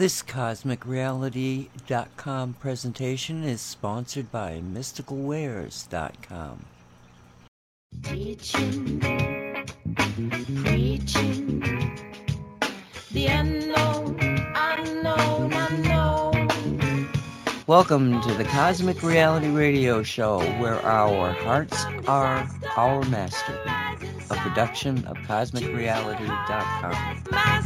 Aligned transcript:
This 0.00 0.22
CosmicReality.com 0.22 2.54
presentation 2.54 3.44
is 3.44 3.60
sponsored 3.60 4.32
by 4.32 4.62
MysticalWares.com. 4.72 6.64
Teaching, 8.04 9.00
preaching, 10.64 11.60
the 13.10 13.26
unknown, 13.26 14.18
unknown, 14.54 15.52
unknown. 15.52 16.48
Welcome 17.66 18.22
to 18.22 18.32
the 18.32 18.44
Cosmic 18.44 19.02
Reality 19.02 19.48
Radio 19.48 20.02
Show, 20.02 20.38
where 20.62 20.80
our 20.80 21.32
hearts 21.32 21.84
are 22.08 22.48
our 22.74 23.02
master. 23.10 23.60
A 24.30 24.36
production 24.36 25.04
of 25.04 25.18
CosmicReality.com. 25.18 27.59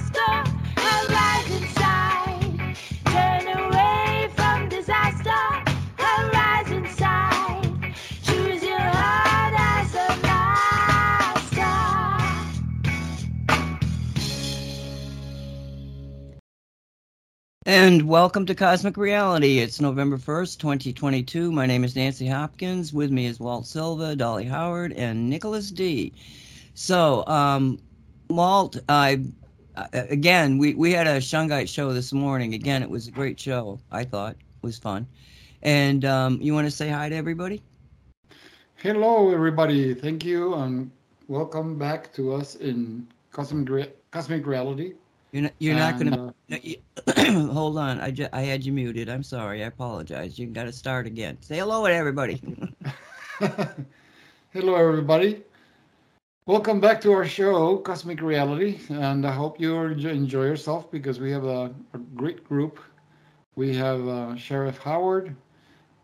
And 17.67 18.07
welcome 18.07 18.45
to 18.45 18.55
Cosmic 18.55 18.99
Reality. 18.99 19.59
It's 19.59 19.81
November 19.81 20.19
1st, 20.19 20.59
2022. 20.59 21.51
My 21.51 21.65
name 21.65 21.83
is 21.83 21.97
Nancy 21.97 22.27
Hopkins. 22.27 22.93
With 22.93 23.11
me 23.11 23.25
is 23.25 23.41
Walt 23.41 23.67
Silva, 23.67 24.15
Dolly 24.15 24.45
Howard, 24.45 24.93
and 24.93 25.31
Nicholas 25.31 25.71
Dee. 25.71 26.13
So, 26.75 27.27
um, 27.27 27.79
Walt, 28.29 28.79
I 28.91 29.25
again, 29.95 30.59
we, 30.59 30.75
we 30.75 30.93
had 30.93 31.07
a 31.07 31.17
Shungite 31.17 31.67
show 31.67 31.95
this 31.95 32.13
morning. 32.13 32.53
Again, 32.53 32.83
it 32.83 32.91
was 32.91 33.09
a 33.09 33.11
great 33.11 33.41
show. 33.41 33.81
I 33.91 34.05
thought 34.05 34.33
it 34.33 34.61
was 34.61 34.77
fun. 34.77 35.07
And 35.63 36.05
um, 36.05 36.39
you 36.43 36.53
want 36.53 36.67
to 36.67 36.71
say 36.71 36.91
hi 36.91 37.09
to 37.09 37.17
everybody? 37.17 37.63
Hello, 38.77 39.33
everybody. 39.33 39.95
Thank 39.95 40.23
you, 40.23 40.53
and 40.53 40.91
welcome 41.29 41.79
back 41.79 42.13
to 42.13 42.35
us 42.35 42.57
in 42.57 43.09
Cosmic, 43.31 43.71
Re- 43.71 43.93
Cosmic 44.11 44.47
Reality. 44.47 44.97
You're 45.35 45.43
not, 45.43 45.53
you're 45.59 45.75
not 45.75 45.99
going 45.99 46.13
And, 46.13 46.33
to. 46.49 47.53
hold 47.53 47.77
on. 47.77 48.01
I, 48.01 48.13
ju- 48.13 48.29
I 48.33 48.43
had 48.43 48.65
you 48.65 48.73
muted. 48.73 49.09
I'm 49.09 49.25
sorry. 49.25 49.65
I 49.65 49.67
apologize. 49.67 50.39
You 50.39 50.47
got 50.47 50.65
to 50.65 50.73
start 50.73 51.09
again. 51.09 51.39
Say 51.41 51.57
hello 51.59 51.85
to 51.89 51.93
everybody. 51.93 52.41
Hello, 54.53 54.77
everybody. 54.77 55.43
Welcome 56.47 56.79
back 56.81 57.01
to 57.01 57.11
our 57.13 57.25
show, 57.27 57.79
Cosmic 57.79 58.23
Reality, 58.23 58.79
and 58.91 59.27
I 59.27 59.33
hope 59.33 59.59
you 59.59 59.77
enjoy 59.77 60.11
enjoy 60.11 60.45
yourself 60.45 60.89
because 60.93 61.19
we 61.19 61.33
have 61.33 61.45
a, 61.45 61.75
a 61.95 61.99
great 62.15 62.45
group. 62.45 62.79
We 63.57 63.75
have 63.75 64.07
uh, 64.07 64.37
Sheriff 64.37 64.79
Howard, 64.79 65.35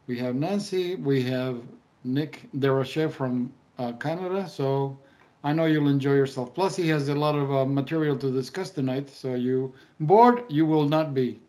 we 0.08 0.18
have 0.18 0.34
Nancy, 0.34 0.96
we 0.96 1.22
have 1.22 1.62
Nick 2.02 2.48
Deroche 2.58 3.12
from 3.12 3.52
uh, 3.78 3.92
Canada. 3.92 4.48
So 4.48 4.98
I 5.42 5.52
know 5.52 5.64
you'll 5.64 5.88
enjoy 5.88 6.12
yourself. 6.14 6.54
Plus, 6.54 6.76
he 6.76 6.88
has 6.88 7.08
a 7.08 7.14
lot 7.14 7.34
of 7.34 7.50
uh, 7.50 7.64
material 7.64 8.16
to 8.18 8.30
discuss 8.30 8.70
tonight. 8.70 9.08
So 9.08 9.34
you 9.34 9.72
bored, 10.00 10.44
you 10.48 10.66
will 10.66 10.86
not 10.88 11.14
be. 11.14 11.40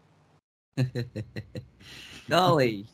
Dolly. 2.30 2.86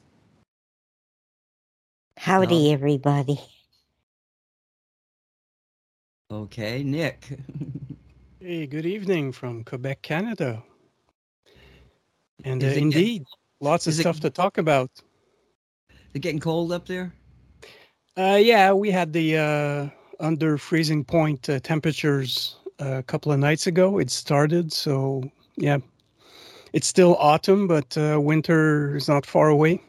Howdy, 2.17 2.67
No. 2.69 2.73
everybody. 2.73 3.39
Okay. 6.31 6.83
Nick. 6.83 7.27
Hey, 8.39 8.65
good 8.67 8.85
evening 8.85 9.31
from 9.33 9.63
Quebec, 9.65 10.01
Canada. 10.03 10.63
And 12.45 12.63
uh, 12.63 12.67
Is 12.67 12.71
it 12.73 12.75
get- 12.75 12.83
indeed, 12.83 13.25
lots 13.59 13.87
of 13.87 13.91
is 13.91 13.99
it- 13.99 14.03
stuff 14.03 14.19
to 14.21 14.29
talk 14.29 14.57
about. 14.57 14.89
Is 15.89 15.97
it 16.13 16.19
getting 16.19 16.39
cold 16.39 16.71
up 16.71 16.85
there? 16.87 17.11
Uh, 18.15 18.39
yeah, 18.39 18.71
we 18.71 18.89
had 18.91 19.11
the 19.11 19.37
uh, 19.37 19.89
under 20.19 20.57
freezing 20.57 21.03
point 21.03 21.49
uh, 21.49 21.59
temperatures 21.59 22.57
uh, 22.81 22.97
a 22.97 23.03
couple 23.03 23.31
of 23.31 23.39
nights 23.39 23.67
ago. 23.67 23.99
It 23.99 24.09
started, 24.09 24.71
so 24.71 25.29
yeah, 25.55 25.77
it's 26.73 26.87
still 26.87 27.15
autumn, 27.17 27.67
but 27.67 27.97
uh, 27.97 28.19
winter 28.21 28.95
is 28.95 29.07
not 29.07 29.25
far 29.25 29.49
away. 29.49 29.81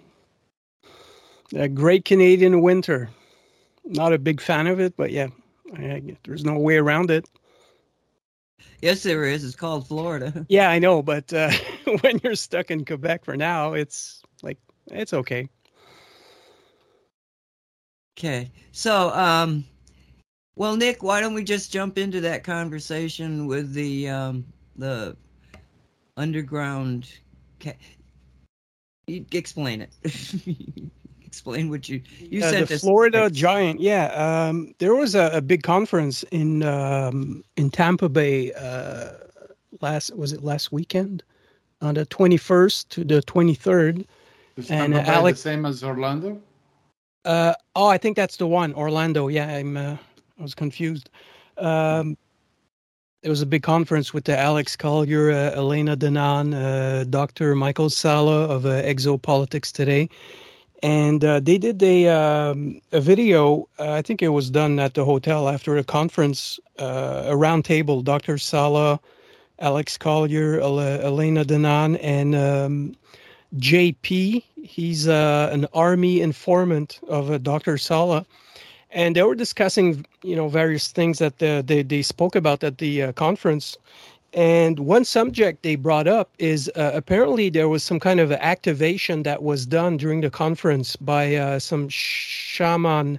A 1.54 1.68
great 1.68 2.04
Canadian 2.04 2.60
winter. 2.60 3.10
Not 3.84 4.12
a 4.12 4.18
big 4.18 4.40
fan 4.40 4.66
of 4.66 4.80
it, 4.80 4.96
but 4.96 5.10
yeah, 5.10 5.28
I, 5.74 6.02
there's 6.24 6.44
no 6.44 6.58
way 6.58 6.76
around 6.76 7.10
it. 7.10 7.26
Yes, 8.82 9.02
there 9.02 9.24
is. 9.24 9.44
It's 9.44 9.56
called 9.56 9.86
Florida. 9.86 10.46
Yeah, 10.48 10.70
I 10.70 10.78
know, 10.78 11.02
but 11.02 11.32
uh, 11.32 11.50
when 12.00 12.20
you're 12.22 12.34
stuck 12.34 12.70
in 12.70 12.84
Quebec 12.84 13.24
for 13.24 13.36
now, 13.36 13.72
it's 13.72 14.22
like 14.42 14.58
it's 14.90 15.12
okay. 15.12 15.48
Okay. 18.18 18.50
So, 18.72 19.10
um, 19.10 19.64
well, 20.58 20.76
Nick, 20.76 21.04
why 21.04 21.20
don't 21.20 21.34
we 21.34 21.44
just 21.44 21.72
jump 21.72 21.98
into 21.98 22.20
that 22.22 22.42
conversation 22.42 23.46
with 23.46 23.72
the 23.72 24.08
um, 24.08 24.44
the 24.76 25.16
underground? 26.16 27.08
Ca- 27.60 27.78
you 29.06 29.24
explain 29.32 29.80
it. 29.80 29.94
explain 31.24 31.70
what 31.70 31.88
you 31.88 32.02
you 32.18 32.42
uh, 32.42 32.50
sent 32.50 32.68
the 32.68 32.74
us. 32.74 32.80
Florida 32.80 33.30
Giant. 33.30 33.78
Yeah, 33.78 34.06
um, 34.48 34.74
there 34.78 34.96
was 34.96 35.14
a, 35.14 35.30
a 35.32 35.40
big 35.40 35.62
conference 35.62 36.24
in 36.32 36.64
um, 36.64 37.44
in 37.56 37.70
Tampa 37.70 38.08
Bay 38.08 38.52
uh, 38.54 39.10
last 39.80 40.14
was 40.16 40.32
it 40.32 40.42
last 40.42 40.72
weekend 40.72 41.22
on 41.80 41.94
the 41.94 42.04
21st 42.06 42.88
to 42.88 43.04
the 43.04 43.22
23rd. 43.22 44.04
Is 44.56 44.68
And, 44.70 44.92
Tampa 44.92 44.98
uh, 44.98 45.12
Bay 45.12 45.18
Alex- 45.18 45.42
the 45.42 45.50
same 45.50 45.64
as 45.66 45.84
Orlando? 45.84 46.42
Uh, 47.24 47.54
oh, 47.76 47.86
I 47.86 47.98
think 47.98 48.16
that's 48.16 48.38
the 48.38 48.46
one, 48.48 48.74
Orlando. 48.74 49.28
Yeah, 49.28 49.46
I'm 49.48 49.76
uh, 49.76 49.96
I 50.38 50.42
was 50.42 50.54
confused. 50.54 51.10
Um, 51.56 52.16
there 53.22 53.30
was 53.30 53.42
a 53.42 53.46
big 53.46 53.62
conference 53.64 54.14
with 54.14 54.24
the 54.24 54.38
Alex 54.38 54.76
Collier, 54.76 55.32
uh, 55.32 55.50
Elena 55.56 55.96
Danaan, 55.96 56.54
uh, 56.54 57.04
Dr. 57.04 57.56
Michael 57.56 57.90
Salla 57.90 58.44
of 58.44 58.64
uh, 58.64 58.82
Exopolitics 58.82 59.72
Today, 59.72 60.08
and 60.84 61.24
uh, 61.24 61.40
they 61.40 61.58
did 61.58 61.82
a 61.82 62.06
um, 62.08 62.80
a 62.92 63.00
video. 63.00 63.68
Uh, 63.80 63.90
I 63.90 64.02
think 64.02 64.22
it 64.22 64.28
was 64.28 64.50
done 64.50 64.78
at 64.78 64.94
the 64.94 65.04
hotel 65.04 65.48
after 65.48 65.76
a 65.76 65.82
conference, 65.82 66.60
uh, 66.78 67.24
a 67.26 67.36
round 67.36 67.64
table. 67.64 68.02
Dr. 68.02 68.38
Salla, 68.38 69.00
Alex 69.58 69.98
Collier, 69.98 70.60
El- 70.60 70.78
Elena 70.78 71.44
Danaan, 71.44 71.98
and 72.00 72.36
um, 72.36 72.96
JP. 73.56 74.44
He's 74.62 75.08
an 75.08 75.66
army 75.74 76.20
informant 76.20 77.00
of 77.08 77.42
Dr. 77.42 77.78
Salla. 77.78 78.24
And 78.90 79.14
they 79.14 79.22
were 79.22 79.34
discussing, 79.34 80.06
you 80.22 80.34
know, 80.34 80.48
various 80.48 80.88
things 80.88 81.18
that 81.18 81.42
uh, 81.42 81.62
they, 81.62 81.82
they 81.82 82.02
spoke 82.02 82.34
about 82.34 82.64
at 82.64 82.78
the 82.78 83.02
uh, 83.02 83.12
conference. 83.12 83.76
And 84.34 84.80
one 84.80 85.04
subject 85.04 85.62
they 85.62 85.76
brought 85.76 86.06
up 86.06 86.30
is 86.38 86.70
uh, 86.76 86.92
apparently 86.94 87.50
there 87.50 87.68
was 87.68 87.82
some 87.82 87.98
kind 87.98 88.20
of 88.20 88.30
activation 88.32 89.22
that 89.22 89.42
was 89.42 89.66
done 89.66 89.96
during 89.96 90.20
the 90.20 90.30
conference 90.30 90.96
by 90.96 91.34
uh, 91.34 91.58
some 91.58 91.88
shaman 91.88 93.18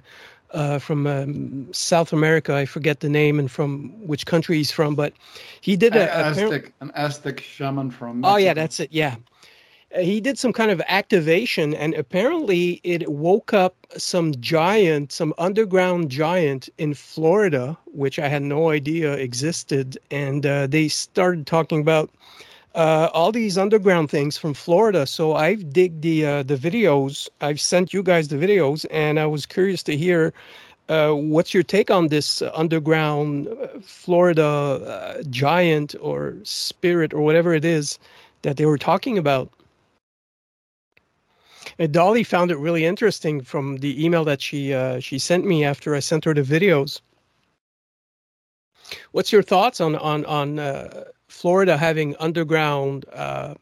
uh, 0.52 0.78
from 0.78 1.06
um, 1.06 1.68
South 1.72 2.12
America. 2.12 2.54
I 2.54 2.64
forget 2.64 3.00
the 3.00 3.08
name 3.08 3.38
and 3.38 3.50
from 3.50 3.90
which 4.06 4.26
country 4.26 4.56
he's 4.56 4.70
from, 4.70 4.94
but 4.94 5.12
he 5.60 5.76
did 5.76 5.96
a, 5.96 6.08
A- 6.08 6.24
Aztec, 6.30 6.72
an 6.80 6.90
Aztec 6.94 7.40
shaman 7.40 7.90
from. 7.90 8.24
Oh 8.24 8.36
yeah, 8.36 8.54
that's 8.54 8.80
it. 8.80 8.92
Yeah. 8.92 9.16
Uh, 9.94 10.00
He 10.00 10.20
did 10.20 10.38
some 10.38 10.52
kind 10.52 10.70
of 10.70 10.80
activation, 10.86 11.74
and 11.74 11.94
apparently 11.94 12.80
it 12.84 13.08
woke 13.08 13.52
up 13.52 13.74
some 13.96 14.32
giant, 14.40 15.12
some 15.12 15.34
underground 15.38 16.10
giant 16.10 16.68
in 16.78 16.94
Florida, 16.94 17.76
which 17.86 18.18
I 18.18 18.28
had 18.28 18.42
no 18.42 18.70
idea 18.70 19.14
existed. 19.14 19.98
And 20.10 20.46
uh, 20.46 20.66
they 20.68 20.88
started 20.88 21.46
talking 21.46 21.80
about 21.80 22.10
uh, 22.74 23.08
all 23.12 23.32
these 23.32 23.58
underground 23.58 24.10
things 24.10 24.38
from 24.38 24.54
Florida. 24.54 25.06
So 25.06 25.34
I've 25.34 25.72
dig 25.72 26.00
the 26.02 26.24
uh, 26.24 26.42
the 26.44 26.56
videos. 26.56 27.28
I've 27.40 27.60
sent 27.60 27.92
you 27.92 28.02
guys 28.02 28.28
the 28.28 28.36
videos, 28.36 28.86
and 28.90 29.18
I 29.18 29.26
was 29.26 29.44
curious 29.46 29.82
to 29.84 29.96
hear 29.96 30.32
uh, 30.88 31.12
what's 31.12 31.52
your 31.52 31.64
take 31.64 31.90
on 31.90 32.08
this 32.08 32.42
underground 32.54 33.48
uh, 33.48 33.66
Florida 33.82 35.22
giant 35.30 35.94
or 36.00 36.34
spirit 36.44 37.12
or 37.12 37.22
whatever 37.22 37.54
it 37.54 37.64
is 37.64 37.98
that 38.42 38.56
they 38.56 38.66
were 38.66 38.78
talking 38.78 39.18
about? 39.18 39.50
And 41.80 41.94
Dolly 41.94 42.24
found 42.24 42.50
it 42.50 42.58
really 42.58 42.84
interesting 42.84 43.40
from 43.40 43.78
the 43.78 44.04
email 44.04 44.22
that 44.26 44.42
she 44.42 44.74
uh, 44.74 45.00
she 45.00 45.18
sent 45.18 45.46
me 45.46 45.64
after 45.64 45.94
I 45.94 46.00
sent 46.00 46.26
her 46.26 46.34
the 46.34 46.42
videos. 46.42 47.00
What's 49.12 49.32
your 49.32 49.42
thoughts 49.42 49.80
on 49.80 49.96
on 49.96 50.26
on 50.26 50.58
uh, 50.58 51.04
Florida 51.28 51.78
having 51.78 52.14
underground, 52.20 53.06
uh, 53.14 53.54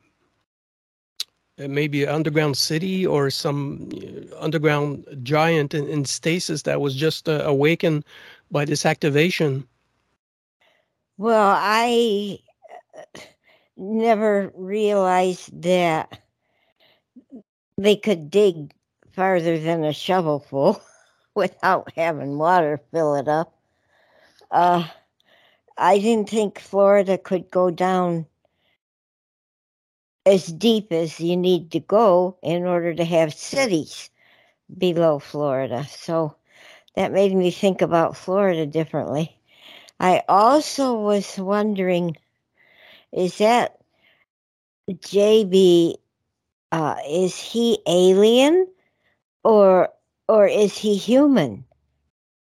maybe 1.59 2.03
an 2.03 2.09
underground 2.09 2.57
city 2.57 3.07
or 3.07 3.31
some 3.31 3.89
uh, 3.95 4.37
underground 4.41 5.07
giant 5.23 5.73
in, 5.73 5.87
in 5.87 6.05
stasis 6.05 6.63
that 6.63 6.81
was 6.81 6.97
just 6.97 7.29
uh, 7.29 7.43
awakened 7.45 8.05
by 8.51 8.65
this 8.65 8.85
activation? 8.85 9.65
Well, 11.19 11.55
I 11.57 12.41
never 13.77 14.51
realized 14.57 15.63
that 15.63 16.21
they 17.79 17.97
could 17.97 18.31
dig 18.31 18.73
farther 19.13 19.59
than 19.59 19.85
a 19.85 19.93
shovelful 19.93 20.83
without 21.35 21.91
having 21.97 22.37
water 22.37 22.81
fill 22.91 23.15
it 23.15 23.29
up. 23.29 23.55
Uh, 24.51 24.87
I 25.79 25.99
didn't 25.99 26.29
think 26.29 26.59
Florida 26.59 27.17
could 27.17 27.51
go 27.51 27.71
down 27.71 28.27
as 30.27 30.47
deep 30.47 30.93
as 30.93 31.21
you 31.21 31.37
need 31.37 31.71
to 31.71 31.81
go 31.81 32.37
in 32.43 32.67
order 32.67 32.93
to 32.95 33.05
have 33.05 33.33
cities 33.33 34.11
below 34.77 35.19
Florida. 35.19 35.87
So 35.89 36.37
that 36.97 37.13
made 37.13 37.35
me 37.35 37.51
think 37.51 37.81
about 37.81 38.17
Florida 38.17 38.67
differently. 38.67 39.39
I 40.01 40.23
also 40.29 40.95
was 41.01 41.39
wondering 41.39 42.17
is 43.13 43.39
that 43.39 43.79
JB 44.91 45.97
uh, 46.73 46.97
is 47.09 47.37
he 47.37 47.79
alien 47.87 48.67
or 49.45 49.89
or 50.29 50.47
is 50.47 50.77
he 50.77 50.97
human? 50.97 51.65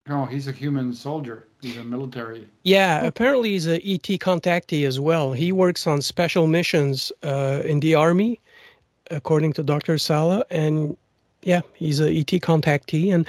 No, 0.07 0.25
he's 0.25 0.47
a 0.47 0.51
human 0.51 0.93
soldier. 0.93 1.47
He's 1.61 1.77
a 1.77 1.83
military. 1.83 2.47
Yeah, 2.63 3.03
apparently 3.03 3.49
he's 3.49 3.67
a 3.67 3.75
ET 3.75 4.07
contactee 4.19 4.87
as 4.87 4.99
well. 4.99 5.33
He 5.33 5.51
works 5.51 5.85
on 5.85 6.01
special 6.01 6.47
missions 6.47 7.11
uh, 7.23 7.61
in 7.65 7.81
the 7.81 7.95
army, 7.95 8.39
according 9.11 9.53
to 9.53 9.63
Dr. 9.63 9.97
Salla, 9.97 10.45
and 10.49 10.95
yeah, 11.43 11.61
he's 11.73 11.99
a 11.99 12.09
ET 12.09 12.27
contactee. 12.27 13.13
And 13.13 13.27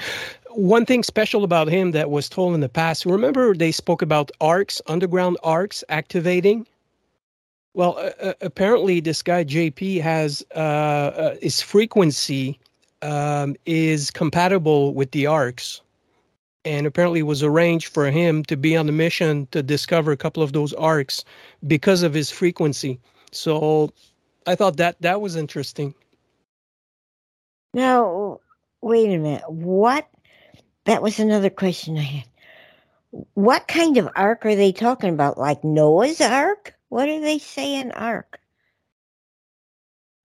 one 0.51 0.87
thing 0.87 1.03
special 1.03 1.43
about 1.43 1.69
him 1.69 1.93
that 1.93 2.11
was 2.11 2.29
told 2.29 2.55
in 2.55 2.61
the 2.61 2.69
past, 2.69 3.07
remember 3.07 3.55
they 3.55 3.73
spoke 3.73 4.03
about 4.03 4.31
arks, 4.41 4.81
underground 4.87 5.37
arks 5.43 5.83
activating. 5.89 6.67
Well, 7.79 7.97
uh, 7.97 8.11
uh 8.21 8.33
apparently 8.41 8.99
this 8.99 9.23
guy 9.23 9.45
JP 9.45 10.01
has 10.01 10.45
uh, 10.57 10.59
uh, 10.59 11.37
his 11.41 11.63
frequency 11.63 12.59
um, 13.03 13.55
is 13.67 14.11
compatible 14.11 14.93
with 14.95 15.13
the 15.13 15.27
arks 15.27 15.81
and 16.65 16.89
apparently 16.89 17.21
it 17.21 17.31
was 17.31 17.45
arranged 17.45 17.95
for 17.95 18.11
him 18.11 18.43
to 18.47 18.57
be 18.57 18.77
on 18.77 18.87
the 18.87 18.93
mission 18.93 19.47
to 19.53 19.63
discover 19.63 20.11
a 20.11 20.17
couple 20.17 20.43
of 20.43 20.53
those 20.53 20.73
arks 20.73 21.25
because 21.69 22.03
of 22.03 22.13
his 22.13 22.33
frequency. 22.33 22.99
So 23.31 23.93
I 24.49 24.57
thought 24.57 24.77
that 24.79 25.01
that 25.03 25.21
was 25.21 25.37
interesting. 25.37 25.95
Now, 27.75 28.41
wait 28.81 29.07
a 29.07 29.19
minute. 29.19 29.49
What? 29.49 30.09
That 30.87 31.01
was 31.01 31.21
another 31.21 31.51
question 31.51 31.97
I 31.97 32.03
had. 32.03 32.25
What 33.35 33.69
kind 33.69 33.99
of 33.99 34.09
ark 34.17 34.45
are 34.47 34.57
they 34.57 34.73
talking 34.73 35.11
about? 35.11 35.39
Like 35.39 35.63
Noah's 35.63 36.21
Ark? 36.21 36.75
What 36.89 37.07
do 37.07 37.21
they 37.21 37.39
say 37.39 37.75
in 37.77 37.93
ark? 37.93 38.41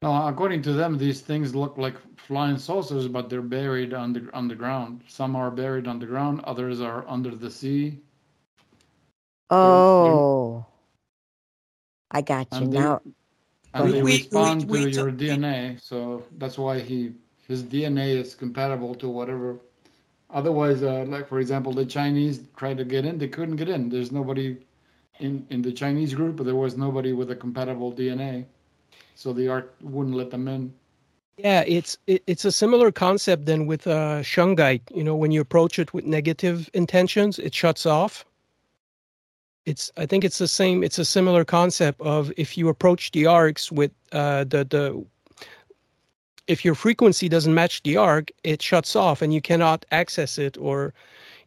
No, 0.01 0.27
according 0.27 0.61
to 0.63 0.73
them, 0.73 0.97
these 0.97 1.21
things 1.21 1.55
look 1.55 1.77
like 1.77 1.95
flying 2.17 2.57
saucers, 2.57 3.07
but 3.07 3.29
they're 3.29 3.41
buried 3.41 3.93
under 3.93 4.29
underground. 4.35 5.01
Some 5.07 5.35
are 5.35 5.49
buried 5.51 5.87
underground, 5.87 6.41
others 6.41 6.81
are 6.81 7.07
under 7.07 7.31
the 7.35 7.49
sea. 7.49 7.99
Oh, 9.49 10.65
I 12.11 12.21
got 12.21 12.47
you 12.51 12.57
And 12.57 12.73
they, 12.73 12.79
now. 12.79 13.01
and 13.73 13.93
they 13.93 14.01
We- 14.01 14.03
we- 14.03 14.17
respond 14.17 14.69
we 14.69 14.83
to 14.85 14.89
your 14.91 15.11
took- 15.11 15.19
DNA, 15.19 15.77
so 15.81 16.23
that's 16.37 16.57
why 16.57 16.79
he 16.79 17.13
his 17.47 17.61
DNA 17.61 18.09
is 18.17 18.35
compatible 18.35 18.95
to 18.95 19.09
whatever. 19.09 19.59
Otherwise, 20.29 20.81
uh, 20.81 21.03
like 21.07 21.27
for 21.27 21.39
example, 21.39 21.71
the 21.73 21.85
Chinese 21.85 22.41
tried 22.55 22.77
to 22.77 22.85
get 22.85 23.05
in, 23.05 23.17
they 23.17 23.27
couldn't 23.27 23.57
get 23.57 23.69
in. 23.69 23.89
There's 23.89 24.11
nobody 24.11 24.57
in 25.19 25.45
in 25.49 25.61
the 25.61 25.71
Chinese 25.71 26.13
group, 26.13 26.37
there 26.43 26.55
was 26.55 26.77
nobody 26.77 27.13
with 27.13 27.31
a 27.31 27.35
compatible 27.35 27.91
DNA, 27.91 28.45
so 29.15 29.33
the 29.33 29.47
art 29.47 29.75
wouldn't 29.81 30.15
let 30.15 30.31
them 30.31 30.47
in. 30.47 30.73
Yeah, 31.37 31.63
it's 31.65 31.97
it, 32.07 32.23
it's 32.27 32.45
a 32.45 32.51
similar 32.51 32.91
concept 32.91 33.45
than 33.45 33.65
with 33.65 33.87
uh, 33.87 34.21
shungite. 34.21 34.81
You 34.95 35.03
know, 35.03 35.15
when 35.15 35.31
you 35.31 35.41
approach 35.41 35.79
it 35.79 35.93
with 35.93 36.05
negative 36.05 36.69
intentions, 36.73 37.39
it 37.39 37.53
shuts 37.53 37.85
off. 37.85 38.25
It's 39.65 39.91
I 39.97 40.05
think 40.05 40.23
it's 40.23 40.37
the 40.37 40.47
same. 40.47 40.83
It's 40.83 40.99
a 40.99 41.05
similar 41.05 41.45
concept 41.45 42.01
of 42.01 42.31
if 42.37 42.57
you 42.57 42.69
approach 42.69 43.11
the 43.11 43.25
arks 43.25 43.71
with 43.71 43.91
uh, 44.11 44.43
the 44.43 44.65
the 44.65 45.05
if 46.45 46.65
your 46.65 46.75
frequency 46.75 47.29
doesn't 47.29 47.53
match 47.53 47.81
the 47.83 47.97
ark, 47.97 48.29
it 48.43 48.61
shuts 48.61 48.95
off 48.95 49.21
and 49.21 49.33
you 49.33 49.41
cannot 49.41 49.85
access 49.91 50.37
it. 50.37 50.57
Or 50.57 50.93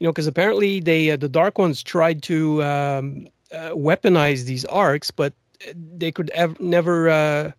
you 0.00 0.06
know, 0.06 0.12
because 0.12 0.26
apparently 0.26 0.80
they 0.80 1.10
uh, 1.10 1.16
the 1.16 1.28
dark 1.28 1.58
ones 1.58 1.82
tried 1.82 2.22
to 2.24 2.62
um, 2.64 3.28
uh, 3.52 3.70
weaponize 3.70 4.44
these 4.44 4.64
arks, 4.66 5.10
but 5.10 5.32
they 5.74 6.12
could 6.12 6.30
ev- 6.30 6.58
never. 6.60 7.08
Uh, 7.08 7.52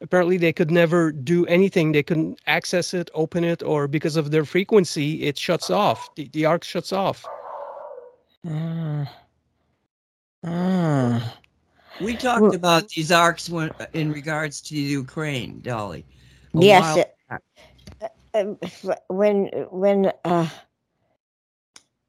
apparently 0.00 0.36
they 0.36 0.52
could 0.52 0.70
never 0.70 1.12
do 1.12 1.46
anything 1.46 1.92
they 1.92 2.02
couldn't 2.02 2.40
access 2.48 2.92
it 2.92 3.08
open 3.14 3.44
it 3.44 3.62
or 3.62 3.86
because 3.86 4.16
of 4.16 4.32
their 4.32 4.44
frequency 4.44 5.22
it 5.22 5.38
shuts 5.38 5.70
off 5.70 6.12
the, 6.16 6.28
the 6.32 6.44
ark 6.44 6.64
shuts 6.64 6.92
off 6.92 7.24
Ah. 8.44 9.08
Ah. 10.44 11.36
We 12.00 12.16
talked 12.16 12.42
Well- 12.42 12.54
about 12.56 12.88
these 12.88 13.12
arks 13.12 13.48
when, 13.48 13.70
in 13.92 14.10
regards 14.10 14.60
to 14.62 14.74
Ukraine, 14.76 15.60
Dolly. 15.60 16.04
a 16.54 16.58
Yes. 16.60 16.82
while 16.82 16.98
it- 16.98 18.12
uh, 18.34 18.96
when 19.08 19.46
when 19.70 20.10
uh, 20.24 20.48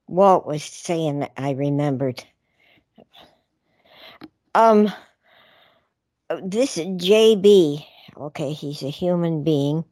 Walt 0.07 0.47
was 0.47 0.63
saying 0.63 1.19
that, 1.19 1.33
I 1.37 1.51
remembered. 1.51 2.23
Um, 4.55 4.91
this 6.43 6.77
JB. 6.77 7.85
Okay, 8.17 8.53
he's 8.53 8.83
a 8.83 8.89
human 8.89 9.43
being. 9.43 9.83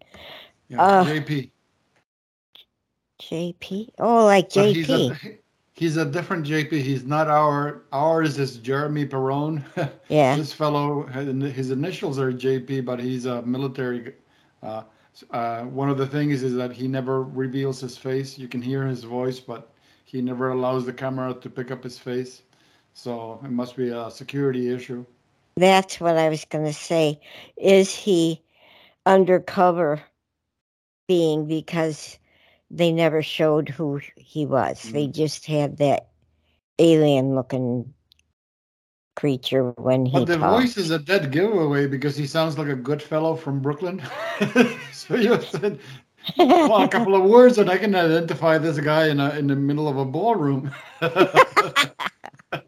Yeah, 0.69 0.81
Uh, 0.81 1.03
JP. 1.05 1.49
JP. 3.21 3.89
Oh, 3.99 4.25
like 4.25 4.53
But 4.53 4.73
he's 4.75 4.87
JP. 4.87 5.11
a, 5.25 5.37
he's 5.73 5.97
a 5.97 6.05
different 6.05 6.45
JP. 6.45 6.71
He's 6.71 7.03
not 7.03 7.27
our 7.27 7.83
ours 7.91 8.37
is 8.37 8.57
Jeremy 8.57 9.05
Perone. 9.07 9.63
Yeah. 10.09 10.35
This 10.35 10.51
fellow, 10.53 11.03
his 11.07 11.71
initials 11.71 12.19
are 12.19 12.31
JP, 12.31 12.85
but 12.85 12.99
he's 12.99 13.25
a 13.25 13.41
military. 13.43 14.13
Uh, 14.61 14.83
uh, 15.31 15.63
one 15.63 15.89
of 15.89 15.97
the 15.97 16.07
things 16.07 16.43
is 16.43 16.53
that 16.55 16.71
he 16.71 16.87
never 16.87 17.23
reveals 17.23 17.79
his 17.79 17.97
face. 17.97 18.37
You 18.37 18.47
can 18.47 18.61
hear 18.61 18.85
his 18.85 19.03
voice, 19.03 19.39
but 19.39 19.71
he 20.05 20.21
never 20.21 20.49
allows 20.51 20.85
the 20.85 20.93
camera 20.93 21.33
to 21.33 21.49
pick 21.49 21.71
up 21.71 21.83
his 21.83 21.97
face. 21.97 22.43
So 22.93 23.39
it 23.43 23.51
must 23.51 23.75
be 23.75 23.89
a 23.89 24.11
security 24.11 24.73
issue. 24.73 25.05
That's 25.55 25.99
what 25.99 26.17
I 26.17 26.29
was 26.29 26.45
going 26.45 26.65
to 26.65 26.73
say. 26.73 27.19
Is 27.57 27.93
he 27.93 28.41
undercover 29.05 30.01
being 31.07 31.47
because 31.47 32.17
they 32.69 32.91
never 32.91 33.21
showed 33.21 33.69
who 33.69 33.99
he 34.15 34.45
was? 34.45 34.81
They 34.83 35.05
mm-hmm. 35.05 35.11
just 35.13 35.45
had 35.45 35.77
that 35.77 36.09
alien 36.79 37.35
looking 37.35 37.93
creature 39.15 39.71
when 39.71 40.05
he 40.05 40.19
But 40.19 40.25
the 40.25 40.37
talked. 40.37 40.61
voice 40.61 40.77
is 40.77 40.89
a 40.89 40.99
dead 40.99 41.31
giveaway 41.31 41.85
because 41.85 42.15
he 42.15 42.25
sounds 42.25 42.57
like 42.57 42.69
a 42.69 42.75
good 42.75 43.01
fellow 43.01 43.35
from 43.35 43.59
Brooklyn. 43.59 44.01
so 44.93 45.15
you 45.15 45.39
said 45.41 45.79
well, 46.37 46.83
a 46.83 46.87
couple 46.87 47.15
of 47.15 47.23
words, 47.23 47.57
and 47.57 47.69
I 47.69 47.77
can 47.77 47.95
identify 47.95 48.57
this 48.57 48.79
guy 48.79 49.07
in 49.07 49.19
a, 49.19 49.31
in 49.31 49.47
the 49.47 49.55
middle 49.55 49.87
of 49.87 49.97
a 49.97 50.05
ballroom. 50.05 50.71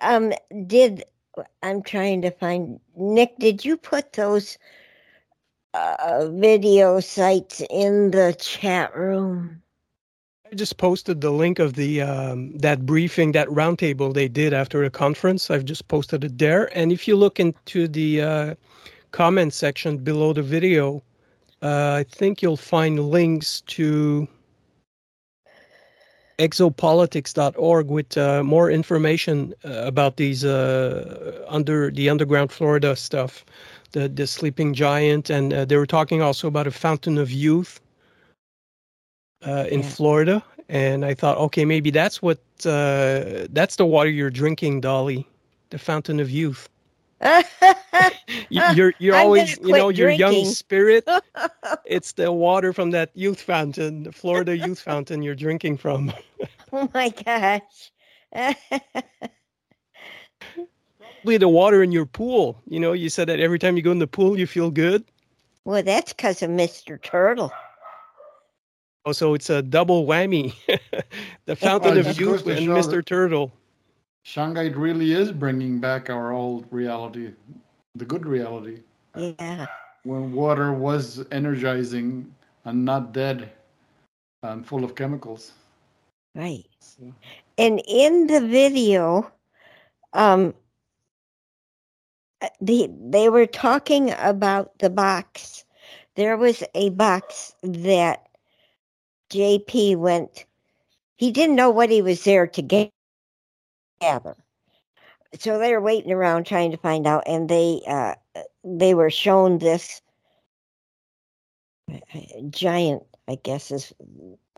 um, 0.00 0.32
did 0.66 1.04
I'm 1.62 1.82
trying 1.82 2.22
to 2.22 2.30
find 2.30 2.80
Nick? 2.96 3.38
Did 3.38 3.64
you 3.64 3.76
put 3.76 4.12
those 4.12 4.58
uh, 5.74 6.28
video 6.30 7.00
sites 7.00 7.62
in 7.70 8.10
the 8.10 8.36
chat 8.38 8.94
room? 8.96 9.62
i 10.52 10.54
just 10.54 10.76
posted 10.76 11.22
the 11.22 11.30
link 11.30 11.58
of 11.58 11.74
the 11.74 12.02
um, 12.02 12.56
that 12.58 12.84
briefing 12.84 13.32
that 13.32 13.48
roundtable 13.48 14.12
they 14.12 14.28
did 14.28 14.52
after 14.52 14.84
the 14.84 14.90
conference 14.90 15.50
i've 15.50 15.64
just 15.64 15.88
posted 15.88 16.24
it 16.24 16.36
there 16.36 16.76
and 16.76 16.92
if 16.92 17.08
you 17.08 17.16
look 17.16 17.40
into 17.40 17.88
the 17.88 18.20
uh, 18.20 18.54
comment 19.12 19.54
section 19.54 19.96
below 19.96 20.34
the 20.34 20.42
video 20.42 21.02
uh, 21.62 21.94
i 21.94 22.04
think 22.04 22.42
you'll 22.42 22.56
find 22.56 23.00
links 23.00 23.62
to 23.62 24.28
exopolitics.org 26.42 27.86
with 27.88 28.16
uh, 28.18 28.42
more 28.42 28.70
information 28.70 29.54
uh, 29.64 29.70
about 29.92 30.16
these 30.16 30.44
uh, 30.44 31.44
under 31.48 31.90
the 31.90 32.10
underground 32.10 32.52
Florida 32.52 32.96
stuff, 32.96 33.44
the 33.92 34.08
the 34.08 34.26
sleeping 34.26 34.74
giant, 34.74 35.30
and 35.30 35.52
uh, 35.52 35.64
they 35.64 35.76
were 35.76 35.86
talking 35.86 36.22
also 36.22 36.48
about 36.48 36.66
a 36.66 36.72
fountain 36.72 37.18
of 37.18 37.30
youth 37.30 37.80
uh, 39.46 39.66
in 39.70 39.82
Yeah. 39.82 39.82
Florida. 39.82 40.42
And 40.68 41.04
I 41.04 41.14
thought, 41.14 41.38
okay, 41.38 41.64
maybe 41.64 41.90
that's 41.90 42.22
what 42.22 42.38
uh, 42.66 43.46
that's 43.50 43.76
the 43.76 43.86
water 43.86 44.10
you're 44.10 44.30
drinking, 44.30 44.80
Dolly, 44.82 45.26
the 45.70 45.78
fountain 45.78 46.20
of 46.20 46.30
youth. 46.30 46.68
You- 48.50 48.62
You're 48.74 48.94
you're 48.98 49.16
always 49.22 49.58
you 49.62 49.72
know 49.72 49.88
your 49.88 50.10
young 50.10 50.44
spirit. 50.44 51.08
It's 51.86 52.12
the 52.12 52.32
water 52.32 52.72
from 52.72 52.90
that 52.92 53.10
youth 53.14 53.40
fountain, 53.40 54.02
the 54.04 54.12
Florida 54.12 54.56
youth 54.56 54.80
fountain 54.80 55.22
you're 55.22 55.34
drinking 55.34 55.76
from. 55.78 56.12
oh 56.72 56.88
my 56.94 57.10
gosh. 57.10 57.92
Probably 61.22 61.36
the 61.38 61.48
water 61.48 61.82
in 61.82 61.92
your 61.92 62.06
pool. 62.06 62.60
You 62.66 62.80
know, 62.80 62.92
you 62.92 63.08
said 63.08 63.28
that 63.28 63.40
every 63.40 63.58
time 63.58 63.76
you 63.76 63.82
go 63.82 63.92
in 63.92 63.98
the 63.98 64.06
pool, 64.06 64.38
you 64.38 64.46
feel 64.46 64.70
good. 64.70 65.04
Well, 65.64 65.82
that's 65.82 66.12
because 66.12 66.42
of 66.42 66.50
Mr. 66.50 67.00
Turtle. 67.00 67.52
Oh, 69.04 69.12
so 69.12 69.34
it's 69.34 69.50
a 69.50 69.62
double 69.62 70.06
whammy. 70.06 70.54
the 71.46 71.56
Fountain 71.56 71.96
Well, 71.96 72.06
of 72.06 72.18
Youth 72.20 72.46
and 72.46 72.68
Mr. 72.68 72.90
that- 72.96 73.06
Turtle. 73.06 73.52
Shungite 74.24 74.76
really 74.76 75.12
is 75.12 75.32
bringing 75.32 75.80
back 75.80 76.10
our 76.10 76.32
old 76.32 76.66
reality, 76.70 77.32
the 77.94 78.04
good 78.04 78.26
reality, 78.26 78.80
Yeah. 79.14 79.66
when 80.04 80.32
water 80.32 80.72
was 80.72 81.24
energizing 81.30 82.34
and 82.64 82.84
not 82.84 83.12
dead 83.12 83.50
and 84.42 84.66
full 84.66 84.84
of 84.84 84.94
chemicals. 84.94 85.52
Right. 86.34 86.66
So, 86.80 87.12
And 87.58 87.82
in 87.86 88.26
the 88.28 88.40
video, 88.40 89.32
um, 90.12 90.54
uh, 92.40 92.48
the, 92.60 92.90
they 93.00 93.28
were 93.28 93.46
talking 93.46 94.12
about 94.18 94.78
the 94.78 94.90
box. 94.90 95.64
There 96.16 96.36
was 96.36 96.62
a 96.74 96.90
box 96.90 97.54
that 97.62 98.28
JP 99.30 99.96
went, 99.96 100.46
he 101.16 101.30
didn't 101.32 101.56
know 101.56 101.70
what 101.70 101.90
he 101.90 102.02
was 102.02 102.24
there 102.24 102.46
to 102.46 102.62
ga- 102.62 102.92
gather. 104.02 104.36
So 105.38 105.58
they 105.58 105.72
were 105.72 105.80
waiting 105.80 106.12
around 106.12 106.44
trying 106.44 106.72
to 106.72 106.76
find 106.76 107.06
out, 107.06 107.22
and 107.26 107.48
they 107.48 107.80
uh, 107.86 108.14
they 108.64 108.94
were 108.94 109.10
shown 109.10 109.58
this 109.58 110.02
giant. 112.50 113.04
I 113.28 113.36
guess 113.36 113.70
is 113.70 113.92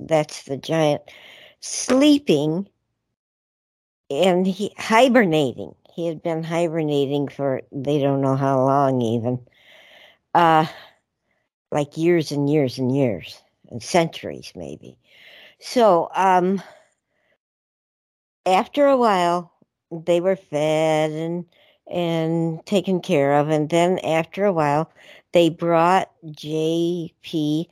that's 0.01 0.45
the 0.45 0.57
giant 0.57 1.03
sleeping 1.61 2.69
and 4.11 4.47
he 4.47 4.73
hibernating. 4.79 5.75
He 5.93 6.07
had 6.07 6.23
been 6.23 6.43
hibernating 6.43 7.29
for 7.29 7.63
they 7.73 8.01
don't 8.01 8.21
know 8.21 8.37
how 8.37 8.65
long 8.65 9.01
even. 9.01 9.41
Uh 10.35 10.67
like 11.71 11.97
years 11.97 12.31
and 12.33 12.49
years 12.49 12.79
and 12.79 12.95
years 12.95 13.43
and 13.71 13.83
centuries 13.83 14.53
maybe. 14.55 14.97
So 15.61 16.11
um 16.15 16.63
after 18.47 18.87
a 18.87 18.97
while 18.97 19.53
they 19.91 20.21
were 20.21 20.37
fed 20.37 21.11
and 21.11 21.45
and 21.91 22.65
taken 22.67 23.01
care 23.01 23.35
of 23.35 23.51
and 23.51 23.69
then 23.71 23.99
after 24.01 24.45
a 24.45 24.53
while 24.53 24.91
they 25.33 25.51
brought 25.51 26.11
JP 26.27 27.67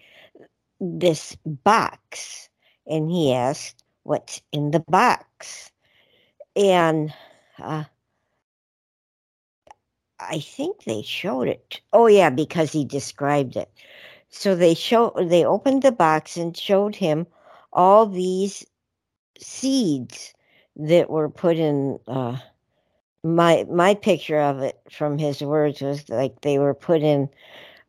this 0.81 1.37
box 1.47 2.49
and 2.87 3.11
he 3.11 3.33
asked 3.33 3.83
what's 4.03 4.43
in 4.53 4.71
the 4.71 4.81
box 4.81 5.71
and 6.57 7.13
uh, 7.59 7.85
I 10.21 10.41
think 10.41 10.85
they 10.85 11.03
showed 11.03 11.49
it. 11.49 11.81
Oh 11.93 12.07
yeah, 12.07 12.31
because 12.31 12.73
he 12.73 12.85
described 12.85 13.57
it. 13.57 13.71
So 14.29 14.55
they 14.55 14.75
show 14.75 15.13
they 15.19 15.45
opened 15.45 15.83
the 15.83 15.93
box 15.93 16.37
and 16.37 16.57
showed 16.57 16.95
him 16.95 17.27
all 17.73 18.07
these 18.07 18.65
seeds 19.39 20.33
that 20.77 21.11
were 21.11 21.29
put 21.29 21.57
in. 21.57 21.99
Uh, 22.07 22.39
my 23.25 23.65
my 23.71 23.95
picture 23.95 24.41
of 24.41 24.61
it 24.61 24.79
from 24.91 25.17
his 25.19 25.41
words 25.41 25.81
was 25.81 26.09
like 26.09 26.41
they 26.41 26.59
were 26.59 26.75
put 26.75 27.03
in 27.03 27.29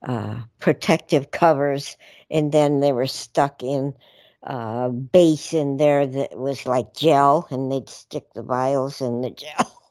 uh, 0.07 0.41
protective 0.59 1.31
covers, 1.31 1.97
and 2.29 2.51
then 2.51 2.79
they 2.79 2.91
were 2.91 3.07
stuck 3.07 3.63
in 3.63 3.93
uh, 4.43 4.89
base 4.89 5.53
in 5.53 5.77
there 5.77 6.05
that 6.05 6.37
was 6.37 6.65
like 6.65 6.93
gel, 6.93 7.47
and 7.49 7.71
they'd 7.71 7.89
stick 7.89 8.25
the 8.33 8.43
vials 8.43 9.01
in 9.01 9.21
the 9.21 9.31
gel. 9.31 9.81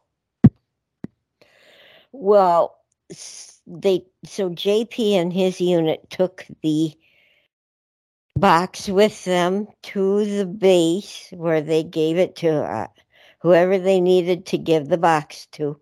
well, 2.13 2.79
they 3.67 4.05
so 4.25 4.51
JP 4.51 5.13
and 5.15 5.33
his 5.33 5.61
unit 5.61 6.09
took 6.11 6.47
the 6.63 6.93
box 8.37 8.89
with 8.89 9.25
them 9.25 9.69
to 9.83 10.25
the 10.25 10.47
base 10.47 11.29
where 11.33 11.61
they 11.61 11.83
gave 11.83 12.17
it 12.19 12.37
to 12.37 12.51
uh, 12.51 12.87
whoever 13.41 13.79
they 13.79 14.01
needed 14.01 14.47
to 14.47 14.59
give 14.59 14.89
the 14.89 14.99
box 14.99 15.47
to, 15.53 15.79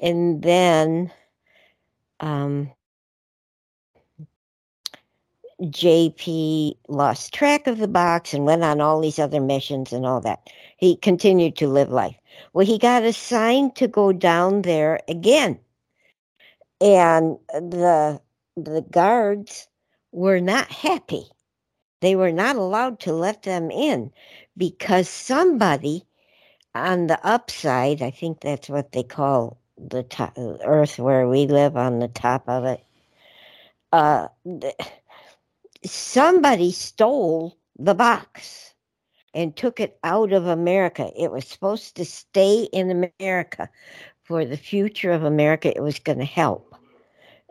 and 0.00 0.42
then 0.42 1.12
um, 2.20 2.70
JP 5.62 6.76
lost 6.88 7.32
track 7.32 7.66
of 7.66 7.78
the 7.78 7.88
box 7.88 8.34
and 8.34 8.44
went 8.44 8.62
on 8.62 8.80
all 8.80 9.00
these 9.00 9.18
other 9.18 9.40
missions 9.40 9.92
and 9.92 10.04
all 10.04 10.20
that. 10.20 10.50
He 10.76 10.96
continued 10.96 11.56
to 11.56 11.68
live 11.68 11.88
life. 11.88 12.16
Well, 12.52 12.66
he 12.66 12.78
got 12.78 13.04
assigned 13.04 13.74
to 13.76 13.88
go 13.88 14.12
down 14.12 14.62
there 14.62 15.00
again. 15.08 15.58
And 16.80 17.38
the 17.48 18.20
the 18.56 18.82
guards 18.90 19.68
were 20.12 20.40
not 20.40 20.70
happy. 20.70 21.24
They 22.06 22.14
were 22.14 22.30
not 22.30 22.54
allowed 22.54 23.00
to 23.00 23.12
let 23.12 23.42
them 23.42 23.68
in 23.68 24.12
because 24.56 25.08
somebody 25.08 26.04
on 26.72 27.08
the 27.08 27.18
upside, 27.26 28.00
I 28.00 28.12
think 28.12 28.42
that's 28.42 28.68
what 28.68 28.92
they 28.92 29.02
call 29.02 29.58
the 29.76 30.04
top, 30.04 30.32
earth 30.36 31.00
where 31.00 31.26
we 31.26 31.48
live 31.48 31.76
on 31.76 31.98
the 31.98 32.06
top 32.06 32.48
of 32.48 32.64
it. 32.64 32.80
Uh, 33.92 34.28
somebody 35.84 36.70
stole 36.70 37.58
the 37.76 37.94
box 37.96 38.72
and 39.34 39.56
took 39.56 39.80
it 39.80 39.98
out 40.04 40.32
of 40.32 40.46
America. 40.46 41.10
It 41.18 41.32
was 41.32 41.44
supposed 41.48 41.96
to 41.96 42.04
stay 42.04 42.68
in 42.72 43.10
America 43.20 43.68
for 44.22 44.44
the 44.44 44.56
future 44.56 45.10
of 45.10 45.24
America. 45.24 45.76
It 45.76 45.82
was 45.82 45.98
going 45.98 46.20
to 46.20 46.24
help. 46.24 46.72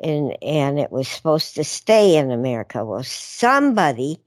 And 0.02 0.34
and 0.42 0.80
it 0.80 0.94
was 0.94 1.10
supposed 1.10 1.56
to 1.56 1.66
stay 1.66 2.16
in 2.16 2.32
America. 2.32 2.86
Well, 2.86 3.04
somebody, 3.04 4.22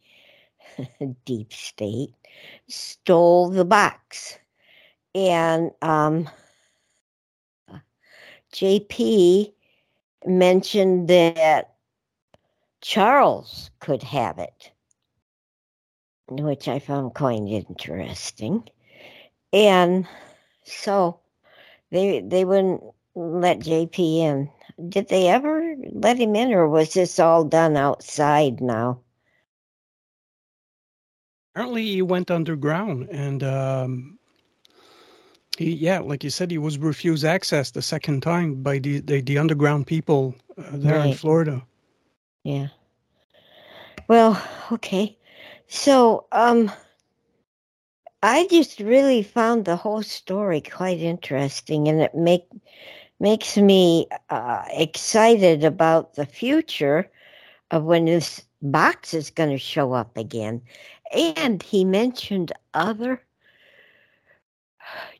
deep 1.24 1.52
state, 1.52 2.14
stole 2.68 3.48
the 3.48 3.64
box. 3.64 4.38
And 5.14 5.70
um, 5.82 6.28
JP 8.52 9.52
mentioned 10.24 11.08
that 11.08 11.74
Charles 12.80 13.70
could 13.80 14.02
have 14.02 14.38
it, 14.38 14.70
which 16.28 16.68
I 16.68 16.78
found 16.78 17.14
quite 17.14 17.42
interesting. 17.42 18.68
And 19.52 20.06
so 20.64 21.20
they 21.90 22.20
they 22.20 22.44
wouldn't 22.44 22.82
let 23.14 23.60
JP 23.60 23.98
in. 23.98 24.50
Did 24.88 25.08
they 25.08 25.28
ever 25.28 25.74
let 25.92 26.18
him 26.18 26.36
in, 26.36 26.52
or 26.52 26.68
was 26.68 26.94
this 26.94 27.18
all 27.18 27.44
done 27.44 27.76
outside 27.76 28.60
now? 28.60 29.00
Apparently, 31.58 31.86
he 31.86 32.02
went 32.02 32.30
underground, 32.30 33.08
and 33.10 33.42
um, 33.42 34.16
he, 35.56 35.72
yeah, 35.72 35.98
like 35.98 36.22
you 36.22 36.30
said, 36.30 36.52
he 36.52 36.58
was 36.58 36.78
refused 36.78 37.24
access 37.24 37.72
the 37.72 37.82
second 37.82 38.22
time 38.22 38.62
by 38.62 38.78
the 38.78 39.00
the, 39.00 39.20
the 39.22 39.38
underground 39.38 39.88
people 39.88 40.36
uh, 40.56 40.62
there 40.74 41.00
in 41.00 41.14
Florida. 41.14 41.60
Yeah. 42.44 42.68
Well, 44.06 44.40
okay. 44.70 45.18
So, 45.66 46.26
um, 46.30 46.70
I 48.22 48.46
just 48.48 48.78
really 48.78 49.24
found 49.24 49.64
the 49.64 49.74
whole 49.74 50.04
story 50.04 50.60
quite 50.60 51.00
interesting, 51.00 51.88
and 51.88 52.00
it 52.00 52.14
make 52.14 52.46
makes 53.18 53.56
me 53.56 54.06
uh, 54.30 54.62
excited 54.70 55.64
about 55.64 56.14
the 56.14 56.24
future 56.24 57.10
of 57.72 57.82
when 57.82 58.04
this 58.04 58.44
box 58.62 59.14
is 59.14 59.30
going 59.30 59.50
to 59.50 59.58
show 59.58 59.92
up 59.92 60.16
again. 60.16 60.62
And 61.12 61.62
he 61.62 61.84
mentioned 61.84 62.52
other 62.74 63.22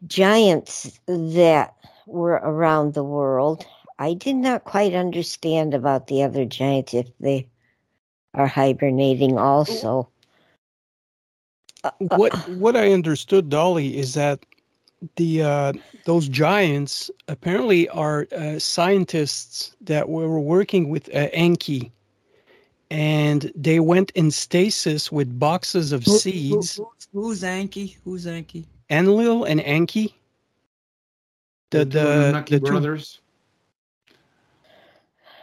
giants 0.07 1.01
that 1.07 1.75
were 2.07 2.41
around 2.43 2.95
the 2.95 3.05
world. 3.05 3.67
I 3.99 4.15
did 4.15 4.37
not 4.37 4.65
quite 4.65 4.95
understand 4.95 5.75
about 5.75 6.07
the 6.07 6.23
other 6.23 6.45
giants 6.45 6.95
if 6.95 7.07
they 7.19 7.49
are 8.35 8.47
hibernating 8.47 9.39
also. 9.39 10.09
Uh, 11.85 11.91
uh, 12.11 12.17
What 12.17 12.49
what 12.49 12.77
I 12.77 12.93
understood, 12.93 13.49
Dolly, 13.49 13.97
is 13.97 14.15
that 14.15 14.45
the 15.17 15.43
uh, 15.43 15.73
those 16.05 16.29
giants 16.29 17.11
apparently 17.29 17.89
are 17.91 18.27
uh, 18.37 18.59
scientists 18.59 19.77
that 19.81 20.09
were 20.09 20.41
working 20.41 20.89
with 20.89 21.09
uh, 21.09 21.29
Enki, 21.33 21.93
and 22.91 23.53
they 23.55 23.81
went 23.81 24.11
in 24.13 24.31
stasis 24.31 25.13
with 25.13 25.39
boxes 25.39 25.93
of 25.93 26.05
Who- 26.05 26.13
who- 26.13 26.19
seeds. 26.19 26.77
who- 26.77 26.91
who's 27.13 27.43
Anki? 27.43 27.97
Who's 28.05 28.27
Anki? 28.27 28.65
Enlil 28.91 29.45
and 29.45 29.61
Enki. 29.61 30.15
The 31.71 31.85
two 31.85 31.91
the 31.91 32.13
Anunnaki 32.13 32.55
the 32.55 32.61
two 32.61 32.67
brothers. 32.67 33.21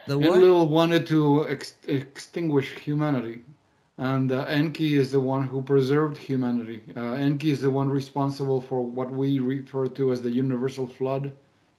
The 0.07 0.17
what? 0.17 0.37
Enlil 0.37 0.67
wanted 0.67 1.05
to 1.07 1.47
ex- 1.47 1.75
extinguish 1.87 2.71
humanity, 2.79 3.43
and 3.97 4.31
uh, 4.31 4.43
Enki 4.45 4.95
is 4.95 5.11
the 5.11 5.19
one 5.19 5.47
who 5.47 5.61
preserved 5.61 6.17
humanity. 6.17 6.81
Uh, 6.95 7.13
Enki 7.13 7.51
is 7.51 7.61
the 7.61 7.69
one 7.71 7.89
responsible 7.89 8.61
for 8.61 8.81
what 8.83 9.11
we 9.11 9.39
refer 9.39 9.87
to 9.87 10.11
as 10.11 10.21
the 10.21 10.31
universal 10.31 10.87
flood. 10.87 11.31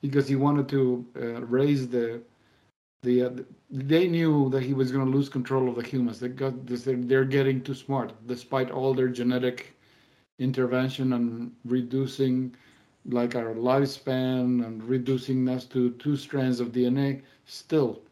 because 0.02 0.28
he 0.28 0.36
wanted 0.36 0.68
to 0.68 1.04
uh, 1.16 1.40
raise 1.46 1.88
the 1.88 2.20
the. 3.02 3.22
Uh, 3.22 3.30
they 3.70 4.08
knew 4.08 4.48
that 4.50 4.62
he 4.62 4.74
was 4.74 4.92
going 4.92 5.04
to 5.04 5.10
lose 5.10 5.28
control 5.28 5.68
of 5.68 5.76
the 5.76 5.82
humans. 5.82 6.20
They 6.20 6.28
got 6.28 6.66
this, 6.66 6.84
they're, 6.84 7.24
getting 7.24 7.62
too 7.62 7.74
smart, 7.74 8.12
despite 8.26 8.70
all 8.70 8.94
their 8.94 9.08
genetic 9.08 9.74
intervention 10.38 11.12
and 11.12 11.52
reducing 11.64 12.54
like 13.06 13.34
our 13.34 13.54
lifespan 13.54 14.64
and 14.64 14.82
reducing 14.84 15.48
us 15.48 15.64
to 15.66 15.90
two 15.92 16.16
strands 16.16 16.60
of 16.60 16.72
DNA. 16.72 17.22
Still, 17.44 18.02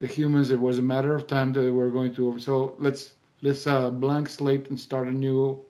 the 0.00 0.06
humans, 0.06 0.50
it 0.50 0.60
was 0.60 0.78
a 0.78 0.82
matter 0.82 1.14
of 1.14 1.26
time 1.26 1.52
that 1.54 1.72
we're 1.72 1.90
going 1.90 2.14
to. 2.14 2.38
So 2.38 2.74
let's 2.78 3.14
let's 3.42 3.66
uh, 3.66 3.90
blank 3.90 4.28
slate 4.28 4.68
and 4.70 4.78
start 4.78 5.08
a 5.08 5.12
new, 5.12 5.60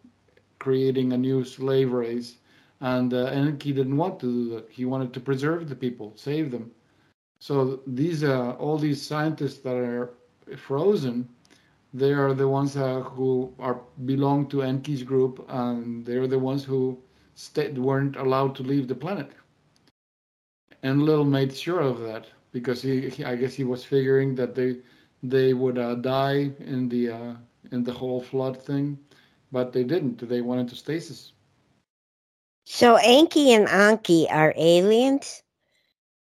creating 0.58 1.12
a 1.12 1.18
new 1.18 1.44
slave 1.44 1.92
race. 1.92 2.36
And 2.80 3.14
uh, 3.14 3.26
Enki 3.26 3.72
didn't 3.72 3.96
want 3.96 4.20
to 4.20 4.26
do 4.26 4.50
that. 4.54 4.70
He 4.70 4.84
wanted 4.84 5.12
to 5.14 5.20
preserve 5.20 5.68
the 5.68 5.76
people, 5.76 6.12
save 6.16 6.50
them. 6.50 6.72
So 7.38 7.80
these 7.86 8.22
uh, 8.24 8.52
all 8.58 8.78
these 8.78 9.00
scientists 9.02 9.58
that 9.60 9.76
are 9.76 10.10
frozen, 10.56 11.28
they 11.92 12.12
are 12.12 12.34
the 12.34 12.48
ones 12.48 12.76
uh, 12.76 13.00
who 13.00 13.54
are 13.58 13.80
belong 14.04 14.48
to 14.48 14.62
Enki's 14.62 15.02
group, 15.02 15.44
and 15.48 16.04
they're 16.04 16.26
the 16.26 16.38
ones 16.38 16.64
who 16.64 16.98
stayed, 17.34 17.78
weren't 17.78 18.16
allowed 18.16 18.54
to 18.56 18.62
leave 18.62 18.88
the 18.88 18.94
planet. 18.94 19.30
Enlil 20.82 21.24
made 21.24 21.54
sure 21.54 21.80
of 21.80 22.00
that 22.00 22.26
because 22.52 22.82
he, 22.82 23.08
he 23.10 23.24
I 23.24 23.36
guess 23.36 23.54
he 23.54 23.64
was 23.64 23.84
figuring 23.84 24.34
that 24.36 24.54
they 24.54 24.78
they 25.22 25.52
would 25.54 25.78
uh, 25.78 25.94
die 25.96 26.52
in 26.60 26.88
the 26.88 27.10
uh, 27.10 27.34
in 27.72 27.84
the 27.84 27.92
whole 27.92 28.20
flood 28.20 28.56
thing, 28.56 28.98
but 29.52 29.72
they 29.72 29.84
didn't. 29.84 30.28
They 30.28 30.40
went 30.40 30.60
into 30.60 30.76
stasis. 30.76 31.32
So 32.64 32.96
Enki 32.96 33.52
and 33.52 33.68
Anki 33.68 34.26
are 34.30 34.52
aliens? 34.56 35.42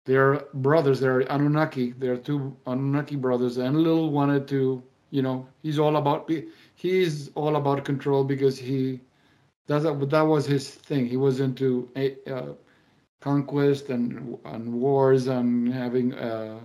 They're 0.07 0.45
brothers. 0.53 1.01
They're 1.01 1.29
Anunnaki. 1.29 1.91
They're 1.91 2.15
two 2.17 2.55
Anunnaki 2.65 3.17
brothers. 3.17 3.57
Enlil 3.57 4.09
wanted 4.09 4.47
to, 4.47 4.81
you 5.11 5.21
know, 5.21 5.45
he's 5.61 5.77
all 5.77 5.97
about 5.97 6.31
he's 6.75 7.29
all 7.35 7.57
about 7.57 7.83
control 7.83 8.23
because 8.23 8.57
he 8.57 9.01
that's 9.67 9.83
that 9.83 10.21
was 10.21 10.45
his 10.45 10.69
thing. 10.71 11.05
He 11.07 11.17
was 11.17 11.41
into 11.41 11.89
uh, 11.97 12.53
conquest 13.19 13.89
and 13.89 14.39
and 14.45 14.73
wars 14.73 15.27
and 15.27 15.73
having 15.73 16.13
uh, 16.13 16.61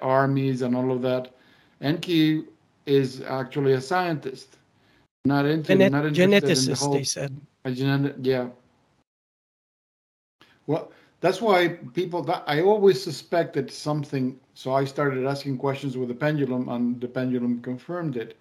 armies 0.00 0.62
and 0.62 0.74
all 0.74 0.90
of 0.90 1.02
that. 1.02 1.34
Enki 1.82 2.44
is 2.86 3.20
actually 3.20 3.72
a 3.74 3.80
scientist, 3.82 4.56
not 5.26 5.44
into 5.44 5.68
Genet- 5.74 5.92
not 5.92 6.06
interested 6.06 6.56
in 6.58 6.64
the 6.72 6.74
whole 6.74 6.94
they 6.94 7.04
said. 7.04 7.36
a 7.66 7.70
genetic, 7.70 8.16
yeah. 8.22 8.48
Well, 10.66 10.90
that's 11.20 11.40
why 11.40 11.68
people. 11.94 12.28
I 12.46 12.60
always 12.60 13.02
suspected 13.02 13.70
something, 13.72 14.38
so 14.54 14.72
I 14.72 14.84
started 14.84 15.26
asking 15.26 15.58
questions 15.58 15.96
with 15.96 16.08
the 16.08 16.14
pendulum, 16.14 16.68
and 16.68 17.00
the 17.00 17.08
pendulum 17.08 17.60
confirmed 17.60 18.16
it. 18.16 18.36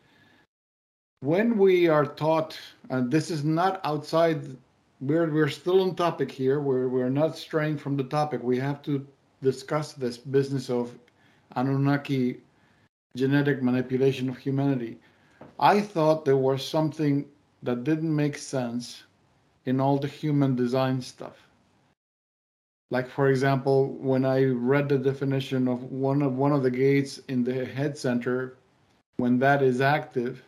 When 1.22 1.58
we 1.58 1.88
are 1.88 2.06
taught, 2.06 2.60
and 2.90 3.12
this 3.12 3.32
is 3.32 3.44
not 3.44 3.82
outside, 3.84 4.56
we're 5.02 5.32
we're 5.32 5.50
still 5.50 5.82
on 5.82 5.96
topic 5.96 6.32
here. 6.32 6.60
We're 6.60 6.88
we're 6.88 7.10
not 7.10 7.36
straying 7.38 7.78
from 7.78 7.98
the 7.98 8.04
topic. 8.04 8.44
We 8.44 8.60
have 8.60 8.82
to 8.84 9.06
discuss 9.42 9.94
this 9.94 10.18
business 10.18 10.70
of 10.70 10.94
Anunnaki 11.56 12.42
genetic 13.16 13.64
manipulation 13.64 14.30
of 14.30 14.38
humanity. 14.38 15.00
I 15.60 15.82
thought 15.82 16.24
there 16.24 16.38
was 16.38 16.66
something 16.66 17.26
that 17.64 17.84
didn't 17.84 18.16
make 18.16 18.38
sense 18.38 19.04
in 19.66 19.82
all 19.82 19.98
the 19.98 20.08
human 20.08 20.56
design 20.56 21.02
stuff. 21.02 21.47
Like 22.90 23.10
for 23.10 23.28
example, 23.30 23.94
when 23.94 24.24
I 24.26 24.46
read 24.46 24.88
the 24.90 24.98
definition 24.98 25.68
of 25.68 25.84
one 25.84 26.22
of 26.22 26.38
one 26.38 26.54
of 26.54 26.64
the 26.64 26.72
gates 26.72 27.20
in 27.28 27.44
the 27.44 27.66
head 27.66 27.98
center, 27.98 28.56
when 29.18 29.40
that 29.40 29.62
is 29.62 29.82
active, 29.82 30.44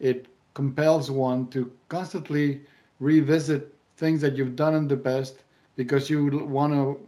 it 0.00 0.26
compels 0.54 1.10
one 1.10 1.46
to 1.48 1.70
constantly 1.88 2.62
revisit 2.98 3.72
things 3.96 4.20
that 4.22 4.36
you've 4.36 4.56
done 4.56 4.74
in 4.74 4.88
the 4.88 4.96
past 4.96 5.44
because 5.76 6.10
you 6.10 6.44
want 6.46 6.72
to 6.72 6.98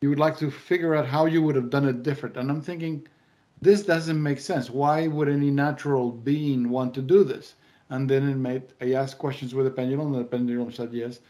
you 0.00 0.08
would 0.08 0.18
like 0.18 0.38
to 0.38 0.50
figure 0.50 0.94
out 0.94 1.06
how 1.06 1.26
you 1.26 1.42
would 1.42 1.54
have 1.56 1.70
done 1.70 1.86
it 1.86 2.02
different. 2.02 2.36
And 2.36 2.50
I'm 2.50 2.62
thinking, 2.62 3.06
this 3.60 3.82
doesn't 3.82 4.22
make 4.22 4.40
sense. 4.40 4.70
Why 4.70 5.06
would 5.06 5.28
any 5.28 5.50
natural 5.50 6.10
being 6.10 6.70
want 6.70 6.94
to 6.94 7.02
do 7.02 7.22
this? 7.22 7.54
And 7.90 8.08
then 8.08 8.28
it 8.28 8.36
made 8.36 8.62
I 8.80 8.94
asked 8.94 9.18
questions 9.18 9.54
with 9.54 9.66
the 9.66 9.70
pendulum, 9.70 10.14
and 10.14 10.20
the 10.20 10.28
pendulum 10.28 10.72
said 10.72 10.92
yes. 10.92 11.20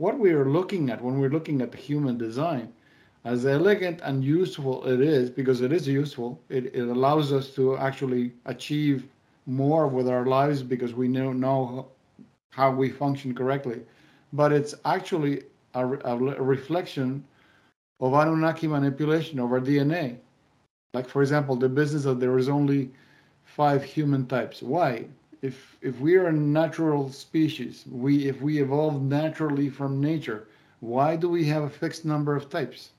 What 0.00 0.18
we 0.18 0.32
are 0.32 0.48
looking 0.48 0.88
at 0.88 1.04
when 1.04 1.20
we're 1.20 1.28
looking 1.28 1.60
at 1.60 1.72
the 1.72 1.76
human 1.76 2.16
design, 2.16 2.72
as 3.22 3.44
elegant 3.44 4.00
and 4.02 4.24
useful 4.24 4.86
it 4.86 4.98
is, 5.02 5.28
because 5.28 5.60
it 5.60 5.72
is 5.74 5.86
useful, 5.86 6.40
it, 6.48 6.74
it 6.74 6.88
allows 6.88 7.34
us 7.34 7.54
to 7.56 7.76
actually 7.76 8.32
achieve 8.46 9.06
more 9.44 9.86
with 9.88 10.08
our 10.08 10.24
lives 10.24 10.62
because 10.62 10.94
we 10.94 11.06
know, 11.06 11.34
know 11.34 11.88
how 12.48 12.70
we 12.70 12.88
function 12.88 13.34
correctly. 13.34 13.82
But 14.32 14.52
it's 14.54 14.74
actually 14.86 15.42
a, 15.74 15.86
a 15.86 16.16
reflection 16.16 17.22
of 18.00 18.14
Anunnaki 18.14 18.68
manipulation 18.68 19.38
of 19.38 19.52
our 19.52 19.60
DNA. 19.60 20.16
Like, 20.94 21.10
for 21.10 21.20
example, 21.20 21.56
the 21.56 21.68
business 21.68 22.04
that 22.04 22.20
there 22.20 22.38
is 22.38 22.48
only 22.48 22.90
five 23.44 23.84
human 23.84 24.26
types. 24.26 24.62
Why? 24.62 25.04
If 25.42 25.78
if 25.80 25.98
we 26.00 26.16
are 26.16 26.26
a 26.26 26.32
natural 26.32 27.10
species, 27.10 27.84
we 27.90 28.28
if 28.28 28.42
we 28.42 28.60
evolved 28.60 29.02
naturally 29.02 29.70
from 29.70 30.00
nature, 30.00 30.48
why 30.80 31.16
do 31.16 31.28
we 31.28 31.44
have 31.46 31.62
a 31.62 31.70
fixed 31.70 32.04
number 32.04 32.36
of 32.36 32.50
types? 32.50 32.90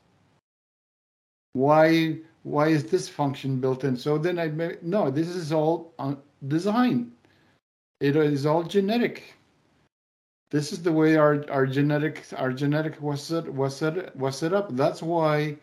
Why 1.54 2.17
why 2.43 2.69
is 2.69 2.86
this 2.86 3.08
function 3.08 3.60
built 3.60 3.84
in? 3.84 3.95
So 3.95 4.17
then 4.17 4.39
I 4.39 4.77
no, 4.82 5.12
this 5.12 5.27
is 5.27 5.51
all 5.51 5.93
design. 6.47 7.12
It 7.99 8.15
is 8.15 8.45
all 8.47 8.63
genetic. 8.63 9.36
This 10.49 10.73
is 10.73 10.82
the 10.82 10.91
way 10.91 11.15
our, 11.17 11.45
our 11.49 11.67
genetic 11.67 12.25
our 12.38 12.51
genetic 12.51 12.99
was 13.01 13.23
set 13.23 13.54
was 13.54 13.77
set 13.77 14.15
was 14.15 14.38
set 14.38 14.54
up. 14.54 14.75
That's 14.75 15.04
why 15.04 15.58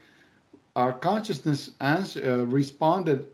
our 0.76 0.92
consciousness 0.92 1.72
answer, 1.80 2.22
uh, 2.24 2.44
responded. 2.44 3.26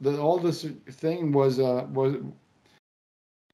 That 0.00 0.18
all 0.18 0.38
this 0.38 0.66
thing 0.90 1.32
was 1.32 1.58
uh, 1.58 1.86
was 1.92 2.16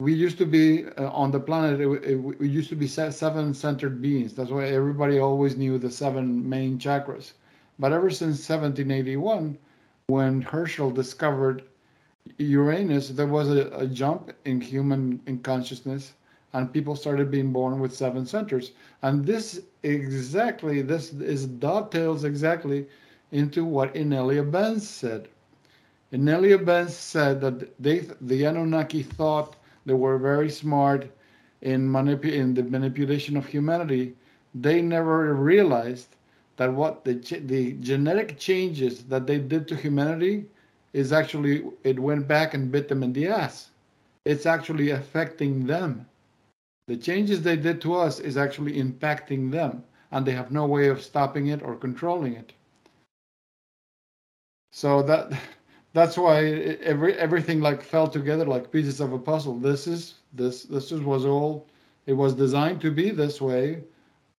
we 0.00 0.14
used 0.14 0.38
to 0.38 0.46
be 0.46 0.86
uh, 0.86 1.10
on 1.10 1.32
the 1.32 1.40
planet. 1.40 1.80
It, 1.80 1.88
it, 2.04 2.14
we 2.14 2.48
used 2.48 2.68
to 2.68 2.76
be 2.76 2.86
seven 2.86 3.52
centered 3.52 4.00
beings. 4.00 4.32
That's 4.32 4.50
why 4.50 4.66
everybody 4.66 5.18
always 5.18 5.56
knew 5.56 5.76
the 5.76 5.90
seven 5.90 6.48
main 6.48 6.78
chakras. 6.78 7.32
But 7.80 7.92
ever 7.92 8.08
since 8.08 8.48
1781, 8.48 9.58
when 10.06 10.40
Herschel 10.40 10.92
discovered 10.92 11.64
Uranus, 12.38 13.08
there 13.08 13.26
was 13.26 13.50
a, 13.50 13.70
a 13.72 13.88
jump 13.88 14.32
in 14.44 14.60
human 14.60 15.20
in 15.26 15.40
consciousness, 15.40 16.12
and 16.52 16.72
people 16.72 16.94
started 16.94 17.28
being 17.28 17.52
born 17.52 17.80
with 17.80 17.92
seven 17.92 18.24
centers. 18.24 18.70
And 19.02 19.26
this 19.26 19.62
exactly, 19.82 20.80
this 20.80 21.12
is 21.12 21.46
dovetails 21.46 22.22
exactly 22.22 22.86
into 23.32 23.64
what 23.64 23.96
Inelia 23.96 24.44
Benz 24.44 24.88
said. 24.88 25.28
Inelia 26.12 26.58
Benz 26.64 26.94
said 26.94 27.40
that 27.40 27.82
they, 27.82 28.06
the 28.20 28.44
Anunnaki 28.44 29.02
thought 29.02 29.56
they 29.88 29.94
were 29.94 30.18
very 30.18 30.50
smart 30.50 31.10
in, 31.62 31.94
in 31.96 32.54
the 32.54 32.62
manipulation 32.62 33.36
of 33.36 33.46
humanity. 33.46 34.14
They 34.54 34.82
never 34.82 35.34
realized 35.34 36.16
that 36.56 36.72
what 36.72 37.04
the, 37.04 37.14
the 37.14 37.72
genetic 37.74 38.38
changes 38.38 39.04
that 39.04 39.26
they 39.26 39.38
did 39.38 39.68
to 39.68 39.76
humanity 39.76 40.46
is 40.92 41.12
actually, 41.12 41.64
it 41.84 41.98
went 41.98 42.28
back 42.28 42.54
and 42.54 42.70
bit 42.72 42.88
them 42.88 43.02
in 43.02 43.12
the 43.12 43.28
ass. 43.28 43.70
It's 44.24 44.46
actually 44.46 44.90
affecting 44.90 45.66
them. 45.66 46.06
The 46.88 46.96
changes 46.96 47.42
they 47.42 47.56
did 47.56 47.80
to 47.82 47.94
us 47.94 48.20
is 48.20 48.36
actually 48.36 48.72
impacting 48.82 49.50
them, 49.50 49.84
and 50.10 50.26
they 50.26 50.32
have 50.32 50.50
no 50.50 50.66
way 50.66 50.88
of 50.88 51.02
stopping 51.02 51.46
it 51.48 51.62
or 51.62 51.76
controlling 51.76 52.34
it. 52.34 52.52
So 54.72 55.02
that 55.02 55.32
that's 55.98 56.16
why 56.16 56.44
every 56.92 57.14
everything 57.14 57.60
like 57.60 57.82
fell 57.82 58.06
together 58.06 58.44
like 58.44 58.70
pieces 58.70 59.00
of 59.00 59.12
a 59.12 59.18
puzzle. 59.18 59.58
This 59.58 59.86
is 59.86 60.14
this 60.32 60.64
this 60.64 60.92
is, 60.92 61.00
was 61.00 61.24
all 61.24 61.66
it 62.06 62.12
was 62.12 62.34
designed 62.34 62.80
to 62.82 62.90
be 62.90 63.10
this 63.10 63.40
way, 63.40 63.82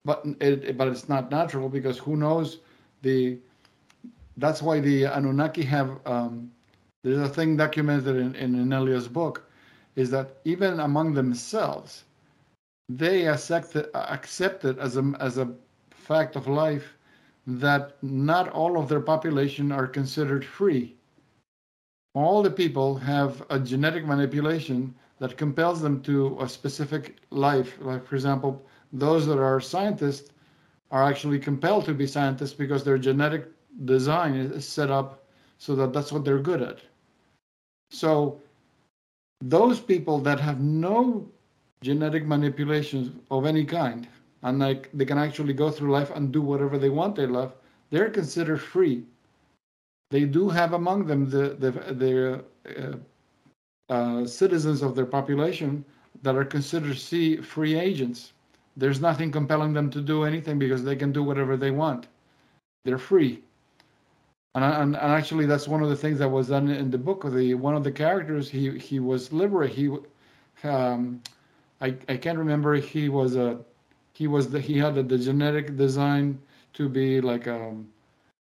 but 0.05 0.25
it 0.39 0.77
but 0.77 0.87
it's 0.87 1.09
not 1.09 1.29
natural 1.31 1.69
because 1.69 1.97
who 1.97 2.15
knows 2.15 2.59
the 3.01 3.37
that's 4.37 4.61
why 4.61 4.79
the 4.79 5.03
Anunnaki 5.05 5.63
have 5.63 5.99
um, 6.05 6.51
there's 7.03 7.19
a 7.19 7.29
thing 7.29 7.57
documented 7.57 8.15
in, 8.15 8.35
in 8.35 8.55
Inelia's 8.55 9.07
book 9.07 9.43
is 9.95 10.09
that 10.11 10.37
even 10.45 10.79
among 10.79 11.13
themselves 11.13 12.03
they 12.87 13.27
accept 13.27 13.75
accepted 13.93 14.79
as 14.79 14.97
a 14.97 15.13
as 15.19 15.37
a 15.37 15.53
fact 15.91 16.35
of 16.35 16.47
life 16.47 16.95
that 17.45 17.97
not 18.01 18.49
all 18.49 18.79
of 18.79 18.87
their 18.89 19.01
population 19.01 19.71
are 19.71 19.87
considered 19.87 20.45
free. 20.45 20.95
All 22.13 22.41
the 22.41 22.51
people 22.51 22.95
have 22.95 23.43
a 23.49 23.59
genetic 23.59 24.05
manipulation 24.05 24.95
that 25.19 25.37
compels 25.37 25.81
them 25.81 26.01
to 26.03 26.37
a 26.39 26.49
specific 26.49 27.17
life. 27.29 27.77
Like, 27.81 28.05
for 28.05 28.15
example, 28.15 28.65
those 28.91 29.25
that 29.27 29.39
are 29.39 29.59
scientists 29.59 30.31
are 30.91 31.03
actually 31.03 31.39
compelled 31.39 31.85
to 31.85 31.93
be 31.93 32.07
scientists 32.07 32.53
because 32.53 32.83
their 32.83 32.97
genetic 32.97 33.51
design 33.85 34.35
is 34.35 34.67
set 34.67 34.89
up 34.89 35.23
so 35.57 35.75
that 35.75 35.93
that's 35.93 36.11
what 36.11 36.25
they're 36.25 36.39
good 36.39 36.61
at. 36.61 36.79
So 37.91 38.41
those 39.41 39.79
people 39.79 40.19
that 40.19 40.39
have 40.39 40.59
no 40.59 41.29
genetic 41.81 42.25
manipulations 42.25 43.11
of 43.31 43.45
any 43.45 43.63
kind 43.63 44.07
and 44.43 44.59
like 44.59 44.89
they 44.93 45.05
can 45.05 45.17
actually 45.17 45.53
go 45.53 45.69
through 45.69 45.91
life 45.91 46.11
and 46.13 46.31
do 46.31 46.41
whatever 46.41 46.77
they 46.77 46.89
want 46.89 47.15
they 47.15 47.25
love 47.25 47.53
they're 47.89 48.09
considered 48.09 48.61
free 48.61 49.05
they 50.09 50.25
do 50.25 50.49
have 50.49 50.73
among 50.73 51.05
them 51.05 51.29
the 51.29 51.55
the, 51.93 52.43
uh, 52.77 52.97
uh, 53.93 54.25
citizens 54.25 54.81
of 54.81 54.95
their 54.95 55.05
population 55.05 55.83
that 56.21 56.35
are 56.35 56.45
considered 56.45 56.97
free 57.43 57.75
agents. 57.77 58.33
There's 58.77 59.01
nothing 59.01 59.31
compelling 59.31 59.73
them 59.73 59.89
to 59.89 60.01
do 60.01 60.23
anything 60.23 60.59
because 60.59 60.83
they 60.83 60.95
can 60.95 61.11
do 61.11 61.23
whatever 61.23 61.57
they 61.57 61.71
want. 61.71 62.07
They're 62.85 62.97
free. 62.97 63.43
And, 64.55 64.63
and, 64.63 64.95
and 64.95 65.11
actually 65.11 65.45
that's 65.45 65.67
one 65.67 65.83
of 65.83 65.89
the 65.89 65.95
things 65.95 66.19
that 66.19 66.29
was 66.29 66.49
done 66.49 66.69
in 66.69 66.89
the 66.91 66.97
book. 66.97 67.23
The 67.31 67.53
one 67.53 67.75
of 67.75 67.83
the 67.83 67.91
characters 67.91 68.49
he 68.49 68.77
he 68.77 68.99
was 68.99 69.31
liberate 69.31 69.73
he 69.73 69.89
um, 70.63 71.21
I, 71.81 71.95
I 72.07 72.17
can't 72.17 72.37
remember. 72.37 72.75
He 72.75 73.09
was 73.09 73.35
a 73.35 73.59
he 74.13 74.27
was 74.27 74.49
the 74.49 74.59
he 74.59 74.77
had 74.77 74.95
the, 74.95 75.03
the 75.03 75.17
genetic 75.17 75.77
design 75.77 76.39
to 76.73 76.89
be 76.89 77.21
like 77.21 77.47
um 77.47 77.87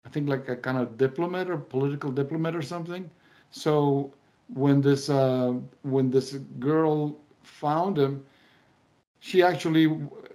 I 0.05 0.09
think 0.09 0.27
like 0.27 0.49
a 0.49 0.55
kind 0.55 0.77
of 0.77 0.97
diplomat 0.97 1.49
or 1.49 1.57
political 1.57 2.11
diplomat 2.11 2.55
or 2.55 2.61
something. 2.61 3.09
So 3.51 4.13
when 4.53 4.81
this 4.81 5.09
uh, 5.09 5.53
when 5.83 6.09
this 6.09 6.33
girl 6.59 7.17
found 7.43 7.97
him, 7.97 8.25
she 9.19 9.41
actually 9.41 9.87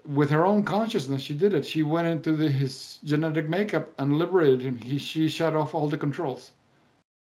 with 0.07 0.31
her 0.31 0.47
own 0.47 0.63
consciousness 0.65 1.23
she 1.23 1.35
did 1.35 1.53
it. 1.53 1.67
She 1.67 1.83
went 1.83 2.09
into 2.09 2.33
the, 2.33 2.49
his 2.49 2.99
genetic 3.05 3.49
makeup 3.49 3.93
and 3.99 4.19
liberated 4.19 4.63
him. 4.63 4.79
He 4.79 4.99
she 4.99 5.29
shut 5.29 5.55
off 5.55 5.75
all 5.75 5.89
the 5.89 5.99
controls. 5.99 6.53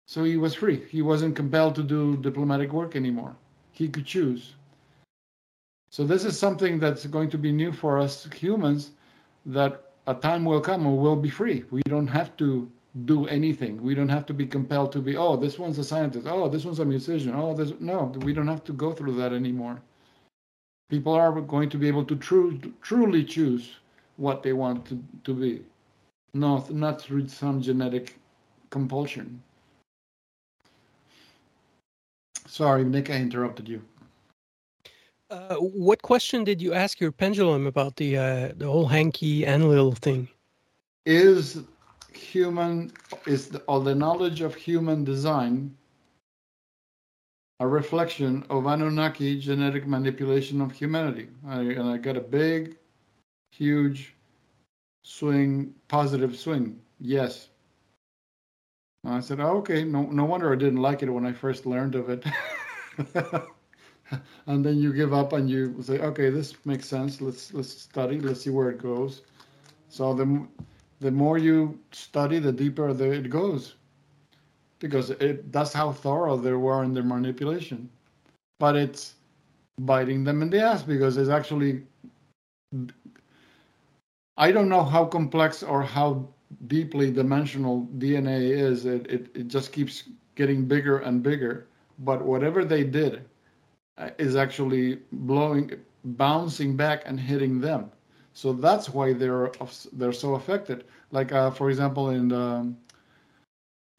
So 0.07 0.25
he 0.25 0.37
was 0.37 0.55
free. 0.55 0.85
He 0.91 1.01
wasn't 1.01 1.37
compelled 1.37 1.75
to 1.77 1.83
do 1.83 2.17
diplomatic 2.17 2.73
work 2.73 2.97
anymore. 2.97 3.37
He 3.71 3.89
could 3.89 4.05
choose. 4.05 4.55
So 5.91 6.05
this 6.05 6.25
is 6.25 6.39
something 6.39 6.79
that's 6.81 7.07
going 7.07 7.31
to 7.31 7.39
be 7.39 7.53
new 7.53 7.71
for 7.71 7.99
us 7.99 8.27
humans 8.33 8.91
that 9.47 9.92
a 10.07 10.15
time 10.15 10.45
will 10.45 10.61
come 10.61 10.87
and 10.87 10.99
we'll 10.99 11.17
be 11.17 11.31
free. 11.31 11.65
We 11.71 11.83
don't 11.89 12.09
have 12.09 12.37
to 12.39 12.71
do 13.05 13.27
anything. 13.29 13.83
We 13.83 13.95
don't 13.95 14.09
have 14.09 14.27
to 14.27 14.35
be 14.35 14.47
compelled 14.47 14.93
to 14.93 15.01
be, 15.01 15.17
oh, 15.17 15.37
this 15.37 15.59
one's 15.59 15.79
a 15.79 15.85
scientist. 15.85 16.27
Oh, 16.29 16.49
this 16.49 16.65
one's 16.65 16.81
a 16.81 16.85
musician. 16.85 17.33
Oh, 17.35 17.55
this 17.55 17.73
no, 17.81 18.13
we 18.23 18.33
don't 18.33 18.49
have 18.49 18.65
to 18.65 18.73
go 18.73 18.93
through 18.93 19.15
that 19.17 19.33
anymore. 19.33 19.81
People 20.91 21.15
are 21.15 21.41
going 21.41 21.71
to 21.71 21.79
be 21.79 21.89
able 21.89 22.05
to 22.05 22.17
tru- 22.17 22.61
truly 22.83 23.25
choose 23.25 23.77
what 24.17 24.43
they 24.43 24.53
want 24.53 24.85
to, 24.87 25.03
to 25.25 25.35
be, 25.35 25.63
not 26.35 26.71
not 26.71 27.01
through 27.01 27.29
some 27.29 27.63
genetic 27.63 28.19
compulsion. 28.69 29.43
Sorry, 32.47 32.85
Nick, 32.85 33.09
I 33.09 33.15
interrupted 33.15 33.69
you. 33.69 33.83
Uh, 35.33 35.55
what 35.57 36.03
question 36.03 36.45
did 36.45 36.61
you 36.61 36.75
ask 36.75 37.01
your 37.01 37.11
pendulum 37.11 37.67
about 37.67 37.97
the 37.97 38.19
uh, 38.19 38.53
the 38.55 38.67
whole 38.67 38.91
Enki 38.91 39.47
Enlil 39.47 39.93
thing? 39.93 40.29
Is 41.07 41.63
human 42.13 42.93
is 43.27 43.49
the, 43.49 43.61
all 43.61 43.81
the 43.81 43.95
knowledge 43.95 44.43
of 44.43 44.55
human 44.55 45.05
design 45.05 45.75
a 47.61 47.67
reflection 47.67 48.45
of 48.51 48.67
Anunnaki 48.67 49.41
genetic 49.41 49.87
manipulation 49.87 50.61
of 50.61 50.71
humanity? 50.71 51.29
I, 51.49 51.61
and 51.61 51.89
I 51.89 51.97
got 51.97 52.19
a 52.19 52.21
big, 52.21 52.77
huge 53.53 54.15
swing, 55.03 55.75
positive 55.89 56.37
swing. 56.39 56.79
Yes. 57.01 57.49
And 59.05 59.15
I 59.15 59.21
said, 59.21 59.41
oh, 59.41 59.57
okay, 59.59 59.83
no, 59.83 60.03
no 60.03 60.27
wonder 60.27 60.53
I 60.53 60.57
didn't 60.57 60.83
like 60.83 61.03
it 61.03 61.09
when 61.09 61.25
I 61.25 61.33
first 61.33 61.65
learned 61.65 61.95
of 61.95 62.11
it. 62.11 62.23
and 64.47 64.65
then 64.65 64.79
you 64.79 64.93
give 64.93 65.13
up 65.13 65.33
and 65.33 65.49
you 65.49 65.77
say, 65.83 65.99
okay, 66.01 66.31
this 66.31 66.55
makes 66.67 66.89
sense. 66.89 67.21
Let's 67.21 67.53
let's 67.55 67.71
study. 67.71 68.21
Let's 68.21 68.43
see 68.43 68.51
where 68.51 68.71
it 68.71 68.79
goes. 68.79 69.23
So 69.89 70.15
the 70.15 70.47
the 71.01 71.11
more 71.11 71.39
you 71.39 71.79
study, 71.93 72.39
the 72.39 72.53
deeper 72.53 72.93
the, 72.93 73.11
it 73.13 73.31
goes, 73.31 73.75
because 74.79 75.11
it 75.11 75.53
that's 75.53 75.73
how 75.73 75.93
thorough 75.93 76.37
they 76.37 76.53
were 76.53 76.85
in 76.85 76.95
their 76.95 77.03
manipulation. 77.05 77.91
But 78.59 78.77
it's 78.77 79.15
biting 79.81 80.25
them 80.25 80.43
in 80.43 80.51
the 80.51 80.61
ass 80.63 80.83
because 80.83 81.17
it's 81.17 81.31
actually. 81.31 81.83
I 84.39 84.51
don't 84.51 84.69
know 84.69 84.83
how 84.83 85.05
complex 85.05 85.63
or 85.63 85.83
how 85.83 86.29
deeply 86.67 87.11
dimensional 87.11 87.87
DNA 87.99 88.41
is. 88.41 88.87
It, 88.87 89.07
it, 89.11 89.29
it 89.35 89.49
just 89.49 89.73
keeps 89.73 90.05
getting 90.35 90.67
bigger 90.67 90.99
and 90.99 91.23
bigger. 91.23 91.67
But 91.99 92.23
whatever 92.25 92.65
they 92.65 92.85
did, 92.85 93.25
is 94.19 94.37
actually 94.37 95.01
blowing, 95.13 95.73
bouncing 96.05 96.77
back 96.77 97.03
and 97.07 97.19
hitting 97.19 97.61
them. 97.61 97.91
So 98.35 98.53
that's 98.53 98.89
why 98.89 99.13
they're 99.13 99.51
they're 99.93 100.13
so 100.13 100.35
affected. 100.35 100.85
Like 101.11 101.33
uh, 101.33 101.51
for 101.51 101.69
example, 101.69 102.11
in 102.11 102.29
the 102.29 102.75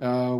uh, 0.02 0.40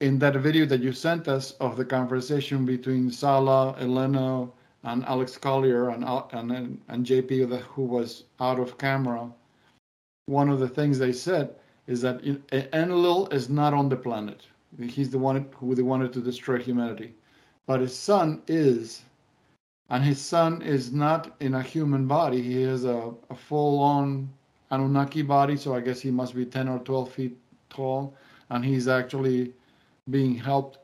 in 0.00 0.18
that 0.18 0.34
video 0.36 0.66
that 0.66 0.80
you 0.80 0.92
sent 0.92 1.28
us 1.28 1.52
of 1.52 1.76
the 1.76 1.84
conversation 1.84 2.66
between 2.66 3.10
Salla, 3.10 3.76
Elena, 3.78 4.48
and 4.82 5.04
Alex 5.04 5.38
Collier 5.38 5.90
and 5.90 6.04
and 6.32 6.80
and 6.88 7.06
JP 7.06 7.60
who 7.60 7.84
was 7.84 8.24
out 8.40 8.58
of 8.58 8.78
camera, 8.78 9.30
one 10.26 10.48
of 10.48 10.58
the 10.58 10.68
things 10.68 10.98
they 10.98 11.12
said 11.12 11.54
is 11.86 12.00
that 12.00 12.20
Enlil 12.72 13.28
is 13.28 13.48
not 13.48 13.74
on 13.74 13.88
the 13.88 13.96
planet. 13.96 14.46
He's 14.80 15.10
the 15.10 15.18
one 15.18 15.46
who 15.56 15.74
they 15.76 15.82
wanted 15.82 16.12
to 16.14 16.20
destroy 16.20 16.58
humanity 16.58 17.14
but 17.66 17.80
his 17.80 17.96
son 17.96 18.42
is. 18.46 19.02
And 19.90 20.02
his 20.02 20.20
son 20.20 20.62
is 20.62 20.92
not 20.92 21.36
in 21.40 21.54
a 21.54 21.62
human 21.62 22.06
body. 22.06 22.40
He 22.42 22.62
is 22.62 22.84
a, 22.84 23.12
a 23.30 23.34
full 23.34 23.78
on 23.80 24.30
Anunnaki 24.70 25.22
body, 25.22 25.56
so 25.56 25.74
I 25.74 25.80
guess 25.80 26.00
he 26.00 26.10
must 26.10 26.34
be 26.34 26.46
10 26.46 26.68
or 26.68 26.78
12 26.80 27.12
feet 27.12 27.38
tall. 27.68 28.14
And 28.50 28.64
he's 28.64 28.88
actually 28.88 29.52
being 30.10 30.34
helped, 30.34 30.78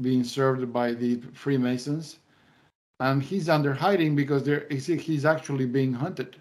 being 0.00 0.24
served 0.24 0.72
by 0.72 0.92
the 0.92 1.20
Freemasons. 1.32 2.18
And 3.00 3.22
he's 3.22 3.48
under 3.48 3.74
hiding 3.74 4.16
because 4.16 4.44
there, 4.44 4.66
he's 4.70 5.24
actually 5.24 5.66
being 5.66 5.92
hunted. 5.92 6.36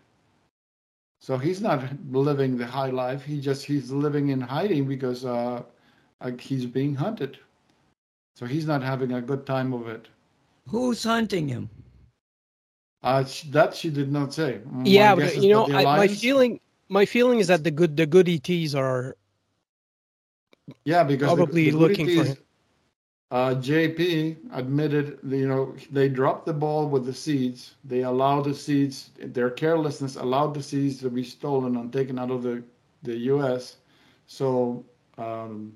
So 1.20 1.38
he's 1.38 1.60
not 1.60 1.84
living 2.12 2.56
the 2.56 2.68
high 2.68 2.92
life. 2.92 3.24
He 3.24 3.42
just 3.42 3.66
he's 3.66 3.92
living 3.92 4.30
in 4.30 4.40
hiding 4.40 4.88
because 4.88 5.26
uh, 5.26 5.64
he's 6.40 6.66
being 6.68 6.94
hunted. 6.94 7.40
So 8.36 8.46
he's 8.46 8.66
not 8.66 8.84
having 8.84 9.14
a 9.14 9.22
good 9.22 9.46
time 9.46 9.74
of 9.74 9.88
it. 9.88 10.08
Who's 10.68 11.04
hunting 11.04 11.48
him? 11.48 11.70
Uh, 13.02 13.24
that 13.50 13.76
she 13.76 13.90
did 13.90 14.12
not 14.12 14.34
say. 14.34 14.60
Yeah, 14.84 15.16
but 15.16 15.38
you 15.38 15.50
know, 15.50 15.68
I, 15.68 15.84
my 15.84 16.08
feeling, 16.08 16.60
my 16.90 17.06
feeling 17.06 17.40
is 17.40 17.48
that 17.48 17.64
the 17.64 17.72
good, 17.72 17.96
the 17.96 18.06
good 18.06 18.28
ETs 18.28 18.74
are. 18.74 19.16
Yeah, 20.84 21.04
because 21.04 21.28
probably 21.28 21.66
the, 21.66 21.72
the 21.72 21.78
looking 21.78 22.10
ETs, 22.10 22.18
for 22.18 22.26
him. 22.26 22.38
Uh, 23.32 23.56
JP 23.56 24.38
admitted, 24.54 25.20
you 25.28 25.48
know, 25.48 25.76
they 25.92 26.10
dropped 26.10 26.46
the 26.46 26.54
ball 26.54 26.88
with 26.88 27.06
the 27.06 27.14
seeds. 27.14 27.76
They 27.84 28.02
allowed 28.02 28.46
the 28.46 28.56
seeds, 28.56 29.12
their 29.20 29.50
carelessness 29.50 30.16
allowed 30.16 30.54
the 30.54 30.64
seeds 30.64 31.00
to 31.02 31.10
be 31.10 31.24
stolen 31.24 31.78
and 31.78 31.94
taken 31.94 32.20
out 32.20 32.32
of 32.32 32.44
the 32.44 32.64
the 33.04 33.16
U.S. 33.34 33.78
So 34.28 34.84
um, 35.18 35.76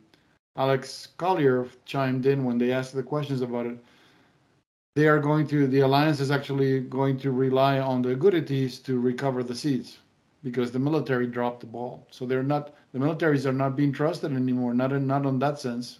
Alex 0.59 1.07
Collier 1.15 1.69
chimed 1.85 2.25
in 2.25 2.43
when 2.43 2.57
they 2.57 2.73
asked 2.73 2.93
the 2.93 3.01
questions 3.01 3.41
about 3.41 3.65
it. 3.65 3.77
They 4.95 5.07
are 5.07 5.19
going 5.19 5.47
to, 5.47 5.67
the 5.67 5.79
alliance 5.79 6.19
is 6.19 6.31
actually 6.31 6.81
going 6.81 7.17
to 7.19 7.31
rely 7.31 7.79
on 7.79 8.01
the 8.01 8.13
good 8.13 8.35
ETs 8.35 8.79
to 8.79 8.99
recover 8.99 9.41
the 9.41 9.55
seeds 9.55 9.99
because 10.43 10.71
the 10.71 10.79
military 10.79 11.27
dropped 11.27 11.61
the 11.61 11.65
ball. 11.65 12.05
So 12.11 12.25
they're 12.25 12.43
not, 12.43 12.73
the 12.91 12.99
militaries 12.99 13.45
are 13.45 13.53
not 13.53 13.77
being 13.77 13.93
trusted 13.93 14.33
anymore, 14.33 14.73
not 14.73 14.91
in, 14.91 15.07
not 15.07 15.25
on 15.25 15.39
that 15.39 15.59
sense. 15.59 15.99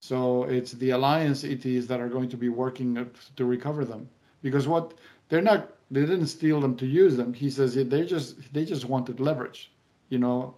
So 0.00 0.44
it's 0.44 0.72
the 0.72 0.90
alliance 0.90 1.44
ETs 1.44 1.86
that 1.86 2.00
are 2.00 2.08
going 2.08 2.30
to 2.30 2.36
be 2.38 2.48
working 2.48 3.10
to 3.36 3.44
recover 3.44 3.84
them 3.84 4.08
because 4.40 4.66
what 4.66 4.94
they're 5.28 5.42
not, 5.42 5.74
they 5.90 6.00
didn't 6.00 6.28
steal 6.28 6.60
them 6.60 6.76
to 6.76 6.86
use 6.86 7.14
them. 7.14 7.34
He 7.34 7.50
says 7.50 7.74
they 7.74 8.06
just, 8.06 8.54
they 8.54 8.64
just 8.64 8.86
wanted 8.86 9.20
leverage, 9.20 9.70
you 10.08 10.18
know, 10.18 10.54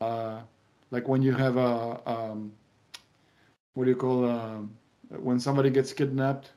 uh, 0.00 0.40
like 0.90 1.08
when 1.08 1.22
you 1.22 1.32
have 1.32 1.56
a 1.56 2.00
um, 2.06 2.52
what 3.74 3.84
do 3.84 3.90
you 3.90 3.96
call 3.96 4.24
uh, 4.24 4.58
when 5.10 5.38
somebody 5.38 5.70
gets 5.70 5.92
kidnapped 5.92 6.50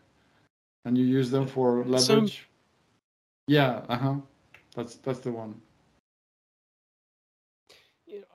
and 0.85 0.97
you 0.97 1.05
use 1.05 1.29
them 1.29 1.47
for 1.47 1.83
leverage. 1.85 2.05
Some... 2.05 2.29
Yeah, 3.47 3.81
uh 3.89 3.97
huh. 3.97 4.15
That's 4.75 4.95
that's 4.95 5.19
the 5.19 5.31
one. 5.31 5.55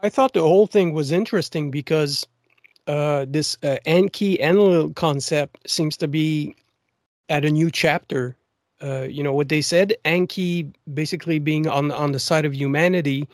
I 0.02 0.08
thought 0.08 0.34
the 0.34 0.42
whole 0.42 0.66
thing 0.66 0.92
was 0.92 1.12
interesting 1.12 1.70
because 1.70 2.26
uh, 2.86 3.24
this 3.28 3.56
uh, 3.62 3.76
Enki 3.86 4.38
Enlil 4.40 4.92
concept 4.94 5.68
seems 5.70 5.96
to 5.96 6.08
be 6.08 6.54
at 7.28 7.44
a 7.44 7.50
new 7.50 7.70
chapter 7.70 8.36
uh, 8.82 9.02
you 9.02 9.22
know 9.22 9.32
what 9.32 9.48
they 9.48 9.62
said. 9.62 9.94
Anki, 10.04 10.72
basically 10.92 11.38
being 11.38 11.66
on 11.68 11.90
on 11.92 12.12
the 12.12 12.18
side 12.18 12.44
of 12.44 12.54
humanity, 12.54 13.28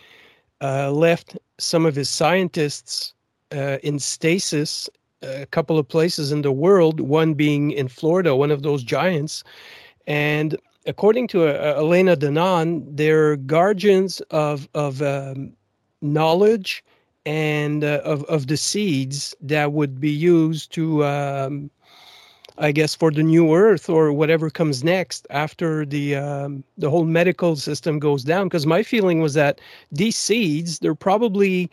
uh, 0.61 0.91
left 0.91 1.37
some 1.59 1.87
of 1.87 1.95
his 1.95 2.09
scientists 2.09 3.15
uh, 3.55 3.79
in 3.83 3.99
stasis 3.99 4.89
a 5.23 5.47
couple 5.47 5.79
of 5.79 5.89
places 5.89 6.33
in 6.33 6.43
the 6.43 6.53
world. 6.53 7.01
One 7.01 7.35
being 7.35 7.71
in 7.73 7.89
Florida, 7.89 8.37
one 8.37 8.51
of 8.51 8.63
those 8.63 8.83
giants, 8.83 9.43
and 10.07 10.57
according 10.87 11.29
to 11.29 11.49
uh, 11.49 11.79
Elena 11.79 12.17
Danaan, 12.17 12.85
they're 12.89 13.37
guardians 13.37 14.21
of 14.31 14.69
of 14.75 15.03
um, 15.03 15.53
knowledge 16.03 16.85
and 17.27 17.85
uh, 17.85 18.01
of 18.05 18.25
of 18.25 18.47
the 18.47 18.57
seeds 18.57 19.35
that 19.41 19.73
would 19.73 20.01
be 20.01 20.11
used 20.11 20.73
to, 20.73 21.05
um, 21.05 21.71
I 22.59 22.73
guess, 22.73 22.95
for 22.95 23.11
the 23.11 23.23
new 23.23 23.55
Earth 23.55 23.89
or 23.89 24.13
whatever 24.13 24.51
comes 24.51 24.83
next 24.85 25.27
after 25.31 25.85
the 25.87 26.17
um, 26.17 26.65
the 26.77 26.91
whole 26.91 27.05
medical 27.05 27.57
system 27.57 27.99
goes 27.99 28.25
down. 28.25 28.49
Because 28.49 28.67
my 28.67 28.83
feeling 28.83 29.21
was 29.21 29.35
that 29.35 29.61
these 29.93 30.17
seeds, 30.17 30.79
they're 30.81 30.95
probably 30.95 31.71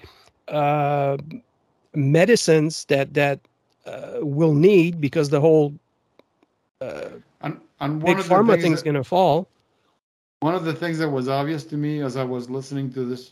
uh, 0.47 1.17
medicines 1.95 2.85
that 2.85 3.13
that 3.13 3.39
uh, 3.85 4.19
will 4.21 4.53
need 4.53 5.01
because 5.01 5.29
the 5.29 5.41
whole 5.41 5.73
uh, 6.81 7.09
And 7.41 7.59
and 7.79 8.01
one 8.01 8.15
big 8.15 8.19
of 8.19 8.27
pharma 8.27 8.61
things 8.61 8.81
going 8.83 8.95
to 8.95 9.03
fall. 9.03 9.47
One 10.41 10.55
of 10.55 10.65
the 10.65 10.73
things 10.73 10.99
that 10.99 11.09
was 11.09 11.27
obvious 11.27 11.63
to 11.65 11.77
me 11.77 12.01
as 12.01 12.17
I 12.17 12.23
was 12.23 12.49
listening 12.49 12.91
to 12.93 13.05
this 13.05 13.31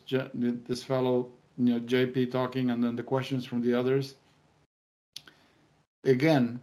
this 0.68 0.84
fellow, 0.84 1.30
you 1.58 1.74
know, 1.74 1.80
JP 1.80 2.32
talking, 2.32 2.72
and 2.72 2.84
then 2.84 2.96
the 2.96 3.04
questions 3.04 3.46
from 3.46 3.62
the 3.62 3.74
others. 3.74 4.16
Again, 6.06 6.60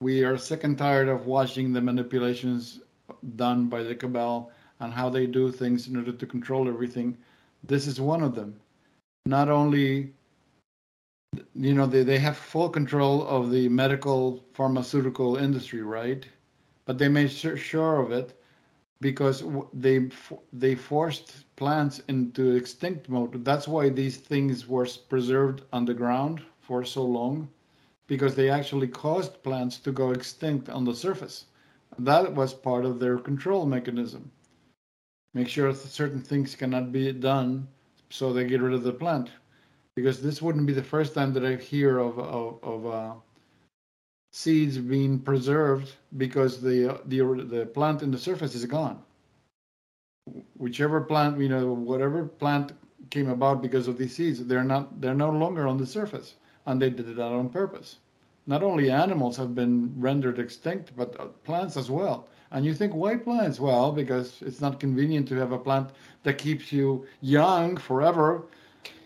we 0.00 0.22
are 0.24 0.36
sick 0.36 0.62
and 0.64 0.78
tired 0.78 1.08
of 1.08 1.26
watching 1.26 1.72
the 1.72 1.80
manipulations 1.80 2.80
done 3.36 3.66
by 3.68 3.82
the 3.82 3.94
cabal 3.94 4.52
and 4.80 4.92
how 4.92 5.08
they 5.10 5.26
do 5.26 5.50
things 5.50 5.88
in 5.88 5.96
order 5.96 6.12
to 6.12 6.26
control 6.26 6.68
everything. 6.68 7.16
This 7.64 7.86
is 7.86 8.00
one 8.00 8.22
of 8.22 8.34
them. 8.34 8.60
Not 9.26 9.48
only, 9.48 10.12
you 11.54 11.74
know, 11.74 11.86
they, 11.86 12.04
they 12.04 12.18
have 12.18 12.36
full 12.36 12.68
control 12.68 13.26
of 13.26 13.50
the 13.50 13.68
medical 13.68 14.44
pharmaceutical 14.52 15.36
industry, 15.36 15.82
right? 15.82 16.26
But 16.84 16.98
they 16.98 17.08
made 17.08 17.30
sur- 17.30 17.56
sure 17.56 18.00
of 18.00 18.12
it 18.12 18.40
because 19.00 19.44
they 19.72 20.08
they 20.52 20.74
forced 20.74 21.54
plants 21.56 22.00
into 22.08 22.54
extinct 22.54 23.08
mode. 23.08 23.44
That's 23.44 23.66
why 23.68 23.88
these 23.88 24.16
things 24.16 24.68
were 24.68 24.86
preserved 25.08 25.62
underground 25.72 26.42
for 26.60 26.84
so 26.84 27.04
long, 27.04 27.48
because 28.08 28.34
they 28.34 28.50
actually 28.50 28.88
caused 28.88 29.42
plants 29.44 29.78
to 29.78 29.92
go 29.92 30.10
extinct 30.10 30.68
on 30.68 30.84
the 30.84 30.94
surface. 30.94 31.44
That 31.98 32.34
was 32.34 32.54
part 32.54 32.84
of 32.84 32.98
their 32.98 33.18
control 33.18 33.66
mechanism. 33.66 34.30
Make 35.34 35.48
sure 35.48 35.72
certain 35.74 36.20
things 36.20 36.56
cannot 36.56 36.90
be 36.90 37.12
done, 37.12 37.68
so 38.10 38.32
they 38.32 38.46
get 38.46 38.62
rid 38.62 38.74
of 38.74 38.82
the 38.82 38.92
plant. 38.92 39.30
Because 39.94 40.22
this 40.22 40.42
wouldn't 40.42 40.66
be 40.66 40.72
the 40.72 40.82
first 40.82 41.14
time 41.14 41.32
that 41.34 41.44
I 41.44 41.56
hear 41.56 41.98
of 41.98 42.18
of, 42.18 42.58
of 42.62 42.86
uh, 42.86 43.14
seeds 44.32 44.78
being 44.78 45.18
preserved 45.18 45.96
because 46.16 46.60
the 46.60 47.00
the 47.06 47.20
the 47.44 47.66
plant 47.66 48.02
in 48.02 48.10
the 48.10 48.18
surface 48.18 48.54
is 48.54 48.64
gone. 48.64 49.02
Whichever 50.56 51.00
plant, 51.00 51.38
you 51.40 51.48
know, 51.48 51.72
whatever 51.72 52.24
plant 52.24 52.72
came 53.10 53.28
about 53.28 53.62
because 53.62 53.88
of 53.88 53.98
these 53.98 54.14
seeds, 54.14 54.44
they're 54.46 54.64
not 54.64 55.00
they're 55.00 55.14
no 55.14 55.30
longer 55.30 55.66
on 55.66 55.78
the 55.78 55.86
surface, 55.86 56.34
and 56.68 56.80
they 56.82 56.90
did 56.90 57.16
that 57.16 57.32
on 57.32 57.48
purpose. 57.48 57.96
Not 58.46 58.62
only 58.62 58.90
animals 58.90 59.36
have 59.38 59.54
been 59.54 59.92
rendered 59.96 60.38
extinct, 60.38 60.92
but 60.96 61.18
uh, 61.18 61.26
plants 61.44 61.76
as 61.76 61.90
well. 61.90 62.28
And 62.50 62.64
you 62.64 62.74
think, 62.74 62.94
why 62.94 63.16
plants? 63.16 63.58
Well, 63.58 63.90
because 63.90 64.42
it's 64.42 64.60
not 64.60 64.78
convenient 64.78 65.28
to 65.28 65.34
have 65.36 65.52
a 65.52 65.58
plant 65.58 65.90
that 66.24 66.38
keeps 66.38 66.70
you 66.70 67.06
young 67.22 67.76
forever. 67.76 68.44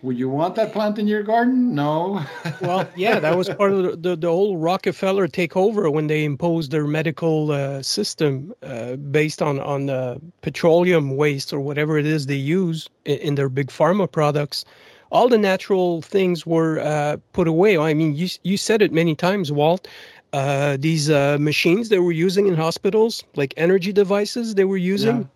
Would 0.02 0.18
you 0.18 0.28
want 0.28 0.56
that 0.56 0.72
plant 0.72 0.98
in 0.98 1.06
your 1.06 1.22
garden? 1.22 1.74
No. 1.74 2.24
Well, 2.60 2.88
yeah, 2.96 3.20
that 3.20 3.36
was 3.36 3.48
part 3.48 3.72
of 3.72 3.82
the, 3.84 3.96
the, 3.96 4.16
the 4.16 4.28
whole 4.28 4.56
Rockefeller 4.56 5.28
takeover 5.28 5.92
when 5.92 6.08
they 6.08 6.24
imposed 6.24 6.72
their 6.72 6.86
medical 6.86 7.52
uh, 7.52 7.82
system 7.82 8.52
uh, 8.62 8.96
based 8.96 9.40
on 9.42 9.60
on 9.60 9.90
uh, 9.90 10.18
petroleum 10.42 11.16
waste 11.16 11.52
or 11.52 11.60
whatever 11.60 11.98
it 11.98 12.06
is 12.06 12.26
they 12.26 12.42
use 12.58 12.88
in, 13.04 13.18
in 13.18 13.34
their 13.36 13.48
big 13.48 13.68
pharma 13.68 14.10
products. 14.10 14.64
All 15.12 15.28
the 15.28 15.38
natural 15.38 16.02
things 16.02 16.46
were 16.46 16.80
uh, 16.80 17.16
put 17.32 17.46
away. 17.48 17.78
I 17.78 17.94
mean, 17.94 18.14
you 18.16 18.28
you 18.50 18.56
said 18.56 18.82
it 18.82 18.92
many 18.92 19.14
times, 19.14 19.52
Walt. 19.52 19.86
Uh, 20.32 20.78
these 20.80 21.10
uh, 21.10 21.36
machines 21.38 21.88
they 21.90 21.98
were 21.98 22.16
using 22.26 22.46
in 22.48 22.54
hospitals, 22.54 23.22
like 23.36 23.52
energy 23.58 23.92
devices, 23.92 24.54
they 24.54 24.64
were 24.64 24.78
using. 24.94 25.18
Yeah. 25.18 25.28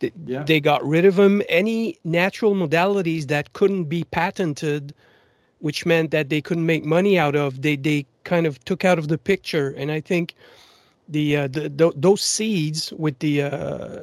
They, 0.00 0.12
Yeah. 0.26 0.42
they 0.50 0.60
got 0.60 0.80
rid 0.94 1.04
of 1.06 1.16
them. 1.16 1.42
Any 1.48 1.98
natural 2.04 2.54
modalities 2.54 3.28
that 3.28 3.52
couldn't 3.54 3.84
be 3.96 4.04
patented 4.04 4.94
which 5.60 5.86
meant 5.86 6.10
that 6.10 6.28
they 6.28 6.40
couldn't 6.40 6.66
make 6.66 6.84
money 6.84 7.18
out 7.18 7.36
of 7.36 7.62
they 7.62 7.76
they 7.76 8.04
kind 8.24 8.46
of 8.46 8.62
took 8.64 8.84
out 8.84 8.98
of 8.98 9.08
the 9.08 9.16
picture 9.16 9.68
and 9.78 9.90
i 9.92 10.00
think 10.00 10.34
the 11.08 11.36
uh, 11.36 11.48
the, 11.48 11.70
th 11.70 11.92
those 11.96 12.22
seeds 12.34 12.92
with 13.04 13.16
the 13.20 13.34
uh, 13.42 14.00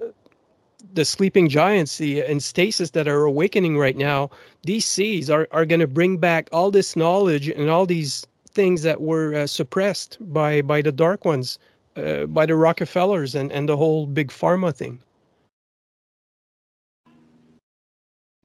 the 0.94 1.06
sleeping 1.06 1.50
giants 1.50 1.98
the 1.98 2.22
in 2.22 2.40
stasis 2.40 2.92
that 2.92 3.08
are 3.08 3.24
awakening 3.24 3.78
right 3.78 3.98
now 3.98 4.30
these 4.64 4.86
seeds 4.86 5.30
are 5.30 5.48
are 5.52 5.66
going 5.66 5.80
to 5.80 5.88
bring 5.88 6.18
back 6.18 6.50
all 6.52 6.72
this 6.72 6.96
knowledge 6.96 7.48
and 7.50 7.70
all 7.70 7.86
these 7.86 8.26
things 8.52 8.82
that 8.84 9.02
were 9.02 9.36
uh, 9.36 9.48
suppressed 9.48 10.18
by 10.34 10.62
by 10.62 10.82
the 10.82 10.92
dark 10.92 11.26
ones 11.26 11.60
uh, 11.98 12.26
by 12.26 12.46
the 12.46 12.56
rockefellers 12.56 13.36
and 13.36 13.52
and 13.52 13.70
the 13.70 13.78
whole 13.78 14.06
big 14.06 14.30
pharma 14.30 14.76
thing 14.76 15.00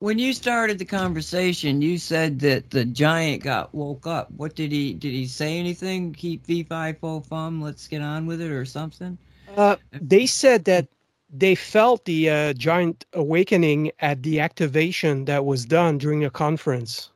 When 0.00 0.18
you 0.18 0.34
started 0.34 0.78
the 0.78 0.84
conversation, 0.84 1.80
you 1.80 1.96
said 1.96 2.38
that 2.40 2.70
the 2.70 2.84
giant 2.84 3.42
got 3.42 3.74
woke 3.74 4.06
up. 4.06 4.30
What 4.32 4.54
did 4.54 4.70
he 4.70 4.92
did 4.92 5.12
he 5.12 5.26
say 5.26 5.58
anything? 5.58 6.12
Keep 6.12 6.46
V 6.46 6.62
five 6.64 6.98
fo 6.98 7.20
fum. 7.20 7.62
Let's 7.62 7.88
get 7.88 8.02
on 8.02 8.26
with 8.26 8.42
it 8.42 8.50
or 8.50 8.66
something. 8.66 9.16
Uh, 9.56 9.76
they 9.92 10.26
said 10.26 10.64
that 10.64 10.88
they 11.34 11.56
felt 11.56 12.06
the 12.06 12.30
uh, 12.30 12.54
giant 12.54 13.06
awakening 13.14 13.92
at 14.00 14.22
the 14.22 14.40
activation 14.40 15.26
that 15.26 15.44
was 15.44 15.66
done 15.66 15.98
during 15.98 16.24
a 16.24 16.30
conference. 16.30 17.10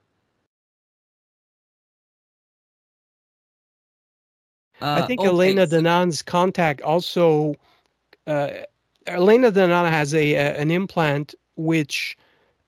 I 4.95 5.03
Uh, 5.03 5.03
think 5.03 5.25
okay, 5.25 5.25
Elena 5.25 5.67
Danaan's 5.67 6.23
contact 6.23 6.83
also. 6.83 7.55
Uh, 8.27 8.51
Elena 9.07 9.51
Danaan 9.53 9.91
has 9.91 10.15
a, 10.15 10.35
a 10.35 10.57
an 10.61 10.71
implant 10.71 11.35
which 11.57 12.17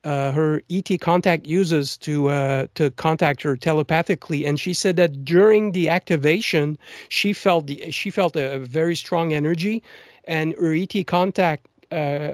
uh, 0.04 0.32
her 0.32 0.62
ET 0.70 0.88
contact 1.00 1.46
uses 1.46 1.96
to 1.98 2.28
uh, 2.30 2.66
to 2.74 2.90
contact 2.92 3.42
her 3.42 3.56
telepathically, 3.56 4.46
and 4.46 4.58
she 4.60 4.74
said 4.74 4.96
that 4.96 5.24
during 5.24 5.72
the 5.72 5.88
activation, 5.88 6.78
she 7.10 7.32
felt 7.34 7.66
the 7.68 7.90
she 7.90 8.10
felt 8.10 8.36
a, 8.36 8.58
very 8.60 8.96
strong 8.96 9.32
energy, 9.34 9.82
and 10.24 10.54
ET 10.60 11.06
contact 11.06 11.66
uh, 11.90 12.32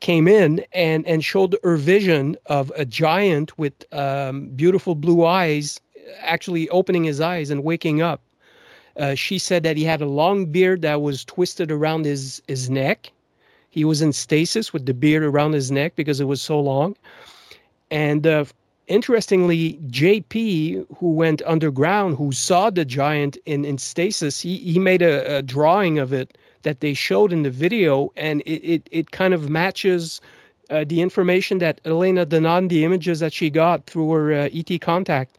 came 0.00 0.28
in 0.28 0.64
and 0.72 1.06
and 1.06 1.24
showed 1.24 1.56
her 1.62 1.76
vision 1.76 2.36
of 2.46 2.72
a 2.76 2.84
giant 2.84 3.58
with 3.58 3.72
um, 3.92 4.48
beautiful 4.50 4.94
blue 4.94 5.24
eyes, 5.24 5.80
actually 6.20 6.68
opening 6.70 7.04
his 7.04 7.20
eyes 7.20 7.50
and 7.50 7.64
waking 7.64 8.00
up. 8.00 8.20
Uh, 8.96 9.14
she 9.14 9.38
said 9.38 9.62
that 9.62 9.76
he 9.76 9.84
had 9.84 10.00
a 10.00 10.06
long 10.06 10.46
beard 10.46 10.82
that 10.82 11.02
was 11.02 11.24
twisted 11.24 11.70
around 11.70 12.04
his 12.04 12.42
his 12.48 12.70
neck. 12.70 13.10
He 13.70 13.84
was 13.84 14.00
in 14.02 14.12
stasis 14.12 14.72
with 14.72 14.86
the 14.86 14.94
beard 14.94 15.22
around 15.22 15.52
his 15.52 15.70
neck 15.70 15.94
because 15.94 16.20
it 16.20 16.24
was 16.24 16.40
so 16.40 16.58
long. 16.58 16.96
And 17.90 18.26
uh, 18.26 18.44
interestingly, 18.86 19.78
JP, 19.88 20.86
who 20.96 21.12
went 21.12 21.42
underground, 21.46 22.16
who 22.16 22.32
saw 22.32 22.70
the 22.70 22.84
giant 22.84 23.36
in, 23.46 23.64
in 23.64 23.78
stasis, 23.78 24.40
he, 24.40 24.56
he 24.58 24.78
made 24.78 25.02
a, 25.02 25.38
a 25.38 25.42
drawing 25.42 25.98
of 25.98 26.12
it 26.12 26.37
that 26.62 26.80
they 26.80 26.94
showed 26.94 27.32
in 27.32 27.42
the 27.42 27.50
video, 27.50 28.12
and 28.16 28.40
it, 28.42 28.62
it, 28.64 28.88
it 28.90 29.10
kind 29.10 29.34
of 29.34 29.48
matches 29.48 30.20
uh, 30.70 30.84
the 30.86 31.00
information 31.00 31.58
that 31.58 31.80
Elena 31.84 32.26
Danaan, 32.26 32.68
the 32.68 32.84
images 32.84 33.20
that 33.20 33.32
she 33.32 33.50
got 33.50 33.86
through 33.86 34.10
her 34.10 34.32
uh, 34.32 34.48
ET 34.52 34.80
contact. 34.80 35.38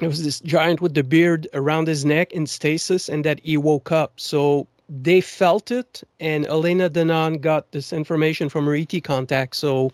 It 0.00 0.08
was 0.08 0.24
this 0.24 0.40
giant 0.40 0.80
with 0.80 0.94
the 0.94 1.04
beard 1.04 1.46
around 1.54 1.86
his 1.86 2.04
neck 2.04 2.32
in 2.32 2.46
stasis, 2.46 3.08
and 3.08 3.24
that 3.24 3.40
he 3.40 3.56
woke 3.56 3.92
up. 3.92 4.14
So 4.16 4.66
they 4.88 5.20
felt 5.20 5.70
it, 5.70 6.02
and 6.20 6.46
Elena 6.46 6.90
Danaan 6.90 7.40
got 7.40 7.72
this 7.72 7.92
information 7.92 8.48
from 8.48 8.66
her 8.66 8.74
ET 8.74 9.02
contact. 9.04 9.56
So 9.56 9.92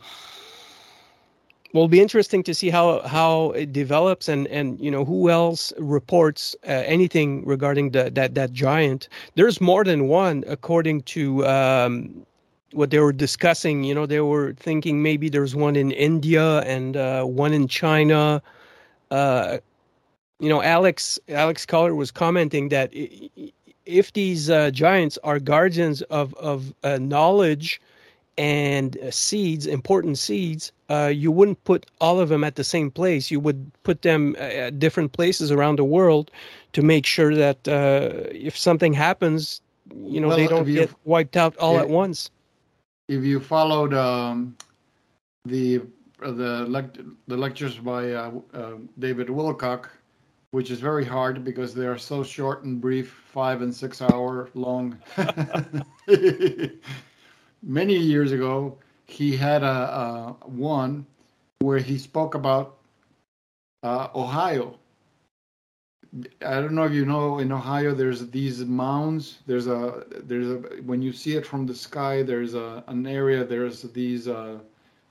will 1.73 1.89
be 1.89 2.01
interesting 2.01 2.43
to 2.45 2.55
see 2.55 2.71
how 2.71 3.01
how 3.03 3.51
it 3.51 3.73
develops, 3.73 4.29
and 4.29 4.47
and 4.49 4.81
you 4.81 4.91
know 4.91 5.05
who 5.05 5.31
else 5.31 5.73
reports 5.79 6.57
uh, 6.67 6.71
anything 6.71 7.45
regarding 7.45 7.91
the, 7.91 8.11
that 8.11 8.35
that 8.35 8.53
giant. 8.53 9.09
There's 9.35 9.61
more 9.61 9.85
than 9.85 10.09
one, 10.09 10.45
according 10.47 11.03
to. 11.03 11.47
Um, 11.47 12.27
what 12.73 12.91
they 12.91 13.01
were 13.01 13.13
discussing, 13.13 13.83
you 13.83 13.93
know, 13.93 14.07
they 14.07 14.21
were 14.21 14.53
thinking 14.53 15.03
maybe 15.03 15.29
there's 15.29 15.57
one 15.57 15.75
in 15.75 15.91
India 15.91 16.61
and 16.61 16.97
uh, 16.97 17.25
one 17.25 17.53
in 17.53 17.67
China. 17.67 18.41
Uh, 19.11 19.59
you 20.39 20.49
know, 20.49 20.63
Alex 20.63 21.19
Alex 21.29 21.67
Collier 21.67 21.97
was 21.97 22.13
commenting 22.13 22.69
that 22.69 22.93
if 23.87 24.13
these 24.13 24.49
uh, 24.51 24.71
giants 24.71 25.19
are 25.25 25.41
guardians 25.41 26.03
of 26.03 26.33
of 26.35 26.73
uh, 26.85 26.99
knowledge 26.99 27.81
and 28.41 28.97
uh, 28.99 29.11
seeds, 29.11 29.67
important 29.67 30.17
seeds, 30.19 30.73
uh, 30.89 31.11
you 31.25 31.31
wouldn't 31.31 31.63
put 31.65 31.87
all 32.01 32.19
of 32.21 32.29
them 32.29 32.43
at 32.45 32.55
the 32.55 32.65
same 32.65 32.91
place. 32.91 33.31
You 33.35 33.41
would 33.41 33.59
put 33.83 34.03
them 34.03 34.35
uh, 34.39 34.67
at 34.67 34.79
different 34.79 35.13
places 35.13 35.51
around 35.53 35.77
the 35.79 35.85
world 35.85 36.31
to 36.73 36.83
make 36.83 37.07
sure 37.07 37.35
that 37.35 37.69
uh, 37.69 38.29
if 38.49 38.57
something 38.57 38.95
happens, 38.95 39.61
you 40.13 40.21
know, 40.21 40.29
Well, 40.29 40.37
they 40.39 40.47
don't 40.49 40.67
you- 40.69 40.75
get 40.87 40.91
wiped 41.05 41.37
out 41.37 41.57
all 41.59 41.75
Yeah. 41.75 41.83
at 41.83 41.89
once. 42.03 42.31
if 43.09 43.23
you 43.25 43.41
followed 43.41 43.93
um, 43.95 44.57
the 45.45 45.81
the 46.41 46.53
lect- 46.77 47.01
the 47.33 47.37
lectures 47.37 47.77
by 47.93 48.03
uh, 48.13 48.31
uh, 48.55 48.73
David 48.99 49.29
Wilcock, 49.29 49.83
which 50.57 50.71
is 50.71 50.81
very 50.81 51.05
hard 51.05 51.35
because 51.45 51.71
they 51.75 51.87
are 51.87 51.99
so 51.99 52.23
short 52.23 52.59
and 52.65 52.81
brief, 52.81 53.09
five 53.39 53.63
and 53.65 53.73
six 53.75 54.01
hour 54.03 54.49
long. 54.55 54.97
Many 57.63 57.97
years 57.97 58.33
ago, 58.33 58.79
he 59.07 59.37
had 59.37 59.63
a, 59.63 60.37
a 60.43 60.47
one 60.47 61.07
where 61.59 61.79
he 61.79 61.99
spoke 61.99 62.35
about 62.35 62.79
uh, 63.83 64.09
Ohio. 64.15 64.79
I 66.45 66.55
don't 66.55 66.73
know 66.73 66.85
if 66.85 66.93
you 66.93 67.05
know 67.05 67.39
in 67.39 67.53
Ohio 67.53 67.95
there's 67.95 68.29
these 68.31 68.65
mounds. 68.65 69.39
There's 69.47 69.67
a 69.67 70.05
there's 70.25 70.49
a 70.49 70.57
when 70.83 71.03
you 71.03 71.13
see 71.13 71.37
it 71.37 71.47
from 71.47 71.67
the 71.67 71.75
sky 71.75 72.23
there's 72.23 72.55
a 72.55 72.83
an 72.89 73.07
area 73.07 73.45
there's 73.45 73.83
these 73.83 74.27
uh, 74.27 74.59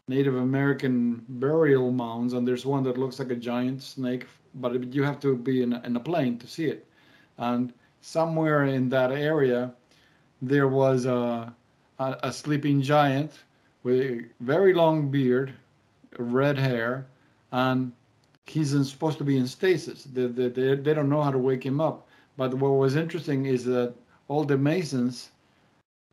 Native 0.08 0.36
American 0.36 1.24
burial 1.30 1.92
mounds 1.92 2.34
and 2.34 2.48
there's 2.48 2.66
one 2.66 2.84
that 2.84 2.98
looks 2.98 3.20
like 3.20 3.32
a 3.32 3.36
giant 3.36 3.82
snake, 3.82 4.26
but 4.56 4.94
you 4.94 5.04
have 5.04 5.20
to 5.22 5.38
be 5.38 5.62
in 5.62 5.74
in 5.86 5.96
a 5.96 6.00
plane 6.00 6.38
to 6.40 6.48
see 6.48 6.66
it. 6.66 6.88
And 7.38 7.74
somewhere 8.02 8.66
in 8.66 8.90
that 8.90 9.12
area 9.12 9.74
there 10.42 10.68
was 10.68 11.06
a 11.06 11.54
a, 12.00 12.32
sleeping 12.32 12.82
giant 12.82 13.32
with 13.84 14.00
a 14.00 14.26
very 14.40 14.74
long 14.74 15.10
beard, 15.10 15.54
red 16.18 16.58
hair, 16.58 17.06
and 17.52 17.92
he's 18.46 18.74
in, 18.74 18.84
supposed 18.84 19.18
to 19.18 19.24
be 19.24 19.38
in 19.38 19.48
stasis. 19.48 20.06
They, 20.06 20.28
they, 20.28 20.48
they, 20.48 20.76
they 20.76 20.94
don't 20.94 21.10
know 21.10 21.22
how 21.22 21.32
to 21.32 21.38
wake 21.38 21.66
him 21.66 21.80
up. 21.82 22.08
But 22.38 22.54
what 22.54 22.70
was 22.72 22.96
interesting 22.96 23.46
is 23.46 23.66
that 23.66 23.94
all 24.28 24.44
the 24.44 24.58
Masons, 24.58 25.32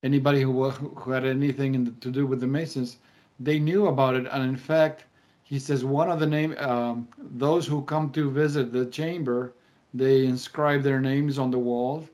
anybody 0.03 0.43
who, 0.43 0.71
who 0.71 1.11
had 1.11 1.25
anything 1.25 1.75
in 1.75 1.85
the, 1.85 1.91
to 1.93 2.11
do 2.11 2.27
with 2.27 2.41
the 2.41 2.47
Masons, 2.47 2.99
they 3.39 3.59
knew 3.59 3.87
about 3.87 4.17
it. 4.17 4.27
And 4.31 4.43
in 4.43 4.57
fact, 4.57 5.05
he 5.45 5.59
says 5.59 5.85
one 5.85 6.11
of 6.11 6.19
the 6.19 6.27
name, 6.27 6.57
um, 6.59 7.07
those 7.19 7.67
who 7.67 7.83
come 7.83 8.11
to 8.11 8.31
visit 8.31 8.73
the 8.73 8.87
chamber, 8.87 9.53
they 9.95 10.27
inscribe 10.27 10.83
their 10.83 11.01
names 11.01 11.39
on 11.39 11.51
the 11.51 11.59
wall. 11.59 12.09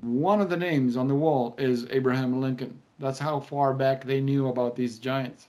One 0.00 0.40
of 0.40 0.48
the 0.50 0.56
names 0.56 0.96
on 0.96 1.08
the 1.08 1.14
wall 1.14 1.56
is 1.58 1.86
Abraham 1.90 2.40
Lincoln. 2.40 2.80
That's 2.98 3.18
how 3.18 3.40
far 3.40 3.74
back 3.74 4.04
they 4.04 4.20
knew 4.20 4.48
about 4.48 4.76
these 4.76 4.98
giants. 4.98 5.48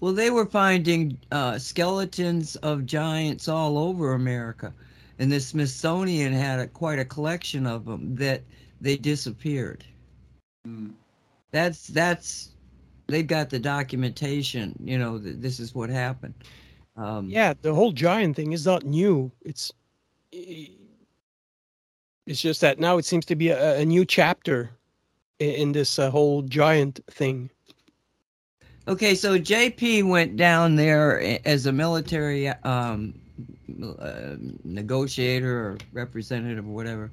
Well, 0.00 0.12
they 0.12 0.30
were 0.30 0.46
finding 0.46 1.18
uh, 1.30 1.58
skeletons 1.58 2.56
of 2.56 2.86
giants 2.86 3.48
all 3.48 3.78
over 3.78 4.12
America, 4.12 4.72
and 5.18 5.32
the 5.32 5.40
Smithsonian 5.40 6.32
had 6.32 6.60
a, 6.60 6.66
quite 6.66 6.98
a 6.98 7.04
collection 7.04 7.66
of 7.66 7.86
them 7.86 8.14
that 8.16 8.42
they 8.80 8.96
disappeared. 8.96 9.84
Mm. 10.66 10.92
That's 11.50 11.86
that's 11.88 12.50
they've 13.06 13.26
got 13.26 13.50
the 13.50 13.58
documentation. 13.58 14.74
You 14.82 14.98
know, 14.98 15.18
that 15.18 15.40
this 15.40 15.58
is 15.60 15.74
what 15.74 15.88
happened. 15.90 16.34
Um, 16.96 17.28
Yeah, 17.30 17.54
the 17.62 17.74
whole 17.74 17.92
giant 17.92 18.36
thing 18.36 18.52
is 18.52 18.66
not 18.66 18.84
new. 18.84 19.30
It's 19.42 19.72
it's 22.26 22.40
just 22.40 22.60
that 22.60 22.78
now 22.78 22.98
it 22.98 23.04
seems 23.04 23.24
to 23.26 23.36
be 23.36 23.48
a, 23.48 23.78
a 23.78 23.84
new 23.84 24.04
chapter 24.04 24.70
in, 25.38 25.50
in 25.50 25.72
this 25.72 25.98
uh, 25.98 26.10
whole 26.10 26.42
giant 26.42 27.00
thing. 27.10 27.50
Okay, 28.88 29.14
so 29.14 29.38
JP 29.38 30.08
went 30.08 30.36
down 30.36 30.76
there 30.76 31.40
as 31.44 31.66
a 31.66 31.72
military 31.72 32.48
um, 32.48 33.18
uh, 33.98 34.36
negotiator 34.62 35.58
or 35.58 35.78
representative 35.92 36.66
or 36.66 36.72
whatever. 36.72 37.10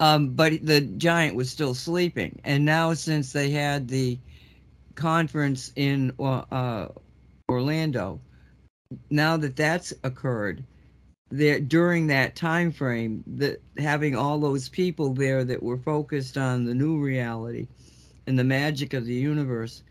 Um, 0.00 0.30
but 0.30 0.64
the 0.64 0.80
giant 0.80 1.36
was 1.36 1.50
still 1.50 1.74
sleeping. 1.74 2.40
And 2.44 2.64
now, 2.64 2.94
since 2.94 3.32
they 3.32 3.50
had 3.50 3.86
the 3.86 4.18
conference 4.94 5.72
in 5.76 6.12
uh, 6.18 6.42
uh, 6.50 6.88
Orlando, 7.48 8.20
now 9.10 9.36
that 9.36 9.56
that's 9.56 9.92
occurred, 10.02 10.64
there 11.30 11.60
during 11.60 12.08
that 12.08 12.36
time 12.36 12.72
frame, 12.72 13.22
that 13.26 13.62
having 13.78 14.16
all 14.16 14.38
those 14.38 14.68
people 14.68 15.14
there 15.14 15.44
that 15.44 15.62
were 15.62 15.78
focused 15.78 16.36
on 16.36 16.64
the 16.64 16.74
new 16.74 16.98
reality 16.98 17.68
and 18.26 18.38
the 18.38 18.44
magic 18.44 18.94
of 18.94 19.04
the 19.04 19.14
universe, 19.14 19.82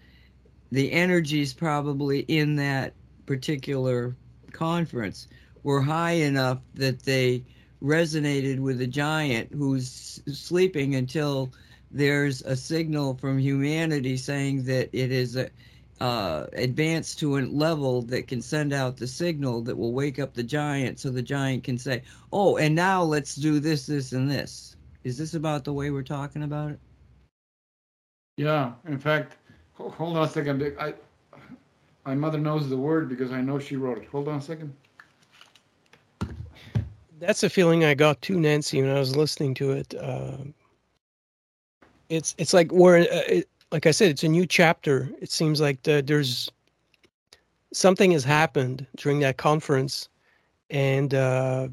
the 0.71 0.91
energies 0.91 1.53
probably 1.53 2.19
in 2.19 2.57
that 2.57 2.93
particular 3.25 4.15
conference 4.51 5.27
were 5.63 5.81
high 5.81 6.11
enough 6.11 6.59
that 6.75 7.03
they 7.03 7.43
resonated 7.81 8.59
with 8.59 8.81
a 8.81 8.87
giant 8.87 9.53
who's 9.53 10.21
sleeping 10.31 10.95
until 10.95 11.51
there's 11.91 12.41
a 12.41 12.55
signal 12.55 13.15
from 13.15 13.39
humanity 13.39 14.17
saying 14.17 14.63
that 14.63 14.89
it 14.93 15.11
is 15.11 15.35
a, 15.35 15.49
uh, 15.99 16.47
advanced 16.53 17.19
to 17.19 17.37
a 17.37 17.41
level 17.41 18.01
that 18.03 18.27
can 18.27 18.41
send 18.41 18.73
out 18.73 18.97
the 18.97 19.07
signal 19.07 19.61
that 19.61 19.75
will 19.75 19.93
wake 19.93 20.19
up 20.19 20.33
the 20.33 20.43
giant 20.43 20.99
so 20.99 21.09
the 21.09 21.21
giant 21.21 21.63
can 21.63 21.77
say, 21.77 22.01
oh, 22.31 22.57
and 22.57 22.73
now 22.73 23.03
let's 23.03 23.35
do 23.35 23.59
this, 23.59 23.85
this, 23.85 24.13
and 24.13 24.29
this. 24.29 24.75
Is 25.03 25.17
this 25.17 25.33
about 25.33 25.63
the 25.63 25.73
way 25.73 25.91
we're 25.91 26.03
talking 26.03 26.43
about 26.43 26.71
it? 26.71 26.79
Yeah, 28.37 28.73
in 28.87 28.97
fact, 28.97 29.37
hold 29.73 30.15
on 30.15 30.23
a 30.23 30.29
second. 30.29 30.63
I, 30.79 30.93
my 32.05 32.15
mother 32.15 32.37
knows 32.37 32.69
the 32.69 32.77
word 32.77 33.09
because 33.09 33.31
I 33.31 33.41
know 33.41 33.59
she 33.59 33.75
wrote 33.75 33.97
it. 33.97 34.07
Hold 34.09 34.27
on 34.29 34.37
a 34.37 34.41
second. 34.41 34.73
That's 37.19 37.43
a 37.43 37.49
feeling 37.49 37.83
I 37.83 37.93
got 37.93 38.21
too, 38.21 38.39
Nancy, 38.39 38.81
when 38.81 38.89
I 38.89 38.99
was 38.99 39.15
listening 39.15 39.53
to 39.55 39.71
it. 39.71 39.93
Um 39.99 40.53
it's 42.09 42.33
it's 42.37 42.53
like 42.53 42.71
we're 42.71 43.01
uh, 43.01 43.05
it, 43.27 43.49
like 43.71 43.85
I 43.85 43.91
said, 43.91 44.09
it's 44.09 44.23
a 44.23 44.27
new 44.27 44.45
chapter. 44.45 45.09
It 45.21 45.31
seems 45.31 45.61
like 45.61 45.83
the, 45.83 46.01
there's 46.05 46.51
something 47.73 48.11
has 48.11 48.23
happened 48.23 48.85
during 48.97 49.19
that 49.19 49.37
conference, 49.37 50.09
and 50.69 51.13
uh, 51.13 51.67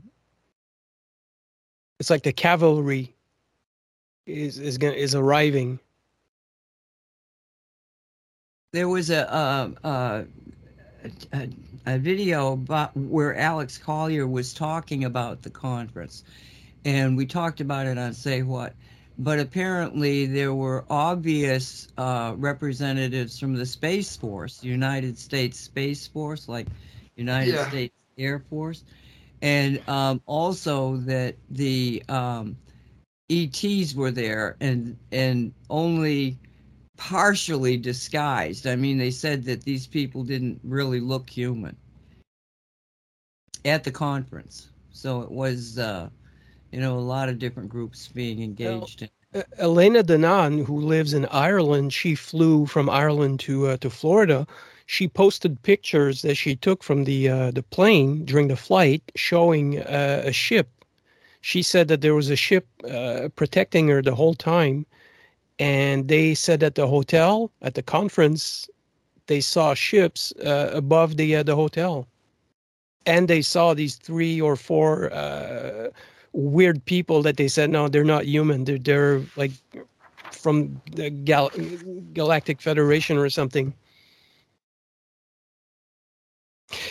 it's 1.98 2.10
like 2.10 2.22
the 2.22 2.32
cavalry 2.32 3.14
is 4.26 4.58
is 4.58 4.76
gonna 4.78 4.94
is 4.94 5.14
arriving. 5.14 5.78
there 8.76 8.88
was 8.90 9.08
a 9.08 10.26
a, 11.32 11.48
a 11.86 11.98
video 11.98 12.52
about 12.52 12.94
where 12.94 13.34
Alex 13.36 13.78
Collier 13.78 14.26
was 14.26 14.52
talking 14.52 15.04
about 15.04 15.42
the 15.42 15.48
conference, 15.50 16.24
and 16.84 17.16
we 17.16 17.24
talked 17.24 17.62
about 17.62 17.86
it 17.86 17.96
on 17.96 18.12
Say 18.12 18.42
What. 18.42 18.74
But 19.18 19.38
apparently, 19.38 20.26
there 20.26 20.54
were 20.54 20.84
obvious 20.90 21.88
uh, 21.96 22.34
representatives 22.36 23.38
from 23.38 23.54
the 23.54 23.66
Space 23.66 24.16
Force, 24.16 24.62
United 24.64 25.18
States 25.18 25.58
Space 25.58 26.06
Force, 26.06 26.48
like 26.48 26.66
United 27.16 27.52
Yeah. 27.52 27.68
States 27.68 27.94
Air 28.18 28.38
Force, 28.38 28.84
and 29.42 29.80
um, 29.88 30.20
also 30.26 30.96
that 30.98 31.36
the 31.50 32.02
um, 32.08 32.56
ETs 33.28 33.94
were 33.94 34.10
there, 34.10 34.56
and 34.60 34.96
and 35.12 35.52
only 35.70 36.38
partially 36.96 37.76
disguised. 37.76 38.66
I 38.66 38.76
mean, 38.76 38.98
they 38.98 39.10
said 39.10 39.44
that 39.44 39.62
these 39.62 39.86
people 39.86 40.24
didn't 40.24 40.60
really 40.64 41.00
look 41.00 41.28
human 41.30 41.76
at 43.64 43.84
the 43.84 43.90
conference. 43.90 44.68
So 44.92 45.22
it 45.22 45.30
was, 45.30 45.78
uh, 45.78 46.10
you 46.76 46.82
know, 46.82 46.98
a 46.98 47.00
lot 47.16 47.30
of 47.30 47.38
different 47.38 47.70
groups 47.70 48.08
being 48.08 48.42
engaged. 48.42 49.00
in 49.00 49.08
Uh, 49.34 49.44
Elena 49.56 50.02
Danaan, 50.04 50.66
who 50.66 50.78
lives 50.78 51.14
in 51.14 51.24
Ireland, 51.32 51.94
she 51.94 52.14
flew 52.14 52.66
from 52.66 52.90
Ireland 52.90 53.40
to 53.40 53.68
uh, 53.68 53.76
to 53.78 53.88
Florida. 53.88 54.46
She 54.84 55.08
posted 55.08 55.62
pictures 55.62 56.20
that 56.20 56.34
she 56.34 56.54
took 56.54 56.82
from 56.82 57.04
the 57.04 57.30
uh, 57.30 57.50
the 57.50 57.62
plane 57.62 58.26
during 58.26 58.48
the 58.48 58.56
flight, 58.56 59.02
showing 59.14 59.78
uh, 59.78 60.20
a 60.26 60.32
ship. 60.32 60.68
She 61.40 61.62
said 61.62 61.88
that 61.88 62.02
there 62.02 62.14
was 62.14 62.28
a 62.28 62.36
ship 62.36 62.66
uh, 62.84 63.30
protecting 63.36 63.88
her 63.88 64.02
the 64.02 64.14
whole 64.14 64.34
time, 64.34 64.84
and 65.58 66.08
they 66.08 66.34
said 66.34 66.62
at 66.62 66.74
the 66.74 66.86
hotel 66.86 67.50
at 67.62 67.72
the 67.72 67.82
conference, 67.82 68.68
they 69.28 69.40
saw 69.40 69.72
ships 69.72 70.34
uh, 70.44 70.68
above 70.74 71.16
the 71.16 71.36
uh, 71.36 71.42
the 71.42 71.56
hotel, 71.56 72.06
and 73.06 73.28
they 73.28 73.40
saw 73.40 73.72
these 73.72 73.96
three 73.96 74.42
or 74.42 74.56
four 74.56 75.10
uh, 75.10 75.88
weird 76.36 76.84
people 76.84 77.22
that 77.22 77.38
they 77.38 77.48
said 77.48 77.70
no, 77.70 77.88
they're 77.88 78.04
not 78.04 78.26
human. 78.26 78.64
They're 78.64 78.78
they're 78.78 79.22
like 79.36 79.52
from 80.30 80.80
the 80.92 81.10
Gal- 81.10 81.50
Galactic 82.12 82.60
Federation 82.60 83.16
or 83.16 83.30
something. 83.30 83.72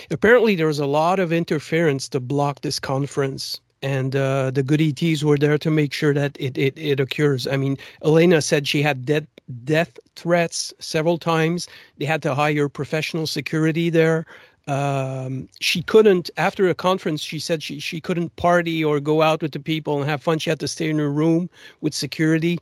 Apparently, 0.09 0.55
there 0.55 0.67
was 0.67 0.79
a 0.79 0.85
lot 0.85 1.19
of 1.19 1.31
interference 1.31 2.09
to 2.09 2.19
block 2.19 2.61
this 2.61 2.79
conference, 2.79 3.59
and 3.81 4.15
uh, 4.15 4.49
the 4.51 4.63
good 4.63 4.81
ETs 4.81 5.23
were 5.23 5.37
there 5.37 5.57
to 5.57 5.69
make 5.69 5.93
sure 5.93 6.13
that 6.13 6.35
it, 6.39 6.57
it, 6.57 6.77
it 6.77 6.99
occurs. 6.99 7.45
I 7.45 7.57
mean, 7.57 7.77
Elena 8.03 8.41
said 8.41 8.67
she 8.67 8.81
had 8.81 9.05
death 9.05 9.27
death 9.63 9.99
threats 10.15 10.73
several 10.79 11.19
times. 11.19 11.67
They 11.97 12.05
had 12.05 12.23
to 12.23 12.33
hire 12.33 12.67
professional 12.67 13.27
security 13.27 13.91
there. 13.91 14.25
Um, 14.67 15.47
she 15.59 15.83
couldn't 15.83 16.31
after 16.37 16.67
a 16.69 16.73
conference. 16.73 17.21
She 17.21 17.37
said 17.37 17.61
she 17.61 17.79
she 17.79 18.01
couldn't 18.01 18.35
party 18.35 18.83
or 18.83 18.99
go 18.99 19.21
out 19.21 19.41
with 19.41 19.51
the 19.51 19.59
people 19.59 19.99
and 19.99 20.09
have 20.09 20.23
fun. 20.23 20.39
She 20.39 20.49
had 20.49 20.59
to 20.59 20.67
stay 20.67 20.89
in 20.89 20.97
her 20.97 21.11
room 21.11 21.49
with 21.81 21.93
security. 21.93 22.57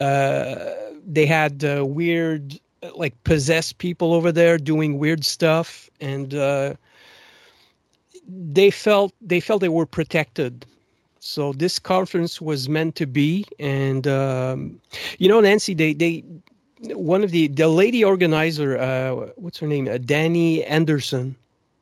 Uh, 0.00 0.56
they 1.04 1.26
had 1.26 1.64
uh, 1.64 1.84
weird, 1.84 2.60
like 2.94 3.22
possessed 3.24 3.78
people 3.78 4.14
over 4.14 4.30
there 4.30 4.56
doing 4.56 4.98
weird 4.98 5.24
stuff, 5.24 5.90
and 6.00 6.34
uh, 6.34 6.74
they 8.28 8.70
felt 8.70 9.12
they 9.20 9.40
felt 9.40 9.60
they 9.60 9.68
were 9.68 9.86
protected. 9.86 10.64
So 11.18 11.52
this 11.52 11.80
conference 11.80 12.40
was 12.40 12.68
meant 12.68 12.94
to 12.96 13.06
be, 13.06 13.44
and 13.58 14.06
um, 14.06 14.80
you 15.18 15.28
know, 15.28 15.40
Nancy, 15.40 15.74
they 15.74 15.92
they 15.92 16.22
one 16.94 17.24
of 17.24 17.32
the 17.32 17.48
the 17.48 17.66
lady 17.66 18.04
organizer, 18.04 18.78
uh, 18.78 19.30
what's 19.34 19.58
her 19.58 19.66
name, 19.66 19.88
uh, 19.88 19.98
Danny 19.98 20.62
Anderson 20.64 21.34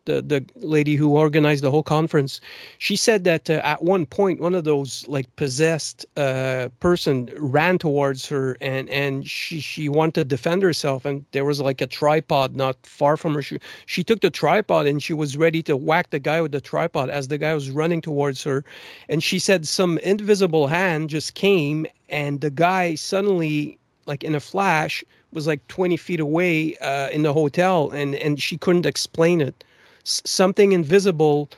the 0.07 0.23
the 0.23 0.45
lady 0.57 0.97
who 0.97 1.11
organized 1.11 1.63
the 1.63 1.71
whole 1.71 1.83
conference, 1.83 2.41
she 2.79 2.97
said 2.97 3.25
that 3.25 3.51
uh, 3.51 3.61
at 3.65 3.83
one 3.83 4.07
point 4.07 4.41
one 4.41 4.55
of 4.55 4.65
those 4.65 5.05
like 5.07 5.35
possessed 5.37 6.07
uh, 6.17 6.69
person 6.81 7.31
ran 7.37 7.79
towards 7.79 8.27
her 8.29 8.57
and 8.61 8.89
and 8.89 9.29
she 9.29 9.61
she 9.61 9.89
wanted 9.89 10.15
to 10.15 10.25
defend 10.25 10.63
herself 10.63 11.05
and 11.05 11.25
there 11.33 11.45
was 11.45 11.61
like 11.61 11.81
a 11.81 11.87
tripod 11.87 12.57
not 12.57 12.77
far 12.87 13.17
from 13.17 13.35
her. 13.35 13.43
She 13.43 13.59
she 13.85 14.03
took 14.03 14.21
the 14.21 14.31
tripod 14.31 14.87
and 14.87 15.03
she 15.03 15.13
was 15.13 15.37
ready 15.37 15.63
to 15.65 15.77
whack 15.77 16.11
the 16.11 16.19
guy 16.19 16.41
with 16.41 16.53
the 16.53 16.61
tripod 16.61 17.11
as 17.11 17.29
the 17.29 17.39
guy 17.39 17.53
was 17.53 17.71
running 17.71 18.01
towards 18.01 18.43
her, 18.45 18.65
and 19.09 19.23
she 19.23 19.39
said 19.39 19.69
some 19.69 19.99
invisible 19.99 20.67
hand 20.69 21.11
just 21.11 21.35
came 21.35 21.87
and 22.09 22.41
the 22.41 22.51
guy 22.51 22.95
suddenly 22.95 23.79
like 24.07 24.23
in 24.23 24.35
a 24.35 24.41
flash 24.41 25.05
was 25.33 25.47
like 25.47 25.67
20 25.69 25.97
feet 25.97 26.21
away 26.21 26.77
uh, 26.79 27.09
in 27.11 27.23
the 27.23 27.33
hotel 27.33 27.91
and 27.91 28.15
and 28.15 28.41
she 28.41 28.57
couldn't 28.57 28.87
explain 28.87 29.41
it 29.41 29.65
something 30.07 30.73
invisible 30.73 31.51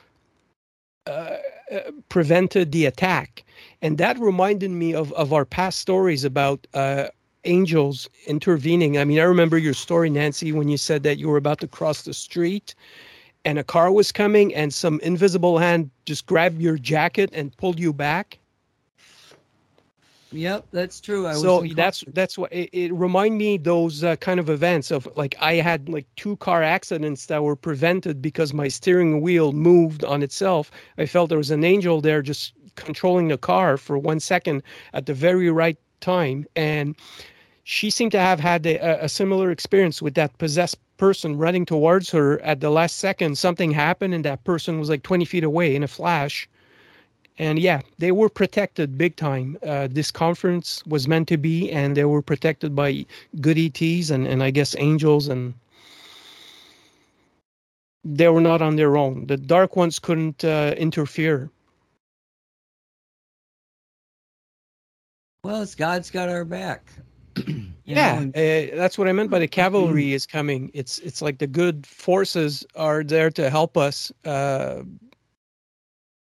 uh, 1.07 1.37
uh, 1.71 1.91
prevented 2.09 2.71
the 2.71 2.85
attack. 2.85 3.43
And 3.81 3.97
that 3.97 4.19
reminded 4.19 4.71
me 4.71 4.93
of, 4.93 5.11
of 5.13 5.33
our 5.33 5.45
past 5.45 5.79
stories 5.79 6.23
about 6.23 6.65
uh, 6.73 7.07
angels 7.45 8.09
intervening. 8.27 8.97
I 8.97 9.05
mean, 9.05 9.19
I 9.19 9.23
remember 9.23 9.57
your 9.57 9.73
story, 9.73 10.09
Nancy, 10.09 10.51
when 10.51 10.67
you 10.67 10.77
said 10.77 11.03
that 11.03 11.17
you 11.17 11.29
were 11.29 11.37
about 11.37 11.59
to 11.61 11.67
cross 11.67 12.03
the 12.03 12.13
street 12.13 12.75
and 13.45 13.57
a 13.59 13.63
car 13.63 13.91
was 13.91 14.11
coming 14.11 14.53
and 14.53 14.73
some 14.73 14.99
invisible 15.01 15.57
hand 15.57 15.89
just 16.05 16.25
grabbed 16.25 16.61
your 16.61 16.77
jacket 16.77 17.29
and 17.33 17.55
pulled 17.57 17.79
you 17.79 17.93
back. 17.93 18.39
Yep, 20.31 20.67
that's 20.71 21.01
true. 21.01 21.25
I 21.25 21.33
so 21.33 21.65
that's 21.75 22.03
that's 22.13 22.37
what 22.37 22.53
it, 22.53 22.69
it 22.71 22.93
remind 22.93 23.37
me 23.37 23.57
those 23.57 24.03
uh, 24.03 24.15
kind 24.17 24.39
of 24.39 24.49
events 24.49 24.91
of 24.91 25.07
like 25.15 25.35
I 25.39 25.55
had 25.55 25.89
like 25.89 26.05
two 26.17 26.37
car 26.37 26.61
accidents 26.61 27.25
that 27.27 27.43
were 27.43 27.55
prevented 27.55 28.21
because 28.21 28.53
my 28.53 28.67
steering 28.67 29.21
wheel 29.21 29.53
moved 29.53 30.03
on 30.03 30.21
itself. 30.21 30.69
I 30.99 31.07
felt 31.07 31.29
there 31.29 31.39
was 31.39 31.49
an 31.49 31.63
angel 31.63 31.99
there 31.99 32.21
just 32.21 32.53
controlling 32.75 33.29
the 33.29 33.37
car 33.37 33.77
for 33.77 33.97
one 33.97 34.19
second 34.19 34.61
at 34.93 35.07
the 35.07 35.15
very 35.15 35.49
right 35.49 35.77
time, 35.99 36.45
and 36.55 36.95
she 37.63 37.89
seemed 37.89 38.11
to 38.11 38.19
have 38.19 38.39
had 38.39 38.65
a, 38.67 39.03
a 39.03 39.09
similar 39.09 39.49
experience 39.49 39.99
with 39.99 40.13
that 40.13 40.37
possessed 40.37 40.77
person 40.97 41.37
running 41.37 41.65
towards 41.65 42.11
her 42.11 42.39
at 42.41 42.59
the 42.59 42.69
last 42.69 42.97
second. 42.97 43.37
Something 43.37 43.71
happened, 43.71 44.13
and 44.13 44.25
that 44.25 44.43
person 44.43 44.79
was 44.79 44.89
like 44.89 45.01
20 45.01 45.25
feet 45.25 45.43
away 45.43 45.75
in 45.75 45.81
a 45.81 45.87
flash 45.87 46.47
and 47.39 47.57
yeah, 47.57 47.81
they 47.97 48.11
were 48.11 48.29
protected 48.29 48.97
big 48.97 49.15
time. 49.15 49.57
Uh, 49.65 49.87
this 49.89 50.11
conference 50.11 50.85
was 50.85 51.07
meant 51.07 51.29
to 51.29 51.37
be, 51.37 51.71
and 51.71 51.95
they 51.95 52.03
were 52.03 52.21
protected 52.21 52.75
by 52.75 53.05
good 53.39 53.57
ETs 53.57 54.09
and, 54.09 54.27
and 54.27 54.43
I 54.43 54.51
guess 54.51 54.75
angels, 54.77 55.29
and 55.29 55.53
they 58.03 58.27
were 58.27 58.41
not 58.41 58.61
on 58.61 58.75
their 58.75 58.97
own. 58.97 59.25
The 59.27 59.37
dark 59.37 59.77
ones 59.77 59.99
couldn't 59.99 60.43
uh, 60.43 60.75
interfere. 60.77 61.49
Well, 65.45 65.61
it's 65.61 65.75
God's 65.75 66.11
got 66.11 66.27
our 66.27 66.43
back. 66.43 66.91
yeah, 67.85 68.25
uh, 68.35 68.75
that's 68.75 68.97
what 68.97 69.07
I 69.07 69.13
meant 69.13 69.29
by 69.29 69.39
the 69.39 69.47
cavalry 69.61 70.11
is 70.11 70.25
coming. 70.25 70.69
It's 70.73 70.99
it's 70.99 71.21
like 71.21 71.37
the 71.37 71.47
good 71.47 71.87
forces 71.87 72.65
are 72.75 73.01
there 73.01 73.31
to 73.31 73.49
help 73.49 73.77
us 73.77 74.11
uh, 74.25 74.81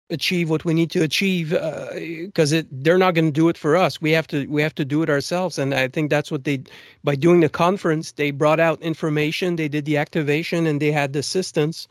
achieve 0.09 0.49
what 0.49 0.65
we 0.65 0.73
need 0.73 0.91
to 0.91 1.01
achieve 1.01 1.49
because 1.49 2.53
uh, 2.53 2.63
they're 2.71 2.97
not 2.97 3.13
going 3.13 3.25
to 3.25 3.31
do 3.31 3.49
it 3.49 3.57
for 3.57 3.75
us. 3.75 4.01
We 4.01 4.11
have 4.11 4.27
to 4.27 4.45
we 4.47 4.61
have 4.61 4.75
to 4.75 4.85
do 4.85 5.01
it 5.01 5.09
ourselves. 5.09 5.57
And 5.57 5.73
i 5.73 5.87
think 5.87 6.09
that's 6.09 6.31
what 6.31 6.43
they 6.43 6.63
by 7.03 7.15
doing 7.15 7.39
the 7.39 7.49
conference 7.49 8.11
they 8.11 8.31
brought 8.31 8.59
out 8.59 8.81
information 8.81 9.55
they 9.55 9.67
did 9.67 9.85
the 9.85 9.97
activation 9.97 10.67
and 10.67 10.81
they 10.81 10.91
had 10.91 11.13
the 11.13 11.19
assistance 11.19 11.87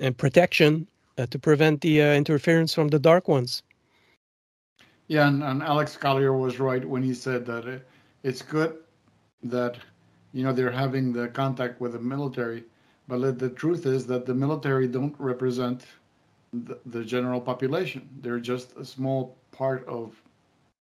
and 0.00 0.16
protection 0.16 0.86
uh, 1.18 1.26
to 1.26 1.38
prevent 1.38 1.80
the 1.80 2.02
uh, 2.02 2.14
interference 2.14 2.72
from 2.72 2.88
the 2.88 2.98
dark 2.98 3.28
ones. 3.28 3.62
Yeah 5.08 5.26
and, 5.26 5.42
and 5.42 5.62
alex 5.62 5.96
collier 5.96 6.32
was 6.32 6.60
right 6.60 6.84
when 6.84 7.02
he 7.02 7.14
said 7.14 7.44
that 7.46 7.66
it, 7.66 7.86
it's 8.22 8.42
good 8.42 8.76
that 9.42 9.76
you 10.32 10.44
know 10.44 10.52
they're 10.52 10.70
having 10.70 11.12
the 11.12 11.28
contact 11.28 11.80
with 11.80 11.92
the 11.92 11.98
military 11.98 12.64
but 13.08 13.38
the 13.40 13.50
truth 13.50 13.86
is 13.86 14.06
that 14.06 14.24
the 14.24 14.34
military 14.34 14.86
don't 14.86 15.16
represent 15.18 15.84
the, 16.52 16.78
the 16.86 17.04
general 17.04 17.40
population. 17.40 18.08
They're 18.20 18.40
just 18.40 18.76
a 18.76 18.84
small 18.84 19.36
part 19.52 19.86
of 19.86 20.20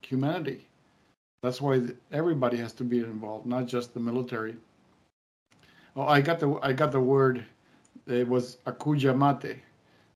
humanity. 0.03 0.69
That's 1.43 1.61
why 1.61 1.83
everybody 2.13 2.57
has 2.59 2.73
to 2.75 2.85
be 2.85 3.01
involved, 3.01 3.47
not 3.47 3.67
just 3.67 3.95
the 3.95 4.01
military. 4.01 4.57
Oh, 5.97 6.03
I 6.03 6.21
got 6.21 6.41
the 6.41 6.59
I 6.63 6.73
got 6.73 6.93
the 6.93 7.01
word. 7.01 7.45
It 8.07 8.29
was 8.29 8.59
akuyamate. 8.67 9.61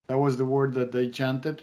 That 0.09 0.19
was 0.19 0.37
the 0.37 0.45
word 0.45 0.75
that 0.75 0.93
they 0.93 1.09
chanted, 1.09 1.63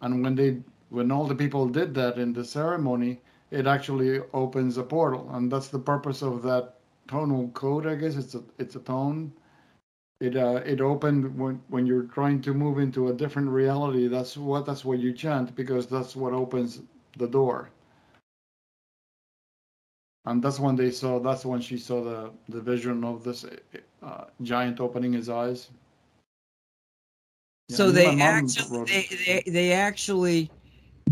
and 0.00 0.22
when 0.22 0.34
they 0.34 0.62
when 0.90 1.10
all 1.10 1.26
the 1.26 1.34
people 1.34 1.68
did 1.68 1.94
that 1.94 2.18
in 2.18 2.32
the 2.32 2.44
ceremony, 2.44 3.20
it 3.50 3.66
actually 3.66 4.20
opens 4.32 4.78
a 4.78 4.82
portal, 4.82 5.28
and 5.32 5.50
that's 5.50 5.68
the 5.68 5.78
purpose 5.78 6.22
of 6.22 6.42
that 6.42 6.76
tonal 7.08 7.48
code. 7.48 7.86
I 7.86 7.96
guess 7.96 8.16
it's 8.16 8.34
a 8.34 8.42
it's 8.58 8.76
a 8.76 8.80
tone 8.80 9.32
it 10.20 10.36
uh, 10.36 10.60
it 10.64 10.80
opened 10.80 11.36
when 11.38 11.60
when 11.68 11.86
you're 11.86 12.04
trying 12.04 12.40
to 12.42 12.54
move 12.54 12.78
into 12.78 13.08
a 13.08 13.12
different 13.12 13.48
reality. 13.48 14.08
That's 14.08 14.36
what 14.36 14.66
that's 14.66 14.84
what 14.84 14.98
you 14.98 15.12
chant 15.12 15.54
because 15.56 15.86
that's 15.86 16.16
what 16.16 16.32
opens 16.32 16.82
the 17.18 17.26
door. 17.26 17.70
And 20.26 20.42
that's 20.42 20.58
when 20.58 20.76
they 20.76 20.90
saw. 20.90 21.18
That's 21.18 21.44
when 21.44 21.60
she 21.60 21.76
saw 21.76 22.02
the 22.02 22.30
the 22.48 22.60
vision 22.60 23.04
of 23.04 23.24
this 23.24 23.44
uh, 24.02 24.24
giant 24.42 24.80
opening 24.80 25.12
his 25.12 25.28
eyes. 25.28 25.70
Yeah, 27.68 27.76
so 27.76 27.90
they 27.90 28.20
actually 28.20 28.84
they, 28.84 29.08
they, 29.26 29.50
they 29.50 29.72
actually 29.72 30.50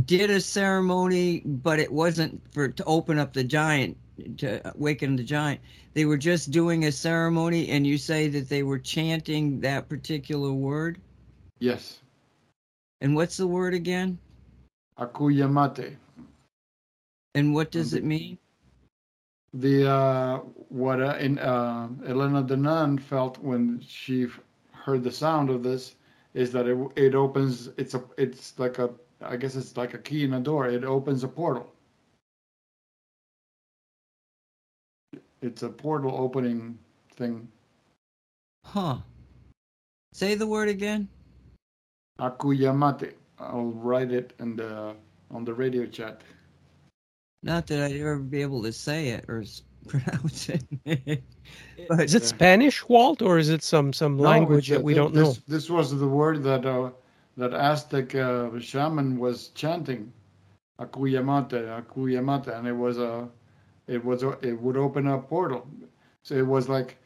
did 0.06 0.30
a 0.30 0.40
ceremony, 0.40 1.40
but 1.44 1.78
it 1.78 1.92
wasn't 1.92 2.40
for 2.52 2.68
to 2.68 2.84
open 2.84 3.18
up 3.18 3.32
the 3.32 3.44
giant 3.44 3.96
to 4.38 4.74
awaken 4.74 5.16
the 5.16 5.24
giant. 5.24 5.60
They 5.94 6.04
were 6.04 6.16
just 6.16 6.50
doing 6.50 6.84
a 6.84 6.92
ceremony, 6.92 7.68
and 7.68 7.86
you 7.86 7.98
say 7.98 8.28
that 8.28 8.48
they 8.48 8.62
were 8.62 8.78
chanting 8.78 9.60
that 9.60 9.88
particular 9.88 10.52
word. 10.52 10.98
Yes. 11.58 12.00
And 13.00 13.14
what's 13.14 13.36
the 13.36 13.46
word 13.46 13.74
again? 13.74 14.18
Akuyamate. 14.98 15.96
And 17.34 17.54
what 17.54 17.70
does 17.70 17.94
it 17.94 18.04
mean? 18.04 18.38
The 19.54 19.90
uh, 19.90 20.38
what 20.68 21.00
uh, 21.00 21.16
in 21.18 21.38
uh, 21.38 21.88
Elena 22.06 22.42
Danaan 22.42 23.00
felt 23.00 23.38
when 23.38 23.82
she 23.86 24.28
heard 24.70 25.02
the 25.02 25.10
sound 25.10 25.50
of 25.50 25.62
this 25.62 25.94
is 26.34 26.52
that 26.52 26.66
it 26.66 26.78
it 26.96 27.14
opens. 27.14 27.68
It's 27.76 27.94
a 27.94 28.02
it's 28.16 28.58
like 28.58 28.78
a 28.78 28.90
I 29.20 29.36
guess 29.36 29.54
it's 29.56 29.76
like 29.76 29.94
a 29.94 29.98
key 29.98 30.24
in 30.24 30.34
a 30.34 30.40
door. 30.40 30.66
It 30.68 30.84
opens 30.84 31.24
a 31.24 31.28
portal. 31.28 31.72
It's 35.42 35.62
a 35.64 35.68
portal 35.68 36.14
opening 36.16 36.78
thing. 37.16 37.48
Huh. 38.64 38.98
Say 40.12 40.36
the 40.36 40.46
word 40.46 40.68
again. 40.68 41.08
Akuyamate. 42.20 43.14
I'll 43.40 43.72
write 43.72 44.12
it 44.12 44.34
in 44.38 44.54
the 44.54 44.94
on 45.32 45.44
the 45.44 45.52
radio 45.52 45.84
chat. 45.86 46.22
Not 47.42 47.66
that 47.66 47.80
I'd 47.80 47.96
ever 47.96 48.18
be 48.18 48.40
able 48.40 48.62
to 48.62 48.72
say 48.72 49.08
it 49.08 49.24
or 49.28 49.44
pronounce 49.88 50.48
it. 50.48 51.24
but, 51.88 52.04
is 52.04 52.14
it 52.14 52.22
Spanish, 52.22 52.88
Walt, 52.88 53.20
or 53.20 53.38
is 53.38 53.48
it 53.48 53.64
some 53.64 53.92
some 53.92 54.16
no, 54.16 54.22
language 54.22 54.68
that 54.68 54.82
we 54.82 54.94
don't 54.94 55.12
this, 55.12 55.38
know? 55.38 55.42
This 55.48 55.68
was 55.68 55.98
the 55.98 56.06
word 56.06 56.44
that 56.44 56.64
uh, 56.64 56.90
that 57.36 57.52
Aztec 57.52 58.14
uh, 58.14 58.56
shaman 58.60 59.18
was 59.18 59.48
chanting, 59.48 60.12
Akuyamate, 60.78 61.66
Akuyamate, 61.82 62.56
and 62.56 62.68
it 62.68 62.76
was 62.76 62.98
a 62.98 63.28
it 63.86 64.04
was 64.04 64.22
it 64.22 64.60
would 64.60 64.76
open 64.76 65.06
up 65.06 65.28
portal. 65.28 65.66
So 66.22 66.34
it 66.34 66.46
was 66.46 66.68
like 66.68 66.96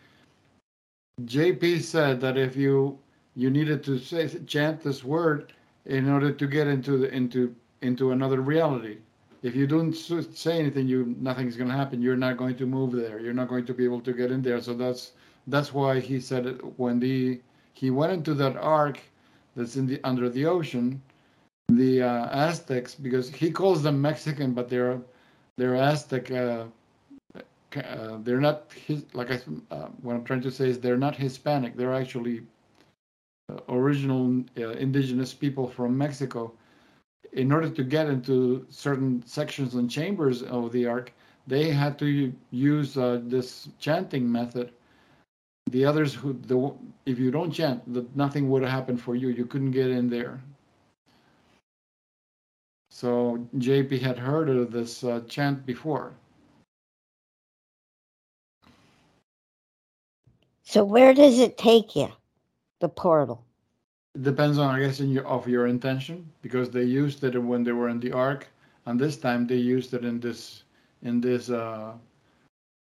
JP 1.25 1.83
said 1.83 2.21
that 2.21 2.37
if 2.37 2.57
you 2.57 2.99
you 3.35 3.51
needed 3.51 3.83
to 3.85 3.99
say 3.99 4.29
chant 4.47 4.83
this 4.83 5.05
word, 5.05 5.53
in 5.87 6.09
order 6.09 6.33
to 6.33 6.47
get 6.47 6.67
into 6.67 6.99
the 6.99 7.15
into 7.15 7.55
into 7.83 8.13
another 8.13 8.41
reality. 8.41 8.99
If 9.43 9.55
you 9.55 9.67
don't 9.67 9.93
say 9.93 10.59
anything, 10.59 10.89
you 10.89 11.15
nothing's 11.19 11.57
going 11.57 11.71
to 11.71 11.77
happen. 11.77 12.03
You're 12.03 12.17
not 12.17 12.37
going 12.37 12.57
to 12.57 12.67
move 12.67 12.93
there. 12.93 13.21
You're 13.21 13.35
not 13.35 13.49
going 13.49 13.65
to 13.67 13.75
be 13.75 13.85
able 13.85 14.01
to 14.01 14.13
get 14.13 14.31
in 14.31 14.43
there. 14.43 14.61
So 14.61 14.75
that's 14.75 15.13
that's 15.47 15.73
why 15.73 16.01
he 16.01 16.21
said 16.21 16.47
it 16.47 16.79
when 16.79 16.99
the 16.99 17.41
he 17.75 17.91
went 17.91 18.13
into 18.13 18.35
that 18.35 18.57
ark 18.57 19.01
that's 19.55 19.77
in 19.77 19.87
the 19.87 20.01
under 20.05 20.29
the 20.29 20.47
ocean. 20.47 21.01
The 21.69 22.03
uh, 22.03 22.29
Aztecs, 22.31 22.95
because 22.95 23.29
he 23.29 23.51
calls 23.51 23.83
them 23.83 24.01
Mexican, 24.01 24.53
but 24.53 24.69
they're 24.69 25.01
they're 25.57 25.77
Aztec. 25.77 26.31
Uh, 26.31 26.65
uh, 27.77 28.19
they're 28.23 28.41
not 28.41 28.73
his. 28.87 29.05
Like 29.15 29.31
I, 29.31 29.41
uh, 29.71 29.89
what 30.03 30.15
I'm 30.15 30.25
trying 30.25 30.43
to 30.43 30.51
say 30.51 30.69
is 30.69 30.81
they're 30.81 30.97
not 30.97 31.17
Hispanic. 31.17 31.77
They're 31.77 31.95
actually 31.95 32.43
uh, 33.51 33.59
original 33.69 34.45
uh, 34.59 34.71
indigenous 34.71 35.35
people 35.35 35.69
from 35.69 35.97
Mexico. 35.97 36.53
In 37.33 37.53
order 37.53 37.69
to 37.69 37.85
get 37.85 38.07
into 38.09 38.67
certain 38.71 39.23
sections 39.27 39.75
and 39.75 39.91
chambers 39.91 40.43
of 40.43 40.73
the 40.73 40.87
ark, 40.87 41.13
they 41.47 41.71
had 41.71 41.99
to 41.99 42.33
use 42.51 42.97
uh, 42.97 43.21
this 43.25 43.69
chanting 43.79 44.31
method. 44.31 44.73
The 45.71 45.85
others 45.85 46.15
who, 46.15 46.33
the 46.33 46.73
if 47.05 47.19
you 47.19 47.31
don't 47.31 47.51
chant, 47.51 48.17
nothing 48.17 48.49
would 48.51 48.63
happen 48.63 48.97
for 48.97 49.17
you. 49.17 49.29
You 49.29 49.45
couldn't 49.45 49.73
get 49.73 49.91
in 49.91 50.09
there. 50.09 50.41
So 52.97 53.47
JP 53.59 54.01
had 54.01 54.17
heard 54.17 54.49
of 54.49 54.73
this 54.73 55.05
uh, 55.05 55.21
chant 55.29 55.67
before. 55.67 56.15
So 60.63 60.83
where 60.83 61.13
does 61.13 61.39
it 61.39 61.59
take 61.59 61.95
you? 61.95 62.09
The 62.81 62.89
portal. 62.89 63.45
It 64.15 64.23
depends 64.23 64.57
on, 64.57 64.75
I 64.75 64.81
guess, 64.81 65.01
in 65.01 65.11
your, 65.11 65.27
of 65.27 65.47
your 65.47 65.67
intention, 65.67 66.33
because 66.41 66.71
they 66.71 66.85
used 66.85 67.23
it 67.23 67.37
when 67.37 67.65
they 67.65 67.73
were 67.73 67.91
in 67.91 68.01
the 68.01 68.13
ark, 68.13 68.49
and 68.87 68.99
this 68.99 69.19
time 69.19 69.47
they 69.47 69.57
used 69.57 69.93
it 69.93 70.03
in 70.03 70.19
this 70.19 70.63
in 71.03 71.21
this 71.21 71.51
uh, 71.51 71.93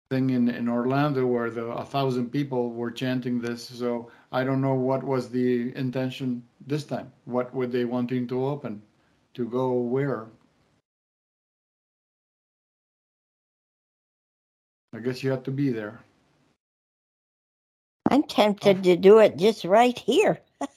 thing 0.09 0.30
in, 0.30 0.48
in 0.48 0.66
Orlando 0.66 1.26
where 1.26 1.51
the 1.51 1.66
a 1.66 1.84
thousand 1.84 2.30
people 2.30 2.70
were 2.70 2.90
chanting 2.90 3.38
this. 3.38 3.62
So 3.62 4.11
I 4.32 4.44
don't 4.44 4.62
know 4.62 4.76
what 4.76 5.05
was 5.05 5.28
the 5.28 5.76
intention 5.76 6.42
this 6.66 6.84
time. 6.84 7.12
What 7.26 7.55
were 7.55 7.66
they 7.66 7.84
wanting 7.84 8.26
to 8.28 8.46
open? 8.46 8.80
To 9.34 9.46
go 9.46 9.72
where? 9.72 10.26
I 14.94 14.98
guess 14.98 15.22
you 15.22 15.30
have 15.30 15.44
to 15.44 15.50
be 15.50 15.70
there. 15.70 16.00
I'm 18.10 18.24
tempted 18.24 18.82
to 18.84 18.96
do 18.96 19.18
it 19.18 19.36
just 19.36 19.64
right 19.64 19.96
here. 19.98 20.40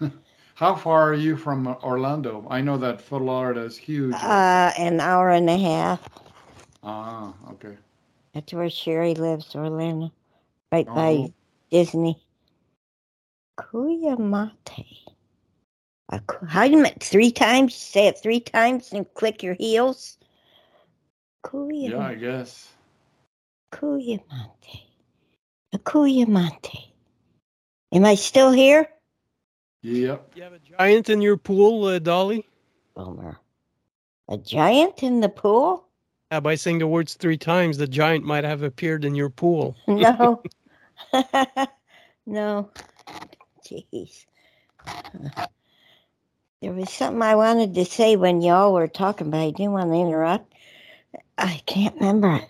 How 0.54 0.74
far 0.74 1.08
are 1.10 1.14
you 1.14 1.36
from 1.36 1.66
Orlando? 1.66 2.46
I 2.48 2.60
know 2.60 2.76
that 2.78 3.00
Florida 3.00 3.60
is 3.62 3.76
huge. 3.76 4.14
Uh, 4.14 4.72
an 4.78 5.00
hour 5.00 5.30
and 5.30 5.50
a 5.50 5.58
half. 5.58 6.08
ah, 6.82 7.34
okay. 7.50 7.76
That's 8.32 8.52
where 8.52 8.70
Sherry 8.70 9.14
lives, 9.14 9.54
Orlando, 9.54 10.10
right 10.72 10.86
Oh. 10.88 10.94
by 10.94 11.32
Disney. 11.70 12.18
Kuyamate. 13.60 15.11
A 16.12 16.20
ku- 16.20 16.46
How 16.46 16.66
do 16.66 16.72
you 16.72 16.78
make 16.82 17.02
three 17.02 17.32
times? 17.32 17.74
Say 17.74 18.06
it 18.08 18.18
three 18.22 18.40
times 18.40 18.92
and 18.92 19.12
click 19.14 19.42
your 19.42 19.54
heels. 19.54 20.18
Yeah, 21.84 21.98
I 22.00 22.14
Kuyamate. 22.14 22.20
guess. 22.20 22.68
Kuyamate. 23.72 24.82
A 25.74 25.78
Kuyamate. 25.78 26.92
Am 27.92 28.04
I 28.04 28.14
still 28.14 28.52
here? 28.52 28.88
Yep. 29.82 30.32
You 30.36 30.42
have 30.44 30.52
a 30.52 30.58
giant 30.60 31.10
in 31.10 31.22
your 31.22 31.36
pool, 31.36 31.86
uh, 31.86 31.98
Dolly? 31.98 32.46
Bummer. 32.94 33.38
A 34.28 34.36
giant 34.38 35.02
in 35.02 35.20
the 35.20 35.28
pool? 35.28 35.88
Yeah, 36.30 36.40
by 36.40 36.54
saying 36.54 36.78
the 36.78 36.86
words 36.86 37.14
three 37.14 37.36
times, 37.38 37.78
the 37.78 37.86
giant 37.88 38.24
might 38.24 38.44
have 38.44 38.62
appeared 38.62 39.04
in 39.04 39.14
your 39.14 39.30
pool. 39.30 39.76
No. 39.88 40.42
no. 42.26 42.70
Jeez. 43.66 44.26
There 46.62 46.72
was 46.72 46.90
something 46.90 47.22
I 47.22 47.34
wanted 47.34 47.74
to 47.74 47.84
say 47.84 48.14
when 48.14 48.40
y'all 48.40 48.72
were 48.72 48.86
talking, 48.86 49.30
but 49.30 49.40
I 49.40 49.50
didn't 49.50 49.72
want 49.72 49.90
to 49.90 49.98
interrupt. 49.98 50.54
I 51.36 51.60
can't 51.66 51.96
remember 51.96 52.36
it. 52.36 52.48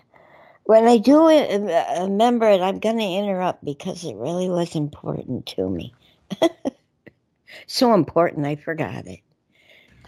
When 0.65 0.87
I 0.87 0.97
do 0.97 1.25
uh, 1.25 1.97
remember 2.03 2.47
it, 2.47 2.61
I'm 2.61 2.77
going 2.77 2.99
to 2.99 3.03
interrupt 3.03 3.65
because 3.65 4.05
it 4.05 4.15
really 4.15 4.49
was 4.49 4.75
important 4.75 5.47
to 5.47 5.67
me. 5.67 5.95
so 7.67 7.95
important, 7.95 8.45
I 8.45 8.55
forgot 8.55 9.07
it. 9.07 9.21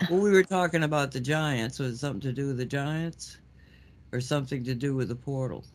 Well, 0.08 0.20
we 0.20 0.30
were 0.30 0.44
talking 0.44 0.84
about 0.84 1.12
the 1.12 1.20
Giants. 1.20 1.80
Was 1.80 1.94
it 1.94 1.98
something 1.98 2.22
to 2.22 2.32
do 2.32 2.48
with 2.48 2.58
the 2.58 2.66
Giants, 2.66 3.40
or 4.12 4.22
something 4.22 4.64
to 4.66 4.76
do 4.76 4.94
with 4.94 5.08
the 5.08 5.16
portal? 5.16 5.66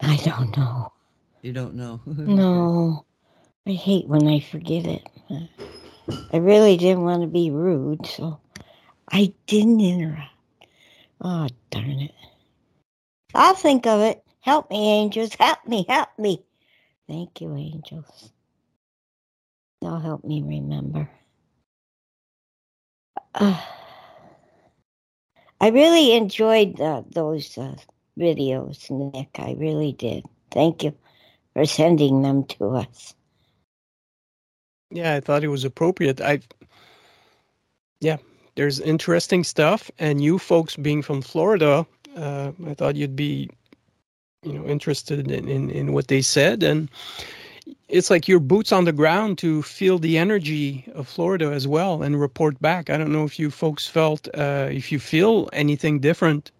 I 0.00 0.16
don't 0.16 0.56
know. 0.56 0.92
You 1.42 1.52
don't 1.52 1.74
know. 1.74 2.00
No, 2.06 3.04
I 3.66 3.72
hate 3.72 4.08
when 4.08 4.26
I 4.26 4.40
forget 4.40 4.86
it. 4.86 5.08
I 6.32 6.38
really 6.38 6.76
didn't 6.76 7.04
want 7.04 7.22
to 7.22 7.28
be 7.28 7.50
rude, 7.50 8.06
so 8.06 8.40
I 9.10 9.32
didn't 9.46 9.80
interrupt. 9.80 10.30
Oh, 11.20 11.48
darn 11.70 12.00
it. 12.00 12.14
I'll 13.34 13.54
think 13.54 13.86
of 13.86 14.00
it. 14.00 14.22
Help 14.40 14.70
me, 14.70 14.90
angels. 14.90 15.34
Help 15.38 15.66
me. 15.66 15.84
Help 15.88 16.08
me. 16.18 16.42
Thank 17.08 17.40
you, 17.40 17.54
angels. 17.54 18.32
They'll 19.80 20.00
help 20.00 20.24
me 20.24 20.42
remember. 20.42 21.08
Uh, 23.34 23.60
I 25.60 25.68
really 25.68 26.16
enjoyed 26.16 26.80
uh, 26.80 27.02
those 27.08 27.56
uh, 27.56 27.76
videos, 28.18 28.90
Nick. 28.90 29.38
I 29.38 29.54
really 29.56 29.92
did. 29.92 30.24
Thank 30.50 30.82
you 30.82 30.92
for 31.52 31.64
sending 31.64 32.22
them 32.22 32.44
to 32.44 32.70
us. 32.70 33.14
Yeah, 34.92 35.14
I 35.14 35.20
thought 35.20 35.44
it 35.44 35.48
was 35.48 35.64
appropriate. 35.64 36.20
I, 36.20 36.40
yeah, 38.00 38.18
there's 38.56 38.80
interesting 38.80 39.44
stuff, 39.44 39.90
and 39.98 40.22
you 40.22 40.38
folks 40.38 40.76
being 40.76 41.02
from 41.02 41.22
Florida, 41.22 41.86
uh, 42.16 42.52
I 42.66 42.74
thought 42.74 42.96
you'd 42.96 43.16
be, 43.16 43.50
you 44.42 44.52
know, 44.52 44.66
interested 44.66 45.30
in, 45.30 45.48
in 45.48 45.70
in 45.70 45.92
what 45.94 46.08
they 46.08 46.22
said, 46.22 46.62
and 46.62 46.90
it's 47.88 48.10
like 48.10 48.28
your 48.28 48.40
boots 48.40 48.72
on 48.72 48.84
the 48.84 48.92
ground 48.92 49.38
to 49.38 49.62
feel 49.62 49.98
the 49.98 50.18
energy 50.18 50.84
of 50.94 51.08
Florida 51.08 51.46
as 51.52 51.68
well 51.68 52.02
and 52.02 52.20
report 52.20 52.60
back. 52.60 52.90
I 52.90 52.98
don't 52.98 53.12
know 53.12 53.24
if 53.24 53.38
you 53.38 53.50
folks 53.50 53.86
felt, 53.86 54.28
uh, 54.34 54.68
if 54.70 54.92
you 54.92 54.98
feel 54.98 55.48
anything 55.52 56.00
different. 56.00 56.50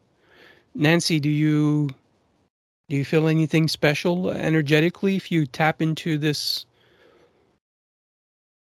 Nancy, 0.74 1.20
do 1.20 1.28
you 1.30 1.90
do 2.88 2.96
you 2.96 3.04
feel 3.04 3.28
anything 3.28 3.68
special 3.68 4.30
energetically 4.30 5.16
if 5.16 5.32
you 5.32 5.46
tap 5.46 5.82
into 5.82 6.18
this 6.18 6.66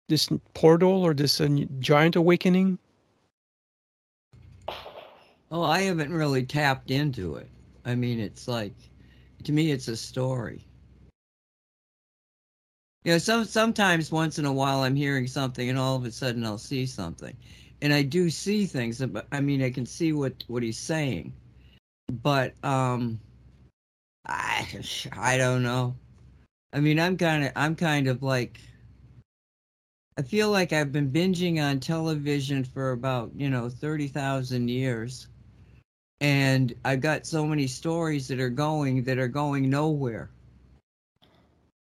this 0.09 0.29
portal 0.55 1.03
or 1.05 1.15
this 1.15 1.41
uh, 1.41 1.49
giant 1.79 2.17
awakening? 2.17 2.79
Oh, 5.51 5.63
I 5.63 5.83
haven't 5.83 6.13
really 6.13 6.45
tapped 6.45 6.91
into 6.91 7.37
it. 7.37 7.49
I 7.85 7.95
mean, 7.95 8.19
it's 8.19 8.49
like, 8.49 8.75
to 9.45 9.53
me, 9.53 9.71
it's 9.71 9.89
a 9.89 9.97
story. 9.97 10.67
You 13.05 13.13
know, 13.13 13.19
some 13.19 13.45
sometimes 13.45 14.11
once 14.11 14.41
in 14.41 14.47
a 14.47 14.53
while 14.53 14.81
I'm 14.81 14.97
hearing 14.97 15.29
something, 15.29 15.69
and 15.69 15.79
all 15.79 15.95
of 15.95 16.05
a 16.05 16.11
sudden 16.11 16.45
I'll 16.45 16.59
see 16.59 16.87
something, 16.87 17.37
and 17.81 17.93
I 17.93 18.03
do 18.03 18.29
see 18.29 18.67
things. 18.67 18.99
But 18.99 19.29
I 19.31 19.41
mean, 19.41 19.63
I 19.63 19.71
can 19.71 19.87
see 19.87 20.13
what 20.13 20.43
what 20.49 20.65
he's 20.65 20.77
saying, 20.79 21.33
but 22.11 22.55
um, 22.65 23.21
I 24.27 24.67
I 25.13 25.37
don't 25.37 25.63
know. 25.63 25.95
I 26.73 26.81
mean, 26.81 26.99
I'm 26.99 27.17
kind 27.17 27.45
of 27.45 27.53
I'm 27.55 27.77
kind 27.77 28.09
of 28.09 28.25
like. 28.25 28.59
I 30.19 30.23
feel 30.23 30.51
like 30.51 30.73
I've 30.73 30.93
been 30.93 31.11
binging 31.11 31.61
on 31.63 31.81
television 31.81 32.65
for 32.65 32.93
about, 32.93 33.33
you 33.37 33.51
know, 33.51 33.69
30,000 33.69 34.69
years. 34.69 35.29
And 36.21 36.75
I've 36.85 37.01
got 37.01 37.27
so 37.27 37.47
many 37.47 37.67
stories 37.67 38.29
that 38.29 38.41
are 38.41 38.49
going 38.51 39.05
that 39.05 39.19
are 39.19 39.29
going 39.29 39.69
nowhere. 39.69 40.31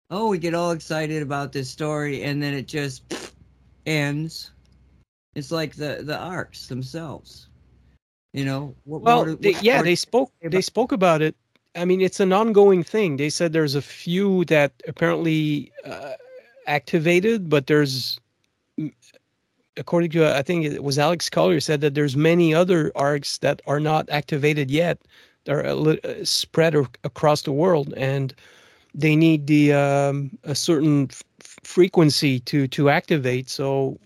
Oh, 0.09 0.29
we 0.29 0.37
get 0.37 0.53
all 0.53 0.71
excited 0.71 1.21
about 1.21 1.51
this 1.53 1.69
story 1.69 2.23
and 2.23 2.41
then 2.41 2.53
it 2.53 2.67
just 2.67 3.03
ends. 3.85 4.51
It's 5.35 5.51
like 5.51 5.75
the 5.75 6.01
the 6.03 6.17
arks 6.17 6.67
themselves. 6.67 7.47
You 8.33 8.45
know, 8.45 8.75
what 8.85 9.01
Well, 9.01 9.23
more 9.23 9.25
do- 9.25 9.37
they, 9.37 9.53
yeah, 9.61 9.81
they 9.81 9.95
spoke. 9.95 10.31
say 10.41 10.49
They 10.49 10.61
spoke 10.61 10.91
about 10.91 11.21
it. 11.21 11.35
I 11.75 11.85
mean, 11.85 12.01
it's 12.01 12.19
an 12.19 12.33
ongoing 12.33 12.83
thing. 12.83 13.17
They 13.17 13.29
said 13.29 13.53
there's 13.53 13.75
a 13.75 13.81
few 13.81 14.45
that 14.45 14.71
apparently 14.87 15.71
uh, 15.85 16.13
activated, 16.67 17.49
but 17.49 17.67
there's, 17.67 18.19
according 19.77 20.11
to 20.11 20.27
I 20.35 20.43
think 20.43 20.65
it 20.65 20.83
was 20.83 20.99
Alex 20.99 21.29
Collier 21.29 21.59
said 21.59 21.81
that 21.81 21.95
there's 21.95 22.15
many 22.15 22.53
other 22.53 22.91
arks 22.95 23.39
that 23.39 23.61
are 23.65 23.79
not 23.79 24.09
activated 24.09 24.69
yet. 24.69 24.99
They're 25.45 25.65
uh, 25.65 25.95
spread 26.23 26.75
across 27.03 27.43
the 27.43 27.53
world, 27.53 27.93
and 27.95 28.33
they 28.93 29.15
need 29.15 29.47
the 29.47 29.73
um, 29.73 30.37
a 30.43 30.53
certain 30.55 31.07
f- 31.09 31.23
frequency 31.63 32.39
to 32.41 32.67
to 32.67 32.89
activate. 32.89 33.49
So 33.49 33.97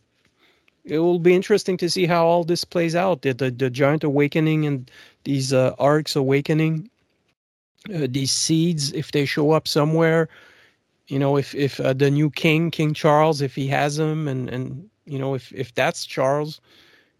it 0.85 0.99
will 0.99 1.19
be 1.19 1.33
interesting 1.33 1.77
to 1.77 1.89
see 1.89 2.05
how 2.05 2.25
all 2.25 2.43
this 2.43 2.63
plays 2.63 2.95
out. 2.95 3.23
The 3.23 3.33
the, 3.33 3.49
the 3.49 3.69
giant 3.69 4.03
awakening 4.03 4.65
and 4.67 4.91
these 5.23 5.51
uh, 5.51 5.73
arks 5.79 6.15
awakening, 6.15 6.89
uh, 7.93 8.07
these 8.09 8.31
seeds, 8.31 8.91
if 8.93 9.11
they 9.11 9.25
show 9.25 9.51
up 9.51 9.67
somewhere, 9.67 10.29
you 11.07 11.19
know, 11.19 11.37
if 11.37 11.53
if 11.55 11.79
uh, 11.79 11.93
the 11.93 12.11
new 12.11 12.29
king, 12.29 12.71
King 12.71 12.93
Charles, 12.93 13.41
if 13.41 13.55
he 13.55 13.67
has 13.67 13.99
him, 13.99 14.27
and 14.27 14.49
and 14.49 14.89
you 15.05 15.19
know, 15.19 15.33
if 15.35 15.51
if 15.53 15.73
that's 15.75 16.05
Charles, 16.05 16.61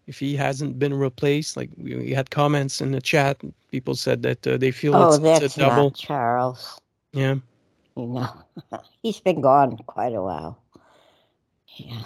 if 0.06 0.18
he 0.18 0.36
hasn't 0.36 0.78
been 0.78 0.94
replaced, 0.94 1.56
like 1.56 1.70
we, 1.76 1.96
we 1.96 2.10
had 2.12 2.30
comments 2.30 2.80
in 2.80 2.92
the 2.92 3.00
chat, 3.00 3.40
people 3.70 3.94
said 3.94 4.22
that 4.22 4.46
uh, 4.46 4.56
they 4.56 4.70
feel 4.70 4.94
Oh, 4.94 5.04
it's, 5.04 5.18
that's 5.18 5.44
it's 5.44 5.56
a 5.56 5.60
double. 5.60 5.90
not 5.90 5.94
Charles. 5.94 6.78
Yeah. 7.12 7.36
You 7.96 8.06
know, 8.06 8.28
he's 9.02 9.20
been 9.20 9.40
gone 9.40 9.76
quite 9.86 10.14
a 10.14 10.22
while. 10.22 10.58
Yeah. 11.76 12.04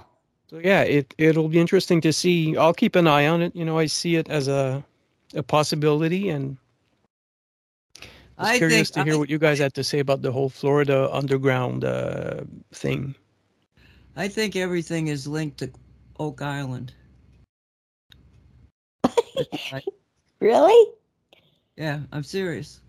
So 0.51 0.59
yeah, 0.59 0.83
it 0.83 1.15
it'll 1.19 1.49
be 1.49 1.59
interesting 1.61 2.01
to 2.03 2.13
see. 2.13 2.57
I'll 2.57 2.75
keep 2.75 2.97
an 2.97 3.07
eye 3.07 3.27
on 3.27 3.43
it. 3.43 3.55
You 3.57 3.65
know, 3.65 3.79
I 3.79 3.87
see 3.87 4.17
it 4.17 4.29
as 4.29 4.49
a 4.49 4.85
a 5.35 5.43
possibility, 5.43 6.29
and 6.29 6.57
I 8.39 8.43
was 8.43 8.51
I 8.51 8.59
curious 8.59 8.91
think 8.91 8.95
to 8.95 9.05
hear 9.05 9.15
I- 9.15 9.19
what 9.19 9.31
you 9.31 9.39
guys 9.39 9.59
had 9.59 9.75
to 9.75 9.85
say 9.85 9.99
about 9.99 10.23
the 10.23 10.33
whole 10.33 10.49
Florida 10.49 11.09
underground 11.13 11.85
uh, 11.85 12.45
thing. 12.73 13.15
I 14.17 14.29
think 14.29 14.57
everything 14.57 15.09
is 15.09 15.27
linked 15.27 15.59
to 15.59 15.71
Oak 16.19 16.43
Island. 16.43 16.93
I- 19.73 19.83
Really? 20.41 20.93
yeah, 21.77 22.01
I'm 22.13 22.23
serious. 22.23 22.81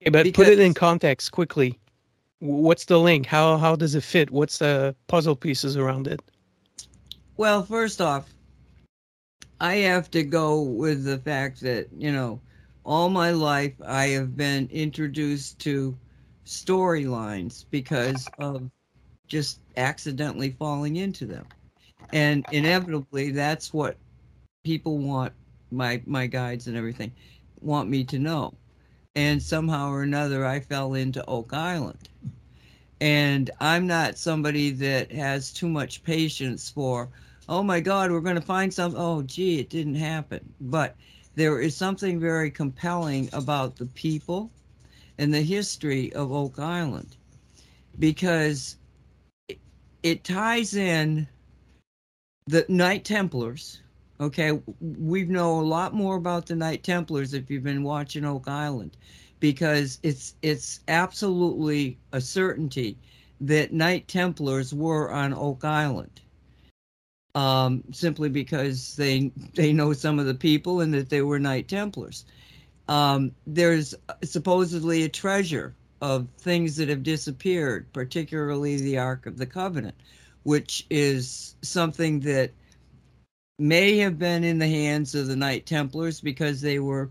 Okay, 0.00 0.10
but 0.10 0.32
put 0.32 0.48
it 0.48 0.58
in 0.58 0.72
context 0.72 1.30
quickly. 1.32 1.78
What's 2.40 2.86
the 2.86 2.98
link? 2.98 3.26
How 3.26 3.56
how 3.58 3.76
does 3.76 3.94
it 3.94 4.02
fit? 4.02 4.30
What's 4.30 4.58
the 4.58 4.96
puzzle 5.06 5.36
pieces 5.36 5.76
around 5.76 6.06
it? 6.08 6.20
Well, 7.36 7.62
first 7.62 8.00
off, 8.00 8.32
I 9.60 9.74
have 9.76 10.10
to 10.12 10.22
go 10.22 10.62
with 10.62 11.04
the 11.04 11.18
fact 11.18 11.60
that, 11.60 11.88
you 11.96 12.10
know, 12.10 12.40
all 12.84 13.08
my 13.08 13.30
life 13.30 13.74
I 13.86 14.08
have 14.08 14.36
been 14.36 14.68
introduced 14.72 15.58
to 15.60 15.96
storylines 16.44 17.64
because 17.70 18.28
of 18.38 18.68
just 19.28 19.60
accidentally 19.76 20.50
falling 20.50 20.96
into 20.96 21.26
them. 21.26 21.46
And 22.12 22.44
inevitably 22.52 23.30
that's 23.30 23.72
what 23.72 23.96
people 24.64 24.98
want 24.98 25.32
my 25.70 26.02
my 26.06 26.26
guides 26.26 26.66
and 26.66 26.76
everything 26.76 27.12
want 27.60 27.88
me 27.88 28.04
to 28.04 28.18
know. 28.18 28.54
And 29.14 29.42
somehow 29.42 29.90
or 29.90 30.02
another 30.02 30.44
I 30.44 30.60
fell 30.60 30.94
into 30.94 31.24
Oak 31.26 31.52
Island. 31.52 32.08
And 33.00 33.50
I'm 33.60 33.86
not 33.86 34.18
somebody 34.18 34.70
that 34.70 35.10
has 35.12 35.52
too 35.52 35.68
much 35.68 36.02
patience 36.02 36.70
for 36.70 37.08
oh 37.48 37.62
my 37.62 37.80
God, 37.80 38.10
we're 38.10 38.20
going 38.20 38.36
to 38.36 38.40
find 38.40 38.72
something. 38.72 39.00
Oh, 39.00 39.22
gee, 39.22 39.58
it 39.58 39.68
didn't 39.68 39.96
happen. 39.96 40.54
But 40.60 40.96
there 41.34 41.60
is 41.60 41.76
something 41.76 42.20
very 42.20 42.50
compelling 42.50 43.28
about 43.32 43.76
the 43.76 43.86
people 43.86 44.50
and 45.18 45.32
the 45.32 45.42
history 45.42 46.12
of 46.12 46.32
Oak 46.32 46.58
Island 46.58 47.16
because 47.98 48.76
it, 50.02 50.24
ties 50.24 50.74
in 50.74 51.28
the 52.46 52.64
Knight 52.68 53.04
Templars. 53.04 53.80
Okay, 54.20 54.60
we 54.80 55.24
know 55.24 55.60
a 55.60 55.62
lot 55.62 55.94
more 55.94 56.16
about 56.16 56.46
the 56.46 56.54
Knight 56.56 56.82
Templars 56.82 57.34
if 57.34 57.50
you've 57.50 57.62
been 57.62 57.82
watching 57.82 58.24
Oak 58.24 58.48
Island 58.48 58.96
because 59.40 59.98
it's 60.02 60.36
it's 60.42 60.80
absolutely 60.88 61.98
a 62.12 62.20
certainty 62.20 62.96
that 63.40 63.72
Knight 63.72 64.06
Templars 64.06 64.72
were 64.72 65.10
on 65.10 65.34
Oak 65.34 65.64
Island 65.64 66.21
um, 67.34 67.82
simply 67.92 68.28
because 68.28 68.96
they 68.96 69.32
they 69.54 69.72
know 69.72 69.92
some 69.92 70.18
of 70.18 70.26
the 70.26 70.34
people 70.34 70.80
and 70.80 70.92
that 70.94 71.08
they 71.08 71.22
were 71.22 71.38
Knight 71.38 71.68
Templars. 71.68 72.24
Um, 72.88 73.32
there's 73.46 73.94
supposedly 74.22 75.04
a 75.04 75.08
treasure 75.08 75.74
of 76.00 76.28
things 76.38 76.76
that 76.76 76.88
have 76.88 77.02
disappeared, 77.02 77.90
particularly 77.92 78.76
the 78.76 78.98
Ark 78.98 79.26
of 79.26 79.38
the 79.38 79.46
Covenant, 79.46 79.94
which 80.42 80.84
is 80.90 81.54
something 81.62 82.20
that 82.20 82.50
may 83.58 83.96
have 83.98 84.18
been 84.18 84.42
in 84.44 84.58
the 84.58 84.68
hands 84.68 85.14
of 85.14 85.28
the 85.28 85.36
Knight 85.36 85.64
Templars 85.64 86.20
because 86.20 86.60
they 86.60 86.80
were 86.80 87.10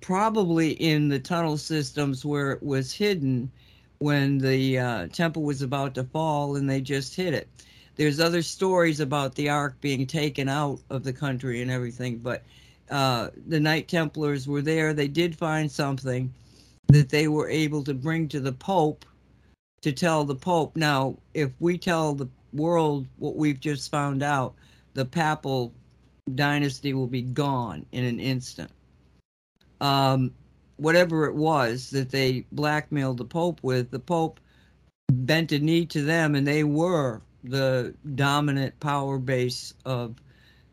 probably 0.00 0.72
in 0.72 1.08
the 1.08 1.18
tunnel 1.18 1.56
systems 1.56 2.24
where 2.24 2.52
it 2.52 2.62
was 2.62 2.92
hidden 2.92 3.50
when 3.98 4.38
the 4.38 4.78
uh, 4.78 5.08
temple 5.08 5.42
was 5.42 5.62
about 5.62 5.94
to 5.94 6.04
fall 6.04 6.56
and 6.56 6.68
they 6.68 6.82
just 6.82 7.16
hid 7.16 7.32
it 7.32 7.48
there's 7.96 8.20
other 8.20 8.42
stories 8.42 9.00
about 9.00 9.34
the 9.34 9.48
ark 9.48 9.76
being 9.80 10.06
taken 10.06 10.48
out 10.48 10.80
of 10.90 11.02
the 11.02 11.12
country 11.12 11.62
and 11.62 11.70
everything 11.70 12.18
but 12.18 12.42
uh, 12.90 13.30
the 13.48 13.58
knight 13.58 13.88
templars 13.88 14.46
were 14.46 14.62
there. 14.62 14.94
They 14.94 15.08
did 15.08 15.36
find 15.36 15.70
something 15.70 16.32
that 16.88 17.08
they 17.08 17.28
were 17.28 17.48
able 17.48 17.82
to 17.84 17.94
bring 17.94 18.28
to 18.28 18.40
the 18.40 18.52
pope 18.52 19.04
to 19.82 19.92
tell 19.92 20.24
the 20.24 20.34
pope. 20.34 20.76
Now 20.76 21.16
if 21.34 21.50
we 21.58 21.78
tell 21.78 22.14
the 22.14 22.28
world 22.52 23.06
what 23.18 23.36
we've 23.36 23.60
just 23.60 23.90
found 23.90 24.22
out 24.22 24.54
the 24.94 25.04
papal 25.04 25.72
dynasty 26.34 26.94
will 26.94 27.06
be 27.06 27.22
gone 27.22 27.84
in 27.92 28.04
an 28.04 28.20
instant. 28.20 28.70
Um, 29.80 30.32
whatever 30.76 31.26
it 31.26 31.34
was 31.34 31.90
that 31.90 32.10
they 32.10 32.44
blackmailed 32.52 33.18
the 33.18 33.24
pope 33.24 33.60
with 33.62 33.90
the 33.90 33.98
pope 33.98 34.40
bent 35.10 35.52
a 35.52 35.58
knee 35.58 35.86
to 35.86 36.02
them 36.02 36.34
and 36.34 36.46
they 36.46 36.64
were 36.64 37.20
the 37.50 37.94
dominant 38.14 38.78
power 38.80 39.18
base 39.18 39.74
of 39.84 40.16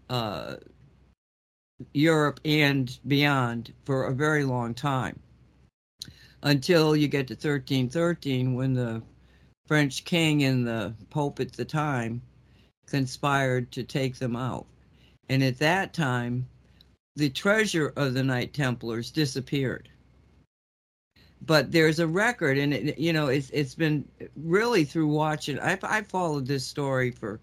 uh, 0.09 0.55
Europe 1.93 2.39
and 2.45 2.99
beyond 3.07 3.74
for 3.86 4.05
a 4.05 4.13
very 4.13 4.43
long 4.43 4.74
time. 4.74 5.19
Until 6.41 6.95
you 6.95 7.07
get 7.07 7.28
to 7.28 7.34
1313, 7.34 8.53
when 8.53 8.74
the 8.74 9.01
French 9.67 10.03
king 10.03 10.43
and 10.43 10.67
the 10.67 10.93
Pope 11.09 11.39
at 11.39 11.53
the 11.53 11.65
time 11.65 12.21
conspired 12.86 13.71
to 13.71 13.84
take 13.84 14.17
them 14.17 14.36
out. 14.36 14.65
And 15.30 15.41
at 15.41 15.59
that 15.59 15.93
time, 15.93 16.47
the 17.15 17.30
treasure 17.30 17.93
of 17.95 18.13
the 18.13 18.24
Knight 18.24 18.53
Templars 18.53 19.09
disappeared 19.11 19.89
but 21.46 21.72
there's 21.72 22.00
a 22.00 22.08
record 22.08 22.58
and 22.58 22.74
it, 22.74 22.98
you 22.98 23.14
know 23.14 23.28
it's 23.28 23.50
it's 23.52 23.76
been 23.76 24.08
really 24.36 24.84
through 24.84 25.08
watching 25.08 25.60
I've, 25.60 25.84
i 25.84 26.02
followed 26.02 26.48
this 26.48 26.66
story 26.66 27.12
for 27.12 27.39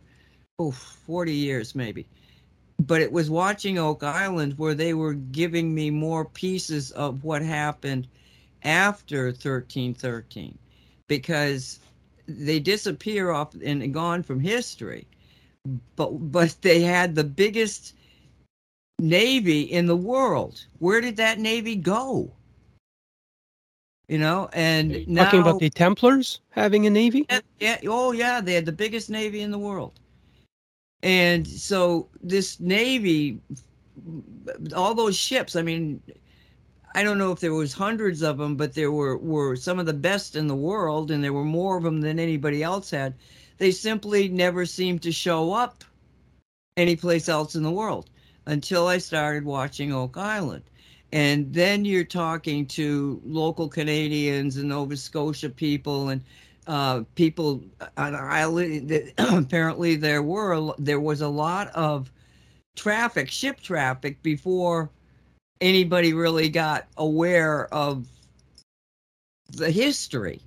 oh 0.58 0.70
40 0.70 1.32
years 1.32 1.74
maybe 1.74 2.06
but 2.80 3.02
it 3.02 3.12
was 3.12 3.30
watching 3.30 3.78
oak 3.78 4.02
island 4.02 4.56
where 4.58 4.74
they 4.74 4.94
were 4.94 5.14
giving 5.14 5.74
me 5.74 5.90
more 5.90 6.24
pieces 6.24 6.90
of 6.92 7.24
what 7.24 7.42
happened 7.42 8.08
after 8.62 9.26
1313 9.26 10.56
because 11.08 11.80
they 12.26 12.60
disappear 12.60 13.30
off 13.30 13.54
and 13.62 13.92
gone 13.92 14.22
from 14.22 14.40
history 14.40 15.06
but 15.96 16.10
but 16.32 16.56
they 16.62 16.80
had 16.80 17.14
the 17.14 17.24
biggest 17.24 17.94
navy 19.00 19.62
in 19.62 19.86
the 19.86 19.96
world. 19.96 20.64
Where 20.78 21.00
did 21.00 21.16
that 21.16 21.38
navy 21.38 21.76
go 21.76 22.30
you 24.10 24.18
know 24.18 24.50
and 24.52 25.06
now 25.06 25.24
talking 25.24 25.40
about 25.40 25.60
the 25.60 25.70
Templars 25.70 26.40
having 26.50 26.84
a 26.86 26.90
navy? 26.90 27.26
yeah, 27.30 27.40
yeah, 27.60 27.78
oh 27.86 28.10
yeah, 28.10 28.40
they 28.40 28.54
had 28.54 28.66
the 28.66 28.72
biggest 28.72 29.08
navy 29.08 29.40
in 29.40 29.52
the 29.52 29.58
world. 29.58 30.00
And 31.02 31.46
so 31.46 32.08
this 32.22 32.58
navy 32.58 33.40
all 34.74 34.94
those 34.94 35.16
ships, 35.16 35.54
I 35.54 35.62
mean 35.62 36.02
I 36.94 37.04
don't 37.04 37.18
know 37.18 37.30
if 37.30 37.38
there 37.38 37.54
was 37.54 37.72
hundreds 37.72 38.22
of 38.22 38.38
them, 38.38 38.56
but 38.56 38.74
there 38.74 38.90
were 38.90 39.16
were 39.16 39.54
some 39.54 39.78
of 39.78 39.86
the 39.86 39.94
best 39.94 40.34
in 40.34 40.48
the 40.48 40.56
world 40.56 41.12
and 41.12 41.22
there 41.22 41.32
were 41.32 41.44
more 41.44 41.76
of 41.76 41.84
them 41.84 42.00
than 42.00 42.18
anybody 42.18 42.64
else 42.64 42.90
had. 42.90 43.14
They 43.58 43.70
simply 43.70 44.28
never 44.28 44.66
seemed 44.66 45.02
to 45.02 45.12
show 45.12 45.52
up 45.52 45.84
anyplace 46.76 47.28
else 47.28 47.54
in 47.54 47.62
the 47.62 47.70
world 47.70 48.10
until 48.46 48.88
I 48.88 48.98
started 48.98 49.44
watching 49.44 49.92
Oak 49.92 50.16
Island. 50.16 50.64
And 51.12 51.52
then 51.52 51.84
you're 51.84 52.04
talking 52.04 52.66
to 52.66 53.20
local 53.24 53.68
Canadians 53.68 54.56
and 54.56 54.68
Nova 54.68 54.96
Scotia 54.96 55.50
people 55.50 56.10
and 56.10 56.22
uh, 56.66 57.02
people 57.16 57.62
on 57.96 58.14
island. 58.14 59.12
Apparently, 59.18 59.96
there 59.96 60.22
were 60.22 60.72
there 60.78 61.00
was 61.00 61.20
a 61.20 61.28
lot 61.28 61.68
of 61.74 62.12
traffic, 62.76 63.28
ship 63.30 63.60
traffic, 63.60 64.22
before 64.22 64.90
anybody 65.60 66.12
really 66.12 66.48
got 66.48 66.86
aware 66.96 67.72
of 67.74 68.06
the 69.52 69.70
history. 69.70 70.40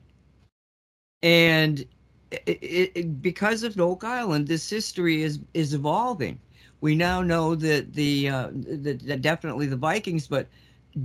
And 1.22 1.86
it, 2.32 2.59
it- 2.95 3.22
because 3.22 3.64
of 3.64 3.80
Oak 3.80 4.03
Island, 4.03 4.47
this 4.47 4.70
history 4.70 5.24
is 5.24 5.39
is 5.53 5.74
evolving. 5.74 6.39
We 6.84 6.95
now 6.95 7.21
know 7.21 7.55
that 7.55 7.93
the, 7.93 8.27
uh, 8.27 8.49
the, 8.51 8.91
the 8.91 9.15
definitely 9.15 9.67
the 9.67 9.77
Vikings, 9.77 10.27
but 10.27 10.49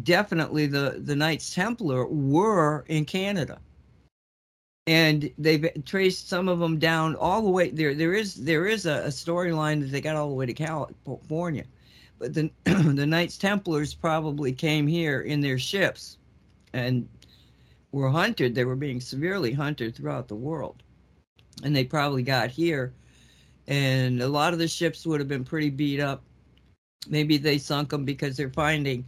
definitely 0.02 0.66
the 0.66 0.96
the 1.04 1.14
Knights 1.14 1.54
Templar 1.54 2.04
were 2.04 2.84
in 2.88 3.04
Canada, 3.04 3.60
and 4.88 5.30
they've 5.38 5.70
traced 5.84 6.28
some 6.28 6.48
of 6.48 6.58
them 6.58 6.80
down 6.80 7.14
all 7.14 7.42
the 7.42 7.50
way 7.50 7.70
there. 7.70 7.94
There 7.94 8.12
is 8.12 8.34
there 8.34 8.66
is 8.66 8.86
a, 8.86 9.04
a 9.04 9.10
storyline 9.10 9.80
that 9.80 9.92
they 9.92 10.00
got 10.00 10.16
all 10.16 10.28
the 10.28 10.34
way 10.34 10.46
to 10.46 10.52
California, 10.52 11.64
but 12.18 12.34
the 12.34 12.50
the 12.64 13.06
Knights 13.06 13.38
Templars 13.38 13.94
probably 13.94 14.52
came 14.52 14.88
here 14.88 15.20
in 15.20 15.40
their 15.40 15.60
ships, 15.60 16.18
and 16.72 17.08
were 17.92 18.10
hunted. 18.10 18.52
They 18.52 18.64
were 18.64 18.74
being 18.74 19.00
severely 19.00 19.52
hunted 19.52 19.94
throughout 19.94 20.26
the 20.26 20.34
world, 20.34 20.82
and 21.62 21.76
they 21.76 21.84
probably 21.84 22.24
got 22.24 22.50
here, 22.50 22.92
and 23.68 24.20
a 24.20 24.28
lot 24.28 24.52
of 24.52 24.58
the 24.58 24.66
ships 24.66 25.06
would 25.06 25.20
have 25.20 25.28
been 25.28 25.44
pretty 25.44 25.70
beat 25.70 26.00
up. 26.00 26.24
Maybe 27.08 27.36
they 27.38 27.58
sunk 27.58 27.90
them 27.90 28.04
because 28.04 28.36
they're 28.36 28.50
finding 28.50 29.06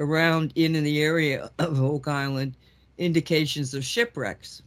around 0.00 0.52
in, 0.56 0.74
in 0.74 0.82
the 0.82 1.00
area 1.00 1.50
of 1.60 1.80
Oak 1.80 2.08
Island 2.08 2.56
indications 2.98 3.74
of 3.74 3.84
shipwrecks 3.84 4.62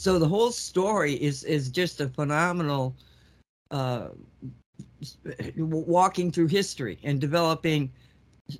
so 0.00 0.18
the 0.18 0.28
whole 0.28 0.50
story 0.50 1.14
is 1.14 1.44
is 1.44 1.68
just 1.68 2.00
a 2.00 2.08
phenomenal 2.08 2.94
uh, 3.70 4.08
walking 5.56 6.30
through 6.30 6.46
history 6.46 6.98
and 7.02 7.20
developing 7.20 7.90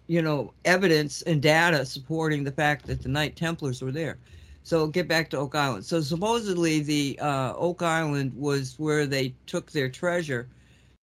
you 0.07 0.23
know 0.23 0.53
evidence 0.65 1.23
and 1.23 1.43
data 1.43 1.85
supporting 1.85 2.45
the 2.45 2.53
fact 2.53 2.87
that 2.87 3.03
the 3.03 3.09
knight 3.09 3.37
templars 3.37 3.83
were 3.83 3.91
there 3.91 4.19
so 4.63 4.87
get 4.87 5.09
back 5.09 5.31
to 5.31 5.39
oak 5.39 5.55
island 5.55 5.85
so 5.85 6.01
supposedly 6.01 6.81
the 6.81 7.19
uh, 7.21 7.55
oak 7.57 7.83
island 7.83 8.33
was 8.35 8.75
where 8.79 9.07
they 9.07 9.35
took 9.47 9.71
their 9.71 9.89
treasure 9.89 10.49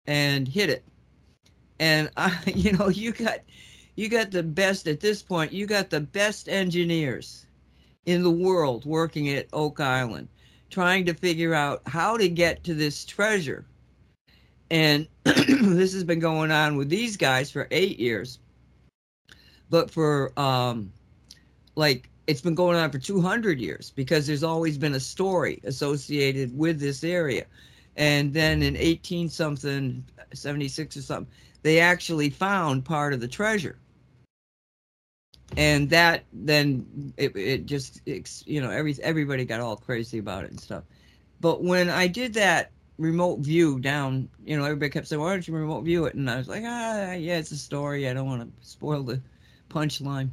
and 0.05 0.47
hid 0.47 0.69
it 0.69 0.83
and 1.79 2.09
I, 2.17 2.37
you 2.55 2.73
know 2.73 2.89
you 2.89 3.11
got 3.11 3.39
you 3.95 4.09
got 4.09 4.31
the 4.31 4.43
best 4.43 4.87
at 4.87 4.99
this 4.99 5.21
point 5.21 5.51
you 5.51 5.65
got 5.65 5.89
the 5.89 6.01
best 6.01 6.49
engineers 6.49 7.47
in 8.07 8.23
the 8.23 8.31
world 8.31 8.85
working 8.85 9.29
at 9.29 9.47
Oak 9.53 9.79
Island, 9.79 10.29
trying 10.71 11.05
to 11.05 11.13
figure 11.13 11.53
out 11.53 11.81
how 11.85 12.17
to 12.17 12.27
get 12.27 12.63
to 12.63 12.73
this 12.73 13.05
treasure. 13.05 13.65
And 14.71 15.07
this 15.23 15.93
has 15.93 16.05
been 16.05 16.19
going 16.19 16.49
on 16.49 16.77
with 16.77 16.89
these 16.89 17.17
guys 17.17 17.51
for 17.51 17.67
eight 17.69 17.99
years. 17.99 18.39
But 19.69 19.91
for 19.91 20.31
um, 20.39 20.91
like 21.75 22.09
it's 22.27 22.41
been 22.41 22.55
going 22.55 22.77
on 22.77 22.91
for 22.91 22.99
200 22.99 23.59
years 23.59 23.91
because 23.95 24.27
there's 24.27 24.43
always 24.43 24.77
been 24.77 24.93
a 24.93 24.99
story 24.99 25.61
associated 25.63 26.55
with 26.55 26.79
this 26.79 27.03
area. 27.03 27.45
And 27.95 28.33
then 28.33 28.61
in 28.61 28.75
18 28.75 29.29
something, 29.29 30.03
76 30.33 30.97
or 30.97 31.01
something, 31.01 31.33
they 31.63 31.79
actually 31.79 32.29
found 32.29 32.85
part 32.85 33.13
of 33.13 33.21
the 33.21 33.27
treasure. 33.27 33.79
And 35.55 35.89
that 35.89 36.25
then 36.33 37.13
it, 37.15 37.35
it 37.35 37.65
just 37.65 38.01
you 38.45 38.59
know 38.59 38.69
every 38.69 38.95
everybody 39.01 39.45
got 39.45 39.61
all 39.61 39.77
crazy 39.77 40.17
about 40.17 40.43
it 40.43 40.51
and 40.51 40.59
stuff. 40.59 40.83
But 41.39 41.63
when 41.63 41.89
i 41.89 42.05
did 42.05 42.33
that 42.33 42.71
remote 42.97 43.39
view 43.39 43.79
down 43.79 44.27
you 44.43 44.57
know 44.57 44.65
everybody 44.65 44.89
kept 44.89 45.07
saying 45.07 45.21
why 45.21 45.31
don't 45.31 45.47
you 45.47 45.55
remote 45.55 45.81
view 45.81 46.03
it? 46.03 46.15
And 46.15 46.29
i 46.29 46.35
was 46.35 46.49
like 46.49 46.63
ah 46.65 47.13
yeah 47.13 47.37
it's 47.37 47.51
a 47.51 47.57
story. 47.57 48.09
I 48.09 48.13
don't 48.13 48.27
want 48.27 48.41
to 48.41 48.67
spoil 48.67 49.03
the 49.03 49.21
punchline 49.69 50.31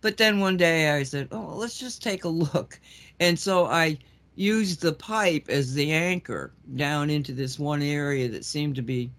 but 0.00 0.16
then 0.16 0.40
one 0.40 0.56
day 0.56 0.90
i 0.90 1.02
said 1.02 1.28
oh 1.32 1.54
let's 1.54 1.78
just 1.78 2.02
take 2.02 2.24
a 2.24 2.28
look 2.28 2.80
and 3.20 3.38
so 3.38 3.66
i 3.66 3.96
used 4.36 4.80
the 4.80 4.92
pipe 4.92 5.46
as 5.48 5.74
the 5.74 5.92
anchor 5.92 6.52
down 6.76 7.10
into 7.10 7.32
this 7.32 7.58
one 7.58 7.82
area 7.82 8.28
that 8.28 8.44
seemed 8.44 8.74
to 8.74 8.82
be 8.82 9.10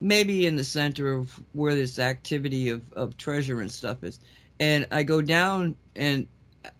maybe 0.00 0.46
in 0.46 0.56
the 0.56 0.64
center 0.64 1.12
of 1.12 1.40
where 1.52 1.74
this 1.74 1.98
activity 1.98 2.70
of, 2.70 2.82
of 2.94 3.16
treasure 3.16 3.60
and 3.60 3.70
stuff 3.70 4.02
is. 4.02 4.20
And 4.58 4.86
I 4.90 5.02
go 5.02 5.20
down 5.20 5.76
and 5.96 6.26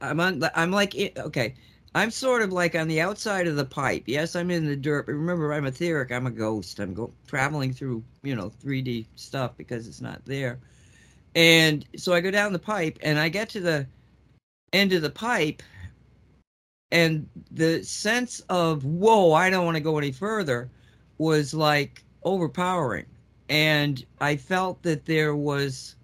I'm 0.01 0.21
on, 0.21 0.43
I'm 0.55 0.71
like, 0.71 0.95
okay, 1.17 1.55
I'm 1.95 2.11
sort 2.11 2.43
of 2.43 2.53
like 2.53 2.75
on 2.75 2.89
the 2.89 3.01
outside 3.01 3.47
of 3.47 3.57
the 3.57 3.65
pipe. 3.65 4.05
Yes, 4.07 4.37
I'm 4.37 4.51
in 4.51 4.67
the 4.67 4.77
dirt, 4.77 5.07
but 5.07 5.13
remember, 5.13 5.53
I'm 5.53 5.67
etheric. 5.67 6.13
I'm 6.13 6.27
a 6.27 6.31
ghost. 6.31 6.79
I'm 6.79 6.95
go 6.95 7.13
traveling 7.27 7.73
through, 7.73 8.03
you 8.23 8.37
know, 8.37 8.51
3D 8.65 9.07
stuff 9.17 9.57
because 9.57 9.89
it's 9.89 10.01
not 10.01 10.25
there. 10.25 10.59
And 11.35 11.85
so 11.97 12.13
I 12.13 12.21
go 12.21 12.31
down 12.31 12.53
the 12.53 12.59
pipe 12.59 12.99
and 13.03 13.19
I 13.19 13.29
get 13.29 13.49
to 13.51 13.61
the 13.61 13.87
end 14.73 14.93
of 14.93 15.03
the 15.03 15.11
pipe 15.11 15.63
and 16.93 17.29
the 17.51 17.83
sense 17.85 18.41
of, 18.49 18.85
whoa, 18.85 19.33
I 19.33 19.51
don't 19.51 19.65
want 19.65 19.77
to 19.77 19.83
go 19.83 19.99
any 19.99 20.13
further 20.13 20.69
was 21.19 21.55
like 21.55 22.03
overpowering. 22.25 23.07
And 23.49 24.05
I 24.21 24.37
felt 24.37 24.83
that 24.83 25.07
there 25.07 25.37
was 25.37 25.97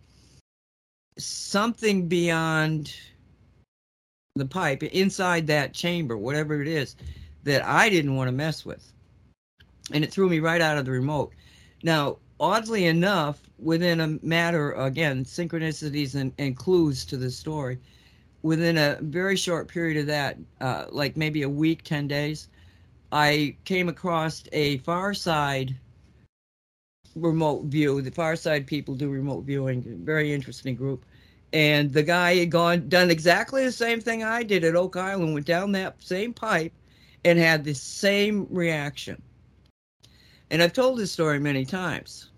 something 1.18 2.09
beyond 2.09 2.95
the 4.35 4.45
pipe 4.47 4.83
inside 4.83 5.47
that 5.47 5.72
chamber, 5.72 6.16
whatever 6.16 6.61
it 6.61 6.68
is, 6.68 6.97
that 7.45 7.64
I 7.64 7.89
didn't 7.89 8.16
want 8.16 8.29
to 8.29 8.33
mess 8.33 8.64
with. 8.64 8.93
And 9.93 10.05
it 10.05 10.12
threw 10.12 10.29
me 10.29 10.41
right 10.41 10.61
out 10.61 10.79
of 10.79 10.85
the 10.85 10.91
remote. 10.91 11.33
Now, 11.83 12.18
oddly 12.39 12.87
enough, 12.87 13.41
within 13.59 14.00
a 14.00 14.18
matter, 14.22 14.72
again, 14.72 15.24
synchronicities 15.24 16.14
and, 16.14 16.32
and 16.38 16.57
clues 16.57 17.04
to 17.07 17.16
the 17.16 17.30
story, 17.30 17.78
within 18.42 18.78
a 18.78 18.98
very 19.00 19.36
short 19.36 19.68
period 19.68 19.96
of 19.98 20.07
that, 20.07 20.36
uh, 20.61 20.86
like 20.90 21.16
maybe 21.16 21.42
a 21.42 21.48
week, 21.48 21.82
10 21.82 22.07
days, 22.07 22.48
I 23.12 23.57
came 23.64 23.88
across 23.88 24.44
a 24.52 24.78
Farsight 24.78 25.74
remote 27.14 27.64
view. 27.64 28.02
The 28.02 28.11
Farsight 28.11 28.66
people 28.66 28.94
do 28.94 29.09
remote 29.09 29.44
viewing. 29.44 29.82
Very 30.04 30.32
interesting 30.32 30.74
group. 30.74 31.04
And 31.52 31.92
the 31.92 32.02
guy 32.02 32.36
had 32.36 32.50
gone 32.50 32.88
done 32.88 33.11
exactly 33.11 33.64
the 33.64 33.72
same 33.72 34.00
thing 34.00 34.22
I 34.22 34.42
did 34.42 34.64
at 34.64 34.76
Oak 34.76 34.96
Island. 34.96 35.32
Went 35.32 35.46
down 35.46 35.72
that 35.72 36.02
same 36.02 36.34
pipe 36.34 36.72
and 37.24 37.38
had 37.38 37.64
the 37.64 37.74
same 37.74 38.46
reaction. 38.50 39.20
And 40.50 40.62
I've 40.62 40.72
told 40.72 40.98
this 40.98 41.12
story 41.12 41.40
many 41.40 41.64
times, 41.64 42.30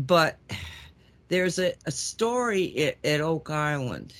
but 0.00 0.38
there's 1.28 1.58
a, 1.58 1.74
a 1.86 1.90
story 1.90 2.76
at, 2.86 2.96
at 3.04 3.20
Oak 3.20 3.50
Island. 3.50 4.14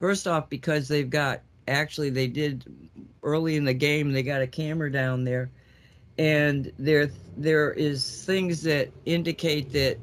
First 0.00 0.26
off, 0.26 0.48
because 0.48 0.88
they've 0.88 1.08
got 1.08 1.40
actually 1.68 2.10
they 2.10 2.28
did 2.28 2.64
early 3.22 3.56
in 3.56 3.64
the 3.64 3.74
game 3.74 4.12
they 4.12 4.22
got 4.22 4.42
a 4.42 4.46
camera 4.46 4.90
down 4.90 5.24
there. 5.24 5.50
And 6.18 6.72
there 6.78 7.10
there 7.36 7.72
is 7.72 8.24
things 8.24 8.62
that 8.62 8.90
indicate 9.04 9.72
that 9.72 9.98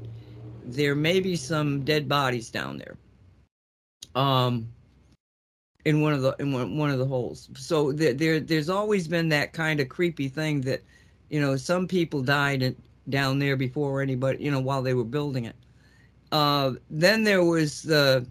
there 0.66 0.96
may 0.96 1.20
be 1.20 1.36
some 1.36 1.84
dead 1.84 2.08
bodies 2.08 2.50
down 2.50 2.78
there. 2.78 2.98
Um 4.16 4.68
in 5.86 6.02
one 6.02 6.14
of 6.14 6.22
the 6.22 6.36
in 6.40 6.52
one, 6.52 6.78
one 6.78 6.90
of 6.90 7.00
the 7.00 7.06
holes. 7.06 7.50
So 7.56 7.92
there, 7.92 8.14
there 8.14 8.40
there's 8.40 8.70
always 8.70 9.08
been 9.08 9.30
that 9.30 9.54
kind 9.54 9.80
of 9.80 9.90
creepy 9.90 10.30
thing 10.30 10.62
that 10.62 10.82
you 11.30 11.42
know 11.42 11.56
some 11.58 11.88
people 11.88 12.22
died 12.22 12.62
in, 12.62 12.76
down 13.10 13.40
there 13.40 13.56
before 13.56 14.02
anybody 14.02 14.44
you 14.44 14.52
know 14.52 14.60
while 14.60 14.82
they 14.82 14.94
were 14.94 15.04
building 15.04 15.46
it 15.46 15.56
uh 16.32 16.72
then 16.90 17.24
there 17.24 17.44
was 17.44 17.82
the 17.82 18.26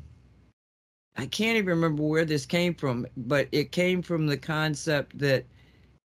i 1.17 1.27
can't 1.27 1.57
even 1.57 1.67
remember 1.67 2.03
where 2.03 2.25
this 2.25 2.47
came 2.47 2.75
from 2.75 3.07
but 3.17 3.49
it 3.53 3.71
came 3.73 4.03
from 4.03 4.27
the 4.27 4.37
concept 4.37 5.19
that 5.19 5.45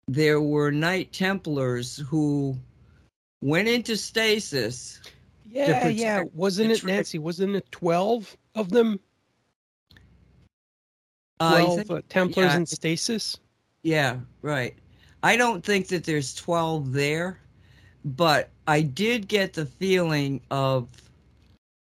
there 0.08 0.42
were 0.42 0.72
Knight 0.72 1.12
Templars 1.14 1.98
who 2.10 2.58
went 3.42 3.68
into 3.68 3.96
stasis. 3.96 5.02
Yeah, 5.46 5.88
yeah. 5.88 6.24
Wasn't 6.34 6.72
it 6.72 6.84
Nancy? 6.84 7.20
Wasn't 7.20 7.56
it 7.56 7.72
twelve 7.72 8.36
of 8.56 8.70
them? 8.70 9.00
Twelve 11.40 11.80
uh, 11.80 11.84
think, 11.84 11.92
uh, 11.92 12.02
Templars 12.10 12.52
yeah, 12.52 12.58
in 12.58 12.66
stasis. 12.66 13.38
Yeah, 13.84 14.18
right. 14.42 14.76
I 15.22 15.38
don't 15.38 15.64
think 15.64 15.88
that 15.90 16.04
there's 16.04 16.34
twelve 16.34 16.92
there, 16.92 17.40
but 18.04 18.50
I 18.68 18.82
did 18.82 19.28
get 19.28 19.54
the 19.54 19.66
feeling 19.66 20.42
of 20.52 20.88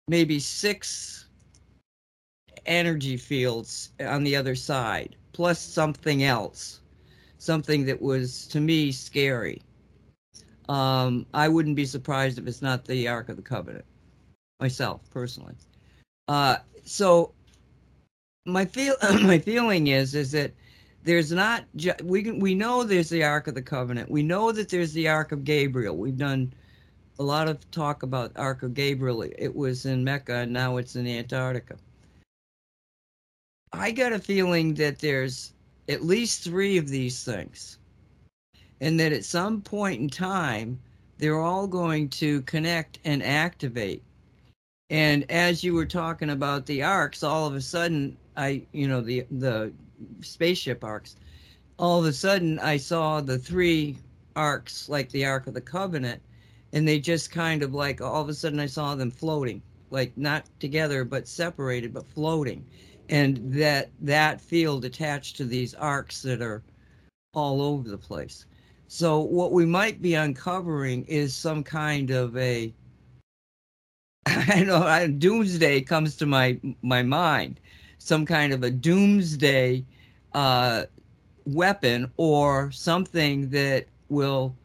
maybe 0.07 0.39
six 0.39 1.27
energy 2.65 3.17
fields 3.17 3.91
on 3.99 4.23
the 4.23 4.35
other 4.35 4.55
side, 4.55 5.15
plus 5.33 5.59
something 5.59 6.23
else 6.23 6.81
something 7.45 7.85
that 7.85 8.01
was 8.01 8.47
to 8.47 8.59
me 8.59 8.91
scary. 8.91 9.61
Um, 10.67 11.25
I 11.33 11.47
wouldn't 11.47 11.75
be 11.75 11.85
surprised 11.85 12.39
if 12.39 12.47
it's 12.47 12.61
not 12.61 12.85
the 12.85 13.07
Ark 13.07 13.29
of 13.29 13.35
the 13.35 13.43
Covenant, 13.43 13.85
myself 14.59 15.01
personally. 15.11 15.53
Uh, 16.27 16.57
so 16.83 17.31
my 18.45 18.65
feel 18.65 18.95
my 19.21 19.37
feeling 19.37 19.87
is 19.87 20.15
is 20.15 20.31
that 20.31 20.51
there's 21.05 21.31
not 21.31 21.65
we 22.03 22.23
can, 22.23 22.39
we 22.39 22.55
know 22.55 22.83
there's 22.83 23.09
the 23.09 23.23
Ark 23.23 23.47
of 23.47 23.55
the 23.55 23.61
Covenant. 23.61 24.09
We 24.09 24.23
know 24.23 24.51
that 24.51 24.69
there's 24.69 24.91
the 24.93 25.07
Ark 25.07 25.31
of 25.31 25.43
Gabriel. 25.43 25.95
We've 25.95 26.17
done 26.17 26.51
a 27.19 27.23
lot 27.23 27.47
of 27.47 27.69
talk 27.71 28.03
about 28.03 28.31
Ark 28.35 28.63
of 28.63 28.73
Gabriel. 28.73 29.21
It 29.21 29.55
was 29.55 29.85
in 29.85 30.03
Mecca 30.03 30.37
and 30.37 30.51
now 30.51 30.77
it's 30.77 30.95
in 30.95 31.07
Antarctica. 31.07 31.77
I 33.71 33.91
got 33.91 34.13
a 34.13 34.19
feeling 34.19 34.73
that 34.75 34.99
there's 34.99 35.53
at 35.87 36.03
least 36.03 36.43
three 36.43 36.77
of 36.77 36.89
these 36.89 37.23
things. 37.23 37.77
And 38.81 38.99
that 38.99 39.13
at 39.13 39.23
some 39.23 39.61
point 39.61 40.01
in 40.01 40.09
time, 40.09 40.79
they're 41.17 41.39
all 41.39 41.67
going 41.67 42.09
to 42.09 42.41
connect 42.41 42.99
and 43.05 43.23
activate. 43.23 44.01
And 44.89 45.29
as 45.29 45.63
you 45.63 45.73
were 45.73 45.85
talking 45.85 46.31
about 46.31 46.65
the 46.65 46.83
arks, 46.83 47.23
all 47.23 47.47
of 47.47 47.55
a 47.55 47.61
sudden, 47.61 48.17
I, 48.35 48.63
you 48.73 48.87
know, 48.87 49.01
the 49.01 49.25
the 49.31 49.71
spaceship 50.21 50.83
arks. 50.83 51.15
All 51.77 51.99
of 51.99 52.05
a 52.05 52.13
sudden, 52.13 52.59
I 52.59 52.77
saw 52.77 53.21
the 53.21 53.37
three 53.37 53.97
arks, 54.35 54.89
like 54.89 55.09
the 55.11 55.25
Ark 55.25 55.47
of 55.47 55.53
the 55.53 55.61
Covenant, 55.61 56.21
and 56.73 56.87
they 56.87 56.99
just 56.99 57.31
kind 57.31 57.63
of 57.63 57.73
like 57.73 58.01
all 58.01 58.21
of 58.21 58.29
a 58.29 58.33
sudden 58.33 58.59
I 58.59 58.65
saw 58.65 58.95
them 58.95 59.11
floating, 59.11 59.61
like 59.91 60.17
not 60.17 60.45
together 60.59 61.03
but 61.03 61.27
separated, 61.27 61.93
but 61.93 62.07
floating, 62.07 62.65
and 63.09 63.39
that 63.53 63.89
that 64.01 64.41
field 64.41 64.85
attached 64.85 65.37
to 65.37 65.45
these 65.45 65.73
arks 65.73 66.21
that 66.23 66.41
are 66.41 66.63
all 67.33 67.61
over 67.61 67.89
the 67.89 67.97
place. 67.97 68.45
So 68.87 69.19
what 69.19 69.51
we 69.51 69.65
might 69.65 70.01
be 70.01 70.15
uncovering 70.15 71.05
is 71.05 71.35
some 71.35 71.63
kind 71.63 72.11
of 72.11 72.35
a 72.37 72.73
I 74.25 74.63
know 74.63 74.83
I, 74.83 75.07
doomsday 75.07 75.81
comes 75.81 76.15
to 76.17 76.25
my 76.25 76.59
my 76.81 77.03
mind, 77.03 77.59
some 78.05 78.23
kind 78.23 78.53
of 78.53 78.61
a 78.61 78.69
doomsday 78.69 79.83
uh, 80.31 80.83
weapon 81.47 82.11
or 82.17 82.71
something 82.71 83.49
that 83.49 83.87
will 84.09 84.55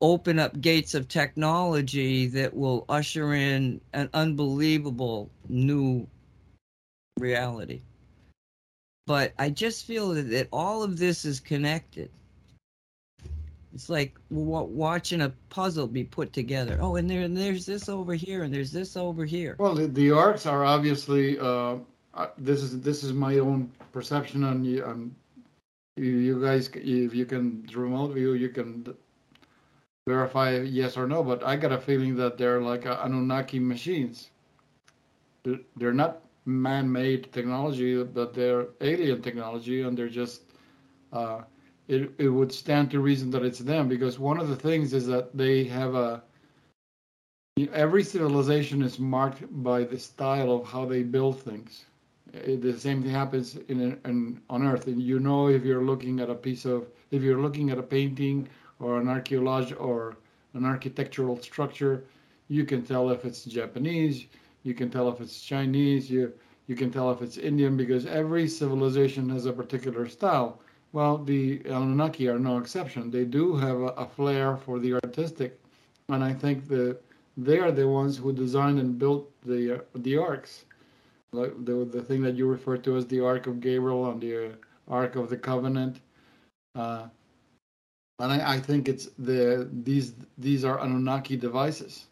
open 0.00 0.40
up 0.40 0.60
gates 0.60 0.94
of 0.96 1.06
technology 1.06 2.26
that 2.26 2.52
will 2.52 2.84
usher 2.88 3.34
in 3.34 3.80
an 3.92 4.10
unbelievable 4.14 5.30
new 5.48 6.04
reality. 7.20 7.80
But 9.06 9.32
I 9.38 9.50
just 9.50 9.86
feel 9.86 10.08
that, 10.14 10.48
all 10.52 10.82
of 10.82 10.98
this 10.98 11.24
is 11.24 11.38
connected. 11.38 12.10
It's 13.72 13.88
like 13.88 14.18
wa- 14.28 14.62
watching 14.62 15.20
a 15.20 15.32
puzzle 15.50 15.86
be 15.86 16.02
put 16.02 16.32
together. 16.32 16.78
Oh, 16.80 16.96
and 16.96 17.08
there 17.08 17.22
and 17.22 17.36
there's 17.36 17.64
this 17.64 17.88
over 17.88 18.14
here, 18.14 18.42
and 18.42 18.52
there's 18.52 18.72
this 18.72 18.96
over 18.96 19.24
here. 19.24 19.54
Well, 19.60 19.76
the, 19.76 19.86
the 19.86 20.10
arks 20.10 20.46
are 20.46 20.64
obviously. 20.64 21.38
Uh, 21.38 21.76
this 22.36 22.62
is 22.62 22.80
this 22.80 23.02
is 23.02 23.12
my 23.12 23.38
own 23.38 23.70
perception, 23.92 24.44
and 24.44 24.66
you, 24.66 25.08
you, 25.96 26.40
guys, 26.42 26.70
if 26.74 27.14
you 27.14 27.24
can 27.26 27.66
remote 27.74 28.08
view, 28.08 28.34
you 28.34 28.48
can 28.50 28.94
verify 30.06 30.58
yes 30.58 30.96
or 30.96 31.06
no. 31.06 31.22
But 31.22 31.42
I 31.42 31.56
got 31.56 31.72
a 31.72 31.78
feeling 31.78 32.16
that 32.16 32.36
they're 32.38 32.60
like 32.60 32.84
Anunnaki 32.86 33.58
machines. 33.58 34.30
They're, 35.76 35.92
not 35.92 36.22
man-made 36.44 37.32
technology, 37.32 38.02
but 38.02 38.34
they're 38.34 38.68
alien 38.80 39.22
technology, 39.22 39.82
and 39.82 39.96
they're 39.96 40.08
just. 40.08 40.42
Uh, 41.12 41.42
it, 41.88 42.10
it 42.18 42.28
would 42.28 42.52
stand 42.52 42.90
to 42.92 43.00
reason 43.00 43.30
that 43.32 43.44
it's 43.44 43.58
them 43.58 43.88
because 43.88 44.18
one 44.18 44.38
of 44.38 44.48
the 44.48 44.56
things 44.56 44.94
is 44.94 45.06
that 45.08 45.36
they 45.36 45.64
have 45.64 45.94
a 45.94 46.22
every 47.72 48.02
civilization 48.02 48.82
is 48.82 48.98
marked 48.98 49.42
by 49.62 49.84
the 49.84 49.98
style 49.98 50.52
of 50.52 50.66
how 50.66 50.86
they 50.86 51.02
build 51.02 51.42
things 51.42 51.84
Eh, 52.34 52.56
the 52.56 52.78
same 52.78 53.02
thing 53.02 53.10
happens 53.10 53.56
in, 53.68 53.98
in 54.04 54.40
on 54.48 54.66
earth. 54.66 54.86
And 54.86 55.02
you 55.02 55.20
know 55.20 55.48
if 55.48 55.64
you're 55.64 55.84
looking 55.84 56.20
at 56.20 56.30
a 56.30 56.34
piece 56.34 56.64
of 56.64 56.88
if 57.10 57.22
you're 57.22 57.40
looking 57.40 57.70
at 57.70 57.78
a 57.78 57.82
painting 57.82 58.48
or 58.80 58.98
an 59.00 59.08
archaeological 59.08 59.84
or 59.84 60.16
an 60.54 60.64
architectural 60.64 61.40
structure 61.40 62.04
you 62.48 62.64
can 62.64 62.82
tell 62.82 63.10
if 63.10 63.24
it's 63.24 63.44
japanese 63.44 64.26
you 64.62 64.74
can 64.74 64.90
tell 64.90 65.08
if 65.08 65.20
it's 65.20 65.40
chinese 65.40 66.10
you 66.10 66.32
you 66.66 66.74
can 66.76 66.90
tell 66.90 67.10
if 67.10 67.22
it's 67.22 67.38
indian 67.38 67.76
because 67.76 68.04
every 68.06 68.46
civilization 68.48 69.28
has 69.30 69.46
a 69.46 69.52
particular 69.52 70.08
style. 70.08 70.60
Well, 70.92 71.16
the 71.16 71.62
Anunnaki 71.64 72.28
are 72.28 72.38
no 72.38 72.58
exception. 72.58 73.10
They 73.10 73.24
do 73.24 73.56
have 73.56 73.78
a, 73.80 73.92
a 74.04 74.06
flair 74.06 74.58
for 74.58 74.78
the 74.78 74.92
artistic, 74.94 75.58
and 76.08 76.22
I 76.22 76.34
think 76.34 76.68
that 76.68 76.98
they 77.36 77.58
are 77.58 77.72
the 77.72 77.88
ones 77.88 78.18
who 78.18 78.30
designed 78.32 78.78
and 78.78 78.98
built 78.98 79.30
the 79.42 79.82
the 79.94 80.18
arks, 80.18 80.64
the 81.32 81.88
the 81.90 82.02
thing 82.02 82.22
that 82.22 82.34
you 82.36 82.46
refer 82.46 82.76
to 82.78 82.96
as 82.96 83.06
the 83.06 83.20
Ark 83.20 83.46
of 83.46 83.60
Gabriel 83.60 84.10
and 84.10 84.20
the 84.20 84.46
uh, 84.46 84.52
Ark 84.88 85.16
of 85.16 85.30
the 85.30 85.36
Covenant. 85.36 86.00
Uh, 86.74 87.08
and 88.18 88.32
I, 88.32 88.54
I 88.54 88.60
think 88.60 88.88
it's 88.88 89.06
the 89.18 89.68
these 89.72 90.14
these 90.38 90.64
are 90.64 90.80
Anunnaki 90.80 91.36
devices. 91.36 92.06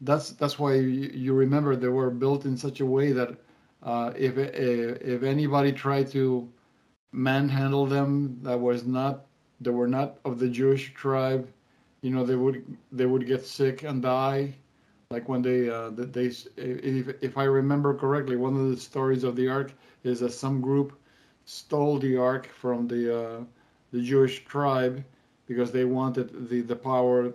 That's 0.00 0.30
that's 0.30 0.58
why 0.58 0.74
you, 0.74 1.10
you 1.14 1.34
remember 1.34 1.76
they 1.76 1.88
were 1.88 2.10
built 2.10 2.44
in 2.44 2.56
such 2.56 2.80
a 2.80 2.86
way 2.86 3.12
that 3.12 3.36
uh, 3.82 4.12
if 4.16 4.38
if 4.38 5.22
anybody 5.22 5.72
tried 5.72 6.08
to 6.12 6.48
manhandle 7.12 7.86
them 7.86 8.38
that 8.42 8.58
was 8.58 8.86
not 8.86 9.26
they 9.60 9.70
were 9.70 9.88
not 9.88 10.18
of 10.24 10.38
the 10.38 10.48
Jewish 10.48 10.94
tribe 10.94 11.48
you 12.00 12.10
know 12.10 12.24
they 12.24 12.36
would 12.36 12.76
they 12.90 13.06
would 13.06 13.26
get 13.26 13.44
sick 13.44 13.82
and 13.82 14.02
die 14.02 14.54
like 15.12 15.28
when 15.28 15.42
they 15.42 15.68
uh 15.70 15.90
they 15.90 16.26
if, 16.56 17.22
if 17.22 17.38
I 17.38 17.44
remember 17.44 17.94
correctly 17.94 18.36
one 18.36 18.56
of 18.56 18.70
the 18.70 18.76
stories 18.76 19.24
of 19.24 19.36
the 19.36 19.48
ark 19.48 19.72
is 20.04 20.20
that 20.20 20.32
some 20.32 20.60
group 20.60 20.92
stole 21.44 21.98
the 21.98 22.16
ark 22.16 22.46
from 22.48 22.88
the 22.88 23.02
uh, 23.22 23.44
the 23.92 24.02
Jewish 24.02 24.44
tribe 24.44 25.04
because 25.46 25.72
they 25.72 25.84
wanted 25.84 26.48
the 26.48 26.60
the 26.62 26.76
power 26.76 27.32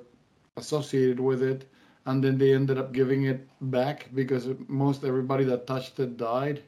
associated 0.58 1.20
with 1.20 1.42
it 1.44 1.66
and 2.06 2.24
then 2.24 2.38
they 2.38 2.54
ended 2.54 2.78
up 2.78 2.94
giving 2.94 3.24
it 3.24 3.48
back 3.62 4.10
because 4.14 4.50
most 4.68 5.04
everybody 5.04 5.44
that 5.46 5.68
touched 5.68 6.00
it 6.00 6.18
died 6.18 6.64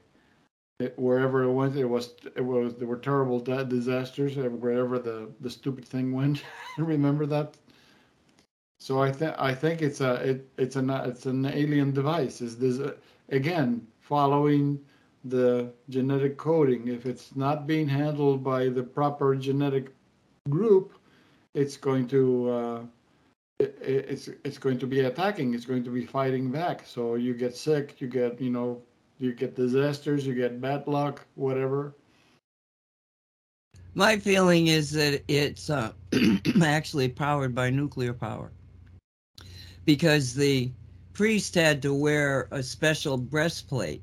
it, 0.80 0.98
wherever 0.98 1.44
it 1.44 1.52
went, 1.54 1.76
it 1.76 1.86
was 1.86 2.16
it 2.36 2.42
was 2.46 2.76
there 2.76 2.88
were 2.88 2.98
terrible 2.98 3.40
disasters 3.40 4.36
wherever 4.38 5.00
the 5.00 5.30
the 5.42 5.50
stupid 5.50 5.86
thing 5.86 6.12
went. 6.14 6.44
Remember 6.78 7.26
that? 7.28 7.58
So 8.82 9.02
I 9.02 9.12
think 9.12 9.36
I 9.38 9.54
think 9.54 9.82
it's 9.82 10.00
a 10.00 10.14
it, 10.16 10.50
it's 10.58 10.76
an 10.78 10.90
it's 10.90 11.26
an 11.26 11.46
alien 11.46 11.92
device. 11.92 12.42
Is 12.42 12.58
this 12.58 12.80
uh, 12.80 12.96
again 13.30 13.86
following 14.00 14.80
the 15.26 15.72
genetic 15.90 16.38
coding? 16.38 16.88
If 16.88 17.06
it's 17.06 17.36
not 17.36 17.68
being 17.68 17.88
handled 17.90 18.44
by 18.44 18.70
the 18.70 18.84
proper 18.84 19.36
genetic 19.36 19.94
group, 20.50 20.94
it's 21.54 21.76
going 21.76 22.08
to 22.08 22.50
uh, 22.50 22.82
it, 23.60 23.78
it's 23.82 24.30
it's 24.46 24.58
going 24.58 24.80
to 24.80 24.88
be 24.88 25.02
attacking. 25.02 25.54
It's 25.54 25.66
going 25.66 25.84
to 25.84 25.92
be 25.92 26.06
fighting 26.06 26.50
back. 26.50 26.86
So 26.86 27.16
you 27.16 27.34
get 27.34 27.58
sick. 27.58 28.00
You 28.00 28.08
get 28.08 28.40
you 28.40 28.50
know 28.50 28.82
you 29.20 29.34
get 29.34 29.56
disasters, 29.56 30.26
you 30.26 30.34
get 30.34 30.62
bad 30.62 30.88
luck, 30.88 31.26
whatever. 31.36 31.96
My 33.94 34.18
feeling 34.18 34.68
is 34.68 34.92
that 34.92 35.22
it's 35.28 35.70
uh, 35.70 35.92
actually 36.64 37.10
powered 37.10 37.54
by 37.54 37.70
nuclear 37.70 38.14
power 38.14 38.52
because 39.86 40.34
the 40.34 40.72
priest 41.14 41.56
had 41.56 41.82
to 41.84 41.94
wear 41.94 42.48
a 42.52 42.62
special 42.64 43.18
breastplate 43.18 44.02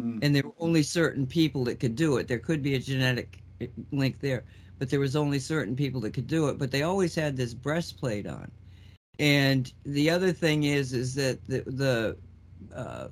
Mm. 0.00 0.18
and 0.22 0.34
there 0.34 0.42
were 0.44 0.54
only 0.58 0.82
certain 0.82 1.26
people 1.26 1.64
that 1.64 1.80
could 1.80 1.96
do 1.96 2.16
it. 2.18 2.28
There 2.28 2.38
could 2.38 2.62
be 2.62 2.74
a 2.74 2.78
genetic 2.78 3.42
link 3.90 4.20
there, 4.20 4.44
but 4.78 4.88
there 4.90 5.00
was 5.00 5.16
only 5.16 5.38
certain 5.38 5.74
people 5.76 6.00
that 6.02 6.12
could 6.12 6.26
do 6.26 6.48
it. 6.48 6.58
But 6.58 6.70
they 6.70 6.82
always 6.82 7.14
had 7.14 7.36
this 7.36 7.54
breastplate 7.54 8.26
on. 8.26 8.50
And 9.18 9.72
the 9.84 10.10
other 10.10 10.32
thing 10.32 10.64
is, 10.64 10.92
is 10.92 11.14
that 11.16 11.44
the 11.46 11.62
the 11.66 12.16
uh, 12.74 13.08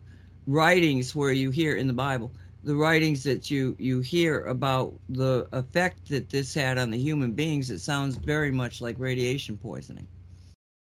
writings 0.47 1.15
where 1.15 1.33
you 1.33 1.51
hear 1.51 1.77
in 1.77 1.87
the 1.87 1.93
Bible, 1.93 2.33
the 2.63 2.77
writings 2.77 3.23
that 3.25 3.51
you 3.51 3.75
you 3.79 4.01
hear 4.01 4.45
about 4.45 4.95
the 5.09 5.49
effect 5.53 6.09
that 6.09 6.29
this 6.31 6.55
had 6.55 6.79
on 6.79 6.91
the 6.91 6.99
human 6.99 7.33
beings, 7.33 7.71
it 7.71 7.81
sounds 7.81 8.17
very 8.17 8.51
much 8.53 8.81
like 8.81 8.99
radiation 8.99 9.57
poisoning. 9.57 10.07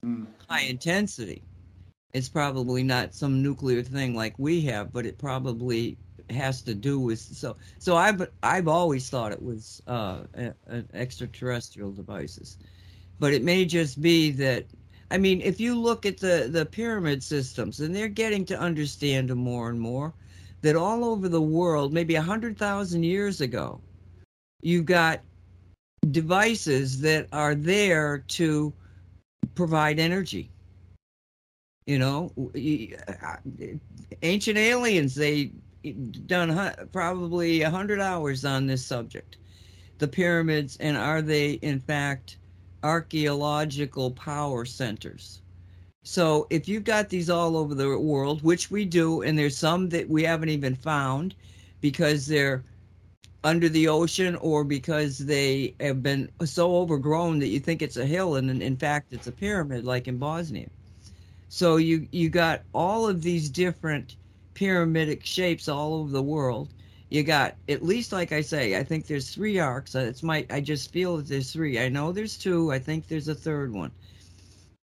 Mm. 0.04 0.26
High 0.48 0.62
intensity. 0.62 1.42
It's 2.12 2.28
probably 2.28 2.82
not 2.82 3.14
some 3.14 3.42
nuclear 3.42 3.82
thing 3.82 4.14
like 4.14 4.34
we 4.38 4.60
have, 4.62 4.92
but 4.92 5.06
it 5.06 5.16
probably 5.16 5.96
has 6.30 6.62
to 6.62 6.74
do 6.74 6.98
with 6.98 7.18
so 7.18 7.56
so 7.78 7.96
I've 7.96 8.28
I've 8.42 8.68
always 8.68 9.08
thought 9.08 9.32
it 9.32 9.42
was 9.42 9.82
uh, 9.86 10.22
a, 10.34 10.54
a 10.68 10.84
extraterrestrial 10.94 11.92
devices, 11.92 12.58
but 13.18 13.32
it 13.32 13.42
may 13.42 13.64
just 13.64 14.00
be 14.00 14.30
that 14.32 14.66
I 15.10 15.18
mean 15.18 15.40
if 15.40 15.60
you 15.60 15.78
look 15.78 16.04
at 16.04 16.18
the 16.18 16.48
the 16.50 16.66
pyramid 16.66 17.22
systems 17.22 17.80
and 17.80 17.94
they're 17.94 18.08
getting 18.08 18.44
to 18.46 18.58
understand 18.58 19.30
them 19.30 19.38
more 19.38 19.70
and 19.70 19.80
more 19.80 20.14
that 20.62 20.76
all 20.76 21.04
over 21.04 21.28
the 21.28 21.42
world 21.42 21.92
maybe 21.92 22.14
a 22.14 22.22
hundred 22.22 22.58
thousand 22.58 23.02
years 23.02 23.40
ago 23.40 23.80
you've 24.62 24.86
got 24.86 25.20
devices 26.10 27.00
that 27.00 27.26
are 27.32 27.54
there 27.54 28.24
to 28.28 28.72
provide 29.54 29.98
energy. 29.98 30.50
You 31.86 31.98
know 31.98 32.32
uh, 33.22 33.36
ancient 34.22 34.56
aliens 34.56 35.14
they 35.14 35.50
done 36.26 36.72
probably 36.92 37.62
a 37.62 37.70
hundred 37.70 38.00
hours 38.00 38.44
on 38.44 38.66
this 38.66 38.84
subject. 38.84 39.36
The 39.98 40.06
pyramids 40.08 40.76
and 40.78 40.96
are 40.96 41.22
they 41.22 41.52
in 41.54 41.80
fact 41.80 42.36
archaeological 42.84 44.12
power 44.12 44.64
centers? 44.64 45.42
So 46.04 46.46
if 46.50 46.68
you've 46.68 46.84
got 46.84 47.08
these 47.08 47.30
all 47.30 47.56
over 47.56 47.74
the 47.74 47.98
world 47.98 48.42
which 48.42 48.70
we 48.70 48.84
do 48.84 49.22
and 49.22 49.36
there's 49.36 49.56
some 49.56 49.88
that 49.88 50.08
we 50.08 50.22
haven't 50.22 50.50
even 50.50 50.74
found 50.76 51.34
because 51.80 52.26
they're 52.26 52.62
under 53.44 53.68
the 53.68 53.88
ocean 53.88 54.36
or 54.36 54.64
because 54.64 55.18
they 55.18 55.74
have 55.80 56.02
been 56.02 56.30
so 56.44 56.76
overgrown 56.76 57.38
that 57.38 57.48
you 57.48 57.58
think 57.58 57.82
it's 57.82 57.96
a 57.96 58.06
hill 58.06 58.36
and 58.36 58.62
in- 58.62 58.76
fact 58.76 59.12
it's 59.12 59.26
a 59.26 59.32
pyramid 59.32 59.84
like 59.84 60.08
in 60.08 60.18
Bosnia 60.18 60.68
so 61.48 61.76
you 61.76 62.06
you 62.12 62.28
got 62.28 62.62
all 62.72 63.08
of 63.08 63.22
these 63.22 63.50
different 63.50 64.16
pyramidic 64.54 65.24
shapes 65.24 65.68
all 65.68 65.94
over 65.94 66.10
the 66.10 66.22
world 66.22 66.72
you 67.12 67.22
got 67.22 67.56
at 67.68 67.84
least 67.84 68.10
like 68.10 68.32
I 68.32 68.40
say, 68.40 68.78
I 68.78 68.82
think 68.82 69.06
there's 69.06 69.34
three 69.34 69.58
arks. 69.58 69.94
It's 69.94 70.22
my 70.22 70.46
I 70.48 70.62
just 70.62 70.90
feel 70.92 71.18
that 71.18 71.28
there's 71.28 71.52
three. 71.52 71.78
I 71.78 71.90
know 71.90 72.10
there's 72.10 72.38
two. 72.38 72.72
I 72.72 72.78
think 72.78 73.06
there's 73.06 73.28
a 73.28 73.34
third 73.34 73.70
one, 73.70 73.90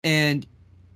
and 0.04 0.46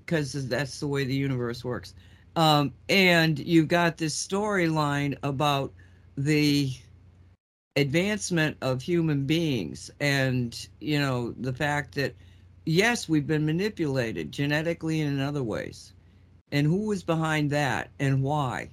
because 0.05 0.33
that's 0.49 0.81
the 0.81 0.87
way 0.87 1.05
the 1.05 1.15
universe 1.15 1.63
works. 1.63 1.93
Um, 2.35 2.73
and 2.89 3.39
you've 3.39 3.69
got 3.69 3.97
this 3.97 4.13
storyline 4.27 5.17
about 5.23 5.71
the 6.17 6.73
advancement 7.75 8.57
of 8.61 8.81
human 8.81 9.25
beings 9.25 9.89
and 9.99 10.67
you 10.81 10.99
know 10.99 11.31
the 11.31 11.53
fact 11.53 11.95
that 11.95 12.15
yes 12.65 13.07
we've 13.07 13.27
been 13.27 13.45
manipulated 13.45 14.31
genetically 14.31 15.01
and 15.01 15.13
in 15.13 15.21
other 15.21 15.43
ways. 15.43 15.93
And 16.51 16.67
who 16.67 16.87
was 16.87 17.03
behind 17.03 17.49
that 17.51 17.89
and 17.99 18.23
why? 18.23 18.69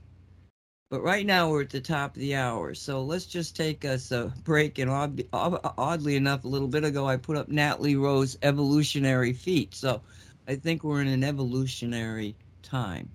But 0.90 1.02
right 1.02 1.24
now 1.24 1.50
we're 1.50 1.62
at 1.62 1.70
the 1.70 1.80
top 1.80 2.16
of 2.16 2.20
the 2.20 2.34
hour 2.34 2.74
so 2.74 3.02
let's 3.02 3.26
just 3.26 3.56
take 3.56 3.84
us 3.84 4.10
a 4.10 4.32
break. 4.44 4.78
And 4.78 4.90
odd, 4.90 5.22
oddly 5.32 6.16
enough 6.16 6.44
a 6.44 6.48
little 6.48 6.68
bit 6.68 6.84
ago 6.84 7.06
i 7.06 7.16
put 7.16 7.36
up 7.36 7.48
natalie 7.48 7.96
rose 7.96 8.36
evolutionary 8.42 9.32
feet 9.32 9.74
so 9.74 10.02
i 10.48 10.56
think 10.56 10.82
we're 10.82 11.00
in 11.02 11.08
an 11.08 11.24
evolutionary 11.24 12.34
time 12.62 13.08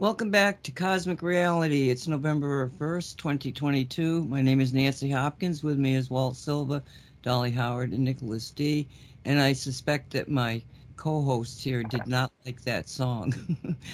Welcome 0.00 0.30
back 0.30 0.62
to 0.62 0.72
Cosmic 0.72 1.20
Reality. 1.20 1.90
It's 1.90 2.08
November 2.08 2.70
1st, 2.78 3.18
2022. 3.18 4.24
My 4.24 4.40
name 4.40 4.62
is 4.62 4.72
Nancy 4.72 5.10
Hopkins. 5.10 5.62
With 5.62 5.76
me 5.76 5.94
is 5.94 6.08
Walt 6.08 6.36
Silva, 6.36 6.82
Dolly 7.20 7.50
Howard, 7.50 7.92
and 7.92 8.02
Nicholas 8.02 8.50
Dee. 8.50 8.88
And 9.26 9.38
I 9.38 9.52
suspect 9.52 10.12
that 10.12 10.30
my 10.30 10.62
co 10.96 11.20
host 11.20 11.62
here 11.62 11.82
did 11.82 12.06
not 12.06 12.32
like 12.46 12.62
that 12.62 12.88
song. 12.88 13.34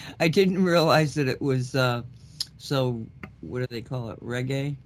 I 0.20 0.28
didn't 0.28 0.62
realize 0.62 1.12
that 1.14 1.26
it 1.26 1.42
was 1.42 1.74
uh, 1.74 2.02
so, 2.56 3.04
what 3.40 3.58
do 3.58 3.66
they 3.66 3.82
call 3.82 4.10
it? 4.10 4.20
Reggae? 4.20 4.76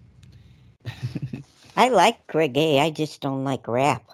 I 1.77 1.91
like 1.91 2.27
reggae. 2.29 2.81
I 2.81 2.89
just 2.89 3.21
don't 3.21 3.45
like 3.45 3.69
rap. 3.69 4.11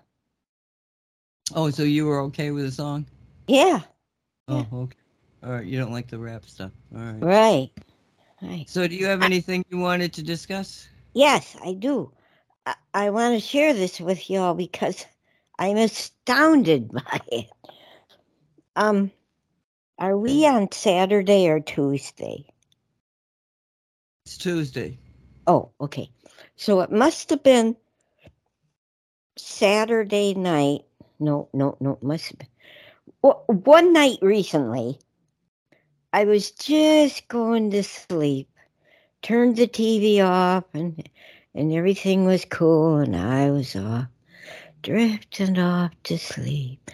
oh, 1.55 1.71
so 1.71 1.85
you 1.85 2.05
were 2.07 2.23
okay 2.23 2.51
with 2.51 2.65
the 2.65 2.73
song? 2.73 3.07
Yeah, 3.47 3.83
Oh, 4.49 4.67
okay. 4.73 4.97
All 5.45 5.53
right. 5.53 5.67
You 5.67 5.79
don't 5.79 5.93
like 5.93 6.09
the 6.09 6.19
rap 6.19 6.45
stuff. 6.47 6.73
All 6.95 7.01
right. 7.01 7.23
right. 7.23 7.71
Right. 8.43 8.69
So, 8.69 8.87
do 8.87 8.95
you 8.95 9.07
have 9.07 9.23
anything 9.23 9.65
you 9.71 9.79
wanted 9.79 10.13
to 10.15 10.23
discuss? 10.23 10.89
Yes, 11.15 11.57
I 11.65 11.73
do. 11.73 12.13
I, 12.67 12.75
I 12.93 13.11
want 13.11 13.35
to 13.35 13.47
share 13.47 13.73
this 13.73 14.01
with 14.01 14.29
y'all 14.29 14.55
because 14.55 15.07
I'm 15.59 15.79
astounded 15.79 16.93
by 16.93 17.21
it. 17.29 17.47
Um, 18.77 19.11
are 19.99 20.17
we 20.19 20.47
on 20.47 20.71
Saturday 20.73 21.49
or 21.49 21.61
Tuesday? 21.61 22.47
It's 24.27 24.37
Tuesday. 24.37 24.99
Oh, 25.47 25.71
okay. 25.81 26.11
So 26.57 26.81
it 26.81 26.91
must 26.91 27.31
have 27.31 27.43
been 27.43 27.77
Saturday 29.37 30.35
night. 30.35 30.83
No, 31.19 31.49
no, 31.55 31.77
no, 31.81 31.93
it 31.93 32.03
must 32.03 32.29
have 32.29 32.39
been. 32.39 32.49
Well, 33.23 33.45
one 33.47 33.93
night 33.93 34.19
recently, 34.21 34.99
I 36.17 36.25
was 36.25 36.51
just 36.51 37.29
going 37.29 37.73
to 37.73 37.83
sleep, 37.83 38.49
turned 39.21 39.57
the 39.57 39.69
TV 39.69 40.25
off, 40.25 40.65
and 40.73 41.07
and 41.55 41.71
everything 41.75 42.25
was 42.25 42.47
cool, 42.47 42.97
and 42.97 43.15
I 43.15 43.51
was 43.51 43.77
off, 43.77 44.07
drifting 44.83 45.59
off 45.59 45.91
to 46.05 46.17
sleep. 46.17 46.91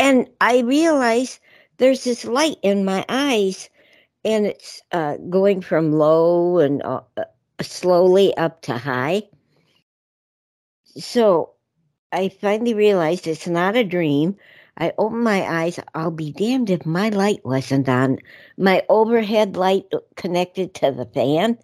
And 0.00 0.28
I 0.40 0.62
realized 0.62 1.38
there's 1.76 2.02
this 2.02 2.24
light 2.24 2.56
in 2.62 2.84
my 2.84 3.04
eyes, 3.08 3.70
and 4.24 4.46
it's 4.46 4.82
uh, 4.90 5.18
going 5.30 5.60
from 5.60 5.92
low 5.92 6.58
and 6.58 6.82
uh, 6.82 7.02
uh, 7.16 7.22
slowly 7.62 8.36
up 8.36 8.62
to 8.62 8.78
high. 8.78 9.22
So 10.96 11.50
I 12.10 12.30
finally 12.30 12.74
realized 12.74 13.28
it's 13.28 13.46
not 13.46 13.76
a 13.76 13.84
dream. 13.84 14.36
I 14.78 14.92
opened 14.98 15.24
my 15.24 15.42
eyes. 15.42 15.80
I'll 15.94 16.10
be 16.10 16.32
damned 16.32 16.70
if 16.70 16.84
my 16.84 17.08
light 17.08 17.44
wasn't 17.44 17.88
on. 17.88 18.18
My 18.58 18.82
overhead 18.88 19.56
light 19.56 19.86
connected 20.16 20.74
to 20.74 20.92
the 20.92 21.06
fan, 21.06 21.58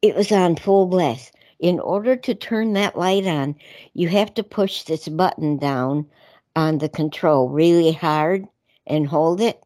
it 0.00 0.14
was 0.14 0.32
on 0.32 0.56
full 0.56 0.86
blast. 0.86 1.32
In 1.60 1.80
order 1.80 2.16
to 2.16 2.34
turn 2.34 2.72
that 2.74 2.98
light 2.98 3.26
on, 3.26 3.56
you 3.94 4.08
have 4.08 4.34
to 4.34 4.42
push 4.42 4.82
this 4.82 5.08
button 5.08 5.58
down 5.58 6.06
on 6.56 6.78
the 6.78 6.88
control 6.88 7.48
really 7.48 7.92
hard 7.92 8.46
and 8.86 9.06
hold 9.06 9.40
it. 9.40 9.62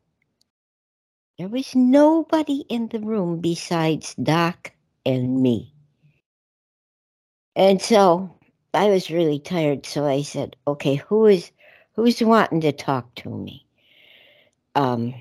There 1.38 1.48
was 1.48 1.74
nobody 1.74 2.64
in 2.68 2.88
the 2.88 3.00
room 3.00 3.40
besides 3.40 4.14
Doc 4.16 4.72
and 5.06 5.42
me. 5.42 5.72
And 7.54 7.80
so 7.80 8.36
I 8.74 8.88
was 8.88 9.10
really 9.10 9.38
tired, 9.38 9.86
so 9.86 10.04
I 10.04 10.22
said, 10.22 10.56
"Okay, 10.66 10.96
who 10.96 11.26
is 11.26 11.50
who's 11.98 12.22
wanting 12.22 12.60
to 12.62 12.72
talk 12.72 13.14
to 13.16 13.30
me?" 13.30 13.66
Um, 14.74 15.14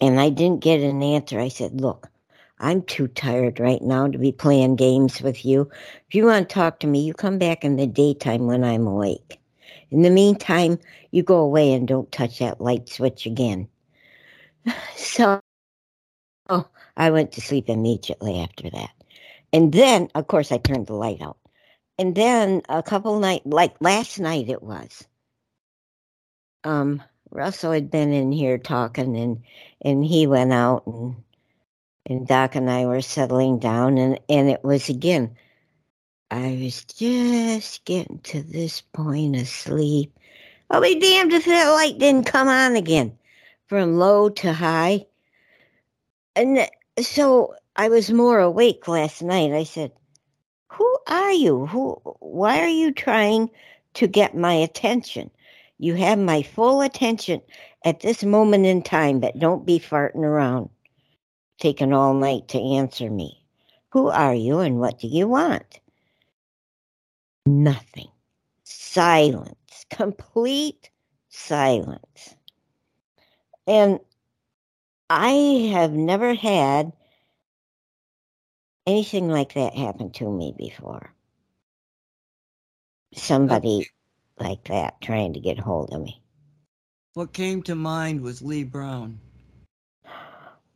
and 0.00 0.20
I 0.20 0.30
didn't 0.30 0.62
get 0.62 0.80
an 0.80 1.02
answer. 1.02 1.40
I 1.40 1.48
said, 1.48 1.80
"Look, 1.80 2.10
I'm 2.58 2.82
too 2.82 3.08
tired 3.08 3.60
right 3.60 3.82
now 3.82 4.08
to 4.08 4.18
be 4.18 4.32
playing 4.32 4.76
games 4.76 5.22
with 5.22 5.44
you. 5.44 5.70
If 6.08 6.14
you 6.14 6.26
want 6.26 6.48
to 6.48 6.54
talk 6.54 6.80
to 6.80 6.86
me, 6.86 7.04
you 7.04 7.14
come 7.14 7.38
back 7.38 7.64
in 7.64 7.76
the 7.76 7.86
daytime 7.86 8.46
when 8.46 8.64
I'm 8.64 8.86
awake. 8.86 9.40
In 9.90 10.02
the 10.02 10.10
meantime, 10.10 10.78
you 11.12 11.22
go 11.22 11.38
away 11.38 11.72
and 11.72 11.86
don't 11.86 12.10
touch 12.12 12.38
that 12.40 12.60
light 12.60 12.88
switch 12.88 13.26
again." 13.26 13.68
So 14.96 15.40
oh, 16.48 16.68
I 16.96 17.10
went 17.10 17.32
to 17.32 17.40
sleep 17.40 17.68
immediately 17.68 18.40
after 18.40 18.70
that. 18.70 18.90
And 19.52 19.72
then, 19.72 20.08
of 20.14 20.26
course, 20.26 20.52
I 20.52 20.58
turned 20.58 20.86
the 20.86 20.94
light 20.94 21.22
out. 21.22 21.38
And 21.98 22.14
then 22.14 22.62
a 22.68 22.82
couple 22.82 23.18
night, 23.20 23.42
like 23.46 23.74
last 23.80 24.18
night, 24.18 24.48
it 24.48 24.62
was. 24.62 25.06
Um, 26.64 27.02
Russell 27.30 27.72
had 27.72 27.90
been 27.90 28.12
in 28.12 28.32
here 28.32 28.58
talking, 28.58 29.16
and 29.16 29.42
and 29.82 30.04
he 30.04 30.26
went 30.26 30.52
out, 30.52 30.86
and 30.86 31.16
and 32.06 32.26
Doc 32.26 32.54
and 32.54 32.70
I 32.70 32.86
were 32.86 33.02
settling 33.02 33.58
down, 33.58 33.98
and 33.98 34.18
and 34.28 34.48
it 34.48 34.64
was 34.64 34.88
again. 34.88 35.36
I 36.30 36.58
was 36.62 36.84
just 36.84 37.84
getting 37.84 38.18
to 38.20 38.42
this 38.42 38.80
point 38.80 39.36
of 39.36 39.46
sleep. 39.46 40.12
I'll 40.70 40.80
be 40.80 40.98
damned 40.98 41.32
if 41.32 41.44
that 41.44 41.70
light 41.70 41.98
didn't 41.98 42.26
come 42.26 42.48
on 42.48 42.76
again, 42.76 43.16
from 43.68 43.98
low 43.98 44.30
to 44.30 44.52
high. 44.52 45.06
And 46.34 46.68
so 47.00 47.54
I 47.76 47.88
was 47.88 48.10
more 48.10 48.40
awake 48.40 48.88
last 48.88 49.22
night. 49.22 49.52
I 49.52 49.64
said, 49.64 49.92
"Who 50.72 50.98
are 51.06 51.32
you? 51.32 51.66
Who? 51.66 52.00
Why 52.20 52.60
are 52.60 52.68
you 52.68 52.92
trying 52.92 53.50
to 53.94 54.06
get 54.08 54.36
my 54.36 54.54
attention? 54.54 55.30
You 55.84 55.96
have 55.96 56.18
my 56.18 56.40
full 56.40 56.80
attention 56.80 57.42
at 57.84 58.00
this 58.00 58.24
moment 58.24 58.64
in 58.64 58.80
time, 58.80 59.20
but 59.20 59.38
don't 59.38 59.66
be 59.66 59.78
farting 59.78 60.24
around, 60.24 60.70
taking 61.58 61.92
all 61.92 62.14
night 62.14 62.48
to 62.48 62.58
answer 62.58 63.10
me. 63.10 63.44
Who 63.90 64.08
are 64.08 64.34
you, 64.34 64.60
and 64.60 64.80
what 64.80 64.98
do 64.98 65.08
you 65.08 65.28
want?" 65.28 65.80
Nothing. 67.44 68.08
Silence. 68.62 69.84
Complete 69.90 70.88
silence. 71.28 72.34
And 73.66 74.00
I 75.10 75.68
have 75.70 75.92
never 75.92 76.32
had 76.32 76.94
anything 78.86 79.28
like 79.28 79.52
that 79.52 79.74
happen 79.74 80.12
to 80.12 80.30
me 80.30 80.54
before. 80.56 81.12
Somebody 83.12 83.86
like 84.38 84.64
that 84.64 85.00
trying 85.00 85.32
to 85.34 85.40
get 85.40 85.58
hold 85.58 85.92
of 85.92 86.02
me. 86.02 86.20
What 87.14 87.32
came 87.32 87.62
to 87.64 87.74
mind 87.74 88.20
was 88.20 88.42
Lee 88.42 88.64
Brown. 88.64 89.20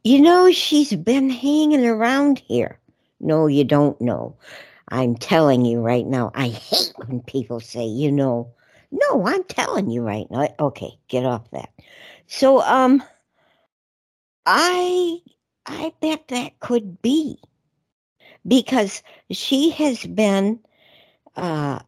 You 0.04 0.20
know, 0.20 0.52
she's 0.52 0.94
been 0.94 1.30
hanging 1.30 1.84
around 1.84 2.38
here. 2.38 2.78
No, 3.20 3.46
you 3.46 3.64
don't 3.64 4.00
know. 4.00 4.36
I'm 4.90 5.16
telling 5.16 5.64
you 5.64 5.80
right 5.80 6.06
now. 6.06 6.30
I 6.34 6.48
hate 6.48 6.92
when 6.96 7.20
people 7.22 7.60
say, 7.60 7.84
you 7.84 8.10
know. 8.12 8.52
No, 8.90 9.26
I'm 9.26 9.44
telling 9.44 9.90
you 9.90 10.02
right 10.02 10.30
now. 10.30 10.48
Okay, 10.60 10.98
get 11.08 11.24
off 11.26 11.50
that. 11.50 11.70
So, 12.26 12.62
um, 12.62 13.02
I 14.46 15.18
I 15.66 15.92
bet 16.00 16.28
that 16.28 16.58
could 16.60 17.02
be 17.02 17.38
because 18.46 19.02
she 19.30 19.70
has 19.70 20.06
been 20.06 20.58
uh 21.36 21.80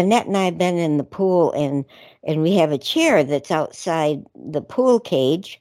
Annette 0.00 0.26
and 0.26 0.36
I 0.36 0.46
have 0.46 0.58
been 0.58 0.78
in 0.78 0.96
the 0.96 1.04
pool 1.04 1.52
and 1.52 1.84
and 2.24 2.42
we 2.42 2.56
have 2.56 2.72
a 2.72 2.78
chair 2.78 3.24
that's 3.24 3.50
outside 3.50 4.24
the 4.34 4.62
pool 4.62 5.00
cage 5.00 5.60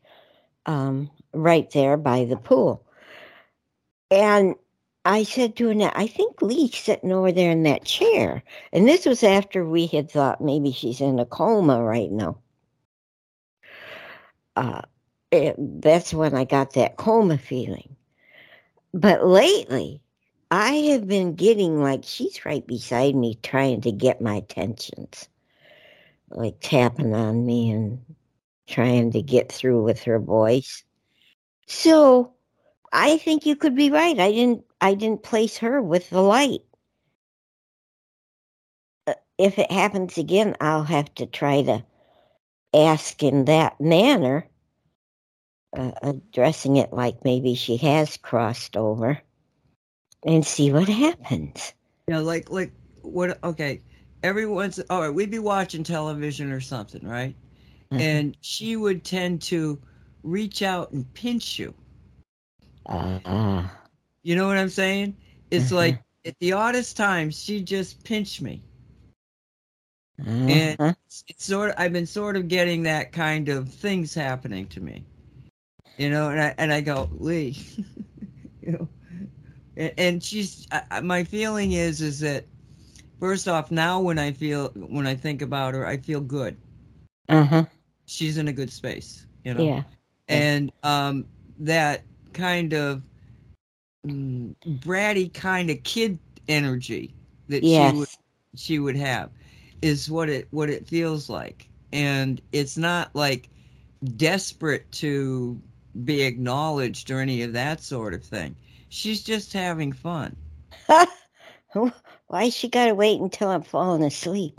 um 0.65 1.09
right 1.33 1.69
there 1.71 1.97
by 1.97 2.25
the 2.25 2.37
pool. 2.37 2.85
And 4.11 4.55
I 5.05 5.23
said 5.23 5.55
to 5.55 5.69
Annette, 5.69 5.93
I 5.95 6.07
think 6.07 6.41
Lee's 6.41 6.75
sitting 6.75 7.11
over 7.11 7.31
there 7.31 7.51
in 7.51 7.63
that 7.63 7.85
chair. 7.85 8.43
And 8.73 8.87
this 8.87 9.05
was 9.05 9.23
after 9.23 9.65
we 9.65 9.87
had 9.87 10.11
thought 10.11 10.41
maybe 10.41 10.71
she's 10.71 11.01
in 11.01 11.19
a 11.19 11.25
coma 11.25 11.83
right 11.83 12.11
now. 12.11 12.37
Uh, 14.55 14.81
it, 15.31 15.55
that's 15.81 16.13
when 16.13 16.35
I 16.35 16.43
got 16.43 16.73
that 16.73 16.97
coma 16.97 17.37
feeling. 17.37 17.95
But 18.93 19.25
lately, 19.25 20.01
I 20.52 20.74
have 20.91 21.08
been 21.08 21.36
getting 21.36 21.82
like 21.82 22.04
she's 22.04 22.45
right 22.45 22.66
beside 22.66 23.16
me 23.16 23.36
trying 23.43 23.82
to 23.82 23.91
get 23.91 24.22
my 24.22 24.36
attentions. 24.36 25.28
Like 26.30 26.60
tapping 26.62 27.14
on 27.14 27.45
me 27.45 27.72
and 27.72 28.16
trying 28.68 29.12
to 29.12 29.22
get 29.22 29.52
through 29.52 29.84
with 29.84 30.04
her 30.04 30.20
voice. 30.20 30.84
So 31.68 32.34
I 32.91 33.18
think 33.18 33.45
you 33.45 33.56
could 33.56 33.76
be 33.76 33.91
right. 33.91 34.20
I 34.20 34.32
didn't 34.32 34.66
I 34.82 34.93
didn't 34.95 35.24
place 35.24 35.58
her 35.60 35.82
with 35.82 36.10
the 36.10 36.22
light. 36.22 36.62
Uh, 39.08 39.14
If 39.38 39.60
it 39.60 39.72
happens 39.72 40.18
again, 40.18 40.56
I'll 40.62 40.84
have 40.84 41.14
to 41.16 41.26
try 41.26 41.62
to 41.64 41.86
ask 42.74 43.22
in 43.24 43.45
that 43.45 43.80
manner, 43.82 44.47
uh, 45.76 45.91
addressing 46.02 46.78
it 46.78 46.93
like 46.93 47.24
maybe 47.24 47.56
she 47.56 47.78
has 47.78 48.18
crossed 48.18 48.78
over, 48.78 49.22
and 50.26 50.45
see 50.45 50.72
what 50.72 50.88
happens. 50.88 51.74
You 52.07 52.15
know, 52.15 52.24
like 52.24 52.49
like 52.49 52.72
what? 53.01 53.41
Okay, 53.43 53.82
everyone's 54.24 54.80
all 54.89 55.01
right. 55.01 55.09
We'd 55.13 55.32
be 55.32 55.39
watching 55.39 55.84
television 55.84 56.51
or 56.51 56.59
something, 56.59 57.05
right? 57.07 57.36
Mhm. 57.91 58.01
And 58.01 58.38
she 58.41 58.76
would 58.76 59.03
tend 59.03 59.41
to 59.43 59.80
reach 60.24 60.61
out 60.61 60.91
and 60.91 61.11
pinch 61.13 61.59
you. 61.59 61.74
Ah, 62.86 63.70
You 64.24 64.36
know 64.36 64.47
what 64.47 64.57
I'm 64.57 64.70
saying? 64.70 65.15
It's 65.51 65.72
Mhm. 65.72 65.72
like 65.72 66.01
at 66.26 66.38
the 66.39 66.53
oddest 66.53 66.95
times, 66.97 67.39
she 67.41 67.61
just 67.61 68.03
pinched 68.03 68.41
me. 68.41 68.63
And 70.47 70.80
uh-huh. 70.80 70.93
it's, 71.05 71.24
it's 71.28 71.45
sort 71.45 71.70
of, 71.72 71.76
I've 71.78 71.93
been 71.93 72.05
sort 72.05 72.36
of 72.36 72.47
getting 72.47 72.84
that 72.84 73.11
kind 73.11 73.49
of 73.49 73.70
things 73.70 74.13
happening 74.13 74.67
to 74.70 74.82
me. 74.82 75.05
You 75.97 76.09
know, 76.09 76.30
and 76.30 76.41
I 76.41 76.55
and 76.57 76.74
I 76.74 76.82
go, 76.82 77.09
Lee, 77.13 77.57
you 78.61 78.72
know, 78.74 78.88
and, 79.80 80.23
she's 80.23 80.67
I, 80.71 81.01
my 81.01 81.23
feeling 81.23 81.73
is 81.73 82.01
is 82.01 82.19
that 82.19 82.45
first 83.19 83.47
off, 83.47 83.71
now 83.71 83.99
when 84.01 84.19
I 84.19 84.32
feel 84.32 84.69
when 84.75 85.07
I 85.07 85.15
think 85.15 85.41
about 85.41 85.73
her, 85.73 85.86
I 85.86 85.97
feel 85.97 86.21
good. 86.21 86.57
uh-huh. 87.30 87.65
She's 88.05 88.38
in 88.38 88.47
a 88.47 88.53
good 88.53 88.71
space, 88.71 89.25
you 89.43 89.53
know. 89.53 89.63
Yeah. 89.63 89.84
and 90.27 90.71
um, 90.84 91.25
that 91.59 92.03
kind 92.34 92.73
of 92.73 93.03
mm, 94.05 94.55
bratty 94.67 95.34
kind 95.34 95.69
of 95.69 95.84
kid 95.84 96.19
energy 96.47 97.15
that 97.49 97.65
she 97.65 97.89
would 97.91 98.09
she 98.55 98.80
would 98.80 98.95
have 98.95 99.32
is 99.82 100.09
what 100.09 100.30
it 100.30 100.47
what 100.51 100.69
it 100.69 100.88
feels 100.88 101.30
like 101.30 101.69
and 101.93 102.41
it's 102.51 102.77
not 102.77 103.13
like 103.15 103.49
desperate 104.17 104.91
to 104.91 105.61
be 106.05 106.21
acknowledged 106.21 107.11
or 107.11 107.19
any 107.19 107.41
of 107.43 107.53
that 107.53 107.82
sort 107.82 108.13
of 108.13 108.23
thing 108.23 108.55
she's 108.89 109.23
just 109.23 109.53
having 109.53 109.93
fun 109.93 110.35
Why 112.27 112.49
she 112.49 112.69
gotta 112.69 112.95
wait 112.95 113.19
until 113.21 113.49
I'm 113.49 113.63
falling 113.63 114.03
asleep? 114.03 114.55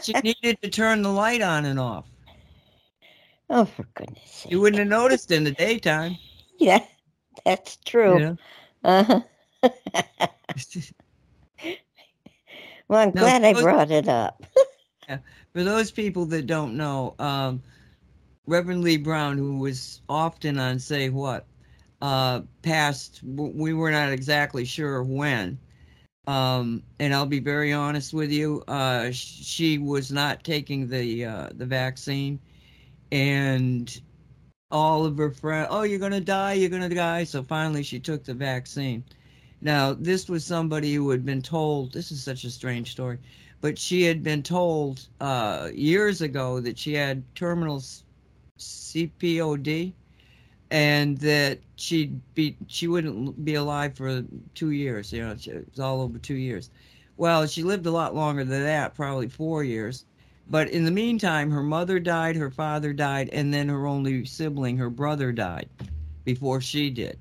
she 0.00 0.14
needed 0.22 0.60
to 0.62 0.68
turn 0.70 1.02
the 1.02 1.10
light 1.10 1.42
on 1.42 1.64
and 1.64 1.78
off 1.78 2.06
oh, 3.50 3.64
for 3.64 3.84
goodness 3.94 4.30
sake. 4.30 4.52
you 4.52 4.60
wouldn't 4.60 4.78
have 4.78 4.88
noticed 4.88 5.30
in 5.30 5.44
the 5.44 5.52
daytime 5.52 6.16
Yeah, 6.58 6.84
that's 7.44 7.76
true. 7.76 8.20
know? 8.20 8.36
Uh-huh. 8.84 9.20
well, 12.88 13.00
I'm 13.00 13.12
No, 13.14 13.22
glad 13.22 13.44
I 13.44 13.54
brought 13.54 13.90
it 13.90 14.08
up. 14.08 14.44
For 15.52 15.62
those 15.64 15.90
people 15.90 16.26
that 16.26 16.46
don't 16.46 16.76
know, 16.76 17.14
um, 17.18 17.62
Reverend 18.46 18.82
Lee 18.82 18.96
Brown, 18.98 19.38
who 19.38 19.58
was 19.58 20.00
often 20.08 20.58
on 20.58 20.78
Say 20.78 21.08
What, 21.08 21.46
uh, 22.02 22.42
passed, 22.62 23.20
we 23.22 23.74
were 23.74 23.90
not 23.90 24.12
exactly 24.12 24.64
sure 24.64 25.02
when. 25.02 25.58
Um, 26.26 26.82
and 26.98 27.14
I'll 27.14 27.26
be 27.26 27.40
very 27.40 27.72
honest 27.72 28.12
with 28.12 28.30
you, 28.30 28.62
uh, 28.68 29.10
she 29.10 29.78
was 29.78 30.12
not 30.12 30.44
taking 30.44 30.86
the, 30.88 31.24
uh, 31.24 31.48
the 31.54 31.66
vaccine. 31.66 32.38
And 33.10 34.00
all 34.70 35.06
of 35.06 35.16
her 35.16 35.30
friends, 35.30 35.68
oh, 35.70 35.82
you're 35.82 35.98
to 36.10 36.20
die, 36.20 36.52
you're 36.54 36.68
to 36.88 36.94
die. 36.94 37.24
So 37.24 37.42
finally 37.42 37.82
she 37.82 37.98
took 37.98 38.24
the 38.24 38.34
vaccine. 38.34 39.02
Now, 39.60 39.94
this 39.94 40.28
was 40.28 40.44
somebody 40.44 40.94
who 40.94 41.10
had 41.10 41.24
been 41.24 41.42
told, 41.42 41.92
this 41.92 42.12
is 42.12 42.22
such 42.22 42.44
a 42.44 42.50
strange 42.50 42.92
story 42.92 43.18
but 43.60 43.78
she 43.78 44.02
had 44.02 44.22
been 44.22 44.42
told 44.42 45.08
uh, 45.20 45.70
years 45.74 46.20
ago 46.20 46.60
that 46.60 46.78
she 46.78 46.94
had 46.94 47.22
terminal 47.34 47.82
CPOD, 48.58 49.92
and 50.70 51.18
that 51.18 51.58
she'd 51.76 52.20
be 52.34 52.56
she 52.66 52.88
wouldn't 52.88 53.44
be 53.44 53.54
alive 53.54 53.94
for 53.94 54.24
two 54.54 54.70
years. 54.70 55.12
You 55.12 55.22
know, 55.22 55.36
she- 55.36 55.50
it 55.50 55.68
was 55.70 55.80
all 55.80 56.00
over 56.00 56.18
two 56.18 56.34
years. 56.34 56.70
Well, 57.16 57.46
she 57.46 57.62
lived 57.62 57.86
a 57.86 57.90
lot 57.90 58.14
longer 58.14 58.44
than 58.44 58.62
that, 58.62 58.94
probably 58.94 59.28
four 59.28 59.64
years. 59.64 60.04
But 60.50 60.70
in 60.70 60.84
the 60.84 60.90
meantime, 60.90 61.50
her 61.50 61.62
mother 61.62 61.98
died, 61.98 62.36
her 62.36 62.50
father 62.50 62.92
died, 62.92 63.28
and 63.32 63.52
then 63.52 63.68
her 63.68 63.86
only 63.86 64.24
sibling, 64.24 64.76
her 64.78 64.88
brother, 64.90 65.32
died 65.32 65.68
before 66.24 66.60
she 66.60 66.90
did. 66.90 67.18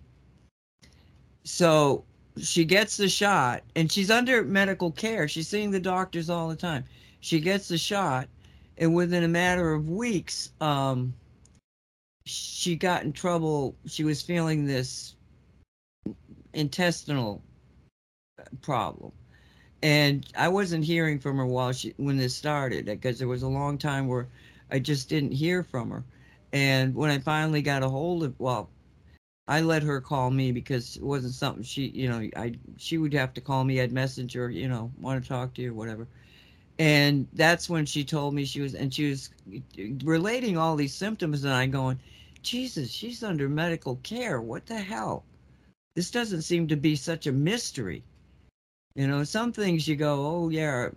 So 1.44 2.04
she 2.40 2.66
gets 2.66 2.98
the 2.98 3.10
shot 3.10 3.64
and 3.76 3.92
she's 3.92 4.12
under 4.12 4.44
medical 4.44 4.92
care. 4.92 5.28
She's 5.28 5.48
seeing 5.48 5.72
the 5.72 5.80
doctors 5.80 6.30
all 6.30 6.48
the 6.48 6.56
time. 6.56 6.86
She 7.20 7.40
gets 7.40 7.68
the 7.68 7.78
shot, 7.78 8.28
and 8.78 8.94
within 8.94 9.24
a 9.24 9.28
matter 9.28 9.74
of 9.74 9.90
weeks, 9.90 10.52
um, 10.62 11.14
she 12.28 12.76
got 12.76 13.04
in 13.04 13.14
trouble. 13.14 13.76
She 13.86 14.04
was 14.04 14.22
feeling 14.22 14.66
this 14.66 15.16
intestinal 16.54 17.42
problem. 18.62 19.12
And 19.82 20.26
I 20.38 20.48
wasn't 20.48 20.84
hearing 20.84 21.20
from 21.20 21.38
her 21.38 21.46
while 21.46 21.72
she 21.72 21.94
when 21.98 22.18
this 22.18 22.36
started 22.36 22.86
because 22.86 23.20
there 23.20 23.28
was 23.28 23.44
a 23.44 23.48
long 23.48 23.78
time 23.78 24.08
where 24.08 24.28
I 24.72 24.80
just 24.80 25.08
didn't 25.08 25.32
hear 25.32 25.64
from 25.64 25.92
her. 25.92 26.04
And 26.52 26.96
when 26.96 27.12
I 27.12 27.20
finally 27.20 27.62
got 27.62 27.84
a 27.84 27.90
hold 27.90 28.24
of 28.24 28.40
well, 28.40 28.70
I 29.48 29.62
let 29.62 29.84
her 29.84 30.02
call 30.02 30.32
me 30.32 30.52
because 30.52 30.98
it 30.98 31.04
wasn't 31.04 31.34
something 31.34 31.64
she, 31.64 31.88
you 31.88 32.10
know, 32.10 32.28
I 32.36 32.56
she 32.78 32.98
would 32.98 33.14
have 33.14 33.34
to 33.36 33.42
call 33.42 33.64
me. 33.64 33.80
I'd 33.80 33.94
message 33.94 34.34
her, 34.34 34.50
you 34.50 34.68
know, 34.68 34.92
want 35.00 35.22
to 35.22 35.30
talk 35.30 35.54
to 35.56 35.62
you 35.62 35.72
or 35.72 35.76
whatever. 35.76 36.08
And 36.80 37.28
that's 37.34 37.70
when 37.70 37.86
she 37.86 38.04
told 38.04 38.34
me 38.36 38.46
she 38.46 38.62
was, 38.62 38.76
and 38.76 38.94
she 38.94 39.10
was 39.10 39.30
relating 40.04 40.58
all 40.58 40.76
these 40.76 40.94
symptoms, 40.94 41.44
and 41.44 41.54
I 41.54 41.66
going, 41.66 42.00
Jesus, 42.42 42.92
she's 42.92 43.24
under 43.24 43.50
medical 43.50 43.98
care. 43.98 44.42
What 44.42 44.66
the 44.66 44.80
hell? 44.80 45.24
This 45.96 46.12
doesn't 46.12 46.44
seem 46.44 46.68
to 46.68 46.76
be 46.76 46.96
such 46.96 47.28
a 47.28 47.32
mystery. 47.32 48.04
You 48.96 49.08
know, 49.08 49.24
some 49.24 49.52
things 49.52 49.88
you 49.88 49.96
go, 49.96 50.26
oh 50.26 50.50
yeah, 50.50 50.90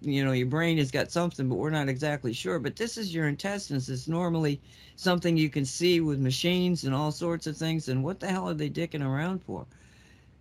you 0.00 0.24
know, 0.24 0.32
your 0.32 0.46
brain 0.46 0.78
has 0.78 0.90
got 0.90 1.10
something, 1.10 1.48
but 1.48 1.56
we're 1.56 1.70
not 1.70 1.88
exactly 1.88 2.32
sure. 2.32 2.58
But 2.58 2.76
this 2.76 2.98
is 2.98 3.14
your 3.14 3.28
intestines. 3.28 3.88
It's 3.88 4.08
normally 4.08 4.60
something 4.96 5.36
you 5.36 5.48
can 5.48 5.64
see 5.64 6.00
with 6.00 6.18
machines 6.18 6.84
and 6.84 6.94
all 6.94 7.12
sorts 7.12 7.46
of 7.46 7.56
things. 7.56 7.88
And 7.88 8.02
what 8.02 8.20
the 8.20 8.28
hell 8.28 8.48
are 8.48 8.54
they 8.54 8.70
dicking 8.70 9.04
around 9.04 9.42
for? 9.44 9.66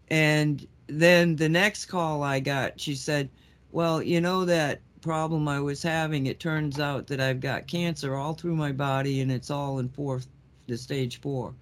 And 0.10 0.68
then 0.88 1.36
the 1.36 1.50
next 1.50 1.86
call 1.86 2.24
I 2.24 2.40
got, 2.40 2.80
she 2.80 2.96
said, 2.96 3.30
Well, 3.72 4.02
you 4.02 4.20
know 4.20 4.46
that 4.46 4.82
problem 5.04 5.48
I 5.48 5.60
was 5.60 5.84
having, 5.84 6.28
it 6.28 6.40
turns 6.40 6.80
out 6.80 7.08
that 7.08 7.22
I've 7.22 7.42
got 7.42 7.68
cancer 7.68 8.16
all 8.16 8.34
through 8.34 8.56
my 8.56 8.72
body 8.72 9.22
and 9.22 9.32
it's 9.32 9.52
all 9.52 9.80
in 9.80 9.90
fourth 9.90 10.28
to 10.68 10.78
stage 10.78 11.22
four. 11.22 11.54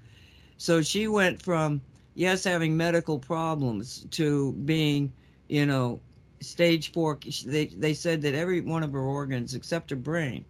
So 0.57 0.81
she 0.81 1.07
went 1.07 1.41
from, 1.41 1.81
yes, 2.15 2.43
having 2.45 2.77
medical 2.77 3.19
problems 3.19 4.05
to 4.11 4.53
being, 4.65 5.11
you 5.49 5.65
know, 5.65 5.99
stage 6.41 6.93
four. 6.93 7.19
They, 7.45 7.65
they 7.68 7.93
said 7.93 8.22
that 8.22 8.35
every 8.35 8.61
one 8.61 8.84
of 8.84 8.93
her 8.93 9.01
organs 9.01 9.55
except 9.55 9.89
her 9.89 9.97
brain 9.97 10.45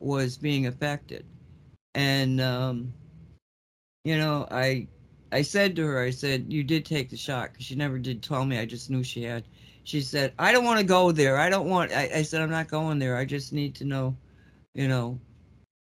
was 0.00 0.36
being 0.36 0.66
affected 0.66 1.24
and 1.94 2.40
um, 2.40 2.92
you 4.04 4.18
know, 4.18 4.46
I 4.50 4.88
I 5.32 5.42
said 5.42 5.76
to 5.76 5.86
her, 5.86 6.02
I 6.02 6.10
said, 6.10 6.52
"You 6.52 6.64
did 6.64 6.84
take 6.84 7.10
the 7.10 7.16
shot," 7.16 7.52
because 7.52 7.66
she 7.66 7.74
never 7.74 7.98
did 7.98 8.22
tell 8.22 8.44
me. 8.44 8.58
I 8.58 8.66
just 8.66 8.90
knew 8.90 9.02
she 9.02 9.22
had. 9.22 9.44
She 9.84 10.00
said, 10.00 10.32
"I 10.38 10.50
don't 10.52 10.64
want 10.64 10.80
to 10.80 10.84
go 10.84 11.12
there. 11.12 11.38
I 11.38 11.50
don't 11.50 11.68
want." 11.68 11.92
I, 11.92 12.10
I 12.16 12.22
said, 12.22 12.42
"I'm 12.42 12.50
not 12.50 12.68
going 12.68 12.98
there. 12.98 13.16
I 13.16 13.24
just 13.24 13.52
need 13.52 13.74
to 13.76 13.84
know, 13.84 14.16
you 14.74 14.88
know, 14.88 15.18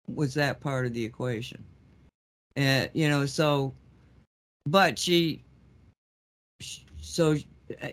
was 0.08 0.34
that 0.36 0.62
part 0.62 0.86
of 0.86 0.94
the 0.94 1.04
equation?" 1.04 1.64
And 2.56 2.90
you 2.94 3.10
know, 3.10 3.26
so, 3.26 3.74
but 4.66 4.98
she, 4.98 5.44
so 7.02 7.36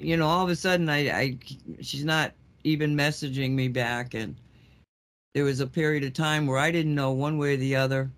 you 0.01 0.17
know, 0.17 0.27
all 0.27 0.45
of 0.45 0.51
a 0.51 0.57
sudden, 0.57 0.89
I, 0.89 1.11
I 1.11 1.39
she's 1.81 2.05
not 2.05 2.33
even 2.65 2.97
messaging 2.97 3.51
me 3.53 3.69
back, 3.69 4.15
and 4.15 4.37
there 5.35 5.45
was 5.45 5.61
a 5.61 5.67
period 5.67 6.05
of 6.05 6.13
time 6.13 6.47
where 6.47 6.59
I 6.59 6.71
didn't 6.71 6.95
know 6.95 7.13
one 7.13 7.39
way 7.39 7.55
or 7.55 7.59
the 7.59 7.77
other. 7.77 8.11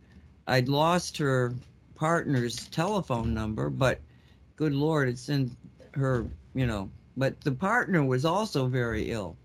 I'd 0.47 0.69
lost 0.69 1.16
her 1.19 1.55
partner's 1.94 2.69
telephone 2.69 3.32
number, 3.35 3.70
but 3.70 4.01
good 4.57 4.73
Lord, 4.74 5.09
it's 5.09 5.28
in 5.28 5.55
her, 5.93 6.27
you 6.55 6.66
know. 6.66 6.90
But 7.16 7.41
the 7.41 7.53
partner 7.53 8.05
was 8.05 8.24
also 8.24 8.66
very 8.66 9.11
ill. 9.11 9.37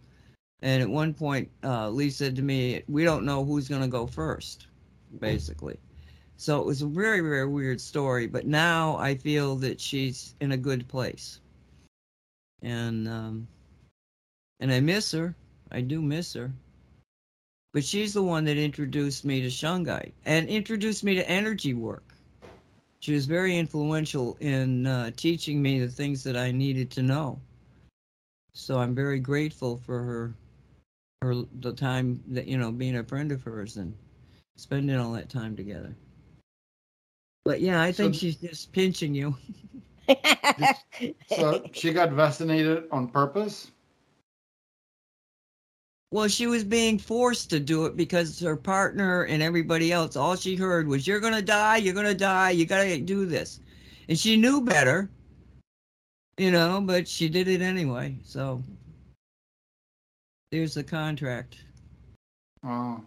And 0.61 0.81
at 0.81 0.89
one 0.89 1.13
point, 1.13 1.49
uh, 1.63 1.89
Lee 1.89 2.09
said 2.09 2.35
to 2.37 2.41
me, 2.41 2.83
We 2.87 3.03
don't 3.03 3.25
know 3.25 3.43
who's 3.43 3.67
going 3.67 3.81
to 3.81 3.87
go 3.87 4.07
first, 4.07 4.67
basically. 5.19 5.79
So 6.37 6.59
it 6.59 6.65
was 6.65 6.81
a 6.81 6.87
very, 6.87 7.21
very 7.21 7.47
weird 7.47 7.79
story. 7.79 8.27
But 8.27 8.45
now 8.45 8.97
I 8.97 9.15
feel 9.15 9.55
that 9.57 9.79
she's 9.79 10.35
in 10.39 10.51
a 10.51 10.57
good 10.57 10.87
place. 10.87 11.39
And 12.61 13.07
um, 13.07 13.47
and 14.59 14.71
I 14.71 14.79
miss 14.79 15.11
her. 15.11 15.35
I 15.71 15.81
do 15.81 16.01
miss 16.01 16.33
her. 16.33 16.51
But 17.73 17.83
she's 17.83 18.13
the 18.13 18.23
one 18.23 18.45
that 18.45 18.57
introduced 18.57 19.25
me 19.25 19.41
to 19.41 19.47
Shungite 19.47 20.13
and 20.25 20.47
introduced 20.47 21.03
me 21.03 21.15
to 21.15 21.29
energy 21.29 21.73
work. 21.73 22.13
She 23.01 23.13
was 23.13 23.25
very 23.25 23.57
influential 23.57 24.37
in 24.39 24.87
uh, 24.87 25.11
teaching 25.15 25.61
me 25.61 25.79
the 25.79 25.89
things 25.89 26.23
that 26.23 26.37
I 26.37 26.51
needed 26.51 26.89
to 26.91 27.03
know. 27.03 27.39
So 28.57 28.79
I'm 28.79 28.95
very 28.95 29.19
grateful 29.19 29.75
for 29.75 30.01
her, 30.01 30.33
her 31.21 31.35
the 31.59 31.73
time 31.73 32.23
that 32.29 32.47
you 32.47 32.57
know 32.57 32.71
being 32.71 32.95
a 32.95 33.03
friend 33.03 33.31
of 33.33 33.43
hers 33.43 33.75
and 33.75 33.93
spending 34.55 34.95
all 34.97 35.11
that 35.11 35.29
time 35.29 35.57
together. 35.57 35.93
But 37.43 37.59
yeah, 37.59 37.81
I 37.81 37.91
think 37.91 38.15
So- 38.15 38.19
she's 38.19 38.37
just 38.37 38.71
pinching 38.71 39.13
you. 39.13 39.35
So 41.29 41.65
she 41.73 41.91
got 41.91 42.11
vaccinated 42.11 42.85
on 42.91 43.07
purpose. 43.09 43.71
Well, 46.11 46.27
she 46.29 46.47
was 46.47 46.63
being 46.63 46.97
forced 46.97 47.49
to 47.49 47.59
do 47.59 47.85
it 47.85 47.97
because 47.97 48.39
her 48.39 48.55
partner 48.55 49.23
and 49.23 49.43
everybody 49.43 49.91
else, 49.91 50.15
all 50.15 50.35
she 50.37 50.55
heard 50.55 50.87
was, 50.87 51.05
You're 51.05 51.19
going 51.19 51.33
to 51.33 51.41
die, 51.41 51.77
you're 51.77 51.93
going 51.93 52.05
to 52.05 52.15
die, 52.15 52.51
you 52.51 52.65
got 52.65 52.83
to 52.83 53.01
do 53.01 53.25
this. 53.25 53.59
And 54.07 54.17
she 54.17 54.37
knew 54.37 54.61
better, 54.61 55.09
you 56.37 56.51
know, 56.51 56.81
but 56.81 57.07
she 57.07 57.29
did 57.29 57.47
it 57.47 57.61
anyway. 57.61 58.17
So 58.23 58.61
there's 60.51 60.73
the 60.73 60.83
contract. 60.83 61.57
Oh, 62.63 63.01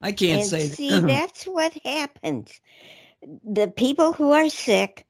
I 0.00 0.12
can't 0.12 0.40
and 0.42 0.48
say 0.48 0.68
see, 0.68 1.00
that's 1.00 1.44
what 1.44 1.72
happens. 1.84 2.60
The 3.44 3.68
people 3.68 4.12
who 4.12 4.32
are 4.32 4.48
sick 4.48 5.06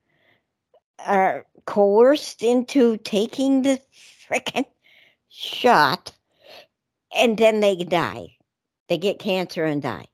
are 1.05 1.47
coerced 1.67 2.43
into 2.43 2.97
taking 2.99 3.63
the 3.63 3.81
frickin' 4.29 4.65
shot, 5.29 6.13
and 7.15 7.37
then 7.37 7.61
they 7.61 7.77
die. 7.77 8.37
They 8.89 8.99
get 8.99 9.19
cancer 9.19 9.65
and 9.65 9.83
die. 9.83 10.07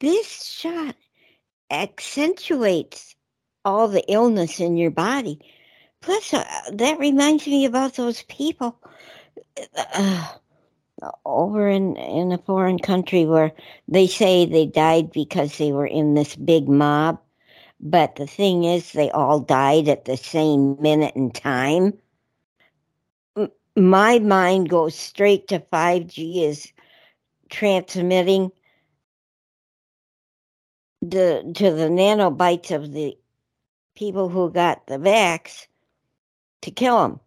This 0.00 0.44
shot 0.44 0.96
accentuates 1.72 3.16
all 3.64 3.88
the 3.88 4.04
illness 4.12 4.60
in 4.60 4.76
your 4.78 4.92
body. 4.92 5.40
Plus, 6.02 6.34
uh, 6.34 6.44
that 6.74 6.98
reminds 7.00 7.46
me 7.46 7.64
about 7.66 7.94
those 7.96 8.22
people 8.24 8.78
uh, 9.76 10.28
over 11.26 11.68
in, 11.68 11.96
in 11.96 12.32
a 12.32 12.38
foreign 12.38 12.78
country 12.78 13.26
where 13.26 13.52
they 13.88 14.06
say 14.06 14.46
they 14.46 14.66
died 14.66 15.12
because 15.12 15.58
they 15.58 15.72
were 15.72 15.86
in 15.86 16.14
this 16.14 16.36
big 16.36 16.68
mob. 16.68 17.20
But 17.80 18.16
the 18.16 18.26
thing 18.28 18.64
is, 18.64 18.92
they 18.92 19.10
all 19.10 19.40
died 19.40 19.88
at 19.88 20.06
the 20.06 20.16
same 20.16 20.80
minute 20.80 21.16
and 21.16 21.34
time. 21.34 21.94
M- 23.36 23.52
My 23.76 24.18
mind 24.20 24.68
goes 24.70 24.94
straight 24.96 25.48
to 25.48 25.60
5G 25.60 26.44
is 26.44 26.72
transmitting 27.50 28.52
the 31.02 31.52
to 31.56 31.70
the 31.72 31.88
nanobites 31.88 32.70
of 32.70 32.92
the 32.92 33.18
people 33.94 34.28
who 34.28 34.50
got 34.50 34.86
the 34.86 34.96
vax 34.96 35.66
to 36.62 36.70
kill 36.70 37.02
them. 37.02 37.20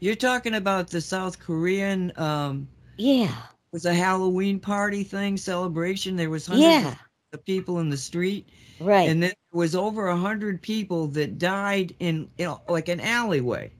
You're 0.00 0.16
talking 0.16 0.54
about 0.54 0.88
the 0.88 1.00
South 1.00 1.38
Korean, 1.38 2.12
um, 2.16 2.68
Yeah, 2.96 3.34
was 3.72 3.84
a 3.84 3.94
Halloween 3.94 4.58
party 4.58 5.04
thing, 5.04 5.36
celebration. 5.36 6.16
There 6.16 6.30
was 6.30 6.46
hundreds 6.46 6.64
yeah, 6.64 6.94
of 7.32 7.44
people 7.44 7.80
in 7.80 7.90
the 7.90 7.96
street. 7.96 8.48
right. 8.80 9.08
And 9.08 9.22
then 9.22 9.32
there 9.52 9.58
was 9.58 9.74
over 9.74 10.08
a 10.08 10.16
hundred 10.16 10.62
people 10.62 11.08
that 11.08 11.38
died 11.38 11.94
in, 11.98 12.30
you 12.38 12.46
know, 12.46 12.60
like 12.68 12.88
an 12.88 13.00
alleyway. 13.00 13.72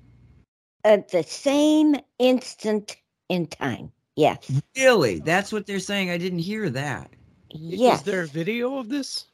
At 0.85 1.09
the 1.09 1.23
same 1.23 1.97
instant 2.19 2.97
in 3.29 3.47
time. 3.47 3.91
Yes. 4.17 4.61
Really? 4.77 5.21
That's 5.21 5.53
what 5.53 5.67
they're 5.67 5.79
saying. 5.79 6.11
I 6.11 6.19
didn't 6.19 6.41
hear 6.41 6.69
that. 6.71 7.11
Yes. 7.51 8.01
Is 8.01 8.05
there 8.05 8.23
a 8.23 8.27
video 8.27 8.79
of 8.79 8.89
this? 8.89 9.27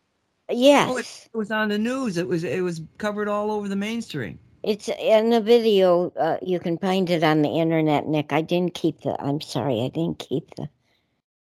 Yes. 0.50 0.88
Oh, 0.90 0.96
it, 0.96 1.28
it 1.32 1.36
was 1.36 1.50
on 1.50 1.68
the 1.68 1.78
news. 1.78 2.16
It 2.16 2.28
was 2.28 2.44
it 2.44 2.62
was 2.62 2.82
covered 2.98 3.28
all 3.28 3.50
over 3.50 3.68
the 3.68 3.76
mainstream. 3.76 4.38
It's 4.62 4.88
in 4.88 5.30
the 5.30 5.40
video. 5.40 6.10
Uh, 6.18 6.38
you 6.42 6.58
can 6.58 6.78
find 6.78 7.08
it 7.10 7.22
on 7.22 7.42
the 7.42 7.48
internet, 7.48 8.06
Nick. 8.06 8.32
I 8.32 8.40
didn't 8.42 8.74
keep 8.74 9.00
the. 9.02 9.20
I'm 9.22 9.40
sorry, 9.40 9.82
I 9.82 9.88
didn't 9.88 10.18
keep 10.18 10.54
the 10.56 10.68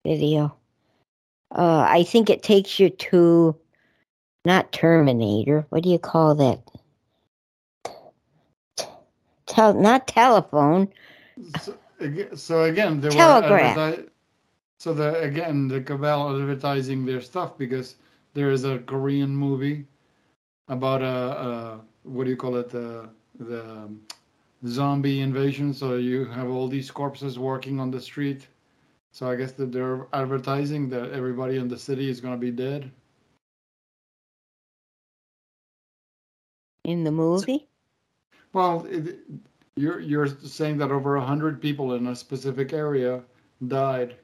video. 0.05 0.55
Uh, 1.51 1.85
I 1.89 2.03
think 2.03 2.29
it 2.29 2.43
takes 2.43 2.79
you 2.79 2.89
to 2.89 3.55
not 4.43 4.71
Terminator. 4.71 5.65
What 5.69 5.83
do 5.83 5.89
you 5.89 5.99
call 5.99 6.35
that? 6.35 6.61
Tel, 9.45 9.73
not 9.73 10.07
telephone. 10.07 10.89
so, 11.61 11.77
so 12.35 12.63
again, 12.63 12.99
there 12.99 13.11
Telegraph. 13.11 13.77
were 13.77 13.81
adverti- 13.81 14.09
So 14.85 14.93
the 14.93 15.19
again, 15.19 15.67
the 15.67 15.81
cabal 15.81 16.39
advertising 16.39 17.07
their 17.07 17.19
stuff 17.19 17.57
because 17.57 17.95
there 18.35 18.51
is 18.51 18.65
a 18.65 18.77
Korean 18.77 19.35
movie 19.35 19.87
about 20.67 21.01
a, 21.01 21.05
a 21.47 21.81
what 22.03 22.25
do 22.25 22.29
you 22.29 22.37
call 22.37 22.55
it 22.57 22.69
the 22.69 23.09
the 23.39 23.89
zombie 24.67 25.21
invasion. 25.21 25.73
So 25.73 25.95
you 25.95 26.25
have 26.25 26.51
all 26.51 26.67
these 26.67 26.91
corpses 26.91 27.39
working 27.39 27.79
on 27.79 27.89
the 27.89 27.99
street. 27.99 28.47
So 29.11 29.27
I 29.27 29.35
guess 29.35 29.53
that 29.53 29.71
they're 29.71 30.05
advertising 30.13 30.87
that 30.89 31.13
everybody 31.13 31.57
in 31.57 31.67
the 31.67 31.79
city 31.79 32.07
is 32.07 32.21
going 32.21 32.35
to 32.35 32.39
be 32.39 32.51
dead. 32.51 32.91
in 36.83 37.03
the 37.03 37.11
movie. 37.11 37.67
Well, 38.53 38.85
it, 38.87 39.17
you're 39.75 39.99
you're 39.99 40.27
saying 40.27 40.77
that 40.77 40.91
over 40.91 41.15
a 41.15 41.25
hundred 41.25 41.59
people 41.59 41.95
in 41.95 42.05
a 42.05 42.15
specific 42.15 42.71
area 42.71 43.23
died 43.67 44.17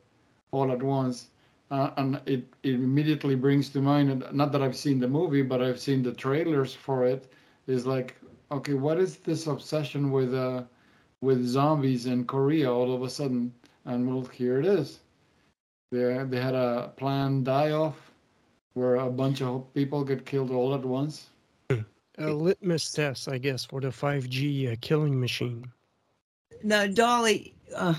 all 0.51 0.71
at 0.71 0.83
once, 0.83 1.27
uh, 1.71 1.91
and 1.97 2.21
it, 2.25 2.45
it 2.63 2.75
immediately 2.75 3.35
brings 3.35 3.69
to 3.69 3.81
mind. 3.81 4.23
Not 4.31 4.51
that 4.51 4.61
I've 4.61 4.75
seen 4.75 4.99
the 4.99 5.07
movie, 5.07 5.41
but 5.41 5.61
I've 5.61 5.79
seen 5.79 6.03
the 6.03 6.13
trailers 6.13 6.73
for 6.73 7.05
it. 7.05 7.31
Is 7.67 7.85
like, 7.85 8.15
okay, 8.51 8.73
what 8.73 8.99
is 8.99 9.17
this 9.17 9.47
obsession 9.47 10.11
with 10.11 10.33
uh 10.33 10.63
with 11.21 11.45
zombies 11.45 12.05
in 12.05 12.25
Korea 12.25 12.71
all 12.71 12.93
of 12.93 13.03
a 13.03 13.09
sudden? 13.09 13.53
And 13.85 14.07
well, 14.07 14.25
here 14.25 14.59
it 14.59 14.65
is. 14.65 14.99
They 15.91 16.23
they 16.29 16.41
had 16.41 16.55
a 16.55 16.91
planned 16.97 17.45
die 17.45 17.71
off 17.71 18.11
where 18.73 18.95
a 18.95 19.09
bunch 19.09 19.41
of 19.41 19.73
people 19.73 20.03
get 20.03 20.25
killed 20.25 20.51
all 20.51 20.73
at 20.73 20.83
once. 20.85 21.29
A 22.17 22.29
litmus 22.29 22.91
test, 22.91 23.27
I 23.27 23.37
guess, 23.37 23.65
for 23.65 23.81
the 23.81 23.87
5G 23.87 24.71
uh, 24.71 24.75
killing 24.81 25.19
machine. 25.19 25.65
Now, 26.63 26.85
Dolly, 26.85 27.53
uh, 27.75 27.95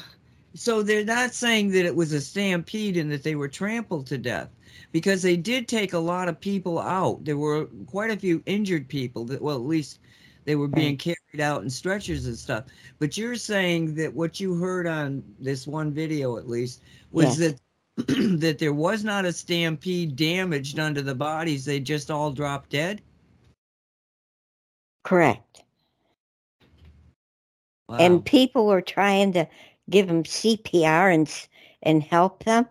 so 0.54 0.82
they're 0.82 1.04
not 1.04 1.34
saying 1.34 1.70
that 1.70 1.86
it 1.86 1.94
was 1.94 2.12
a 2.12 2.20
stampede 2.20 2.96
and 2.96 3.10
that 3.12 3.22
they 3.22 3.34
were 3.34 3.48
trampled 3.48 4.06
to 4.08 4.18
death 4.18 4.50
because 4.92 5.22
they 5.22 5.36
did 5.36 5.68
take 5.68 5.92
a 5.92 5.98
lot 5.98 6.28
of 6.28 6.40
people 6.40 6.78
out. 6.78 7.24
There 7.24 7.38
were 7.38 7.66
quite 7.86 8.10
a 8.10 8.16
few 8.16 8.42
injured 8.46 8.88
people 8.88 9.24
that, 9.26 9.40
well, 9.42 9.56
at 9.56 9.62
least 9.62 10.00
they 10.44 10.56
were 10.56 10.68
being 10.68 10.96
carried 10.96 11.40
out 11.40 11.62
in 11.62 11.70
stretchers 11.70 12.26
and 12.26 12.36
stuff. 12.36 12.64
But 12.98 13.16
you're 13.16 13.36
saying 13.36 13.94
that 13.96 14.12
what 14.12 14.40
you 14.40 14.54
heard 14.54 14.86
on 14.86 15.22
this 15.38 15.66
one 15.66 15.92
video, 15.92 16.36
at 16.36 16.48
least, 16.48 16.82
was 17.12 17.38
Yes. 17.38 17.38
that 17.38 17.58
that 18.40 18.58
there 18.58 18.72
was 18.72 19.04
not 19.04 19.24
a 19.26 19.32
stampede 19.32 20.16
damage 20.16 20.74
done 20.74 20.94
to 20.94 21.02
the 21.02 21.14
bodies; 21.14 21.64
they 21.64 21.78
just 21.78 22.10
all 22.10 22.32
dropped 22.32 22.70
dead. 22.70 23.02
Correct. 25.04 25.62
Wow. 27.88 27.98
and 27.98 28.24
people 28.24 28.66
were 28.66 28.80
trying 28.80 29.32
to 29.34 29.46
give 29.90 30.08
them 30.08 30.24
CPR 30.24 31.12
and 31.12 31.48
and 31.82 32.02
help 32.02 32.44
them. 32.44 32.66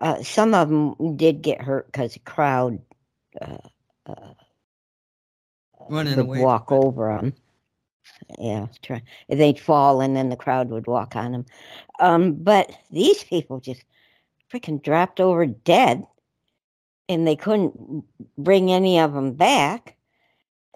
Uh, 0.00 0.22
some 0.22 0.54
of 0.54 0.68
them 0.68 1.16
did 1.16 1.42
get 1.42 1.60
hurt 1.60 1.86
because 1.86 2.14
the 2.14 2.20
crowd 2.20 2.80
uh, 3.40 3.58
uh, 4.06 4.34
Running 5.88 6.16
would 6.16 6.26
away 6.26 6.40
walk 6.40 6.72
over 6.72 7.14
them. 7.14 7.34
Yeah, 8.38 8.66
try, 8.82 9.02
they'd 9.28 9.58
fall 9.58 10.00
and 10.00 10.16
then 10.16 10.28
the 10.28 10.36
crowd 10.36 10.70
would 10.70 10.86
walk 10.86 11.16
on 11.16 11.32
them. 11.32 11.46
Um, 12.00 12.34
but 12.34 12.72
these 12.90 13.22
people 13.24 13.60
just 13.60 13.84
freaking 14.52 14.82
dropped 14.82 15.20
over 15.20 15.46
dead, 15.46 16.06
and 17.08 17.26
they 17.26 17.36
couldn't 17.36 18.04
bring 18.38 18.70
any 18.72 18.98
of 18.98 19.12
them 19.12 19.32
back. 19.32 19.96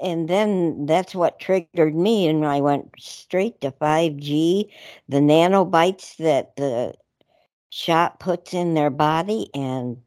And 0.00 0.28
then 0.28 0.86
that's 0.86 1.14
what 1.14 1.40
triggered 1.40 1.94
me, 1.94 2.26
and 2.26 2.44
I 2.44 2.60
went 2.60 2.90
straight 2.98 3.60
to 3.62 3.70
5G, 3.72 4.68
the 5.08 5.18
nanobites 5.18 6.16
that 6.18 6.56
the 6.56 6.94
shot 7.70 8.20
puts 8.20 8.54
in 8.54 8.74
their 8.74 8.90
body, 8.90 9.48
and 9.54 9.98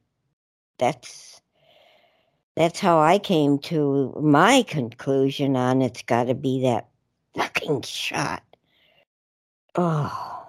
that's 0.78 1.41
that's 2.56 2.80
how 2.80 2.99
I 2.99 3.20
came 3.20 3.57
to 3.60 4.14
my 4.22 4.64
conclusion 4.64 5.56
on 5.56 5.82
it's 5.82 6.03
got 6.03 6.26
to 6.26 6.36
be 6.36 6.61
that 6.64 6.88
fucking 7.36 7.82
shot. 7.84 8.44
Oh, 9.76 10.48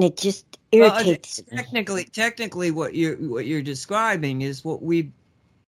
It 0.00 0.16
just 0.16 0.58
Well, 0.78 0.90
irritates 0.90 1.42
me. 1.50 1.58
technically, 1.58 2.04
technically, 2.04 2.70
what 2.70 2.94
you're 2.94 3.16
what 3.16 3.46
you're 3.46 3.62
describing 3.62 4.42
is 4.42 4.64
what 4.64 4.82
we 4.82 5.12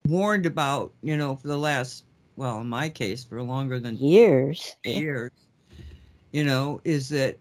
warned 0.07 0.45
about. 0.45 0.93
You 1.01 1.17
know, 1.17 1.35
for 1.35 1.47
the 1.47 1.57
last, 1.57 2.05
well, 2.35 2.59
in 2.61 2.67
my 2.67 2.89
case, 2.89 3.23
for 3.23 3.41
longer 3.41 3.79
than 3.79 3.97
Years. 3.97 4.75
years. 4.83 5.31
You 6.31 6.43
know, 6.43 6.81
is 6.83 7.09
that 7.09 7.37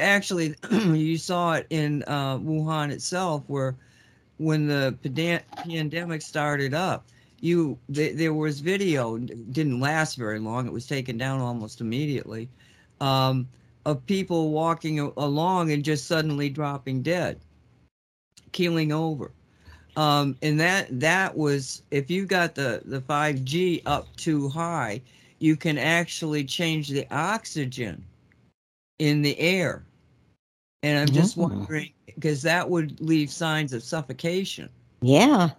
actually 0.00 0.54
you 0.70 1.18
saw 1.18 1.54
it 1.54 1.66
in 1.70 2.02
uh, 2.06 2.38
Wuhan 2.38 2.90
itself, 2.90 3.44
where 3.46 3.76
when 4.38 4.66
the 4.66 4.96
pandemic 5.02 6.22
started 6.22 6.74
up, 6.74 7.06
you 7.40 7.78
th- 7.92 8.16
there 8.16 8.34
was 8.34 8.60
video. 8.60 9.18
Didn't 9.18 9.80
last 9.80 10.16
very 10.16 10.38
long. 10.38 10.66
It 10.66 10.72
was 10.72 10.86
taken 10.86 11.18
down 11.18 11.40
almost 11.40 11.80
immediately. 11.80 12.48
Um, 13.00 13.48
of 13.84 14.04
people 14.06 14.50
walking 14.50 14.98
a- 15.00 15.12
along 15.16 15.70
and 15.70 15.84
just 15.84 16.06
suddenly 16.06 16.48
dropping 16.48 17.02
dead, 17.02 17.38
keeling 18.52 18.92
over. 18.92 19.30
Um, 19.96 20.36
and 20.42 20.60
that 20.60 20.88
that 21.00 21.36
was 21.36 21.82
if 21.90 22.10
you 22.10 22.26
got 22.26 22.54
the 22.54 22.82
the 22.84 23.00
5G 23.00 23.82
up 23.86 24.14
too 24.16 24.48
high, 24.48 25.00
you 25.38 25.56
can 25.56 25.78
actually 25.78 26.44
change 26.44 26.88
the 26.88 27.06
oxygen 27.10 28.04
in 28.98 29.22
the 29.22 29.38
air. 29.38 29.84
And 30.82 30.98
I'm 30.98 31.08
just 31.14 31.36
wondering 31.36 31.92
because 32.06 32.42
that 32.42 32.68
would 32.68 33.00
leave 33.00 33.30
signs 33.30 33.72
of 33.72 33.82
suffocation. 33.82 34.68
Yeah. 35.00 35.50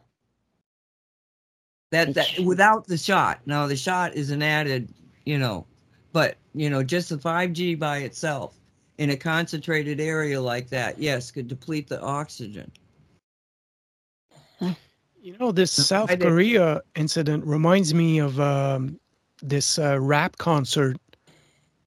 That 1.91 2.13
that 2.13 2.29
It's- 2.33 2.45
without 2.45 2.85
the 2.87 2.97
shot. 2.97 3.39
Now 3.45 3.65
the 3.67 3.75
shot 3.75 4.13
is 4.15 4.29
an 4.29 4.41
added, 4.43 4.93
you 5.25 5.37
know, 5.39 5.65
but 6.13 6.37
you 6.53 6.69
know, 6.69 6.83
just 6.83 7.09
the 7.09 7.17
5G 7.17 7.75
by 7.75 7.99
itself 7.99 8.55
in 8.97 9.09
a 9.09 9.17
concentrated 9.17 9.99
area 9.99 10.39
like 10.41 10.69
that, 10.69 10.99
yes, 10.99 11.31
could 11.31 11.47
deplete 11.47 11.87
the 11.87 12.01
oxygen. 12.01 12.71
You 15.27 15.37
know, 15.41 15.51
this 15.51 15.73
South 15.73 16.17
Korea 16.21 16.81
incident 16.95 17.45
reminds 17.45 17.93
me 17.93 18.17
of 18.17 18.39
um, 18.39 18.97
this 19.43 19.77
uh, 19.77 19.99
rap 19.99 20.37
concert 20.37 20.95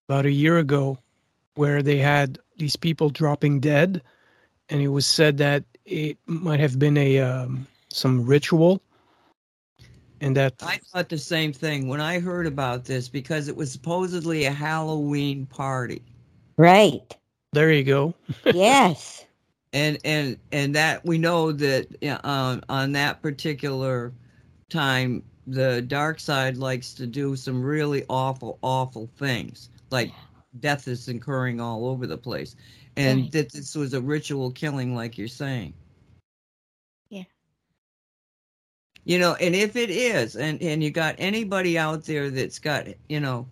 about 0.07 0.27
a 0.27 0.31
year 0.31 0.59
ago 0.59 0.99
where 1.55 1.83
they 1.83 1.97
had 1.97 2.39
these 2.59 2.77
people 2.77 3.09
dropping 3.09 3.59
dead, 3.61 4.03
and 4.69 4.83
it 4.83 4.89
was 4.89 5.07
said 5.07 5.39
that 5.39 5.65
it 5.87 6.19
might 6.27 6.61
have 6.61 6.79
been 6.79 6.99
a 6.99 7.21
um, 7.21 7.67
some 7.89 8.27
ritual, 8.27 8.83
and 10.21 10.37
that 10.37 10.53
I 10.61 10.79
thought 10.93 11.09
the 11.09 11.17
same 11.17 11.55
thing 11.55 11.89
when 11.89 12.03
I 12.03 12.21
heard 12.21 12.47
about 12.47 12.85
this 12.85 13.09
because 13.09 13.49
it 13.49 13.57
was 13.57 13.73
supposedly 13.73 14.45
a 14.45 14.53
Halloween 14.53 15.47
party. 15.47 16.03
Right. 16.59 17.17
there 17.55 17.73
you 17.73 17.85
go. 17.85 18.15
Yes. 18.53 19.25
And 19.73 19.99
and 20.05 20.37
and 20.53 20.75
that 20.75 21.05
we 21.05 21.19
know 21.19 21.53
that 21.53 21.87
yeah, 22.01 22.21
on 22.25 22.63
on 22.69 22.93
that 22.93 23.23
particular 23.23 24.13
time 24.69 25.23
the 25.47 25.83
dark 25.83 26.21
side 26.21 26.57
likes 26.57 26.95
to 26.95 27.07
do 27.07 27.37
some 27.37 27.63
really 27.63 28.05
awful 28.09 28.59
awful 28.63 29.09
things 29.17 29.69
like 29.91 30.13
death 30.61 30.89
is 30.89 31.09
occurring 31.09 31.61
all 31.61 31.87
over 31.87 32.07
the 32.07 32.17
place 32.19 32.57
and 32.97 33.25
Right. 33.25 33.33
that 33.33 33.53
this 33.53 33.75
was 33.75 33.95
a 33.95 34.01
ritual 34.01 34.51
killing 34.51 34.95
like 34.95 35.19
you're 35.19 35.29
saying 35.29 35.73
Yeah. 37.11 37.25
you 39.05 39.19
know 39.19 39.35
and 39.35 39.55
if 39.55 39.77
it 39.77 39.91
is 39.91 40.37
and 40.37 40.61
and 40.63 40.83
you 40.83 40.91
got 40.91 41.15
anybody 41.19 41.79
out 41.79 42.05
there 42.05 42.31
that's 42.31 42.59
got 42.59 42.87
you 43.09 43.21
know 43.21 43.47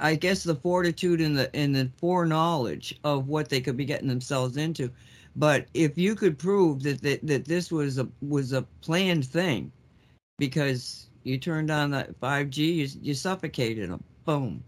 I 0.00 0.14
guess 0.14 0.42
the 0.42 0.54
fortitude 0.54 1.20
and 1.20 1.36
the 1.36 1.54
and 1.54 1.74
the 1.74 1.90
foreknowledge 1.98 2.98
of 3.04 3.28
what 3.28 3.48
they 3.48 3.60
could 3.60 3.76
be 3.76 3.84
getting 3.84 4.08
themselves 4.08 4.56
into. 4.56 4.90
But 5.36 5.66
if 5.74 5.96
you 5.96 6.14
could 6.14 6.38
prove 6.38 6.82
that 6.82 7.02
that, 7.02 7.26
that 7.26 7.44
this 7.44 7.70
was 7.70 7.98
a 7.98 8.08
was 8.20 8.52
a 8.52 8.62
planned 8.80 9.26
thing, 9.26 9.70
because 10.38 11.08
you 11.24 11.38
turned 11.38 11.70
on 11.70 11.90
the 11.90 12.14
five 12.20 12.50
G, 12.50 12.72
you, 12.72 12.88
you 13.02 13.14
suffocated 13.14 13.90
them, 13.90 14.02
boom, 14.24 14.64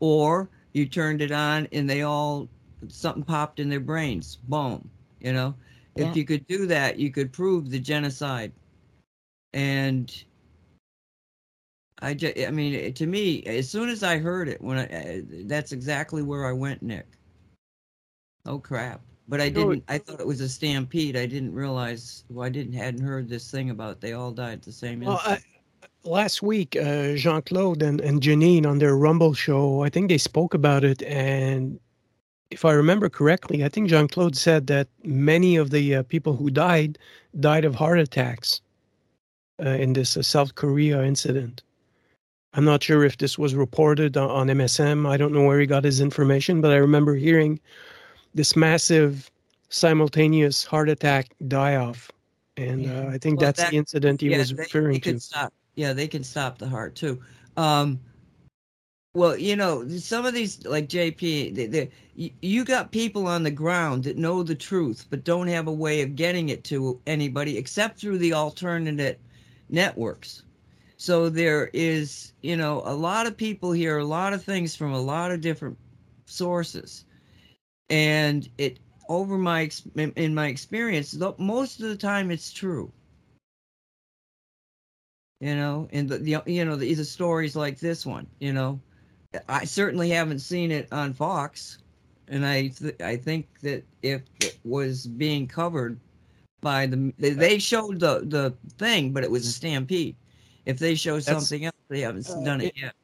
or 0.00 0.48
you 0.72 0.86
turned 0.86 1.22
it 1.22 1.32
on 1.32 1.68
and 1.72 1.88
they 1.88 2.02
all 2.02 2.48
something 2.88 3.22
popped 3.22 3.60
in 3.60 3.68
their 3.68 3.80
brains, 3.80 4.38
boom. 4.48 4.88
You 5.20 5.32
know, 5.32 5.54
if 5.96 6.16
you 6.16 6.24
could 6.24 6.46
do 6.46 6.66
that, 6.66 6.98
you 6.98 7.10
could 7.10 7.32
prove 7.32 7.70
the 7.70 7.78
genocide, 7.78 8.52
and 9.52 10.24
I 12.02 12.14
just, 12.14 12.38
I 12.38 12.50
mean, 12.50 12.92
to 12.94 13.06
me, 13.06 13.42
as 13.44 13.68
soon 13.68 13.88
as 13.88 14.02
I 14.02 14.18
heard 14.18 14.48
it, 14.48 14.60
when 14.60 14.78
I, 14.78 14.86
uh, 14.86 15.20
that's 15.44 15.72
exactly 15.72 16.22
where 16.22 16.46
I 16.46 16.52
went, 16.52 16.82
Nick. 16.82 17.06
Oh 18.46 18.58
crap! 18.58 19.00
But 19.28 19.40
I 19.40 19.48
didn't. 19.48 19.84
I 19.88 19.98
thought 19.98 20.20
it 20.20 20.26
was 20.26 20.40
a 20.40 20.48
stampede. 20.48 21.16
I 21.16 21.26
didn't 21.26 21.54
realize. 21.54 22.24
Well, 22.30 22.46
I 22.46 22.48
didn't 22.48 22.72
hadn't 22.72 23.02
heard 23.04 23.28
this 23.28 23.50
thing 23.50 23.70
about 23.70 24.00
they 24.00 24.12
all 24.12 24.32
died 24.32 24.54
at 24.54 24.62
the 24.62 24.72
same 24.72 25.00
Well, 25.00 25.20
I, 25.24 25.38
last 26.04 26.42
week, 26.42 26.76
uh, 26.76 27.14
Jean 27.14 27.42
Claude 27.42 27.82
and, 27.82 28.00
and 28.00 28.20
Janine 28.20 28.66
on 28.66 28.78
their 28.78 28.96
Rumble 28.96 29.34
show, 29.34 29.82
I 29.82 29.88
think 29.88 30.08
they 30.08 30.18
spoke 30.18 30.54
about 30.54 30.84
it. 30.84 31.02
And 31.02 31.78
if 32.50 32.64
I 32.64 32.72
remember 32.72 33.08
correctly, 33.08 33.64
I 33.64 33.68
think 33.68 33.88
Jean 33.88 34.08
Claude 34.08 34.36
said 34.36 34.66
that 34.68 34.88
many 35.04 35.56
of 35.56 35.70
the 35.70 35.96
uh, 35.96 36.02
people 36.04 36.34
who 36.34 36.50
died 36.50 36.98
died 37.38 37.64
of 37.64 37.74
heart 37.74 37.98
attacks 37.98 38.60
uh, 39.64 39.68
in 39.68 39.92
this 39.92 40.16
uh, 40.16 40.22
South 40.22 40.54
Korea 40.54 41.02
incident. 41.02 41.62
I'm 42.54 42.64
not 42.64 42.82
sure 42.82 43.04
if 43.04 43.18
this 43.18 43.38
was 43.38 43.54
reported 43.54 44.16
on, 44.16 44.30
on 44.30 44.46
MSM. 44.48 45.08
I 45.08 45.16
don't 45.16 45.32
know 45.32 45.44
where 45.44 45.60
he 45.60 45.66
got 45.66 45.84
his 45.84 46.00
information, 46.00 46.60
but 46.60 46.72
I 46.72 46.76
remember 46.76 47.14
hearing 47.14 47.60
this 48.34 48.56
massive 48.56 49.30
simultaneous 49.68 50.64
heart 50.64 50.88
attack 50.88 51.28
die 51.48 51.76
off. 51.76 52.10
And 52.56 52.82
Yeah. 52.82 53.00
uh, 53.06 53.10
I 53.10 53.18
think 53.18 53.38
Well, 53.38 53.46
that's 53.46 53.60
that- 53.60 53.70
the 53.70 53.76
incident 53.76 54.20
he 54.20 54.30
yeah, 54.30 54.38
was 54.38 54.50
they, 54.50 54.56
referring 54.62 54.92
they 54.94 54.98
to. 55.00 55.10
can 55.10 55.20
stop. 55.20 55.52
Yeah, 55.76 55.92
they 55.92 56.08
can 56.08 56.24
stop 56.24 56.58
the 56.58 56.68
heart 56.68 56.96
too. 56.96 57.20
Um, 57.56 58.00
well, 59.14 59.36
you 59.36 59.56
know, 59.56 59.88
some 59.88 60.26
of 60.26 60.34
these, 60.34 60.64
like 60.66 60.88
JP, 60.88 61.54
they, 61.54 61.66
they, 61.66 61.90
you, 62.14 62.30
you 62.42 62.64
got 62.64 62.92
people 62.92 63.26
on 63.26 63.42
the 63.44 63.50
ground 63.50 64.04
that 64.04 64.16
know 64.16 64.42
the 64.42 64.54
truth, 64.54 65.06
but 65.10 65.24
don't 65.24 65.48
have 65.48 65.68
a 65.68 65.72
way 65.72 66.02
of 66.02 66.16
getting 66.16 66.48
it 66.50 66.64
to 66.64 67.00
anybody 67.06 67.56
except 67.58 67.98
through 67.98 68.18
the 68.18 68.32
alternate 68.32 69.20
networks. 69.68 70.42
So 71.00 71.30
there 71.30 71.70
is, 71.72 72.34
you 72.42 72.58
know, 72.58 72.82
a 72.84 72.92
lot 72.94 73.26
of 73.26 73.34
people 73.34 73.72
hear 73.72 73.96
a 73.96 74.04
lot 74.04 74.34
of 74.34 74.44
things 74.44 74.76
from 74.76 74.92
a 74.92 75.00
lot 75.00 75.30
of 75.30 75.40
different 75.40 75.78
sources, 76.26 77.06
and 77.88 78.46
it 78.58 78.80
over 79.08 79.38
my 79.38 79.70
in 79.94 80.34
my 80.34 80.48
experience, 80.48 81.16
most 81.38 81.80
of 81.80 81.88
the 81.88 81.96
time 81.96 82.30
it's 82.30 82.52
true. 82.52 82.92
You 85.40 85.54
know 85.56 85.88
and 85.90 86.06
the, 86.06 86.18
the 86.18 86.42
you 86.44 86.66
know 86.66 86.76
the, 86.76 86.92
the 86.92 87.04
stories 87.06 87.56
like 87.56 87.78
this 87.78 88.04
one 88.04 88.26
you 88.38 88.52
know. 88.52 88.78
I 89.48 89.64
certainly 89.64 90.10
haven't 90.10 90.40
seen 90.40 90.70
it 90.70 90.86
on 90.92 91.14
fox 91.14 91.78
and 92.28 92.44
i 92.44 92.68
th- 92.68 93.00
i 93.00 93.16
think 93.16 93.46
that 93.62 93.84
if 94.02 94.22
it 94.40 94.58
was 94.64 95.06
being 95.06 95.46
covered 95.46 95.98
by 96.60 96.84
the 96.84 97.12
they 97.18 97.58
showed 97.58 98.00
the 98.00 98.20
the 98.26 98.52
thing 98.76 99.12
but 99.12 99.24
it 99.24 99.30
was 99.30 99.46
a 99.46 99.52
stampede 99.52 100.14
if 100.70 100.78
they 100.78 100.96
show 100.96 101.20
something 101.20 101.66
else 101.66 101.84
they 101.90 102.00
haven't 102.08 102.30
Uh, 102.30 102.42
done 102.44 102.62
it 102.62 102.72
it- 102.72 102.76
yet 102.76 102.94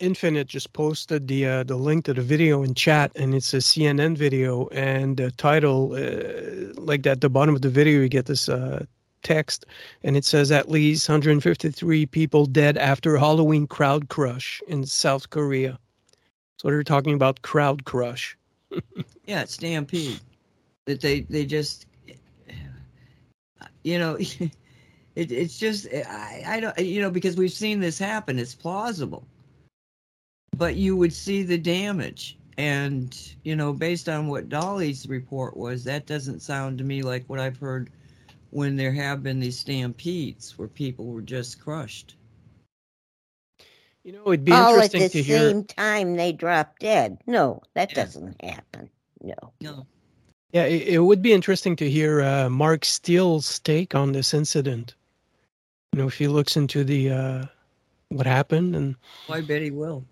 Infinite 0.00 0.48
just 0.48 0.72
posted 0.74 1.28
the 1.28 1.46
uh, 1.46 1.64
the 1.64 1.76
link 1.76 2.04
to 2.06 2.14
the 2.14 2.22
video 2.22 2.62
in 2.62 2.74
chat, 2.74 3.12
and 3.16 3.34
it's 3.34 3.54
a 3.54 3.60
CNN 3.60 4.16
video, 4.16 4.68
and 4.68 5.16
the 5.16 5.30
title, 5.32 5.94
uh, 5.94 6.72
like 6.80 7.06
at 7.06 7.20
the 7.20 7.30
bottom 7.30 7.54
of 7.54 7.62
the 7.62 7.70
video, 7.70 8.00
you 8.00 8.08
get 8.08 8.26
this 8.26 8.48
uh, 8.48 8.84
text, 9.22 9.66
and 10.04 10.16
it 10.16 10.24
says 10.24 10.52
at 10.52 10.68
least 10.70 11.08
153 11.08 12.06
people 12.06 12.46
dead 12.46 12.78
after 12.78 13.16
Halloween 13.18 13.66
crowd 13.66 14.08
crush 14.08 14.62
in 14.68 14.86
South 14.86 15.30
Korea. 15.30 15.78
So 16.58 16.68
they're 16.68 16.84
talking 16.84 17.14
about 17.14 17.42
crowd 17.42 17.84
crush. 17.84 18.36
yeah 19.26 19.44
stampede 19.44 20.20
that 20.86 21.00
they 21.00 21.20
they 21.22 21.44
just 21.46 21.86
you 23.82 23.98
know 23.98 24.18
it, 25.18 25.32
it's 25.32 25.58
just 25.58 25.88
I, 25.92 26.44
I 26.46 26.60
don't 26.60 26.78
you 26.78 27.02
know 27.02 27.10
because 27.10 27.36
we've 27.36 27.52
seen 27.52 27.80
this 27.80 27.98
happen 27.98 28.38
it's 28.38 28.54
plausible 28.54 29.26
but 30.56 30.76
you 30.76 30.96
would 30.96 31.12
see 31.12 31.42
the 31.42 31.58
damage 31.58 32.38
and 32.56 33.16
you 33.42 33.56
know 33.56 33.72
based 33.72 34.08
on 34.08 34.28
what 34.28 34.48
dolly's 34.48 35.08
report 35.08 35.56
was 35.56 35.84
that 35.84 36.06
doesn't 36.06 36.40
sound 36.40 36.78
to 36.78 36.84
me 36.84 37.02
like 37.02 37.24
what 37.26 37.40
i've 37.40 37.58
heard 37.58 37.90
when 38.50 38.76
there 38.76 38.92
have 38.92 39.22
been 39.22 39.40
these 39.40 39.58
stampedes 39.58 40.56
where 40.58 40.68
people 40.68 41.06
were 41.06 41.22
just 41.22 41.60
crushed 41.60 42.16
You 44.04 44.12
know, 44.12 44.22
it'd 44.28 44.44
be 44.44 44.52
All 44.52 44.80
at 44.80 44.90
interesting 44.90 45.02
the 45.02 45.08
to 45.10 45.22
hear. 45.22 45.38
The 45.38 45.50
same 45.50 45.64
time 45.64 46.16
they 46.16 46.32
drop 46.32 46.78
dead. 46.78 47.18
No, 47.26 47.60
that 47.74 47.90
Yeah. 47.90 48.04
doesn't 48.04 48.42
happen. 48.42 48.88
No. 49.22 49.34
no 49.60 49.86
Yeah, 50.52 50.64
it, 50.64 50.88
it 50.88 50.98
would 51.00 51.20
be 51.20 51.34
interesting 51.34 51.76
to 51.76 51.90
hear 51.90 52.22
uh, 52.22 52.48
Mark 52.48 52.86
Steele's 52.86 53.58
take 53.58 53.94
on 53.94 54.12
this 54.12 54.32
incident. 54.32 54.94
You 55.92 56.02
know, 56.02 56.08
if 56.08 56.18
he 56.18 56.28
looks 56.28 56.56
into 56.56 56.84
the 56.84 57.10
uh, 57.10 57.44
what 58.10 58.26
happened 58.26 58.76
and 58.76 58.96
i 59.28 59.40
bet 59.40 59.62
he 59.62 59.70
will 59.70 60.04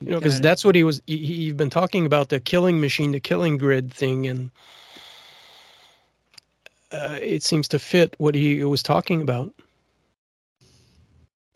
You 0.00 0.10
know, 0.10 0.18
because 0.20 0.40
that's 0.40 0.64
what 0.64 0.74
he 0.74 0.84
was. 0.84 1.00
He, 1.06 1.18
he- 1.18 1.34
he'd 1.46 1.56
been 1.56 1.70
talking 1.70 2.04
about 2.04 2.28
the 2.28 2.40
killing 2.40 2.80
machine, 2.80 3.12
the 3.12 3.20
killing 3.20 3.56
grid 3.56 3.92
thing, 3.92 4.26
and 4.26 4.50
uh, 6.92 7.18
it 7.22 7.42
seems 7.42 7.68
to 7.68 7.78
fit 7.78 8.14
what 8.18 8.34
he 8.34 8.62
was 8.64 8.82
talking 8.82 9.22
about. 9.22 9.54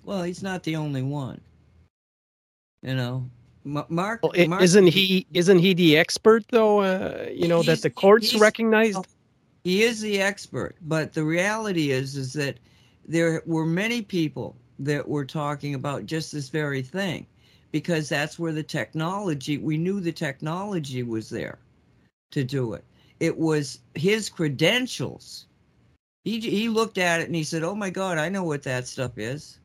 Well, 0.05 0.23
he's 0.23 0.43
not 0.43 0.63
the 0.63 0.77
only 0.77 1.03
one. 1.03 1.41
You 2.83 2.95
know, 2.95 3.29
Ma- 3.65 3.85
Mark. 3.89 4.23
Well, 4.23 4.33
Mark 4.49 4.63
isn't 4.63 4.87
he? 4.87 5.27
Isn't 5.35 5.59
he 5.59 5.75
the 5.75 5.99
expert 5.99 6.45
though? 6.49 6.81
Uh, 6.81 7.27
you 7.31 7.49
know 7.49 7.63
that 7.65 7.83
the 7.83 7.91
courts 7.91 8.35
recognized. 8.35 9.07
He 9.65 9.83
is 9.83 10.01
the 10.01 10.21
expert, 10.21 10.77
but 10.83 11.13
the 11.13 11.25
reality 11.25 11.91
is 11.91 12.17
is 12.17 12.33
that 12.35 12.59
there 13.07 13.43
were 13.45 13.67
many 13.67 14.03
people 14.03 14.55
that 14.79 15.09
were 15.09 15.25
talking 15.25 15.75
about 15.75 16.07
just 16.07 16.33
this 16.33 16.49
very 16.49 16.81
thing 16.81 17.27
because 17.73 18.09
that's 18.09 18.39
where 18.39 18.53
the 18.53 18.63
technology 18.63 19.59
we 19.59 19.77
knew 19.77 20.01
the 20.01 20.13
technology 20.13 21.03
was 21.03 21.29
there 21.29 21.59
to 22.31 22.45
do 22.45 22.75
it. 22.75 22.85
It 23.19 23.37
was 23.37 23.81
his 23.95 24.29
credentials. 24.29 25.47
He 26.25 26.39
he 26.39 26.69
looked 26.69 26.99
at 26.99 27.21
it 27.21 27.27
and 27.27 27.35
he 27.35 27.45
said, 27.45 27.65
"Oh 27.65 27.75
my 27.75 27.91
god, 27.91 28.17
I 28.17 28.29
know 28.29 28.45
what 28.45 28.63
that 28.63 28.87
stuff 28.87 29.19
is." 29.19 29.59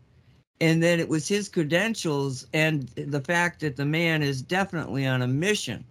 And 0.59 0.81
then 0.81 0.99
it 0.99 1.07
was 1.09 1.27
his 1.27 1.49
credentials 1.49 2.47
and 2.53 2.87
the 2.95 3.21
fact 3.21 3.59
that 3.59 3.75
the 3.75 3.85
man 3.85 4.23
is 4.23 4.41
definitely 4.41 5.05
on 5.05 5.21
a 5.21 5.27
mission. 5.27 5.85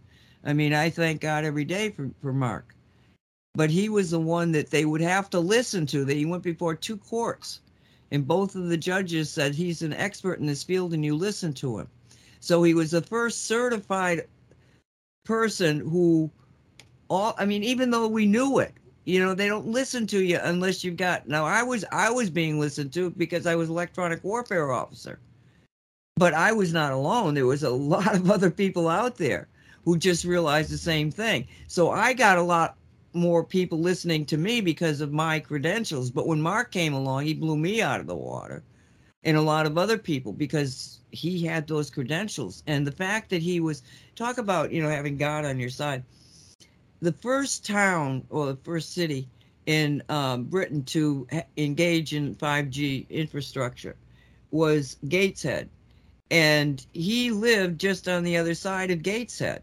I 0.45 0.55
mean, 0.55 0.75
I 0.75 0.91
thank 0.91 1.21
God 1.21 1.45
every 1.45 1.65
day 1.65 1.91
for, 1.91 2.11
for 2.21 2.33
Mark 2.33 2.75
but 3.55 3.71
he 3.71 3.89
was 3.89 4.11
the 4.11 4.21
one 4.21 4.53
that 4.53 4.71
they 4.71 4.85
would 4.85 5.01
have 5.01 5.29
to 5.31 5.41
listen 5.41 5.87
to. 5.87 6.05
That 6.05 6.17
he 6.17 6.25
went 6.25 6.43
before 6.43 6.75
two 6.75 6.97
courts, 6.97 7.61
and 8.11 8.27
both 8.27 8.55
of 8.55 8.69
the 8.69 8.77
judges 8.77 9.31
said 9.31 9.55
he's 9.55 9.83
an 9.83 9.93
expert 9.93 10.39
in 10.39 10.47
this 10.47 10.63
field, 10.63 10.95
and 10.95 11.05
you 11.05 11.15
listen 11.15 11.53
to 11.55 11.79
him. 11.79 11.89
So 12.41 12.63
he 12.63 12.75
was 12.75 12.91
the 12.91 13.03
first 13.03 13.47
certified 13.47 14.27
person 15.25 15.81
who, 15.81 16.31
all 17.09 17.35
I 17.39 17.45
mean, 17.45 17.63
even 17.63 17.91
though 17.91 18.09
we 18.09 18.27
knew 18.27 18.59
it, 18.59 18.73
you 19.05 19.21
know, 19.21 19.35
they 19.35 19.49
don't 19.49 19.67
listen 19.67 20.07
to 20.09 20.23
you 20.23 20.39
unless 20.43 20.83
you've 20.83 20.97
got. 20.97 21.29
Now 21.29 21.45
I 21.45 21.63
was 21.63 21.85
I 21.93 22.11
was 22.11 22.31
being 22.31 22.59
listened 22.59 22.93
to 22.95 23.11
because 23.11 23.47
I 23.47 23.55
was 23.55 23.69
electronic 23.69 24.25
warfare 24.25 24.73
officer, 24.73 25.19
but 26.17 26.35
I 26.35 26.53
was 26.53 26.73
not 26.73 26.93
alone. 26.93 27.35
There 27.35 27.47
was 27.47 27.63
a 27.63 27.71
lot 27.95 28.15
of 28.15 28.31
other 28.31 28.51
people 28.51 28.89
out 28.89 29.17
there 29.17 29.49
who 29.85 29.99
just 29.99 30.25
realized 30.25 30.71
the 30.71 30.79
same 30.79 31.11
thing. 31.11 31.47
So 31.67 31.91
I 31.91 32.13
got 32.13 32.39
a 32.39 32.43
lot 32.43 32.77
more 33.15 33.45
people 33.45 33.79
listening 33.79 34.25
to 34.27 34.37
me 34.37 34.61
because 34.61 35.01
of 35.01 35.13
my 35.13 35.41
credentials. 35.41 36.11
But 36.11 36.27
when 36.27 36.41
Mark 36.41 36.71
came 36.71 36.95
along, 36.95 37.25
he 37.25 37.35
blew 37.35 37.57
me 37.57 37.83
out 37.83 38.01
of 38.01 38.07
the 38.07 38.15
water 38.15 38.63
and 39.25 39.37
a 39.37 39.43
lot 39.43 39.67
of 39.67 39.79
other 39.79 39.99
people 39.99 40.33
because 40.33 41.01
he 41.11 41.45
had 41.45 41.67
those 41.67 41.91
credentials. 41.91 42.63
And 42.67 42.87
the 42.87 42.93
fact 42.93 43.31
that 43.31 43.43
he 43.43 43.61
was, 43.61 43.83
talk 44.17 44.39
about, 44.39 44.73
you 44.73 44.83
know, 44.83 44.89
having 44.89 45.17
God 45.17 45.45
on 45.45 45.59
your 45.59 45.69
side. 45.71 46.03
The 47.01 47.13
first 47.13 47.67
town 47.67 48.25
or 48.31 48.47
the 48.47 48.57
first 48.57 48.95
city 48.95 49.29
in 49.67 50.03
um, 50.09 50.45
Britain 50.45 50.83
to 50.85 51.27
engage 51.57 52.15
in 52.15 52.35
5G 52.35 53.09
infrastructure 53.09 53.97
was 54.51 54.97
Gateshead. 55.09 55.69
And 56.31 56.85
he 56.93 57.31
lived 57.31 57.81
just 57.81 58.09
on 58.09 58.25
the 58.25 58.37
other 58.37 58.55
side 58.55 58.91
of 58.91 59.03
Gateshead. 59.03 59.63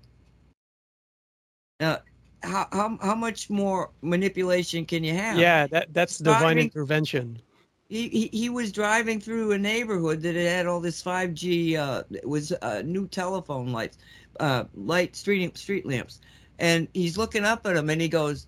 Now, 1.79 1.99
how, 2.43 2.67
how, 2.71 2.97
how 3.01 3.15
much 3.15 3.49
more 3.49 3.91
manipulation 4.01 4.85
can 4.85 5.03
you 5.03 5.13
have? 5.13 5.37
Yeah, 5.37 5.67
that 5.67 5.93
that's 5.93 6.17
divine 6.17 6.41
Driving- 6.41 6.63
intervention. 6.65 7.41
He, 7.89 8.07
he, 8.09 8.29
he 8.31 8.49
was 8.49 8.71
driving 8.71 9.19
through 9.19 9.51
a 9.53 9.57
neighborhood 9.57 10.21
that 10.21 10.35
had 10.35 10.67
all 10.67 10.79
this 10.79 11.01
5G, 11.01 11.75
uh, 11.75 12.03
it 12.11 12.27
was 12.27 12.51
uh, 12.61 12.83
new 12.85 13.07
telephone 13.07 13.71
lights, 13.71 13.97
uh, 14.39 14.65
light 14.75 15.15
street, 15.15 15.57
street 15.57 15.87
lamps. 15.87 16.21
And 16.59 16.87
he's 16.93 17.17
looking 17.17 17.45
up 17.45 17.65
at 17.65 17.73
them 17.73 17.89
and 17.89 17.99
he 17.99 18.07
goes, 18.07 18.45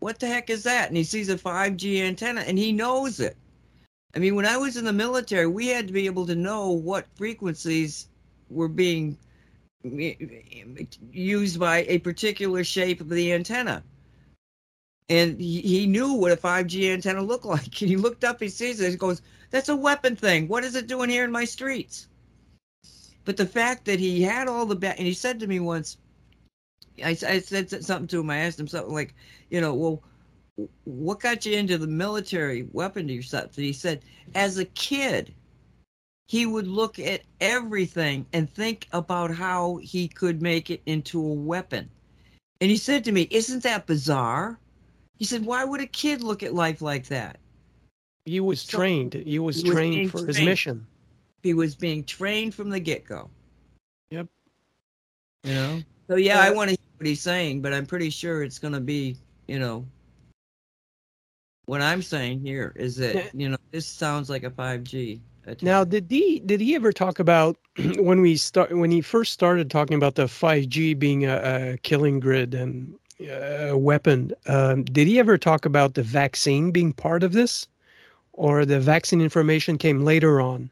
What 0.00 0.18
the 0.18 0.26
heck 0.26 0.50
is 0.50 0.64
that? 0.64 0.88
And 0.88 0.96
he 0.96 1.04
sees 1.04 1.28
a 1.28 1.36
5G 1.36 2.00
antenna 2.00 2.40
and 2.40 2.58
he 2.58 2.72
knows 2.72 3.20
it. 3.20 3.36
I 4.16 4.18
mean, 4.18 4.34
when 4.34 4.46
I 4.46 4.56
was 4.56 4.76
in 4.76 4.84
the 4.84 4.92
military, 4.92 5.46
we 5.46 5.68
had 5.68 5.86
to 5.86 5.92
be 5.92 6.06
able 6.06 6.26
to 6.26 6.34
know 6.34 6.70
what 6.70 7.06
frequencies 7.14 8.08
were 8.48 8.66
being 8.66 9.16
used 9.82 11.58
by 11.58 11.84
a 11.88 11.98
particular 11.98 12.64
shape 12.64 13.00
of 13.00 13.08
the 13.08 13.32
antenna. 13.32 13.82
And 15.08 15.40
he, 15.40 15.86
knew 15.86 16.12
what 16.12 16.32
a 16.32 16.36
5G 16.36 16.92
antenna 16.92 17.22
looked 17.22 17.44
like. 17.44 17.80
And 17.80 17.90
he 17.90 17.96
looked 17.96 18.22
up, 18.24 18.40
he 18.40 18.48
sees 18.48 18.80
it, 18.80 18.90
he 18.90 18.96
goes, 18.96 19.22
That's 19.50 19.68
a 19.68 19.76
weapon 19.76 20.14
thing. 20.14 20.46
What 20.46 20.64
is 20.64 20.76
it 20.76 20.86
doing 20.86 21.10
here 21.10 21.24
in 21.24 21.32
my 21.32 21.44
streets? 21.44 22.06
But 23.24 23.36
the 23.36 23.46
fact 23.46 23.84
that 23.86 23.98
he 23.98 24.22
had 24.22 24.48
all 24.48 24.66
the 24.66 24.76
back, 24.76 24.98
and 24.98 25.06
he 25.06 25.12
said 25.14 25.40
to 25.40 25.46
me 25.46 25.60
once, 25.60 25.98
"I 27.04 27.14
said 27.14 27.68
something 27.84 28.06
to 28.08 28.20
him. 28.20 28.30
I 28.30 28.38
asked 28.38 28.58
him 28.58 28.68
something 28.68 28.94
like, 28.94 29.14
you 29.50 29.60
know, 29.60 29.74
well, 29.74 30.02
what 30.84 31.20
got 31.20 31.46
you 31.46 31.56
into 31.56 31.78
the 31.78 31.86
military 31.86 32.68
weaponry 32.72 33.22
stuff? 33.22 33.56
And 33.56 33.64
he 33.64 33.72
said, 33.72 34.02
as 34.34 34.58
a 34.58 34.64
kid, 34.64 35.34
he 36.30 36.46
would 36.46 36.68
look 36.68 37.00
at 37.00 37.22
everything 37.40 38.24
and 38.32 38.48
think 38.48 38.86
about 38.92 39.34
how 39.34 39.78
he 39.82 40.06
could 40.06 40.40
make 40.40 40.70
it 40.70 40.80
into 40.86 41.18
a 41.18 41.32
weapon. 41.34 41.90
And 42.60 42.70
he 42.70 42.76
said 42.76 43.02
to 43.06 43.10
me, 43.10 43.26
Isn't 43.32 43.64
that 43.64 43.88
bizarre? 43.88 44.56
He 45.18 45.24
said, 45.24 45.44
Why 45.44 45.64
would 45.64 45.80
a 45.80 45.88
kid 45.88 46.22
look 46.22 46.44
at 46.44 46.54
life 46.54 46.80
like 46.82 47.08
that? 47.08 47.38
He 48.26 48.38
was 48.38 48.60
So- 48.60 48.78
trained. 48.78 49.14
He 49.14 49.40
was 49.40 49.56
He 49.56 49.70
was 49.70 49.74
being 49.74 49.74
trained 49.74 50.10
for 50.12 50.24
his 50.24 50.40
mission. 50.40 50.86
He 51.42 51.52
was 51.52 51.74
being 51.74 52.04
trained 52.04 52.54
from 52.54 52.70
the 52.70 52.78
get 52.78 53.04
go. 53.04 53.28
Yep. 54.12 54.28
You 55.42 55.54
know? 55.54 55.82
So, 56.08 56.14
yeah, 56.14 56.38
I 56.38 56.50
Uh, 56.50 56.54
want 56.54 56.70
to 56.70 56.76
hear 56.76 56.86
what 56.98 57.06
he's 57.08 57.20
saying, 57.22 57.60
but 57.60 57.74
I'm 57.74 57.86
pretty 57.86 58.08
sure 58.10 58.44
it's 58.44 58.60
going 58.60 58.74
to 58.74 58.80
be, 58.80 59.16
you 59.48 59.58
know, 59.58 59.84
what 61.64 61.80
I'm 61.80 62.02
saying 62.02 62.46
here 62.46 62.72
is 62.76 62.94
that, 62.98 63.34
you 63.34 63.48
know, 63.48 63.56
this 63.72 63.88
sounds 63.88 64.30
like 64.30 64.44
a 64.44 64.50
5G. 64.50 65.20
Now, 65.62 65.84
did 65.84 66.06
he 66.10 66.40
did 66.40 66.60
he 66.60 66.74
ever 66.74 66.92
talk 66.92 67.18
about 67.18 67.56
when 67.98 68.20
we 68.20 68.36
start 68.36 68.76
when 68.76 68.90
he 68.90 69.00
first 69.00 69.32
started 69.32 69.70
talking 69.70 69.96
about 69.96 70.14
the 70.14 70.24
5G 70.24 70.98
being 70.98 71.24
a, 71.24 71.72
a 71.72 71.78
killing 71.78 72.20
grid 72.20 72.54
and 72.54 72.94
uh, 73.20 73.68
a 73.70 73.78
weapon? 73.78 74.32
Um, 74.46 74.84
did 74.84 75.06
he 75.06 75.18
ever 75.18 75.38
talk 75.38 75.64
about 75.64 75.94
the 75.94 76.02
vaccine 76.02 76.70
being 76.70 76.92
part 76.92 77.22
of 77.22 77.32
this, 77.32 77.66
or 78.32 78.64
the 78.64 78.80
vaccine 78.80 79.20
information 79.20 79.78
came 79.78 80.04
later 80.04 80.40
on? 80.40 80.70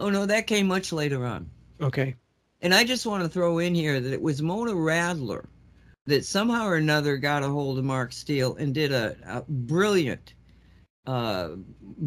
oh, 0.00 0.10
no, 0.10 0.26
that 0.26 0.46
came 0.46 0.66
much 0.66 0.92
later 0.92 1.24
on. 1.24 1.48
Okay. 1.80 2.16
And 2.62 2.74
I 2.74 2.84
just 2.84 3.06
want 3.06 3.22
to 3.22 3.28
throw 3.28 3.58
in 3.58 3.74
here 3.74 4.00
that 4.00 4.12
it 4.12 4.20
was 4.20 4.42
Mona 4.42 4.72
Radler 4.72 5.46
that 6.06 6.24
somehow 6.24 6.66
or 6.66 6.76
another 6.76 7.16
got 7.16 7.42
a 7.42 7.48
hold 7.48 7.78
of 7.78 7.84
Mark 7.84 8.12
Steele 8.12 8.56
and 8.56 8.74
did 8.74 8.92
a, 8.92 9.16
a 9.26 9.44
brilliant 9.48 10.34
uh, 11.06 11.50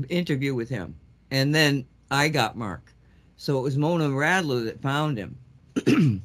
interview 0.09 0.53
with 0.53 0.69
him. 0.69 0.95
And 1.33 1.53
then 1.53 1.83
I 2.11 2.29
got 2.29 2.55
Mark. 2.55 2.93
So 3.37 3.57
it 3.57 3.63
was 3.63 3.75
Mona 3.75 4.07
Radler 4.07 4.63
that 4.65 4.79
found 4.83 5.17
him. 5.17 5.35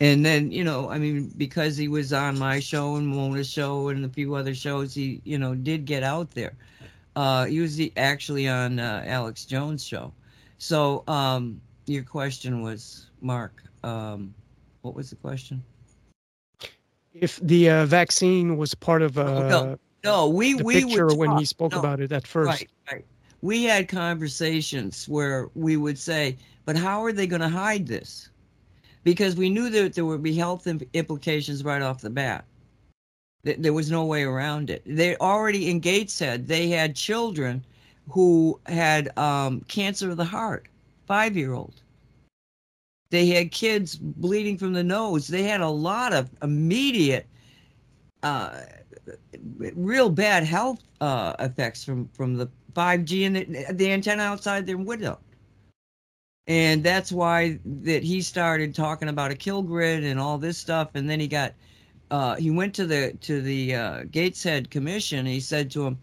and 0.00 0.26
then, 0.26 0.52
you 0.52 0.62
know, 0.64 0.90
I 0.90 0.98
mean, 0.98 1.32
because 1.38 1.78
he 1.78 1.88
was 1.88 2.12
on 2.12 2.38
my 2.38 2.60
show 2.60 2.96
and 2.96 3.08
Mona's 3.08 3.48
show 3.48 3.88
and 3.88 4.04
a 4.04 4.08
few 4.10 4.34
other 4.34 4.54
shows, 4.54 4.92
he, 4.92 5.22
you 5.24 5.38
know, 5.38 5.54
did 5.54 5.86
get 5.86 6.02
out 6.02 6.30
there. 6.32 6.52
Uh, 7.16 7.46
he 7.46 7.60
was 7.60 7.76
the, 7.76 7.90
actually 7.96 8.48
on 8.48 8.78
uh, 8.78 9.02
Alex 9.06 9.46
Jones' 9.46 9.82
show. 9.82 10.12
So 10.58 11.04
um, 11.08 11.58
your 11.86 12.02
question 12.02 12.60
was, 12.60 13.06
Mark, 13.22 13.62
um, 13.82 14.34
what 14.82 14.94
was 14.94 15.08
the 15.08 15.16
question? 15.16 15.64
If 17.14 17.40
the 17.42 17.70
uh, 17.70 17.86
vaccine 17.86 18.58
was 18.58 18.74
part 18.74 19.00
of 19.00 19.16
uh, 19.16 19.22
Oh, 19.22 19.48
no, 19.48 19.78
No, 20.04 20.28
we 20.28 20.52
the 20.52 20.64
we 20.64 20.84
picture 20.84 21.14
when 21.14 21.38
he 21.38 21.46
spoke 21.46 21.72
no, 21.72 21.78
about 21.78 22.00
it 22.00 22.12
at 22.12 22.26
first. 22.26 22.60
Right, 22.60 22.70
right. 22.92 23.04
We 23.42 23.64
had 23.64 23.88
conversations 23.88 25.08
where 25.08 25.48
we 25.54 25.76
would 25.76 25.98
say, 25.98 26.36
but 26.64 26.76
how 26.76 27.02
are 27.04 27.12
they 27.12 27.26
going 27.26 27.40
to 27.40 27.48
hide 27.48 27.86
this? 27.86 28.28
Because 29.02 29.36
we 29.36 29.48
knew 29.48 29.70
that 29.70 29.94
there 29.94 30.04
would 30.04 30.22
be 30.22 30.34
health 30.34 30.66
implications 30.92 31.64
right 31.64 31.80
off 31.80 32.02
the 32.02 32.10
bat. 32.10 32.44
There 33.42 33.72
was 33.72 33.90
no 33.90 34.04
way 34.04 34.24
around 34.24 34.68
it. 34.68 34.82
They 34.84 35.16
already 35.16 35.70
in 35.70 35.80
Gateshead, 35.80 36.46
they 36.46 36.68
had 36.68 36.94
children 36.94 37.64
who 38.10 38.60
had 38.66 39.16
um, 39.18 39.60
cancer 39.62 40.10
of 40.10 40.18
the 40.18 40.24
heart, 40.24 40.66
five 41.06 41.36
year 41.36 41.54
old. 41.54 41.80
They 43.10 43.26
had 43.26 43.50
kids 43.50 43.96
bleeding 43.96 44.58
from 44.58 44.72
the 44.74 44.84
nose. 44.84 45.26
They 45.26 45.42
had 45.42 45.62
a 45.62 45.68
lot 45.68 46.12
of 46.12 46.30
immediate 46.42 47.26
uh, 48.22 48.60
real 49.74 50.10
bad 50.10 50.44
health 50.44 50.82
uh, 51.00 51.34
effects 51.40 51.82
from 51.82 52.08
from 52.08 52.36
the 52.36 52.48
5G 52.74 53.26
and 53.26 53.36
the, 53.36 53.72
the 53.72 53.92
antenna 53.92 54.22
outside 54.22 54.66
their 54.66 54.78
window. 54.78 55.18
And 56.46 56.82
that's 56.82 57.12
why 57.12 57.60
that 57.64 58.02
he 58.02 58.22
started 58.22 58.74
talking 58.74 59.08
about 59.08 59.30
a 59.30 59.36
kill 59.36 59.62
grid 59.62 60.02
and 60.04 60.18
all 60.18 60.38
this 60.38 60.58
stuff. 60.58 60.90
And 60.94 61.08
then 61.08 61.20
he 61.20 61.28
got 61.28 61.54
uh, 62.10 62.34
he 62.36 62.50
went 62.50 62.74
to 62.74 62.86
the 62.86 63.16
to 63.20 63.40
the 63.40 63.74
uh, 63.74 64.04
Gateshead 64.10 64.70
Commission. 64.70 65.26
He 65.26 65.40
said 65.40 65.70
to 65.72 65.86
him, 65.86 65.98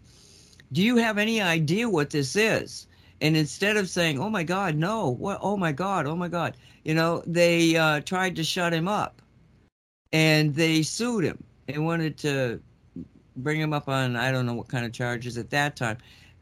"Do 0.72 0.82
you 0.82 0.96
have 0.96 1.18
any 1.18 1.40
idea 1.40 1.88
what 1.88 2.10
this 2.10 2.34
is?" 2.34 2.86
And 3.20 3.36
instead 3.36 3.76
of 3.76 3.90
saying, 3.90 4.18
"Oh 4.18 4.30
my 4.30 4.42
God, 4.42 4.74
no! 4.76 5.10
What? 5.10 5.38
Oh 5.42 5.56
my 5.56 5.72
God! 5.72 6.06
Oh 6.06 6.16
my 6.16 6.28
God!" 6.28 6.56
You 6.84 6.94
know, 6.94 7.22
they 7.26 7.76
uh, 7.76 8.00
tried 8.00 8.36
to 8.36 8.44
shut 8.44 8.72
him 8.72 8.88
up, 8.88 9.20
and 10.12 10.54
they 10.54 10.82
sued 10.82 11.24
him. 11.24 11.42
They 11.66 11.78
wanted 11.78 12.16
to 12.18 12.60
bring 13.36 13.60
him 13.60 13.72
up 13.72 13.88
on 13.88 14.16
I 14.16 14.32
don't 14.32 14.46
know 14.46 14.54
what 14.54 14.68
kind 14.68 14.86
of 14.86 14.92
charges 14.92 15.36
at 15.36 15.50
that 15.50 15.76
time. 15.76 15.98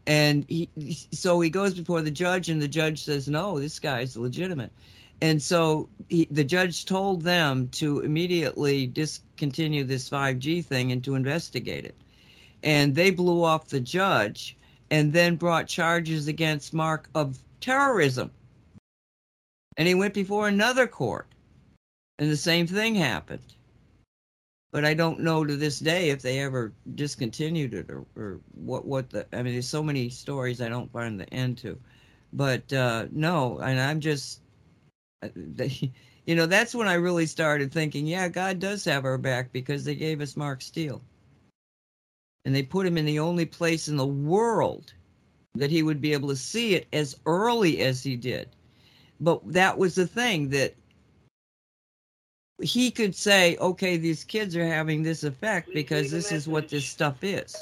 And 0.06 0.44
he, 0.48 0.68
so 1.12 1.40
he 1.40 1.50
goes 1.50 1.74
before 1.74 2.00
the 2.00 2.10
judge, 2.10 2.48
and 2.48 2.62
the 2.62 2.68
judge 2.68 3.02
says, 3.02 3.28
"No, 3.28 3.58
this 3.58 3.78
guy's 3.80 4.16
legitimate." 4.16 4.70
And 5.20 5.42
so 5.42 5.88
he, 6.08 6.28
the 6.30 6.44
judge 6.44 6.84
told 6.84 7.22
them 7.22 7.68
to 7.72 8.00
immediately 8.00 8.86
discontinue 8.86 9.84
this 9.84 10.08
5G 10.08 10.64
thing 10.64 10.92
and 10.92 11.02
to 11.04 11.14
investigate 11.14 11.84
it. 11.84 11.96
And 12.62 12.94
they 12.94 13.10
blew 13.10 13.42
off 13.42 13.68
the 13.68 13.80
judge 13.80 14.56
and 14.90 15.12
then 15.12 15.36
brought 15.36 15.66
charges 15.66 16.28
against 16.28 16.74
Mark 16.74 17.08
of 17.14 17.38
terrorism. 17.60 18.30
And 19.76 19.88
he 19.88 19.94
went 19.94 20.14
before 20.14 20.48
another 20.48 20.86
court, 20.86 21.26
and 22.18 22.30
the 22.30 22.36
same 22.36 22.66
thing 22.66 22.94
happened. 22.94 23.54
But 24.72 24.84
I 24.84 24.94
don't 24.94 25.20
know 25.20 25.44
to 25.44 25.56
this 25.56 25.78
day 25.78 26.10
if 26.10 26.22
they 26.22 26.40
ever 26.40 26.72
discontinued 26.94 27.72
it 27.72 27.90
or, 27.90 28.04
or 28.16 28.40
what 28.54 28.84
what 28.84 29.10
the 29.10 29.26
I 29.32 29.42
mean 29.42 29.54
there's 29.54 29.68
so 29.68 29.82
many 29.82 30.08
stories 30.08 30.60
I 30.60 30.68
don't 30.68 30.92
find 30.92 31.18
the 31.18 31.32
end 31.32 31.58
to. 31.58 31.78
But 32.32 32.72
uh 32.72 33.06
no, 33.10 33.58
and 33.58 33.80
I'm 33.80 34.00
just 34.00 34.40
uh, 35.22 35.28
you 36.26 36.34
know 36.34 36.46
that's 36.46 36.74
when 36.74 36.88
I 36.88 36.94
really 36.94 37.26
started 37.26 37.72
thinking, 37.72 38.06
yeah, 38.06 38.28
God 38.28 38.58
does 38.58 38.84
have 38.84 39.04
our 39.04 39.18
back 39.18 39.52
because 39.52 39.84
they 39.84 39.94
gave 39.94 40.20
us 40.20 40.36
Mark 40.36 40.60
Steele. 40.60 41.00
And 42.44 42.54
they 42.54 42.62
put 42.62 42.86
him 42.86 42.98
in 42.98 43.06
the 43.06 43.18
only 43.18 43.46
place 43.46 43.88
in 43.88 43.96
the 43.96 44.06
world 44.06 44.92
that 45.56 45.70
he 45.70 45.82
would 45.82 46.00
be 46.00 46.12
able 46.12 46.28
to 46.28 46.36
see 46.36 46.74
it 46.74 46.86
as 46.92 47.16
early 47.26 47.80
as 47.80 48.02
he 48.02 48.16
did. 48.16 48.48
But 49.20 49.40
that 49.52 49.78
was 49.78 49.94
the 49.94 50.06
thing 50.06 50.50
that 50.50 50.74
he 52.60 52.90
could 52.90 53.14
say, 53.14 53.56
okay, 53.58 53.96
these 53.96 54.24
kids 54.24 54.56
are 54.56 54.66
having 54.66 55.02
this 55.02 55.24
effect 55.24 55.72
because 55.74 56.10
this 56.10 56.32
is 56.32 56.48
what 56.48 56.68
this 56.68 56.86
stuff 56.86 57.22
is. 57.22 57.54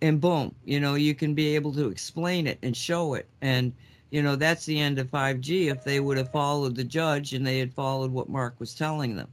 And 0.00 0.20
boom, 0.20 0.54
you 0.64 0.80
know, 0.80 0.94
you 0.94 1.14
can 1.14 1.34
be 1.34 1.54
able 1.54 1.72
to 1.74 1.88
explain 1.88 2.46
it 2.46 2.58
and 2.62 2.76
show 2.76 3.14
it. 3.14 3.28
And, 3.40 3.72
you 4.10 4.22
know, 4.22 4.34
that's 4.34 4.66
the 4.66 4.80
end 4.80 4.98
of 4.98 5.10
5G 5.10 5.70
if 5.70 5.84
they 5.84 6.00
would 6.00 6.16
have 6.16 6.32
followed 6.32 6.74
the 6.74 6.84
judge 6.84 7.34
and 7.34 7.46
they 7.46 7.58
had 7.58 7.72
followed 7.72 8.10
what 8.10 8.28
Mark 8.28 8.54
was 8.58 8.74
telling 8.74 9.14
them. 9.14 9.28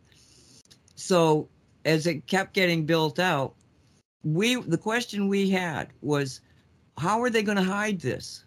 So 0.96 1.48
as 1.86 2.06
it 2.06 2.28
kept 2.28 2.54
getting 2.54 2.86
built 2.86 3.20
out, 3.20 3.56
we 4.24 4.56
the 4.56 4.78
question 4.78 5.30
we 5.30 5.50
had 5.50 5.88
was 6.02 6.42
how 6.98 7.22
are 7.22 7.30
they 7.30 7.42
going 7.42 7.58
to 7.58 7.64
hide 7.64 8.02
this? 8.02 8.44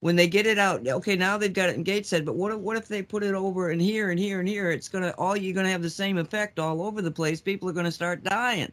When 0.00 0.16
they 0.16 0.26
get 0.26 0.46
it 0.46 0.58
out, 0.58 0.86
okay, 0.86 1.14
now 1.14 1.36
they've 1.36 1.52
got 1.52 1.68
it 1.68 1.76
in 1.76 1.82
Gateshead, 1.82 2.24
but 2.24 2.34
what 2.34 2.52
if, 2.52 2.58
what 2.58 2.76
if 2.76 2.88
they 2.88 3.02
put 3.02 3.22
it 3.22 3.34
over 3.34 3.70
in 3.70 3.78
here 3.78 4.10
and 4.10 4.18
here 4.18 4.40
and 4.40 4.48
here? 4.48 4.70
It's 4.70 4.88
gonna 4.88 5.14
all 5.18 5.36
you're 5.36 5.54
gonna 5.54 5.70
have 5.70 5.82
the 5.82 5.90
same 5.90 6.16
effect 6.16 6.58
all 6.58 6.82
over 6.82 7.02
the 7.02 7.10
place. 7.10 7.40
People 7.40 7.68
are 7.68 7.74
gonna 7.74 7.92
start 7.92 8.24
dying. 8.24 8.72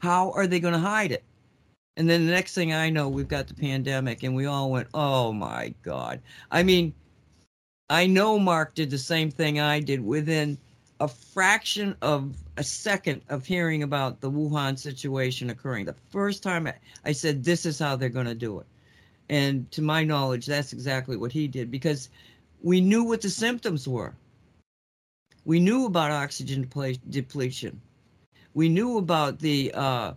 How 0.00 0.32
are 0.32 0.46
they 0.46 0.60
gonna 0.60 0.78
hide 0.78 1.12
it? 1.12 1.22
And 1.96 2.10
then 2.10 2.26
the 2.26 2.32
next 2.32 2.54
thing 2.54 2.72
I 2.72 2.90
know, 2.90 3.08
we've 3.08 3.28
got 3.28 3.46
the 3.46 3.54
pandemic, 3.54 4.22
and 4.24 4.34
we 4.34 4.46
all 4.46 4.70
went, 4.70 4.88
"Oh 4.92 5.32
my 5.32 5.72
God!" 5.82 6.20
I 6.50 6.62
mean, 6.64 6.92
I 7.88 8.06
know 8.06 8.38
Mark 8.38 8.74
did 8.74 8.90
the 8.90 8.98
same 8.98 9.30
thing 9.30 9.60
I 9.60 9.78
did 9.80 10.04
within 10.04 10.58
a 10.98 11.06
fraction 11.06 11.94
of 12.02 12.36
a 12.56 12.64
second 12.64 13.22
of 13.28 13.46
hearing 13.46 13.84
about 13.84 14.20
the 14.20 14.30
Wuhan 14.30 14.76
situation 14.78 15.50
occurring. 15.50 15.84
The 15.84 15.94
first 16.10 16.42
time 16.42 16.66
I, 16.66 16.74
I 17.04 17.12
said, 17.12 17.44
"This 17.44 17.66
is 17.66 17.78
how 17.78 17.94
they're 17.94 18.08
gonna 18.08 18.34
do 18.34 18.58
it." 18.58 18.66
And 19.28 19.70
to 19.72 19.82
my 19.82 20.04
knowledge, 20.04 20.46
that's 20.46 20.72
exactly 20.72 21.16
what 21.16 21.32
he 21.32 21.48
did 21.48 21.70
because 21.70 22.08
we 22.62 22.80
knew 22.80 23.04
what 23.04 23.22
the 23.22 23.30
symptoms 23.30 23.88
were. 23.88 24.14
We 25.44 25.60
knew 25.60 25.86
about 25.86 26.10
oxygen 26.10 26.66
depl- 26.66 27.00
depletion. 27.08 27.80
We 28.54 28.68
knew 28.68 28.98
about 28.98 29.38
the 29.38 29.72
uh, 29.74 30.14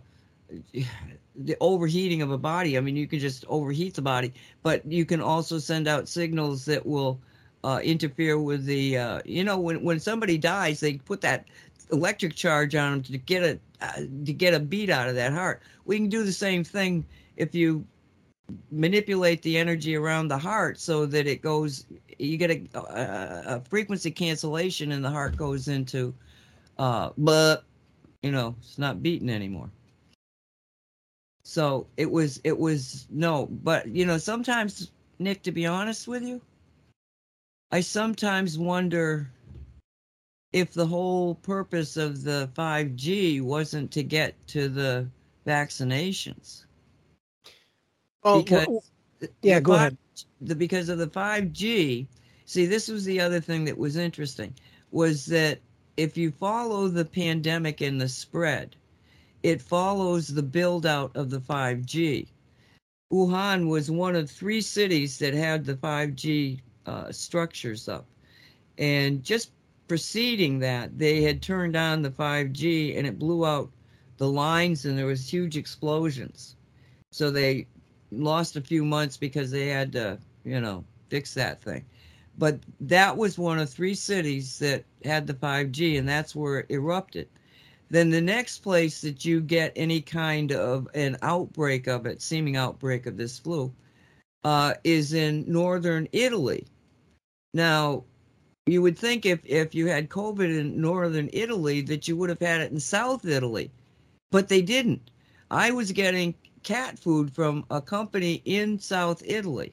the 1.36 1.56
overheating 1.60 2.22
of 2.22 2.30
a 2.30 2.38
body. 2.38 2.76
I 2.76 2.80
mean, 2.80 2.96
you 2.96 3.06
can 3.06 3.18
just 3.18 3.44
overheat 3.48 3.94
the 3.94 4.02
body, 4.02 4.32
but 4.62 4.84
you 4.90 5.04
can 5.04 5.20
also 5.20 5.58
send 5.58 5.86
out 5.86 6.08
signals 6.08 6.64
that 6.66 6.84
will 6.86 7.20
uh, 7.64 7.80
interfere 7.82 8.38
with 8.38 8.64
the. 8.64 8.98
Uh, 8.98 9.20
you 9.24 9.44
know, 9.44 9.58
when 9.58 9.82
when 9.84 10.00
somebody 10.00 10.38
dies, 10.38 10.80
they 10.80 10.94
put 10.94 11.20
that 11.22 11.46
electric 11.92 12.34
charge 12.34 12.74
on 12.74 12.92
them 12.92 13.02
to 13.02 13.18
get 13.18 13.42
a 13.42 13.58
uh, 13.80 14.02
to 14.24 14.32
get 14.32 14.54
a 14.54 14.60
beat 14.60 14.90
out 14.90 15.08
of 15.08 15.14
that 15.14 15.32
heart. 15.32 15.62
We 15.84 15.96
can 15.96 16.08
do 16.08 16.24
the 16.24 16.32
same 16.32 16.64
thing 16.64 17.04
if 17.36 17.54
you 17.54 17.84
manipulate 18.70 19.42
the 19.42 19.56
energy 19.56 19.96
around 19.96 20.28
the 20.28 20.38
heart 20.38 20.78
so 20.78 21.06
that 21.06 21.26
it 21.26 21.42
goes 21.42 21.86
you 22.18 22.36
get 22.36 22.50
a, 22.50 22.62
a, 22.74 23.56
a 23.56 23.60
frequency 23.68 24.10
cancellation 24.10 24.92
and 24.92 25.04
the 25.04 25.10
heart 25.10 25.36
goes 25.36 25.68
into 25.68 26.14
uh 26.78 27.10
but 27.18 27.64
you 28.22 28.30
know 28.30 28.54
it's 28.60 28.78
not 28.78 29.02
beating 29.02 29.30
anymore. 29.30 29.70
So 31.42 31.86
it 31.96 32.10
was 32.10 32.40
it 32.44 32.56
was 32.56 33.06
no 33.10 33.46
but 33.46 33.88
you 33.88 34.06
know 34.06 34.18
sometimes 34.18 34.90
nick 35.18 35.42
to 35.42 35.52
be 35.52 35.66
honest 35.66 36.06
with 36.06 36.22
you 36.22 36.40
i 37.72 37.80
sometimes 37.80 38.58
wonder 38.58 39.30
if 40.52 40.72
the 40.72 40.86
whole 40.86 41.34
purpose 41.36 41.96
of 41.96 42.22
the 42.24 42.48
5g 42.54 43.42
wasn't 43.42 43.90
to 43.92 44.02
get 44.02 44.34
to 44.48 44.68
the 44.68 45.08
vaccinations 45.46 46.64
Oh, 48.22 48.42
because 48.42 48.66
well, 48.66 48.84
yeah, 49.42 49.60
go 49.60 49.72
five- 49.72 49.80
ahead. 49.80 49.98
The, 50.42 50.54
because 50.54 50.88
of 50.88 50.98
the 50.98 51.06
5G, 51.06 52.06
see, 52.44 52.66
this 52.66 52.88
was 52.88 53.04
the 53.04 53.20
other 53.20 53.40
thing 53.40 53.64
that 53.64 53.76
was 53.78 53.96
interesting 53.96 54.54
was 54.90 55.24
that 55.26 55.58
if 55.96 56.16
you 56.16 56.30
follow 56.30 56.88
the 56.88 57.04
pandemic 57.04 57.80
and 57.80 58.00
the 58.00 58.08
spread, 58.08 58.76
it 59.42 59.62
follows 59.62 60.28
the 60.28 60.42
build 60.42 60.86
out 60.86 61.14
of 61.16 61.30
the 61.30 61.40
5G. 61.40 62.26
Wuhan 63.12 63.68
was 63.68 63.90
one 63.90 64.14
of 64.14 64.30
three 64.30 64.60
cities 64.60 65.18
that 65.18 65.34
had 65.34 65.64
the 65.64 65.74
5G 65.74 66.60
uh, 66.86 67.10
structures 67.12 67.88
up. 67.88 68.06
And 68.78 69.22
just 69.22 69.50
preceding 69.88 70.58
that, 70.60 70.96
they 70.98 71.22
had 71.22 71.42
turned 71.42 71.76
on 71.76 72.02
the 72.02 72.10
5G 72.10 72.96
and 72.96 73.06
it 73.06 73.18
blew 73.18 73.44
out 73.44 73.70
the 74.18 74.28
lines 74.28 74.84
and 74.84 74.96
there 74.96 75.06
was 75.06 75.28
huge 75.28 75.56
explosions. 75.56 76.56
So 77.12 77.30
they 77.30 77.66
lost 78.12 78.56
a 78.56 78.60
few 78.60 78.84
months 78.84 79.16
because 79.16 79.50
they 79.50 79.68
had 79.68 79.92
to, 79.92 80.18
you 80.44 80.60
know, 80.60 80.84
fix 81.08 81.34
that 81.34 81.62
thing. 81.62 81.84
But 82.38 82.60
that 82.80 83.16
was 83.16 83.38
one 83.38 83.58
of 83.58 83.68
three 83.68 83.94
cities 83.94 84.58
that 84.60 84.84
had 85.04 85.26
the 85.26 85.34
5G, 85.34 85.98
and 85.98 86.08
that's 86.08 86.34
where 86.34 86.60
it 86.60 86.66
erupted. 86.70 87.28
Then 87.90 88.10
the 88.10 88.20
next 88.20 88.58
place 88.58 89.00
that 89.00 89.24
you 89.24 89.40
get 89.40 89.72
any 89.74 90.00
kind 90.00 90.52
of 90.52 90.88
an 90.94 91.16
outbreak 91.22 91.88
of 91.88 92.06
it, 92.06 92.22
seeming 92.22 92.56
outbreak 92.56 93.06
of 93.06 93.16
this 93.16 93.38
flu, 93.38 93.72
uh, 94.44 94.74
is 94.84 95.12
in 95.12 95.44
northern 95.46 96.08
Italy. 96.12 96.66
Now, 97.52 98.04
you 98.66 98.80
would 98.82 98.96
think 98.96 99.26
if, 99.26 99.40
if 99.44 99.74
you 99.74 99.88
had 99.88 100.08
COVID 100.08 100.56
in 100.56 100.80
northern 100.80 101.28
Italy 101.32 101.80
that 101.82 102.06
you 102.06 102.16
would 102.16 102.30
have 102.30 102.40
had 102.40 102.60
it 102.60 102.70
in 102.70 102.78
South 102.78 103.26
Italy, 103.26 103.70
but 104.30 104.48
they 104.48 104.62
didn't. 104.62 105.10
I 105.50 105.72
was 105.72 105.90
getting 105.90 106.34
cat 106.62 106.98
food 106.98 107.32
from 107.34 107.64
a 107.70 107.80
company 107.80 108.42
in 108.44 108.78
South 108.78 109.22
Italy, 109.24 109.72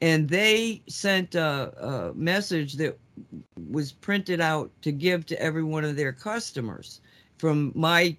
and 0.00 0.28
they 0.28 0.82
sent 0.88 1.34
a, 1.34 1.72
a 1.78 2.14
message 2.14 2.74
that 2.74 2.98
was 3.70 3.92
printed 3.92 4.40
out 4.40 4.70
to 4.82 4.92
give 4.92 5.26
to 5.26 5.40
every 5.40 5.62
one 5.62 5.84
of 5.84 5.96
their 5.96 6.12
customers 6.12 7.00
from 7.38 7.72
my 7.74 8.16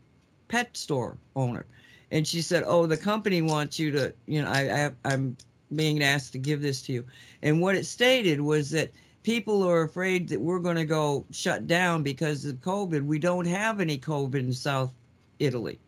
pet 0.48 0.76
store 0.76 1.18
owner. 1.36 1.66
And 2.12 2.26
she 2.26 2.42
said, 2.42 2.64
"Oh, 2.66 2.86
the 2.86 2.98
company 2.98 3.42
wants 3.42 3.78
you 3.78 3.92
to, 3.92 4.14
you 4.26 4.42
know, 4.42 4.50
I, 4.50 4.86
I 4.86 4.92
I'm 5.06 5.38
being 5.76 6.02
asked 6.02 6.32
to 6.34 6.40
give 6.40 6.62
this 6.62 6.82
to 6.84 6.94
you." 6.94 7.06
And 7.42 7.62
what 7.62 7.76
it 7.76 7.86
stated 7.86 8.40
was 8.40 8.70
that 8.72 8.92
people 9.24 9.62
are 9.64 9.82
afraid 9.82 10.30
that 10.30 10.40
we're 10.40 10.60
going 10.60 10.78
to 10.78 10.86
go 10.86 11.26
shut 11.32 11.68
down 11.68 12.02
because 12.02 12.46
of 12.46 12.56
COVID. 12.62 13.06
We 13.06 13.20
don't 13.20 13.46
have 13.46 13.82
any 13.82 13.98
COVID 13.98 14.40
in 14.40 14.54
South 14.54 14.92
Italy. 15.40 15.80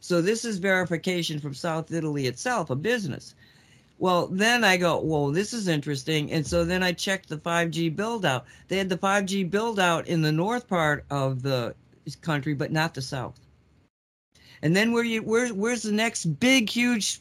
So 0.00 0.22
this 0.22 0.44
is 0.44 0.58
verification 0.58 1.38
from 1.38 1.54
South 1.54 1.92
Italy 1.92 2.26
itself, 2.26 2.70
a 2.70 2.76
business. 2.76 3.34
Well, 3.98 4.28
then 4.28 4.64
I 4.64 4.78
go, 4.78 4.98
whoa, 4.98 5.30
this 5.30 5.52
is 5.52 5.68
interesting. 5.68 6.32
And 6.32 6.46
so 6.46 6.64
then 6.64 6.82
I 6.82 6.92
checked 6.92 7.28
the 7.28 7.36
5G 7.36 7.94
build 7.94 8.24
out. 8.24 8.46
They 8.68 8.78
had 8.78 8.88
the 8.88 8.96
5G 8.96 9.50
build 9.50 9.78
out 9.78 10.08
in 10.08 10.22
the 10.22 10.32
north 10.32 10.66
part 10.66 11.04
of 11.10 11.42
the 11.42 11.74
country, 12.22 12.54
but 12.54 12.72
not 12.72 12.94
the 12.94 13.02
south. 13.02 13.38
And 14.62 14.74
then 14.74 14.92
where 14.92 15.04
you 15.04 15.22
where 15.22 15.48
where's 15.48 15.82
the 15.82 15.92
next 15.92 16.24
big 16.40 16.68
huge 16.68 17.20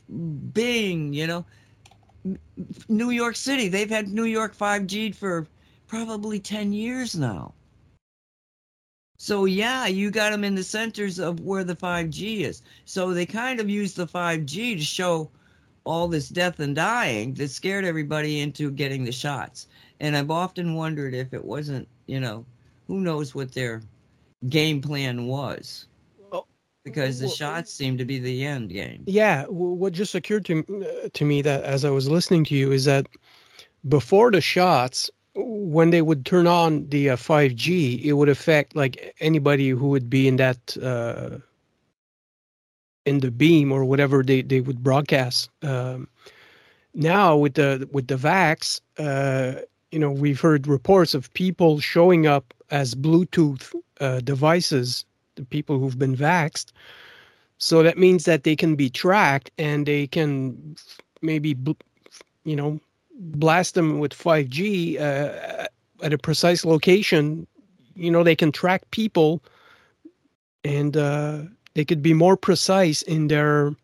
bing, 0.53 1.14
you 1.14 1.27
know? 1.27 1.45
New 2.88 3.11
York 3.11 3.35
City. 3.35 3.68
They've 3.68 3.89
had 3.89 4.10
New 4.10 4.26
York 4.26 4.56
5G 4.56 5.15
for 5.15 5.47
probably 5.88 6.39
10 6.39 6.73
years 6.73 7.15
now. 7.15 7.53
So 9.22 9.44
yeah, 9.46 9.86
you 9.86 10.12
got 10.12 10.32
them 10.32 10.46
in 10.46 10.56
the 10.56 10.64
centers 10.64 11.20
of 11.20 11.41
where 11.41 11.66
the 11.66 11.76
5G 11.76 12.40
is. 12.40 12.62
So 12.86 13.14
they 13.14 13.26
kind 13.26 13.60
of 13.60 13.70
use 13.70 13.94
the 13.94 14.08
5G 14.08 14.78
to 14.78 14.84
show 14.84 15.30
all 15.84 16.08
this 16.08 16.30
death 16.30 16.60
and 16.60 16.74
dying 16.74 17.34
that 17.34 17.50
scared 17.50 17.84
everybody 17.84 18.40
into 18.40 18.72
getting 18.72 19.04
the 19.04 19.12
shots. 19.12 19.68
And 20.00 20.16
I've 20.16 20.32
often 20.32 20.74
wondered 20.74 21.14
if 21.14 21.34
it 21.34 21.44
wasn't, 21.44 21.88
you 22.08 22.20
know, 22.20 22.46
who 22.88 23.02
knows 23.02 23.36
what 23.36 23.52
their 23.52 23.82
game 24.48 24.82
plan 24.82 25.28
was. 25.28 25.88
Well, 26.32 26.48
Because 26.86 27.20
the 27.20 27.26
well, 27.26 27.36
shots 27.36 27.74
seem 27.74 27.98
to 27.98 28.06
be 28.06 28.20
the 28.20 28.46
end 28.46 28.70
game. 28.70 29.04
Yeah, 29.06 29.46
what 29.48 29.91
just 29.91 30.16
occurred 30.16 30.46
to 30.46 30.60
uh, 31.04 31.10
to 31.14 31.26
me 31.26 31.41
that 31.41 31.64
as 31.66 31.84
I 31.84 31.90
was 31.90 32.10
listening 32.10 32.46
to 32.46 32.56
you 32.56 32.72
is 32.72 32.86
that 32.86 33.08
before 33.88 34.32
the 34.32 34.41
shots, 34.41 35.10
when 35.45 35.90
they 35.90 36.02
would 36.02 36.26
turn 36.26 36.48
on 36.48 36.88
the 36.90 37.11
uh, 37.11 37.16
5G, 37.16 38.03
it 38.03 38.14
would 38.14 38.30
affect 38.30 38.76
like 38.76 39.16
anybody 39.20 39.70
who 39.70 39.90
would 39.90 40.10
be 40.10 40.28
in 40.28 40.38
that 40.38 40.78
uh, 40.82 41.38
in 43.06 43.20
the 43.20 43.32
beam 43.32 43.72
or 43.72 43.86
whatever 43.86 44.24
they, 44.24 44.41
they 44.41 44.61
would 44.61 44.84
broadcast. 44.84 45.49
Um, 45.64 46.07
now 46.94 47.38
with 47.38 47.56
the 47.56 47.88
with 47.91 48.07
the 48.07 48.16
vax, 48.16 48.82
uh, 48.98 49.61
you 49.91 49.99
know, 49.99 50.11
we've 50.11 50.40
heard 50.40 50.68
reports 50.68 51.14
of 51.14 51.34
people 51.34 51.80
showing 51.80 52.28
up 52.28 52.53
as 52.72 52.95
Bluetooth 52.95 53.74
uh, 53.99 54.20
devices, 54.22 55.06
the 55.36 55.45
people 55.45 55.80
who've 55.80 55.98
been 55.98 56.16
vaxed. 56.16 56.72
So 57.57 57.84
that 57.84 57.98
means 57.98 58.26
that 58.26 58.44
they 58.44 58.56
can 58.56 58.76
be 58.76 58.90
tracked 58.90 59.52
and 59.57 59.86
they 59.86 60.07
can 60.07 60.76
maybe, 61.22 61.57
you 62.45 62.56
know, 62.56 62.80
blast 63.20 63.76
them 63.76 64.00
with 64.00 64.14
5G 64.14 65.00
uh, 65.00 65.68
at 66.02 66.14
a 66.14 66.18
precise 66.18 66.66
location. 66.66 67.46
You 67.96 68.10
know, 68.12 68.24
they 68.24 68.36
can 68.36 68.52
track 68.52 68.90
people 68.91 69.44
and 70.64 70.96
uh, 70.98 71.41
they 71.74 71.86
could 71.86 72.02
be 72.02 72.14
more 72.14 72.38
precise 72.38 73.02
in 73.02 73.28
their 73.28 73.76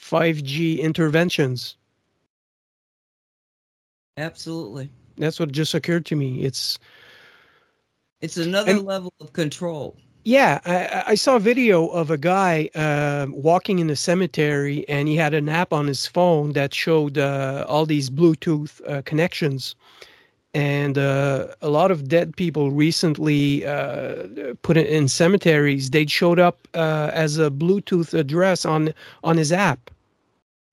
5G 0.00 0.80
interventions. 0.80 1.76
Absolutely. 4.16 4.90
That's 5.18 5.38
what 5.38 5.52
just 5.52 5.74
occurred 5.74 6.06
to 6.06 6.16
me. 6.16 6.42
It's 6.44 6.78
It's 8.20 8.36
another 8.38 8.72
And- 8.72 8.82
level 8.84 9.12
of 9.20 9.32
control. 9.32 9.96
Yeah, 10.26 10.58
I, 10.64 11.12
I 11.12 11.14
saw 11.14 11.36
a 11.36 11.38
video 11.38 11.86
of 11.86 12.10
a 12.10 12.18
guy 12.18 12.68
uh, 12.74 13.28
walking 13.30 13.78
in 13.78 13.86
the 13.86 13.94
cemetery, 13.94 14.84
and 14.88 15.06
he 15.06 15.14
had 15.14 15.34
an 15.34 15.48
app 15.48 15.72
on 15.72 15.86
his 15.86 16.04
phone 16.04 16.52
that 16.54 16.74
showed 16.74 17.16
uh, 17.16 17.64
all 17.68 17.86
these 17.86 18.10
Bluetooth 18.10 18.80
uh, 18.90 19.02
connections. 19.02 19.76
And 20.52 20.98
uh, 20.98 21.54
a 21.62 21.68
lot 21.68 21.92
of 21.92 22.08
dead 22.08 22.36
people 22.36 22.72
recently 22.72 23.64
uh, 23.64 24.54
put 24.62 24.76
it 24.76 24.88
in 24.88 25.06
cemeteries. 25.06 25.90
They 25.90 26.06
showed 26.06 26.40
up 26.40 26.58
uh, 26.74 27.10
as 27.12 27.38
a 27.38 27.48
Bluetooth 27.48 28.12
address 28.12 28.64
on 28.64 28.92
on 29.22 29.36
his 29.36 29.52
app. 29.52 29.92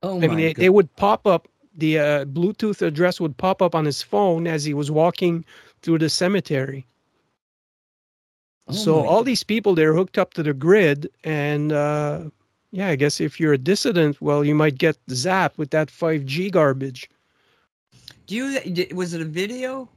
Oh 0.02 0.18
I 0.18 0.22
my 0.22 0.28
mean, 0.30 0.38
they, 0.38 0.54
they 0.54 0.70
would 0.70 0.96
pop 0.96 1.28
up. 1.28 1.48
The 1.78 2.00
uh, 2.00 2.26
Bluetooth 2.26 2.82
address 2.82 3.22
would 3.22 3.38
pop 3.38 3.62
up 3.62 3.76
on 3.76 3.86
his 3.86 4.02
phone 4.02 4.48
as 4.48 4.64
he 4.64 4.74
was 4.74 4.90
walking 4.90 5.46
through 5.84 6.00
the 6.00 6.10
cemetery. 6.10 6.88
Oh 8.68 8.74
so 8.74 9.02
all 9.06 9.24
these 9.24 9.44
people 9.44 9.76
they're 9.76 9.94
hooked 9.94 10.18
up 10.18 10.34
to 10.34 10.44
the 10.44 10.54
grid 10.54 11.10
and 11.24 11.72
uh 11.72 12.30
yeah 12.72 12.88
i 12.88 12.96
guess 12.96 13.20
if 13.20 13.40
you're 13.40 13.54
a 13.54 13.58
dissident 13.58 14.22
well 14.22 14.44
you 14.44 14.56
might 14.56 14.78
get 14.78 14.98
zapped 15.08 15.58
with 15.58 15.72
that 15.72 15.90
5g 15.90 16.50
garbage 16.50 17.10
Do 18.28 18.36
you 18.36 18.96
was 18.96 19.14
it 19.14 19.22
a 19.22 19.26
video? 19.26 19.90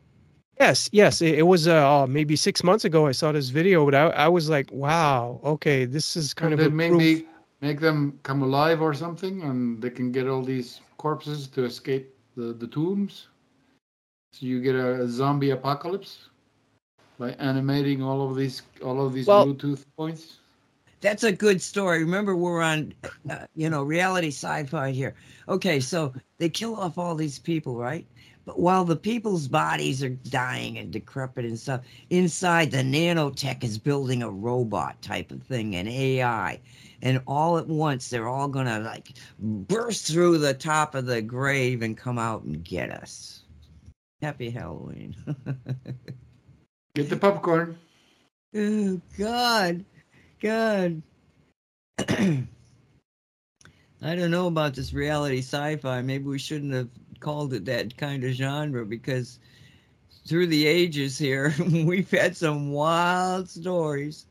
yes 0.58 0.88
yes 0.92 1.20
it, 1.20 1.38
it 1.38 1.42
was 1.42 1.66
uh 1.68 1.84
oh, 2.02 2.06
maybe 2.06 2.36
six 2.36 2.62
months 2.62 2.84
ago 2.84 3.06
i 3.06 3.12
saw 3.12 3.32
this 3.32 3.48
video 3.50 3.84
but 3.84 3.94
i, 3.94 4.06
I 4.08 4.28
was 4.28 4.48
like 4.48 4.70
wow 4.72 5.40
okay 5.44 5.84
this 5.84 6.16
is 6.16 6.34
kind 6.34 6.52
and 6.52 6.54
of 6.54 6.62
a 6.62 6.70
then 6.70 6.76
proof. 6.76 7.00
maybe 7.00 7.26
make 7.60 7.80
them 7.80 8.18
come 8.22 8.42
alive 8.42 8.80
or 8.82 8.92
something, 8.94 9.42
and 9.42 9.80
they 9.82 9.90
can 9.90 10.12
get 10.12 10.28
all 10.28 10.42
these 10.42 10.80
corpses 10.98 11.46
to 11.48 11.64
escape 11.64 12.14
the, 12.36 12.52
the 12.52 12.66
tombs. 12.66 13.28
So 14.32 14.46
you 14.46 14.60
get 14.60 14.74
a, 14.74 15.08
zombie 15.08 15.50
apocalypse 15.50 16.28
by 17.18 17.30
animating 17.32 18.02
all 18.02 18.28
of 18.28 18.36
these 18.36 18.62
all 18.82 19.04
of 19.04 19.12
these 19.12 19.26
Well- 19.26 19.46
Bluetooth 19.46 19.84
points. 19.96 20.38
That's 21.02 21.24
a 21.24 21.32
good 21.32 21.60
story. 21.60 22.00
Remember, 22.00 22.34
we're 22.34 22.62
on, 22.62 22.94
uh, 23.28 23.46
you 23.54 23.68
know, 23.68 23.82
reality 23.82 24.28
sci-fi 24.28 24.90
here. 24.90 25.14
Okay, 25.46 25.78
so 25.78 26.14
they 26.38 26.48
kill 26.48 26.74
off 26.74 26.96
all 26.96 27.14
these 27.14 27.38
people, 27.38 27.76
right? 27.76 28.06
But 28.46 28.58
while 28.58 28.84
the 28.84 28.96
people's 28.96 29.46
bodies 29.46 30.02
are 30.02 30.08
dying 30.08 30.78
and 30.78 30.90
decrepit 30.92 31.44
and 31.44 31.58
stuff, 31.58 31.82
inside 32.10 32.70
the 32.70 32.78
nanotech 32.78 33.62
is 33.62 33.76
building 33.76 34.22
a 34.22 34.30
robot 34.30 35.00
type 35.02 35.32
of 35.32 35.42
thing, 35.42 35.76
an 35.76 35.86
AI. 35.86 36.60
And 37.02 37.20
all 37.26 37.58
at 37.58 37.66
once, 37.66 38.08
they're 38.08 38.28
all 38.28 38.48
gonna 38.48 38.80
like 38.80 39.12
burst 39.38 40.06
through 40.10 40.38
the 40.38 40.54
top 40.54 40.94
of 40.94 41.06
the 41.06 41.20
grave 41.20 41.82
and 41.82 41.96
come 41.96 42.18
out 42.18 42.42
and 42.44 42.64
get 42.64 42.90
us. 42.90 43.42
Happy 44.22 44.48
Halloween. 44.48 45.14
Get 46.96 47.10
the 47.10 47.16
popcorn. 47.18 47.78
Oh 48.54 48.98
God, 49.18 49.84
God. 50.40 51.02
I 51.98 52.46
don't 54.00 54.30
know 54.30 54.46
about 54.46 54.72
this 54.72 54.94
reality 54.94 55.40
sci-fi. 55.40 56.00
Maybe 56.00 56.24
we 56.24 56.38
shouldn't 56.38 56.72
have 56.72 56.88
called 57.20 57.52
it 57.52 57.66
that 57.66 57.98
kind 57.98 58.24
of 58.24 58.32
genre 58.32 58.86
because 58.86 59.40
through 60.26 60.46
the 60.46 60.66
ages 60.66 61.18
here, 61.18 61.54
we've 61.84 62.10
had 62.10 62.34
some 62.34 62.70
wild 62.70 63.50
stories. 63.50 64.24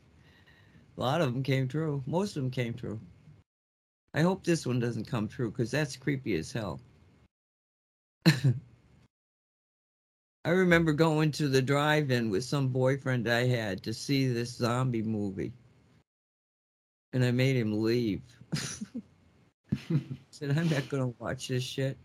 A 0.98 1.00
lot 1.00 1.20
of 1.20 1.32
them 1.32 1.44
came 1.44 1.68
true. 1.68 2.02
Most 2.04 2.36
of 2.36 2.42
them 2.42 2.50
came 2.50 2.74
true. 2.74 2.98
I 4.12 4.22
hope 4.22 4.42
this 4.42 4.66
one 4.66 4.80
doesn't 4.80 5.06
come 5.06 5.28
true 5.28 5.52
because 5.52 5.70
that's 5.70 5.96
creepy 5.96 6.34
as 6.34 6.50
hell. 6.50 6.80
I 10.46 10.50
remember 10.50 10.92
going 10.92 11.32
to 11.32 11.48
the 11.48 11.60
drive-in 11.60 12.30
with 12.30 12.44
some 12.44 12.68
boyfriend 12.68 13.28
I 13.28 13.48
had 13.48 13.82
to 13.82 13.92
see 13.92 14.28
this 14.28 14.52
zombie 14.52 15.02
movie. 15.02 15.52
And 17.12 17.24
I 17.24 17.32
made 17.32 17.56
him 17.56 17.82
leave. 17.82 18.22
said, 20.30 20.56
I'm 20.56 20.68
not 20.68 20.88
gonna 20.88 21.12
watch 21.18 21.48
this 21.48 21.64
shit. 21.64 21.98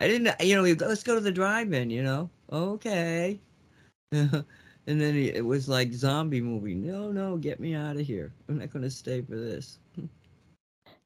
I 0.00 0.08
didn't 0.08 0.34
you 0.40 0.56
know, 0.56 0.62
let's 0.86 1.02
go 1.02 1.14
to 1.14 1.20
the 1.20 1.30
drive-in, 1.30 1.90
you 1.90 2.02
know. 2.02 2.30
Okay. 2.50 3.38
and 4.12 4.44
then 4.86 5.14
he, 5.14 5.28
it 5.28 5.44
was 5.44 5.68
like 5.68 5.92
zombie 5.92 6.40
movie. 6.40 6.74
No, 6.74 7.12
no, 7.12 7.36
get 7.36 7.60
me 7.60 7.74
out 7.74 7.96
of 7.96 8.06
here. 8.06 8.32
I'm 8.48 8.60
not 8.60 8.72
gonna 8.72 8.88
stay 8.88 9.20
for 9.20 9.36
this. 9.36 9.78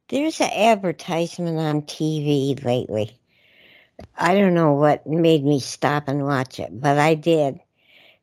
There's 0.09 0.41
an 0.41 0.53
advertisement 0.55 1.59
on 1.59 1.83
TV 1.83 2.65
lately. 2.65 3.19
I 4.17 4.35
don't 4.35 4.55
know 4.55 4.73
what 4.73 5.07
made 5.07 5.45
me 5.45 5.61
stop 5.61 6.09
and 6.09 6.25
watch 6.25 6.61
it, 6.61 6.81
but 6.81 6.99
I 6.99 7.15
did. 7.15 7.61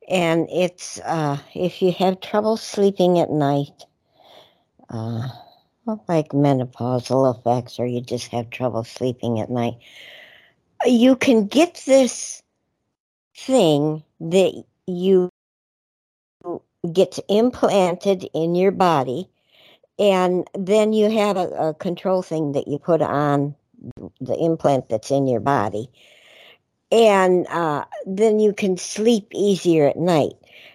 And 0.08 0.48
it's 0.52 1.00
uh, 1.00 1.38
if 1.54 1.82
you 1.82 1.92
have 1.94 2.22
trouble 2.22 2.58
sleeping 2.58 3.20
at 3.20 3.32
night, 3.32 3.86
uh, 4.90 5.28
like 6.08 6.30
menopausal 6.30 7.38
effects, 7.38 7.80
or 7.80 7.86
you 7.86 8.02
just 8.02 8.28
have 8.30 8.50
trouble 8.50 8.84
sleeping 8.84 9.40
at 9.40 9.50
night, 9.50 9.76
you 10.86 11.16
can 11.16 11.48
get 11.48 11.82
this 11.86 12.42
thing 13.36 14.04
that 14.20 14.64
you 14.88 15.30
gets 16.94 17.20
implanted 17.28 18.30
in 18.34 18.56
your 18.56 18.72
body 18.72 19.28
and 19.98 20.48
then 20.54 20.94
you 20.94 21.10
have 21.10 21.36
a, 21.38 21.48
a 21.50 21.74
control 21.74 22.22
thing 22.22 22.52
that 22.52 22.68
you 22.68 22.78
put 22.78 23.02
on 23.02 23.56
the 24.20 24.38
implant 24.38 24.90
that's 24.90 25.12
in 25.12 25.28
your 25.28 25.40
body. 25.40 25.90
And 26.92 27.48
uh, 27.48 27.86
then 28.06 28.40
you 28.40 28.54
can 28.54 28.78
sleep 28.78 29.28
easier 29.34 29.88
at 29.88 29.98
night. 29.98 30.34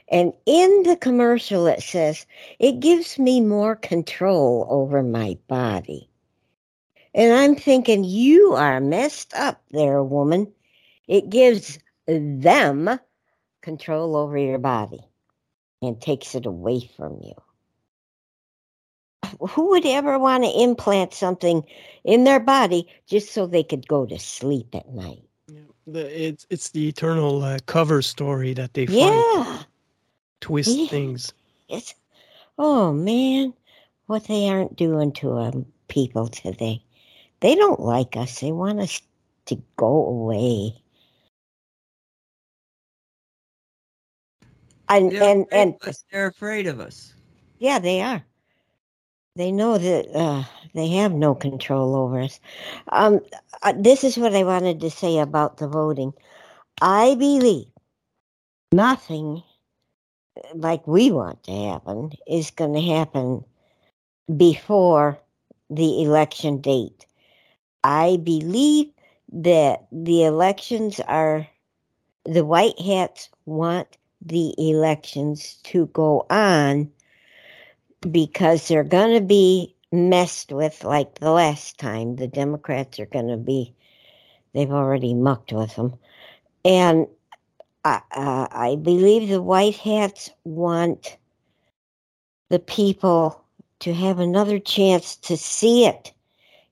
And 0.08 0.32
in 0.44 0.82
the 0.82 0.96
commercial 0.96 1.66
it 1.66 1.82
says 1.82 2.26
it 2.58 2.80
gives 2.80 3.18
me 3.18 3.40
more 3.40 3.76
control 3.76 4.66
over 4.68 5.02
my 5.02 5.38
body. 5.46 6.08
And 7.14 7.32
i'm 7.32 7.56
thinking 7.56 8.04
you 8.04 8.54
are 8.54 8.80
messed 8.80 9.34
up 9.34 9.62
there 9.70 10.02
woman. 10.02 10.52
It 11.06 11.30
gives 11.30 11.78
them 12.06 12.98
control 13.62 14.16
over 14.16 14.36
your 14.36 14.58
body 14.58 15.00
and 15.82 16.00
takes 16.00 16.34
it 16.34 16.46
away 16.46 16.90
from 16.96 17.20
you 17.22 17.34
who 19.50 19.70
would 19.70 19.86
ever 19.86 20.18
want 20.18 20.44
to 20.44 20.62
implant 20.62 21.14
something 21.14 21.64
in 22.04 22.24
their 22.24 22.40
body 22.40 22.88
just 23.06 23.32
so 23.32 23.46
they 23.46 23.64
could 23.64 23.88
go 23.88 24.06
to 24.06 24.18
sleep 24.18 24.74
at 24.74 24.88
night? 24.90 25.22
the, 25.86 26.26
it's 26.28 26.46
it's 26.50 26.70
the 26.70 26.88
eternal 26.88 27.42
uh, 27.42 27.58
cover 27.66 28.02
story 28.02 28.54
that 28.54 28.74
they 28.74 28.86
find 28.86 29.26
Yeah, 29.36 29.62
twist 30.40 30.82
Yeah. 30.82 30.86
things 30.88 31.34
it's 31.68 31.94
oh 32.58 32.92
man, 32.92 33.54
what 34.06 34.24
they 34.26 34.48
aren't 34.48 34.76
doing 34.76 35.12
to 35.14 35.32
um, 35.38 35.66
people 35.88 36.28
today. 36.28 36.82
They 37.40 37.54
don't 37.56 37.80
like 37.80 38.16
us. 38.16 38.40
They 38.40 38.52
want 38.52 38.80
us 38.80 39.00
to 39.46 39.62
go 39.76 40.06
away. 40.06 40.74
And 44.88 45.12
They're 45.12 45.22
and 45.22 45.46
and. 45.52 45.74
They're 46.12 46.28
afraid 46.28 46.66
of 46.66 46.80
us. 46.80 47.14
yeah, 47.58 47.78
they 47.80 48.02
are. 48.02 48.24
They 49.36 49.52
know 49.52 49.78
that 49.78 50.14
uh, 50.14 50.44
they 50.74 50.88
have 50.88 51.12
no 51.12 51.34
control 51.34 51.94
over 51.94 52.20
us. 52.20 52.40
Um, 52.88 53.20
uh, 53.62 53.74
this 53.76 54.04
is 54.04 54.16
what 54.16 54.34
I 54.34 54.42
wanted 54.44 54.80
to 54.80 54.90
say 54.90 55.18
about 55.18 55.58
the 55.58 55.68
voting. 55.68 56.12
I 56.82 57.14
believe 57.14 57.68
nothing 58.72 59.42
like 60.54 60.86
we 60.86 61.10
want 61.10 61.42
to 61.44 61.52
happen 61.52 62.10
is 62.26 62.50
going 62.50 62.74
to 62.74 62.80
happen 62.80 63.44
before 64.36 65.18
the 65.68 66.02
election 66.02 66.60
date. 66.60 67.06
I 67.84 68.18
believe 68.22 68.90
that 69.32 69.86
the 69.92 70.24
elections 70.24 71.00
are, 71.00 71.46
the 72.24 72.44
white 72.44 72.78
hats 72.80 73.28
want 73.46 73.96
the 74.20 74.54
elections 74.58 75.58
to 75.64 75.86
go 75.86 76.26
on 76.30 76.90
because 78.08 78.68
they're 78.68 78.84
going 78.84 79.14
to 79.14 79.24
be 79.24 79.74
messed 79.92 80.52
with 80.52 80.84
like 80.84 81.18
the 81.18 81.30
last 81.30 81.78
time. 81.78 82.16
The 82.16 82.28
Democrats 82.28 82.98
are 83.00 83.06
going 83.06 83.28
to 83.28 83.36
be, 83.36 83.74
they've 84.54 84.70
already 84.70 85.14
mucked 85.14 85.52
with 85.52 85.74
them. 85.76 85.96
And 86.64 87.06
I, 87.84 88.00
uh, 88.12 88.48
I 88.50 88.76
believe 88.76 89.28
the 89.28 89.42
white 89.42 89.76
hats 89.76 90.30
want 90.44 91.16
the 92.48 92.58
people 92.58 93.44
to 93.80 93.94
have 93.94 94.18
another 94.18 94.58
chance 94.58 95.16
to 95.16 95.36
see 95.36 95.86
it. 95.86 96.12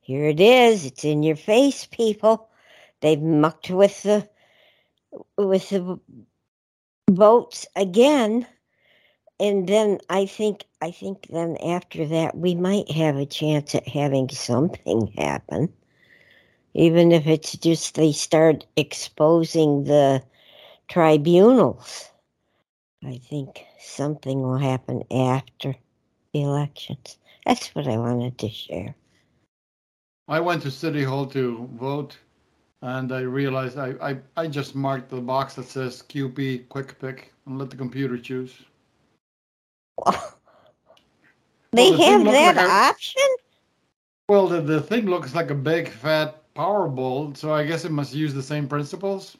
Here 0.00 0.26
it 0.26 0.40
is. 0.40 0.84
It's 0.84 1.04
in 1.04 1.22
your 1.22 1.36
face, 1.36 1.86
people. 1.86 2.48
They've 3.00 3.20
mucked 3.20 3.70
with 3.70 4.02
the 4.02 4.28
with 5.36 5.70
the 5.70 5.98
votes 7.10 7.66
again. 7.76 8.46
And 9.40 9.68
then 9.68 9.98
I 10.10 10.26
think 10.26 10.64
I 10.82 10.90
think 10.90 11.28
then 11.30 11.56
after 11.58 12.06
that 12.06 12.36
we 12.36 12.54
might 12.54 12.90
have 12.90 13.16
a 13.16 13.26
chance 13.26 13.74
at 13.74 13.86
having 13.86 14.28
something 14.28 15.06
happen. 15.16 15.72
Even 16.74 17.12
if 17.12 17.26
it's 17.26 17.56
just 17.56 17.94
they 17.94 18.12
start 18.12 18.66
exposing 18.76 19.84
the 19.84 20.22
tribunals. 20.88 22.10
I 23.04 23.18
think 23.18 23.64
something 23.78 24.42
will 24.42 24.58
happen 24.58 25.04
after 25.12 25.74
the 26.32 26.42
elections. 26.42 27.18
That's 27.46 27.74
what 27.74 27.86
I 27.86 27.96
wanted 27.96 28.38
to 28.38 28.48
share. 28.48 28.94
I 30.26 30.40
went 30.40 30.62
to 30.62 30.70
City 30.70 31.04
Hall 31.04 31.26
to 31.26 31.68
vote, 31.74 32.18
and 32.82 33.12
I 33.12 33.20
realized 33.20 33.78
I, 33.78 33.94
I, 34.02 34.18
I 34.36 34.46
just 34.48 34.74
marked 34.74 35.10
the 35.10 35.20
box 35.20 35.54
that 35.54 35.66
says 35.66 36.02
QP 36.08 36.68
Quick 36.68 36.98
Pick 36.98 37.32
and 37.46 37.58
let 37.58 37.70
the 37.70 37.76
computer 37.76 38.18
choose. 38.18 38.64
They 41.72 41.90
the 41.90 42.02
have 42.02 42.24
that 42.24 42.56
like 42.56 42.66
a- 42.66 42.70
option? 42.70 43.22
Well, 44.28 44.48
the, 44.48 44.60
the 44.62 44.80
thing 44.80 45.06
looks 45.06 45.34
like 45.34 45.50
a 45.50 45.54
big 45.54 45.88
fat 45.88 46.42
Powerball, 46.54 47.36
so 47.36 47.52
I 47.52 47.64
guess 47.64 47.84
it 47.84 47.92
must 47.92 48.12
use 48.12 48.34
the 48.34 48.42
same 48.42 48.66
principles. 48.66 49.36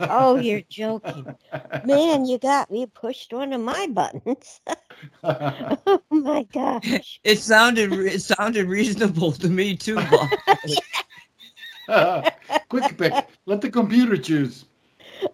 Oh, 0.00 0.36
you're 0.36 0.62
joking. 0.70 1.36
Man, 1.84 2.24
you 2.24 2.38
got 2.38 2.70
me 2.70 2.86
pushed 2.86 3.34
one 3.34 3.52
of 3.52 3.60
my 3.60 3.86
buttons. 3.88 4.60
oh 5.24 6.00
my 6.10 6.44
gosh. 6.44 7.20
It 7.22 7.38
sounded 7.38 7.92
it 7.92 8.22
sounded 8.22 8.66
reasonable 8.66 9.32
to 9.32 9.48
me 9.48 9.76
too, 9.76 9.96
Bob. 9.96 10.30
Quick 12.70 12.96
pick. 12.96 13.12
Let 13.44 13.60
the 13.60 13.70
computer 13.70 14.16
choose. 14.16 14.64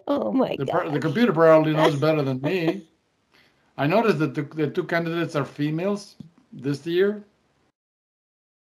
Oh 0.09 0.33
my 0.33 0.57
The, 0.59 0.91
the 0.93 1.01
computer 1.01 1.33
probably 1.33 1.75
knows 1.75 1.95
better 1.95 2.23
than 2.23 2.41
me. 2.41 2.88
I 3.79 3.87
noticed 3.87 4.19
that 4.19 4.35
the, 4.35 4.43
the 4.43 4.69
two 4.69 4.85
candidates 4.85 5.37
are 5.37 5.45
females 5.45 6.17
this 6.53 6.85
year. 6.87 7.23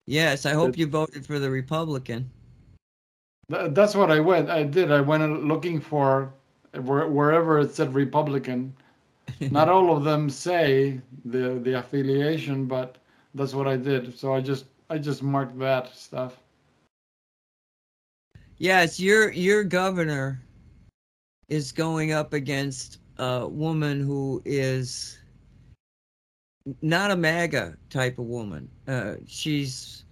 yes, 0.05 0.45
I 0.45 0.53
hope 0.53 0.77
you 0.77 0.85
voted 0.87 1.25
for 1.25 1.39
the 1.39 1.49
Republican. 1.49 2.29
Th- 3.51 3.71
That's 3.73 3.95
what 3.95 4.11
I 4.11 4.19
went. 4.19 4.49
I 4.49 4.63
did. 4.63 4.91
I 4.91 5.01
went 5.01 5.43
looking 5.45 5.81
for 5.81 6.31
where, 6.73 7.07
wherever 7.07 7.59
it 7.59 7.73
said 7.73 7.93
Republican. 7.95 8.73
Not 9.51 9.69
all 9.69 9.95
of 9.95 10.03
them 10.03 10.29
say 10.29 11.01
the 11.25 11.59
the 11.63 11.79
affiliation, 11.79 12.65
but 12.65 12.97
that's 13.33 13.53
what 13.53 13.67
I 13.67 13.77
did. 13.77 14.17
So 14.17 14.33
I 14.35 14.41
just 14.41 14.65
I 14.89 14.97
just 14.99 15.23
marked 15.23 15.57
that 15.59 15.95
stuff. 15.95 16.37
Yes, 18.57 18.99
your 18.99 19.31
your 19.31 19.63
governor 19.63 20.39
is 21.49 21.71
going 21.71 22.11
up 22.11 22.33
against 22.33 23.00
a 23.17 23.47
woman 23.47 23.99
who 23.99 24.41
is 24.45 25.19
not 26.81 27.11
a 27.11 27.15
MAGA 27.15 27.77
type 27.89 28.19
of 28.19 28.25
woman. 28.25 28.69
Uh, 28.87 29.15
she's 29.27 30.05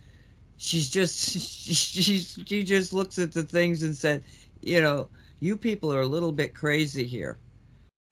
she's 0.58 0.90
just 0.90 1.18
she's 1.40 2.40
she 2.46 2.64
just 2.64 2.94
looks 2.94 3.20
at 3.20 3.32
the 3.32 3.44
things 3.44 3.84
and 3.84 3.96
said, 3.96 4.24
you 4.62 4.82
know, 4.82 5.10
you 5.40 5.58
people 5.58 5.94
are 5.94 6.02
a 6.02 6.08
little 6.08 6.32
bit 6.32 6.54
crazy 6.54 7.04
here, 7.06 7.38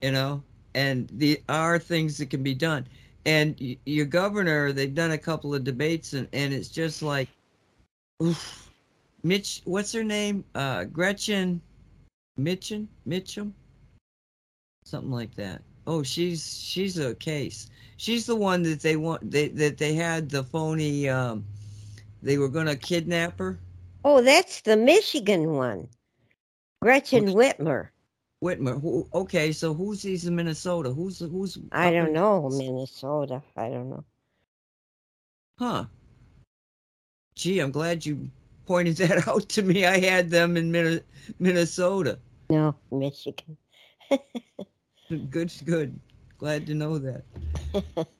you 0.00 0.12
know, 0.12 0.42
and 0.74 1.08
the 1.14 1.40
are 1.48 1.78
things 1.78 2.18
that 2.18 2.30
can 2.30 2.42
be 2.42 2.54
done. 2.54 2.86
And 3.26 3.76
your 3.84 4.06
governor, 4.06 4.72
they've 4.72 4.94
done 4.94 5.10
a 5.10 5.18
couple 5.18 5.54
of 5.54 5.64
debates, 5.64 6.14
and 6.14 6.28
and 6.32 6.52
it's 6.52 6.68
just 6.68 7.02
like, 7.02 7.28
oof. 8.22 8.64
Mitch, 9.24 9.62
what's 9.64 9.92
her 9.92 10.04
name? 10.04 10.44
Uh, 10.54 10.84
Gretchen 10.84 11.60
Mitchum, 12.38 12.86
Mitchum, 13.06 13.52
something 14.88 15.10
like 15.10 15.34
that. 15.36 15.62
Oh, 15.86 16.02
she's 16.02 16.58
she's 16.62 16.98
a 16.98 17.14
case. 17.14 17.70
She's 17.96 18.26
the 18.26 18.36
one 18.36 18.62
that 18.64 18.80
they 18.80 18.96
want. 18.96 19.30
They 19.30 19.48
that 19.48 19.78
they 19.78 19.94
had 19.94 20.28
the 20.28 20.44
phony. 20.44 21.08
Um, 21.08 21.44
they 22.22 22.38
were 22.38 22.48
gonna 22.48 22.76
kidnap 22.76 23.38
her. 23.38 23.58
Oh, 24.04 24.22
that's 24.22 24.62
the 24.62 24.76
Michigan 24.76 25.52
one. 25.52 25.88
Gretchen 26.80 27.26
Whitmer. 27.26 27.88
Whitmer. 28.42 28.80
Who, 28.80 29.08
okay, 29.12 29.50
so 29.52 29.74
who's 29.74 30.02
these 30.02 30.26
in 30.26 30.36
Minnesota? 30.36 30.90
Who's 30.90 31.18
who's? 31.18 31.58
I 31.72 31.90
don't 31.90 32.12
know, 32.12 32.48
Minnesota. 32.48 33.42
I 33.56 33.68
don't 33.68 33.90
know. 33.90 34.04
Huh. 35.58 35.84
Gee, 37.34 37.60
I'm 37.60 37.72
glad 37.72 38.06
you 38.06 38.30
pointed 38.66 38.96
that 38.98 39.26
out 39.28 39.48
to 39.50 39.62
me. 39.62 39.86
I 39.86 39.98
had 39.98 40.30
them 40.30 40.56
in 40.56 40.70
Min- 40.70 41.02
Minnesota. 41.38 42.18
No, 42.50 42.74
Michigan. 42.92 43.56
Good, 45.30 45.52
good. 45.64 45.98
Glad 46.36 46.66
to 46.66 46.74
know 46.74 46.98
that. 46.98 47.24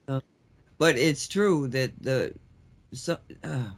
Uh, 0.08 0.20
but 0.78 0.96
it's 0.96 1.28
true 1.28 1.68
that 1.68 1.92
the 2.00 2.34
so 2.92 3.18
uh, 3.44 3.70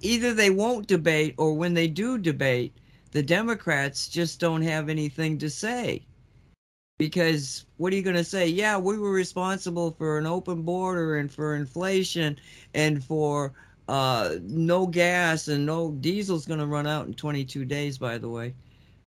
either 0.00 0.32
they 0.32 0.50
won't 0.50 0.86
debate 0.86 1.34
or 1.38 1.54
when 1.54 1.74
they 1.74 1.88
do 1.88 2.18
debate, 2.18 2.72
the 3.10 3.22
Democrats 3.22 4.08
just 4.08 4.38
don't 4.38 4.62
have 4.62 4.88
anything 4.88 5.38
to 5.38 5.50
say. 5.50 6.06
Because 6.98 7.66
what 7.78 7.92
are 7.92 7.96
you 7.96 8.02
going 8.02 8.16
to 8.16 8.24
say? 8.24 8.46
Yeah, 8.46 8.78
we 8.78 8.98
were 8.98 9.10
responsible 9.10 9.90
for 9.92 10.18
an 10.18 10.26
open 10.26 10.62
border 10.62 11.16
and 11.16 11.32
for 11.32 11.56
inflation 11.56 12.38
and 12.74 13.02
for 13.02 13.54
uh, 13.88 14.36
no 14.42 14.86
gas 14.86 15.48
and 15.48 15.66
no 15.66 15.92
diesel's 15.92 16.46
going 16.46 16.60
to 16.60 16.66
run 16.66 16.86
out 16.86 17.06
in 17.06 17.14
22 17.14 17.64
days. 17.64 17.98
By 17.98 18.18
the 18.18 18.28
way, 18.28 18.54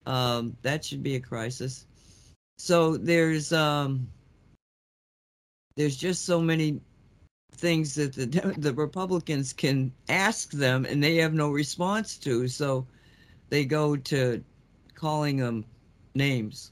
um, 0.08 0.56
that 0.64 0.84
should 0.84 1.04
be 1.04 1.16
a 1.16 1.20
crisis. 1.20 1.86
So 2.58 2.98
there's 2.98 3.52
um, 3.52 4.08
there's 5.76 5.98
just 5.98 6.26
so 6.26 6.42
many 6.42 6.80
things 7.54 7.96
that 7.96 8.14
the 8.14 8.26
the 8.58 8.74
Republicans 8.74 9.54
can 9.54 9.92
ask 10.10 10.52
them 10.52 10.86
and 10.86 11.04
they 11.04 11.16
have 11.18 11.34
no 11.34 11.50
response 11.52 12.18
to. 12.20 12.48
So 12.48 12.86
they 13.50 13.66
go 13.66 13.96
to 13.96 14.44
calling 14.96 15.38
them 15.38 15.66
names. 16.16 16.72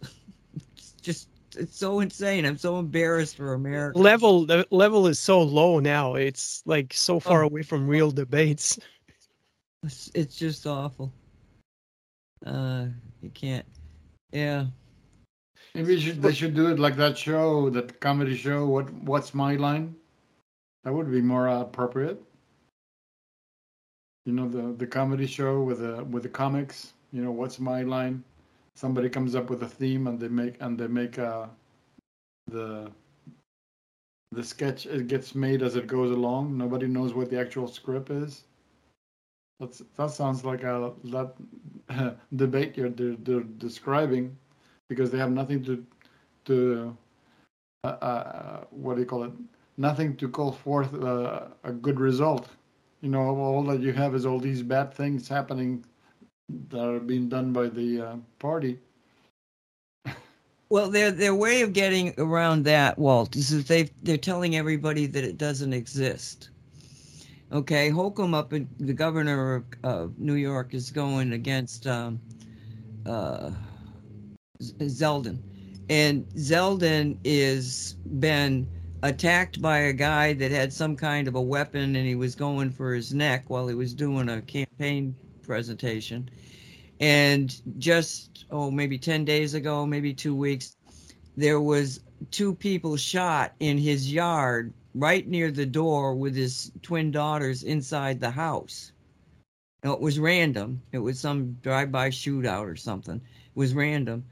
it's 0.77 0.91
just 1.01 1.29
it's 1.55 1.77
so 1.77 1.99
insane. 1.99 2.45
I'm 2.45 2.57
so 2.57 2.77
embarrassed 2.79 3.35
for 3.37 3.53
America. 3.53 3.99
level 3.99 4.45
the 4.45 4.67
level 4.71 5.07
is 5.07 5.19
so 5.19 5.41
low 5.41 5.79
now 5.79 6.15
it's 6.15 6.61
like 6.65 6.93
so 6.93 7.19
far 7.19 7.43
Oh. 7.43 7.47
away 7.47 7.63
from 7.63 7.87
real 7.87 8.11
debates 8.11 8.79
It's, 9.83 10.11
it's 10.13 10.35
just 10.35 10.67
awful. 10.67 11.11
Uh, 12.45 12.87
you 13.21 13.29
can't. 13.29 13.65
Yeah. 14.31 14.65
Maybe 15.75 15.99
should, 15.99 16.21
they 16.21 16.33
should 16.33 16.55
do 16.55 16.67
it 16.71 16.79
like 16.79 16.95
that 16.95 17.17
show, 17.17 17.69
that 17.69 17.99
comedy 17.99 18.35
show. 18.35 18.65
What 18.65 18.91
What's 18.93 19.33
my 19.33 19.55
line? 19.55 19.95
That 20.83 20.93
would 20.93 21.11
be 21.11 21.21
more 21.21 21.47
appropriate. 21.47 22.21
You 24.25 24.33
know 24.33 24.49
the 24.49 24.73
the 24.73 24.87
comedy 24.87 25.27
show 25.27 25.61
with 25.61 25.79
the 25.79 26.03
with 26.05 26.23
the 26.23 26.29
comics. 26.29 26.93
You 27.11 27.23
know 27.23 27.31
what's 27.31 27.59
my 27.59 27.83
line? 27.83 28.23
Somebody 28.75 29.09
comes 29.09 29.35
up 29.35 29.49
with 29.49 29.63
a 29.63 29.67
theme 29.67 30.07
and 30.07 30.19
they 30.19 30.27
make 30.27 30.55
and 30.59 30.77
they 30.77 30.87
make 30.87 31.17
a 31.17 31.49
the 32.47 32.91
the 34.31 34.43
sketch. 34.43 34.85
It 34.85 35.07
gets 35.07 35.35
made 35.35 35.61
as 35.61 35.75
it 35.75 35.87
goes 35.87 36.11
along. 36.11 36.57
Nobody 36.57 36.87
knows 36.87 37.13
what 37.13 37.29
the 37.29 37.39
actual 37.39 37.67
script 37.67 38.09
is. 38.09 38.43
That's 39.59 39.83
that 39.97 40.11
sounds 40.11 40.45
like 40.45 40.63
a 40.63 40.93
that 41.05 42.17
debate 42.35 42.77
you're 42.77 42.89
they're, 42.89 43.15
they're 43.17 43.43
describing 43.43 44.37
because 44.89 45.11
they 45.11 45.17
have 45.17 45.31
nothing 45.31 45.63
to 45.63 45.85
to 46.45 46.97
uh, 47.83 47.87
uh, 47.87 48.63
what 48.71 48.95
do 48.95 49.01
you 49.01 49.07
call 49.07 49.23
it 49.23 49.31
nothing 49.77 50.15
to 50.17 50.27
call 50.27 50.51
forth 50.51 50.93
uh, 50.93 51.47
a 51.63 51.71
good 51.71 51.99
result. 51.99 52.49
You 53.01 53.09
know, 53.09 53.21
all 53.21 53.63
that 53.63 53.79
you 53.79 53.93
have 53.93 54.13
is 54.13 54.25
all 54.25 54.39
these 54.39 54.61
bad 54.61 54.93
things 54.93 55.27
happening 55.29 55.85
that 56.69 56.85
are 56.85 56.99
being 56.99 57.29
done 57.29 57.53
by 57.53 57.69
the 57.69 58.01
uh, 58.01 58.15
party. 58.39 58.79
Well, 60.69 60.89
their 60.91 61.11
their 61.11 61.33
way 61.33 61.61
of 61.61 61.73
getting 61.73 62.13
around 62.17 62.63
that, 62.65 62.99
Walt, 62.99 63.35
is 63.35 63.49
that 63.49 63.67
they 63.67 63.89
they're 64.03 64.17
telling 64.17 64.55
everybody 64.55 65.07
that 65.07 65.23
it 65.23 65.37
doesn't 65.37 65.73
exist. 65.73 66.49
Okay, 67.51 67.89
Holcomb 67.89 68.35
up 68.35 68.53
in 68.53 68.69
the 68.79 68.93
governor 68.93 69.55
of 69.55 69.63
uh, 69.83 70.07
New 70.17 70.35
York 70.35 70.75
is 70.75 70.91
going 70.91 71.33
against 71.33 71.87
um, 71.87 72.19
uh, 73.07 73.49
Zeldin, 74.61 75.39
and 75.89 76.27
Zeldin 76.35 77.17
is 77.23 77.95
been 78.19 78.67
attacked 79.03 79.61
by 79.61 79.77
a 79.77 79.93
guy 79.93 80.33
that 80.33 80.51
had 80.51 80.73
some 80.73 80.97
kind 80.97 81.29
of 81.29 81.35
a 81.35 81.41
weapon, 81.41 81.95
and 81.95 82.05
he 82.05 82.15
was 82.15 82.35
going 82.35 82.69
for 82.69 82.93
his 82.93 83.13
neck 83.13 83.45
while 83.47 83.69
he 83.69 83.73
was 83.75 83.93
doing 83.93 84.27
a 84.27 84.41
campaign 84.41 85.15
presentation. 85.43 86.29
And 86.99 87.61
just 87.77 88.45
oh, 88.51 88.69
maybe 88.69 88.97
ten 88.97 89.23
days 89.23 89.53
ago, 89.53 89.85
maybe 89.85 90.13
two 90.13 90.35
weeks, 90.35 90.75
there 91.37 91.61
was 91.61 92.01
two 92.31 92.53
people 92.53 92.97
shot 92.97 93.53
in 93.61 93.77
his 93.77 94.11
yard 94.11 94.73
right 94.93 95.25
near 95.25 95.51
the 95.51 95.65
door 95.65 96.15
with 96.15 96.35
his 96.35 96.73
twin 96.81 97.11
daughters 97.11 97.63
inside 97.63 98.19
the 98.19 98.31
house. 98.31 98.91
Now, 99.85 99.93
it 99.93 100.01
was 100.01 100.19
random. 100.19 100.81
It 100.91 100.97
was 100.97 101.17
some 101.17 101.53
drive-by 101.61 102.09
shootout 102.09 102.69
or 102.69 102.75
something. 102.75 103.15
It 103.15 103.55
was 103.55 103.73
random. 103.73 104.25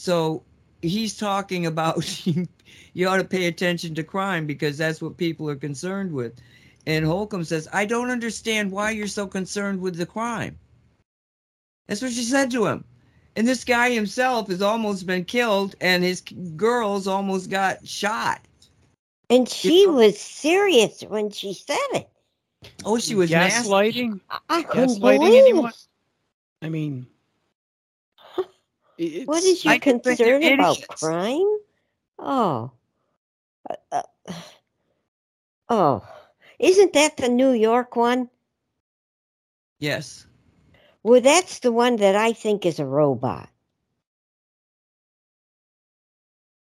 So 0.00 0.42
he's 0.80 1.14
talking 1.14 1.66
about 1.66 2.26
you 2.94 3.06
ought 3.06 3.18
to 3.18 3.24
pay 3.24 3.48
attention 3.48 3.94
to 3.96 4.02
crime 4.02 4.46
because 4.46 4.78
that's 4.78 5.02
what 5.02 5.18
people 5.18 5.46
are 5.50 5.56
concerned 5.56 6.10
with. 6.10 6.32
And 6.86 7.04
Holcomb 7.04 7.44
says, 7.44 7.68
I 7.70 7.84
don't 7.84 8.08
understand 8.08 8.72
why 8.72 8.92
you're 8.92 9.06
so 9.06 9.26
concerned 9.26 9.78
with 9.78 9.96
the 9.96 10.06
crime. 10.06 10.58
That's 11.86 12.00
what 12.00 12.12
she 12.12 12.22
said 12.22 12.50
to 12.52 12.64
him. 12.64 12.82
And 13.36 13.46
this 13.46 13.62
guy 13.62 13.90
himself 13.90 14.48
has 14.48 14.62
almost 14.62 15.06
been 15.06 15.26
killed, 15.26 15.76
and 15.82 16.02
his 16.02 16.22
girls 16.56 17.06
almost 17.06 17.50
got 17.50 17.86
shot. 17.86 18.40
And 19.28 19.46
she 19.46 19.86
was 19.86 20.18
serious 20.18 21.02
when 21.02 21.30
she 21.30 21.52
said 21.52 21.76
it. 21.92 22.08
Oh, 22.86 22.98
she 22.98 23.14
was 23.14 23.30
nasty. 23.30 23.68
gaslighting. 23.68 24.20
I- 24.30 24.38
I 24.48 24.62
couldn't 24.62 24.96
Gaslighting 24.96 25.18
believe 25.18 25.44
anyone? 25.44 25.72
I 26.62 26.70
mean, 26.70 27.06
it- 29.00 29.26
What 29.28 29.38
it's- 29.38 29.58
is 29.58 29.64
your 29.64 29.74
I 29.74 29.78
concern 29.78 30.42
about 30.42 30.76
idiots. 30.78 31.00
crime? 31.00 31.56
Oh. 32.18 32.70
Uh, 33.68 33.74
uh, 33.92 34.02
oh. 35.68 36.08
Isn't 36.58 36.92
that 36.92 37.16
the 37.16 37.28
New 37.28 37.52
York 37.52 37.96
one? 37.96 38.28
Yes. 39.78 40.26
Well, 41.02 41.22
that's 41.22 41.60
the 41.60 41.72
one 41.72 41.96
that 41.96 42.14
I 42.14 42.34
think 42.34 42.66
is 42.66 42.78
a 42.78 42.84
robot. 42.84 43.48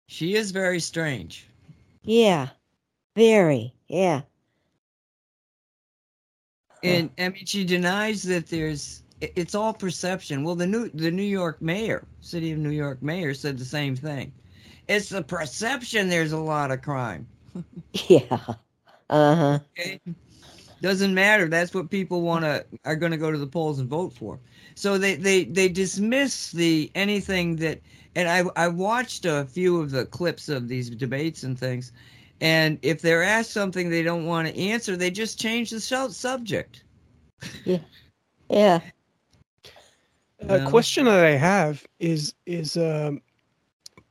She 0.06 0.34
is 0.34 0.50
very 0.50 0.80
strange. 0.80 1.46
Yeah. 2.02 2.48
Very. 3.14 3.74
Yeah. 3.88 4.22
And 6.82 7.10
I 7.18 7.28
mean, 7.28 7.44
she 7.46 7.64
denies 7.64 8.22
that 8.24 8.46
there's. 8.48 9.01
It- 9.22 9.32
It's 9.36 9.54
all 9.54 9.72
perception. 9.72 10.44
Well, 10.44 10.54
the 10.56 10.66
new 10.66 10.88
the 10.90 11.10
New 11.10 11.22
York 11.40 11.60
mayor, 11.62 12.04
city 12.20 12.52
of 12.52 12.58
New 12.58 12.70
York 12.70 13.02
mayor, 13.02 13.34
said 13.34 13.58
the 13.58 13.64
same 13.64 13.96
thing. 13.96 14.32
It's 14.88 15.08
the 15.08 15.22
perception. 15.22 16.08
There's 16.08 16.32
a 16.32 16.38
lot 16.38 16.70
of 16.70 16.82
crime. 16.82 17.26
Yeah. 18.08 18.38
Uh 19.10 19.34
huh. 19.36 19.58
Okay? 19.78 20.00
Doesn't 20.80 21.14
matter. 21.14 21.48
That's 21.48 21.74
what 21.74 21.90
people 21.90 22.22
want 22.22 22.44
to 22.44 22.64
are 22.84 22.96
going 22.96 23.12
to 23.12 23.18
go 23.18 23.30
to 23.30 23.38
the 23.38 23.46
polls 23.46 23.78
and 23.78 23.88
vote 23.88 24.12
for. 24.12 24.38
So 24.74 24.98
they 24.98 25.14
they 25.16 25.44
they 25.44 25.68
dismiss 25.68 26.50
the 26.52 26.90
anything 26.94 27.56
that. 27.56 27.80
And 28.14 28.28
I 28.28 28.44
I 28.56 28.68
watched 28.68 29.24
a 29.24 29.46
few 29.46 29.80
of 29.80 29.90
the 29.90 30.04
clips 30.06 30.48
of 30.48 30.68
these 30.68 30.90
debates 30.90 31.44
and 31.44 31.58
things, 31.58 31.92
and 32.40 32.78
if 32.82 33.00
they're 33.00 33.22
asked 33.22 33.52
something 33.52 33.88
they 33.88 34.02
don't 34.02 34.26
want 34.26 34.48
to 34.48 34.58
answer, 34.58 34.96
they 34.96 35.10
just 35.10 35.38
change 35.40 35.70
the 35.70 35.80
su- 35.80 36.10
subject. 36.10 36.82
Yeah. 37.64 37.78
Yeah. 38.50 38.80
A 40.48 40.58
Yeah. 40.58 40.66
question 40.66 41.04
that 41.06 41.24
I 41.24 41.36
have 41.36 41.86
is 42.00 42.34
is 42.46 42.76
um, 42.76 43.22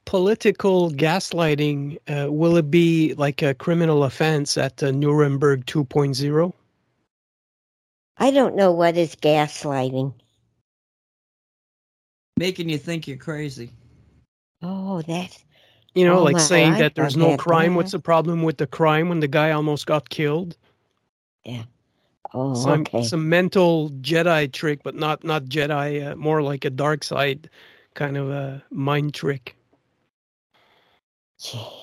political 0.06 0.91
gaslighting. 0.91 1.98
Uh, 2.08 2.32
will 2.32 2.58
it 2.58 2.72
be 2.72 3.14
like 3.16 3.41
a 3.41 3.53
criminal 3.53 4.03
offense 4.03 4.58
at 4.58 4.82
uh, 4.82 4.91
Nuremberg 4.91 5.66
2.0? 5.66 6.53
I 8.18 8.32
don't 8.32 8.56
know 8.56 8.72
what 8.72 8.98
is 8.98 9.16
gaslighting. 9.16 10.14
making 12.38 12.70
you 12.70 12.78
think 12.78 13.08
you're 13.08 13.18
crazy. 13.18 13.72
Oh, 14.64 15.02
that's 15.03 15.44
You 15.94 16.06
know, 16.06 16.20
Oh 16.20 16.24
like 16.24 16.40
saying 16.40 16.74
I 16.74 16.80
that 16.80 16.95
there's 16.95 17.18
no 17.18 17.38
crime. 17.38 17.72
yeah. 17.72 17.78
What's 17.78 17.91
the 17.91 17.99
problem 17.99 18.44
with 18.44 18.58
the 18.58 18.68
crime 18.68 19.10
when 19.10 19.20
the 19.20 19.28
guy 19.28 19.52
almost 19.52 19.86
got 19.86 20.10
killed? 20.10 20.58
Oh 22.34 22.53
some 22.53 22.82
okay. 22.82 23.03
some 23.03 23.30
mental 23.30 23.90
Jedi 24.02 24.52
trick, 24.52 24.84
but 24.84 24.95
not 24.95 25.24
not 25.24 25.45
Jedi. 25.45 26.12
Uh, 26.12 26.16
more 26.16 26.41
like 26.41 26.66
a 26.66 26.70
dark 26.70 27.03
side 27.03 27.49
kind 27.94 28.18
of 28.18 28.30
a 28.30 28.64
mind 28.72 29.14
trick. 29.14 29.56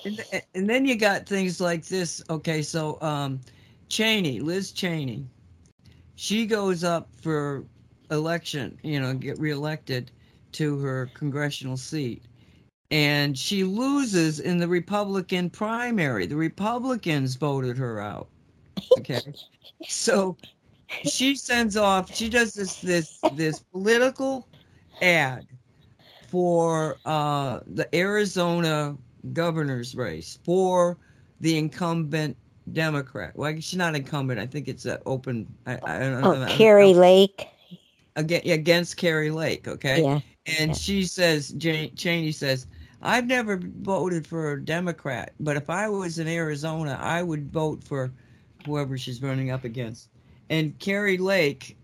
And, 0.05 0.17
th- 0.17 0.43
and 0.55 0.69
then 0.69 0.85
you 0.85 0.95
got 0.95 1.25
things 1.25 1.59
like 1.59 1.85
this. 1.85 2.23
Okay, 2.29 2.61
so 2.61 2.99
um, 3.01 3.41
Cheney, 3.89 4.39
Liz 4.39 4.71
Cheney, 4.71 5.25
she 6.15 6.45
goes 6.45 6.83
up 6.83 7.09
for 7.21 7.65
election, 8.11 8.77
you 8.83 8.99
know, 8.99 9.13
get 9.13 9.37
reelected 9.39 10.11
to 10.53 10.79
her 10.79 11.09
congressional 11.13 11.77
seat. 11.77 12.23
And 12.91 13.37
she 13.37 13.63
loses 13.63 14.39
in 14.39 14.57
the 14.57 14.67
Republican 14.67 15.49
primary. 15.49 16.25
The 16.25 16.35
Republicans 16.35 17.35
voted 17.35 17.77
her 17.77 17.99
out. 17.99 18.29
Okay. 18.99 19.19
so 19.87 20.37
she 21.03 21.35
sends 21.35 21.75
off, 21.77 22.13
she 22.13 22.29
does 22.29 22.53
this 22.53 22.81
this 22.81 23.19
this 23.33 23.59
political 23.59 24.47
ad 25.01 25.45
for 26.27 26.97
uh 27.05 27.59
the 27.67 27.87
Arizona 27.95 28.95
governor's 29.33 29.95
race 29.95 30.39
for 30.43 30.97
the 31.39 31.57
incumbent 31.57 32.35
Democrat. 32.71 33.35
Well, 33.35 33.53
she's 33.55 33.75
not 33.75 33.95
incumbent. 33.95 34.39
I 34.39 34.45
think 34.45 34.67
it's 34.67 34.85
an 34.85 34.97
open. 35.05 35.47
I, 35.65 35.79
I 35.83 35.99
don't 35.99 36.21
know. 36.21 36.43
Oh, 36.43 36.45
Kari 36.49 36.93
Lake. 36.93 37.47
against, 38.15 38.47
against 38.47 38.97
Kari 38.97 39.31
Lake. 39.31 39.67
Okay, 39.67 40.01
Yeah. 40.03 40.19
and 40.59 40.69
yeah. 40.69 40.73
she 40.73 41.03
says, 41.03 41.49
Jane, 41.53 41.95
Cheney 41.95 42.31
says, 42.31 42.67
I've 43.01 43.25
never 43.27 43.57
voted 43.57 44.27
for 44.27 44.51
a 44.53 44.63
Democrat, 44.63 45.33
but 45.39 45.55
if 45.55 45.69
I 45.69 45.87
was 45.89 46.19
in 46.19 46.27
Arizona, 46.27 46.97
I 47.01 47.23
would 47.23 47.51
vote 47.51 47.83
for 47.83 48.11
whoever 48.65 48.97
she's 48.97 49.21
running 49.21 49.51
up 49.51 49.63
against. 49.63 50.09
And 50.49 50.77
Kari 50.79 51.17
Lake 51.17 51.77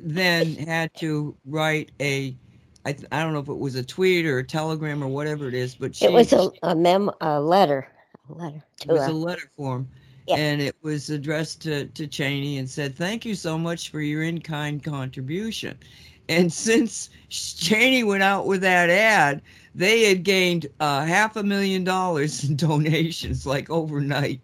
then 0.00 0.54
had 0.56 0.92
to 0.96 1.36
write 1.46 1.90
a, 2.00 2.36
I, 2.84 2.92
th- 2.92 3.08
I 3.12 3.22
don't 3.22 3.32
know 3.32 3.40
if 3.40 3.48
it 3.48 3.58
was 3.58 3.74
a 3.74 3.84
tweet 3.84 4.26
or 4.26 4.38
a 4.38 4.44
telegram 4.46 5.02
or 5.02 5.08
whatever 5.08 5.48
it 5.48 5.54
is, 5.54 5.74
but 5.74 5.94
she, 5.94 6.06
It 6.06 6.12
was 6.12 6.32
a, 6.32 6.50
a 6.62 6.74
mem 6.74 7.10
a 7.20 7.40
letter. 7.40 7.88
A 8.28 8.32
letter 8.34 8.62
it 8.86 8.92
was 8.92 9.02
a 9.02 9.06
her. 9.06 9.12
letter 9.12 9.50
form. 9.56 9.88
Yeah. 10.26 10.36
And 10.36 10.60
it 10.62 10.76
was 10.82 11.10
addressed 11.10 11.62
to, 11.62 11.86
to 11.86 12.06
Cheney 12.06 12.58
and 12.58 12.68
said, 12.70 12.94
Thank 12.96 13.24
you 13.24 13.34
so 13.34 13.58
much 13.58 13.90
for 13.90 14.00
your 14.00 14.22
in 14.22 14.40
kind 14.40 14.82
contribution. 14.82 15.76
And 16.28 16.52
since 16.52 17.10
Cheney 17.28 18.04
went 18.04 18.22
out 18.22 18.46
with 18.46 18.60
that 18.62 18.88
ad, 18.90 19.42
they 19.74 20.04
had 20.04 20.22
gained 20.22 20.66
uh, 20.80 21.04
half 21.04 21.36
a 21.36 21.42
million 21.42 21.82
dollars 21.84 22.44
in 22.48 22.56
donations 22.56 23.46
like 23.46 23.68
overnight. 23.70 24.40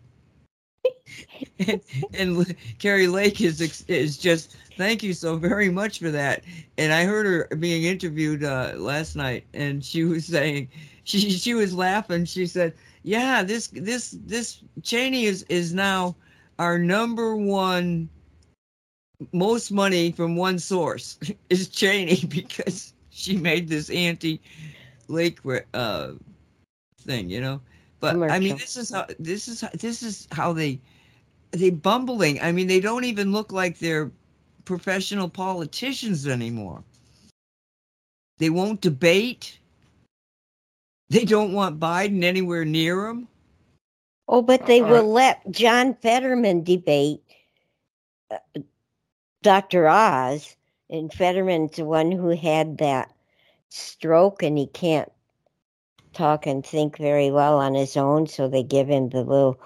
and, 2.14 2.56
Kari 2.78 3.06
Lake 3.06 3.40
is 3.40 3.84
is 3.88 4.16
just 4.16 4.56
thank 4.76 5.02
you 5.02 5.12
so 5.12 5.36
very 5.36 5.70
much 5.70 5.98
for 5.98 6.10
that. 6.10 6.44
And 6.76 6.92
I 6.92 7.04
heard 7.04 7.26
her 7.26 7.56
being 7.56 7.84
interviewed 7.84 8.44
uh, 8.44 8.72
last 8.76 9.16
night, 9.16 9.44
and 9.54 9.84
she 9.84 10.04
was 10.04 10.26
saying 10.26 10.68
she 11.04 11.30
she 11.30 11.54
was 11.54 11.74
laughing. 11.74 12.24
She 12.24 12.46
said, 12.46 12.74
"Yeah, 13.02 13.42
this 13.42 13.68
this 13.68 14.16
this 14.24 14.62
Cheney 14.82 15.24
is 15.24 15.44
is 15.48 15.74
now 15.74 16.16
our 16.58 16.78
number 16.78 17.36
one 17.36 18.08
most 19.32 19.72
money 19.72 20.12
from 20.12 20.36
one 20.36 20.58
source 20.58 21.18
is 21.50 21.68
Cheney 21.68 22.24
because 22.28 22.92
she 23.10 23.36
made 23.36 23.68
this 23.68 23.90
anti 23.90 24.40
Lake 25.08 25.38
uh 25.74 26.12
thing, 27.02 27.28
you 27.28 27.40
know." 27.40 27.60
But 28.00 28.30
I 28.30 28.38
mean, 28.38 28.56
this 28.56 28.76
is 28.76 28.90
how 28.90 29.06
this 29.18 29.48
is 29.48 29.60
how, 29.60 29.70
this 29.74 30.02
is 30.02 30.28
how 30.30 30.52
they 30.52 30.80
they 31.50 31.70
bumbling. 31.70 32.40
I 32.40 32.52
mean, 32.52 32.66
they 32.66 32.80
don't 32.80 33.04
even 33.04 33.32
look 33.32 33.52
like 33.52 33.78
they're 33.78 34.10
professional 34.64 35.28
politicians 35.28 36.26
anymore. 36.26 36.82
They 38.38 38.50
won't 38.50 38.80
debate. 38.80 39.58
They 41.10 41.24
don't 41.24 41.52
want 41.52 41.80
Biden 41.80 42.22
anywhere 42.22 42.64
near 42.64 43.06
them. 43.06 43.28
Oh, 44.28 44.42
but 44.42 44.66
they 44.66 44.82
all 44.82 44.90
will 44.90 45.10
let 45.10 45.50
John 45.50 45.94
Fetterman 45.94 46.62
debate 46.62 47.22
uh, 48.30 48.38
Dr. 49.42 49.88
Oz, 49.88 50.54
and 50.90 51.12
Fetterman's 51.12 51.76
the 51.76 51.84
one 51.84 52.12
who 52.12 52.30
had 52.30 52.78
that 52.78 53.10
stroke 53.70 54.42
and 54.42 54.58
he 54.58 54.66
can't 54.66 55.10
talk 56.12 56.46
and 56.46 56.64
think 56.64 56.98
very 56.98 57.30
well 57.30 57.58
on 57.58 57.74
his 57.74 57.96
own, 57.96 58.26
so 58.26 58.48
they 58.48 58.62
give 58.62 58.88
him 58.88 59.08
the 59.08 59.22
little 59.22 59.60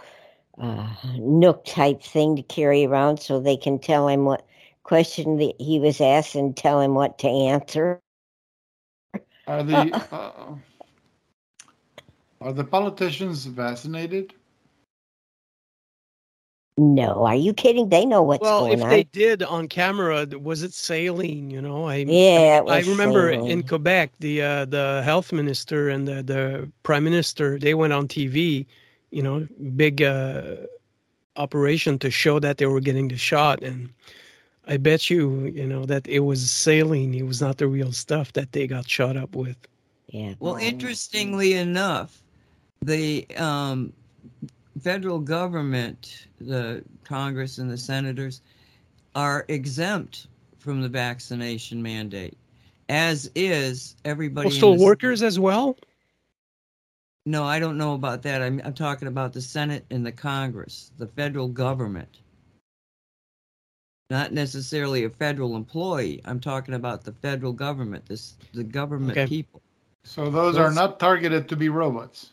uh, 0.60 0.88
nook 1.18 1.64
type 1.64 2.02
thing 2.02 2.36
to 2.36 2.42
carry 2.42 2.84
around 2.84 3.18
so 3.18 3.40
they 3.40 3.56
can 3.56 3.78
tell 3.78 4.08
him 4.08 4.24
what 4.24 4.46
question 4.82 5.38
that 5.38 5.54
he 5.58 5.78
was 5.78 6.00
asked 6.00 6.34
and 6.34 6.56
tell 6.56 6.80
him 6.80 6.94
what 6.94 7.18
to 7.18 7.28
answer. 7.28 8.00
Are 9.46 9.62
the 9.62 9.94
uh, 10.12 10.54
are 12.40 12.52
the 12.52 12.64
politicians 12.64 13.46
vaccinated? 13.46 14.34
No, 16.78 17.26
are 17.26 17.34
you 17.34 17.52
kidding? 17.52 17.90
They 17.90 18.06
know 18.06 18.22
what's 18.22 18.40
well, 18.40 18.60
going 18.60 18.78
if 18.80 18.88
they 18.88 19.04
did 19.04 19.42
on 19.42 19.68
camera, 19.68 20.26
was 20.40 20.62
it 20.62 20.72
saline? 20.72 21.50
You 21.50 21.60
know, 21.60 21.84
I 21.84 21.96
yeah, 21.96 22.62
it 22.62 22.68
I 22.68 22.80
remember 22.80 23.32
saline. 23.32 23.50
in 23.50 23.62
Quebec, 23.62 24.12
the 24.20 24.42
uh, 24.42 24.64
the 24.64 25.02
health 25.04 25.32
minister 25.32 25.90
and 25.90 26.08
the, 26.08 26.22
the 26.22 26.72
prime 26.82 27.04
minister 27.04 27.58
they 27.58 27.74
went 27.74 27.92
on 27.92 28.08
TV, 28.08 28.66
you 29.12 29.22
know, 29.22 29.46
big 29.76 30.02
uh, 30.02 30.56
operation 31.36 31.98
to 32.00 32.10
show 32.10 32.40
that 32.40 32.58
they 32.58 32.66
were 32.66 32.80
getting 32.80 33.08
the 33.08 33.16
shot, 33.16 33.62
and 33.62 33.90
I 34.66 34.78
bet 34.78 35.10
you, 35.10 35.52
you 35.54 35.66
know, 35.66 35.84
that 35.84 36.08
it 36.08 36.20
was 36.20 36.50
saline. 36.50 37.14
It 37.14 37.26
was 37.26 37.40
not 37.40 37.58
the 37.58 37.68
real 37.68 37.92
stuff 37.92 38.32
that 38.32 38.52
they 38.52 38.66
got 38.66 38.88
shot 38.88 39.16
up 39.16 39.36
with. 39.36 39.56
yeah. 40.08 40.34
Well, 40.40 40.56
interestingly 40.56 41.52
enough, 41.54 42.22
the 42.80 43.26
um, 43.36 43.92
federal 44.80 45.18
government, 45.18 46.26
the 46.40 46.82
Congress 47.04 47.58
and 47.58 47.70
the 47.70 47.78
senators, 47.78 48.40
are 49.14 49.44
exempt 49.48 50.26
from 50.58 50.80
the 50.80 50.88
vaccination 50.88 51.82
mandate, 51.82 52.36
as 52.88 53.30
is 53.34 53.94
everybody. 54.04 54.46
in 54.46 54.52
Postal 54.52 54.76
the- 54.76 54.84
workers 54.84 55.22
as 55.22 55.38
well. 55.38 55.76
No, 57.24 57.44
I 57.44 57.58
don't 57.60 57.78
know 57.78 57.94
about 57.94 58.22
that. 58.22 58.42
I'm, 58.42 58.60
I'm 58.64 58.74
talking 58.74 59.08
about 59.08 59.32
the 59.32 59.40
Senate 59.40 59.84
and 59.90 60.04
the 60.04 60.12
Congress, 60.12 60.90
the 60.98 61.06
federal 61.06 61.48
government. 61.48 62.18
Not 64.10 64.32
necessarily 64.32 65.04
a 65.04 65.10
federal 65.10 65.56
employee. 65.56 66.20
I'm 66.24 66.40
talking 66.40 66.74
about 66.74 67.04
the 67.04 67.12
federal 67.12 67.52
government, 67.52 68.06
this 68.06 68.34
the 68.52 68.64
government 68.64 69.12
Okay. 69.18 69.26
people. 69.26 69.62
So 70.04 70.30
those 70.30 70.58
are 70.58 70.72
not 70.72 70.98
targeted 70.98 71.48
to 71.48 71.56
be 71.56 71.68
robots. 71.68 72.32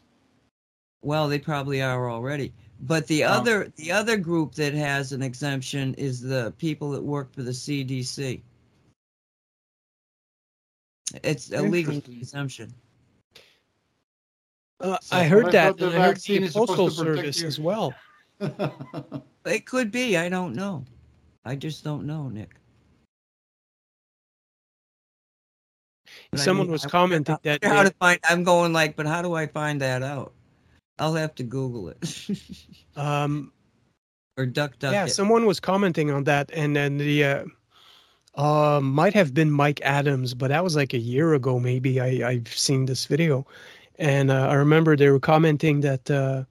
Well, 1.03 1.29
they 1.29 1.39
probably 1.39 1.81
are 1.81 2.09
already. 2.09 2.51
But 2.81 3.07
the 3.07 3.23
Oh. 3.25 3.29
other 3.29 3.71
the 3.75 3.91
other 3.91 4.17
group 4.17 4.55
that 4.55 4.73
has 4.73 5.11
an 5.13 5.21
exemption 5.21 5.93
is 5.95 6.19
the 6.19 6.53
people 6.57 6.91
that 6.91 7.03
work 7.03 7.31
for 7.33 7.43
the 7.43 7.53
CDC. 7.53 8.41
It's 11.23 11.51
a 11.51 11.61
legal 11.61 12.01
exemption. 12.21 12.73
Uh, 14.79 14.97
So 15.01 15.15
I 15.15 15.21
I 15.21 15.23
heard 15.27 15.43
thought 15.45 15.51
that, 15.51 15.77
the 15.77 15.87
and 15.87 15.95
I 15.95 16.05
heard 16.07 16.15
vaccine 16.15 16.41
the 16.41 16.47
is 16.47 16.53
postal 16.53 16.89
to 16.89 16.95
service 16.95 17.41
you. 17.41 17.47
as 17.47 17.59
well. 17.59 17.93
It 19.45 19.65
could 19.65 19.89
be. 19.91 20.15
I 20.17 20.29
don't 20.29 20.53
know. 20.53 20.85
I 21.43 21.55
just 21.55 21.83
don't 21.83 22.05
know, 22.05 22.29
Nick. 22.29 22.51
But 26.31 26.39
I 26.41 26.43
Someone 26.43 26.67
mean, 26.67 26.71
was 26.73 26.85
I 26.85 26.89
commenting 26.89 27.33
how- 27.33 27.39
that 27.43 27.63
wonder 27.63 27.75
how 27.77 27.83
to 27.83 27.93
find. 27.99 28.19
I'm 28.29 28.43
going 28.43 28.73
like, 28.73 28.95
but 28.95 29.05
how 29.07 29.21
do 29.21 29.33
I 29.33 29.47
find 29.47 29.81
that 29.81 30.03
out? 30.03 30.33
I'll 30.99 31.15
have 31.15 31.33
to 31.35 31.43
Google 31.43 31.87
it 31.89 32.29
Um, 32.97 33.53
or 34.37 34.45
duck 34.45 34.77
duck 34.79 34.91
yeah, 34.93 35.05
it. 35.05 35.09
someone 35.09 35.45
was 35.45 35.59
commenting 35.59 36.11
on 36.11 36.25
that, 36.25 36.51
and 36.53 36.75
then 36.75 36.97
the 36.97 37.23
uh, 37.23 37.45
uh, 38.35 38.81
might 38.81 39.13
have 39.13 39.33
been 39.33 39.49
Mike 39.49 39.79
Adams, 39.83 40.33
but 40.33 40.49
that 40.49 40.63
was 40.63 40.75
like 40.75 40.93
a 40.93 40.97
year 40.99 41.33
ago, 41.33 41.59
maybe. 41.59 41.99
I 42.01 42.29
I've 42.29 42.49
seen 42.49 42.85
this 42.85 43.05
video, 43.05 43.47
and 43.99 44.31
uh, 44.31 44.47
I 44.47 44.53
remember 44.55 44.95
they 44.95 45.09
were 45.09 45.19
commenting 45.19 45.81
that 45.81 46.09
uh, 46.09 46.43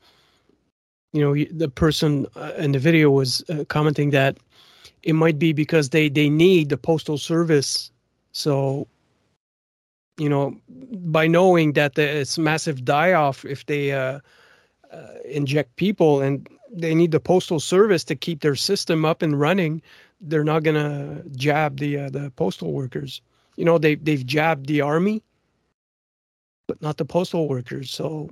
you 1.12 1.20
know 1.20 1.35
the 1.51 1.69
person 1.69 2.27
uh, 2.37 2.53
in 2.59 2.73
the 2.73 2.79
video 2.79 3.11
was 3.11 3.43
uh, 3.49 3.65
commenting 3.69 4.11
that 4.11 4.39
it 5.03 5.15
might 5.15 5.39
be 5.39 5.53
because 5.53 5.89
they 5.89 6.09
they 6.09 6.29
need 6.29 6.69
the 6.69 6.77
postal 6.77 7.19
service, 7.19 7.91
so 8.33 8.87
you 10.19 10.29
know 10.29 10.57
by 10.69 11.27
knowing 11.27 11.73
that 11.73 11.99
it's 11.99 12.39
massive 12.39 12.85
die 12.85 13.15
off 13.15 13.45
if 13.45 13.65
they 13.66 13.93
uh, 13.93 14.20
uh, 14.93 15.07
inject 15.25 15.75
people 15.77 16.20
and 16.20 16.49
they 16.70 16.95
need 16.95 17.12
the 17.12 17.20
postal 17.20 17.59
service 17.59 18.05
to 18.05 18.15
keep 18.15 18.41
their 18.41 18.55
system 18.55 19.05
up 19.07 19.23
and 19.23 19.41
running 19.41 19.81
they're 20.20 20.45
not 20.45 20.65
going 20.65 20.75
to 20.75 21.23
jab 21.37 21.79
the 21.79 21.97
the 22.11 22.33
postal 22.37 22.73
workers. 22.73 23.23
You 23.57 23.65
know 23.65 23.79
they 23.79 23.95
they've 23.95 24.27
jabbed 24.27 24.66
the 24.66 24.81
army 24.83 25.23
but 26.69 26.81
not 26.81 26.97
the 26.97 27.05
postal 27.05 27.49
workers 27.49 27.90
so 27.90 28.31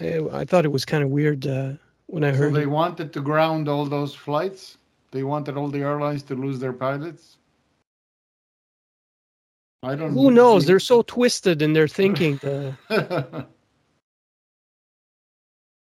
eh, 0.00 0.20
i 0.32 0.44
thought 0.44 0.64
it 0.64 0.72
was 0.72 0.84
kind 0.84 1.04
of 1.04 1.10
weird 1.10 1.46
uh, 1.46 1.74
when 2.06 2.24
i 2.24 2.28
heard. 2.28 2.36
so 2.36 2.42
heard 2.42 2.54
they 2.54 2.62
it. 2.62 2.70
wanted 2.70 3.12
to 3.12 3.20
ground 3.20 3.68
all 3.68 3.84
those 3.86 4.14
flights. 4.14 4.78
They 5.12 5.22
wanted 5.22 5.56
all 5.56 5.68
the 5.68 5.78
airlines 5.80 6.22
to 6.24 6.34
lose 6.34 6.58
their 6.58 6.72
pilots. 6.72 7.38
I 9.82 9.94
don't. 9.94 10.12
who 10.12 10.30
knows 10.32 10.66
they're 10.66 10.80
so 10.80 11.02
twisted 11.02 11.62
in 11.62 11.72
their 11.72 11.86
thinking 11.88 12.38
uh, 12.40 12.72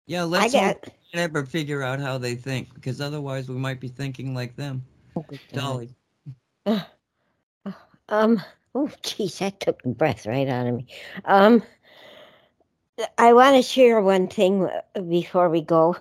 Yeah, 0.08 0.24
let's 0.24 0.54
got. 0.54 0.78
never 1.16 1.46
figure 1.46 1.82
out 1.82 2.00
how 2.00 2.18
they 2.20 2.36
think, 2.36 2.72
because 2.76 3.02
otherwise 3.02 3.50
we 3.50 3.56
might 3.56 3.80
be 3.80 3.88
thinking 3.88 4.36
like 4.36 4.56
them. 4.56 4.84
Dolly. 5.52 5.90
Um. 8.10 8.42
Oh, 8.76 8.92
geez, 9.04 9.40
that 9.40 9.60
took 9.62 9.82
the 9.84 9.90
breath 9.90 10.28
right 10.28 10.48
out 10.48 10.68
of 10.68 10.76
me. 10.76 10.88
Um. 11.26 11.64
I 13.18 13.34
want 13.34 13.56
to 13.58 13.62
share 13.62 14.02
one 14.02 14.28
thing 14.28 14.66
uh, 14.66 15.02
before 15.02 15.50
we 15.50 15.62
go. 15.62 15.98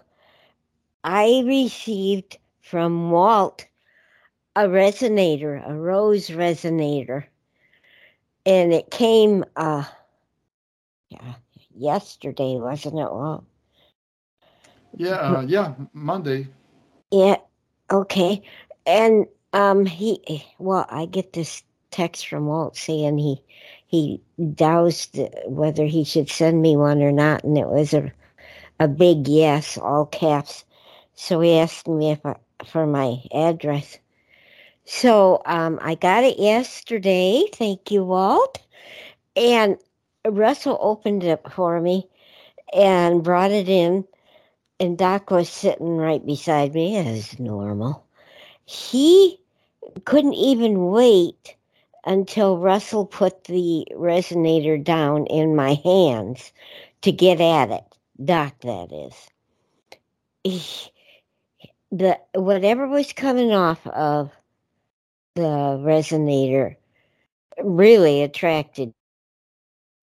I 1.04 1.42
received 1.46 2.38
from 2.62 3.10
Walt 3.10 3.66
a 4.56 4.64
resonator, 4.64 5.68
a 5.68 5.74
rose 5.74 6.28
resonator, 6.28 7.24
and 8.46 8.72
it 8.72 8.90
came 8.90 9.44
uh 9.56 9.84
yeah, 11.10 11.34
yesterday, 11.74 12.56
wasn't 12.58 12.98
it, 12.98 13.12
Walt? 13.12 13.44
yeah, 14.96 15.16
uh, 15.16 15.40
yeah. 15.46 15.74
Monday. 15.92 16.48
Yeah. 17.10 17.36
Okay. 17.90 18.42
And 18.86 19.26
um 19.52 19.86
he 19.86 20.44
well, 20.58 20.86
I 20.88 21.06
get 21.06 21.32
this 21.32 21.62
text 21.94 22.26
from 22.28 22.46
Walt 22.46 22.76
saying 22.76 23.18
he 23.18 23.40
he 23.86 24.20
doused 24.54 25.20
whether 25.46 25.84
he 25.84 26.02
should 26.02 26.28
send 26.28 26.60
me 26.60 26.76
one 26.76 27.00
or 27.02 27.12
not, 27.12 27.44
and 27.44 27.56
it 27.56 27.68
was 27.68 27.94
a 27.94 28.12
a 28.80 28.88
big 28.88 29.28
yes, 29.28 29.78
all 29.78 30.06
caps. 30.06 30.64
So 31.14 31.40
he 31.40 31.58
asked 31.58 31.86
me 31.86 32.10
if 32.10 32.26
I, 32.26 32.34
for 32.66 32.86
my 32.86 33.22
address. 33.32 33.98
So 34.84 35.42
um, 35.46 35.78
I 35.80 35.94
got 35.94 36.24
it 36.24 36.38
yesterday. 36.38 37.44
Thank 37.52 37.90
you, 37.90 38.04
Walt. 38.04 38.58
And 39.36 39.78
Russell 40.26 40.78
opened 40.80 41.22
it 41.22 41.40
for 41.52 41.80
me 41.80 42.08
and 42.74 43.22
brought 43.22 43.52
it 43.52 43.68
in. 43.68 44.04
And 44.80 44.98
Doc 44.98 45.30
was 45.30 45.48
sitting 45.48 45.96
right 45.96 46.24
beside 46.24 46.74
me 46.74 46.96
as 46.96 47.38
normal. 47.38 48.04
He 48.66 49.38
couldn't 50.04 50.34
even 50.34 50.86
wait 50.86 51.54
until 52.06 52.58
Russell 52.58 53.06
put 53.06 53.44
the 53.44 53.86
resonator 53.92 54.82
down 54.82 55.26
in 55.26 55.56
my 55.56 55.74
hands 55.84 56.52
to 57.02 57.12
get 57.12 57.40
at 57.40 57.70
it. 57.70 57.84
Doc, 58.24 58.54
that 58.62 58.92
is. 58.92 59.14
He- 60.44 60.90
the 61.92 62.18
whatever 62.34 62.88
was 62.88 63.12
coming 63.12 63.52
off 63.52 63.86
of 63.86 64.30
the 65.36 65.42
resonator 65.42 66.76
really 67.62 68.22
attracted 68.22 68.92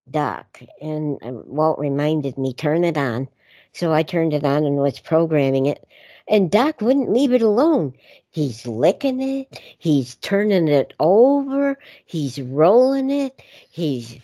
Doc, 0.10 0.62
and 0.82 1.18
um, 1.24 1.44
Walt 1.48 1.80
reminded 1.80 2.38
me 2.38 2.54
turn 2.54 2.84
it 2.84 2.98
on. 2.98 3.28
So 3.74 3.94
I 3.94 4.04
turned 4.04 4.34
it 4.34 4.44
on 4.44 4.66
and 4.66 4.78
was 4.78 5.00
programming 5.00 5.68
it, 5.68 5.86
and 6.32 6.50
Doc 6.50 6.82
wouldn't 6.82 7.12
leave 7.12 7.34
it 7.34 7.42
alone. 7.42 7.94
He's 8.30 8.66
licking 8.66 9.22
it, 9.22 9.62
he's 9.78 10.16
turning 10.16 10.70
it 10.70 10.94
over, 11.00 11.78
he's 12.06 12.42
rolling 12.42 13.12
it, 13.12 13.42
he's 13.70 14.18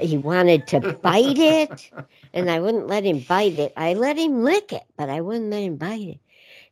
he 0.00 0.18
wanted 0.18 0.66
to 0.68 0.80
bite 1.02 1.38
it, 1.38 1.90
and 2.34 2.50
I 2.50 2.58
wouldn't 2.60 2.88
let 2.88 3.04
him 3.04 3.20
bite 3.20 3.58
it. 3.58 3.72
I 3.76 3.94
let 3.94 4.18
him 4.18 4.42
lick 4.42 4.72
it, 4.72 4.82
but 4.96 5.08
I 5.08 5.20
wouldn't 5.20 5.50
let 5.50 5.62
him 5.62 5.76
bite 5.76 6.08
it. 6.08 6.20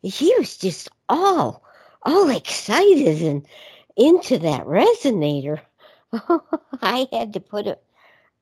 He 0.03 0.35
was 0.37 0.57
just 0.57 0.89
all 1.09 1.63
all 2.03 2.31
excited 2.31 3.23
and 3.23 3.47
into 3.97 4.39
that 4.39 4.67
resonator. 4.67 5.61
I 6.83 7.07
had 7.13 7.35
to 7.35 7.41
put 7.41 7.69
it 7.69 7.81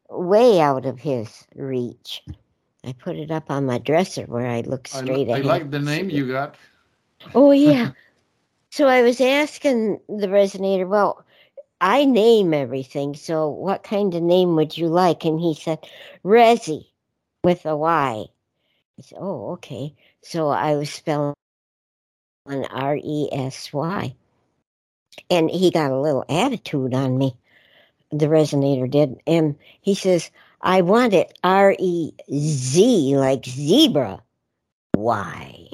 way 0.09 0.61
out 0.61 0.87
of 0.87 0.99
his 0.99 1.47
reach. 1.55 2.23
I 2.89 2.95
put 2.95 3.17
it 3.17 3.31
up 3.31 3.51
on 3.51 3.67
my 3.67 3.79
dresser 3.79 4.25
where 4.25 4.47
I 4.47 4.63
look 4.63 4.89
I, 4.95 5.03
straight 5.03 5.29
it. 5.29 5.33
I 5.33 5.41
like 5.41 5.71
the 5.71 5.79
name 5.79 6.09
you 6.09 6.27
got. 6.27 6.57
Oh 7.35 7.51
yeah. 7.51 7.91
so 8.71 8.87
I 8.87 9.03
was 9.03 9.21
asking 9.21 10.01
the 10.09 10.29
resonator, 10.29 10.89
well, 10.89 11.25
I 11.81 12.07
name 12.07 12.55
everything, 12.55 13.15
so 13.15 13.49
what 13.49 13.83
kind 13.83 14.15
of 14.15 14.23
name 14.23 14.57
would 14.57 14.77
you 14.77 14.89
like? 14.89 15.25
And 15.25 15.39
he 15.39 15.55
said, 15.55 15.87
Resi 16.25 16.87
with 17.45 17.67
a 17.67 17.77
Y. 17.77 18.25
I 18.99 19.03
said, 19.03 19.19
Oh, 19.21 19.53
okay. 19.53 19.95
So 20.23 20.49
I 20.49 20.77
was 20.77 20.91
spelling 20.91 21.35
R 22.47 22.97
E 22.97 23.29
S 23.31 23.73
Y. 23.73 24.15
And 25.31 25.51
he 25.51 25.71
got 25.71 25.91
a 25.91 26.01
little 26.01 26.25
attitude 26.29 26.95
on 26.95 27.19
me. 27.19 27.37
The 28.11 28.27
resonator 28.27 28.91
did. 28.91 29.21
And 29.27 29.57
he 29.83 29.95
says, 29.95 30.31
I 30.61 30.83
want 30.83 31.15
it 31.15 31.39
R 31.45 31.75
E 31.79 32.13
Z 32.33 33.17
like 33.17 33.45
zebra. 33.45 34.23
Y. 34.97 35.69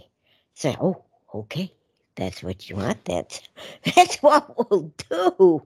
So, 0.54 0.74
oh, 0.80 1.38
okay. 1.38 1.72
That's 2.16 2.42
what 2.42 2.68
you 2.68 2.76
want. 2.76 3.04
That's 3.04 3.40
that's 3.96 4.16
what 4.16 4.70
we'll 4.70 4.92
do. 5.10 5.62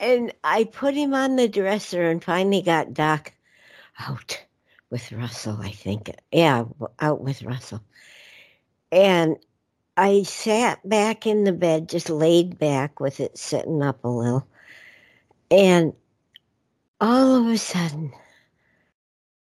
And 0.00 0.32
I 0.44 0.64
put 0.64 0.94
him 0.94 1.12
on 1.12 1.36
the 1.36 1.48
dresser 1.48 2.08
and 2.08 2.22
finally 2.22 2.62
got 2.62 2.94
Doc 2.94 3.32
out 3.98 4.38
with 4.90 5.10
Russell, 5.12 5.58
I 5.60 5.70
think. 5.70 6.10
Yeah, 6.30 6.64
out 7.00 7.20
with 7.20 7.42
Russell. 7.42 7.82
And 8.92 9.36
I 9.96 10.22
sat 10.22 10.88
back 10.88 11.26
in 11.26 11.44
the 11.44 11.52
bed, 11.52 11.88
just 11.88 12.08
laid 12.08 12.58
back 12.58 13.00
with 13.00 13.18
it 13.18 13.36
sitting 13.36 13.82
up 13.82 14.04
a 14.04 14.08
little. 14.08 14.46
And 15.50 15.92
all 17.00 17.36
of 17.36 17.46
a 17.52 17.58
sudden, 17.58 18.12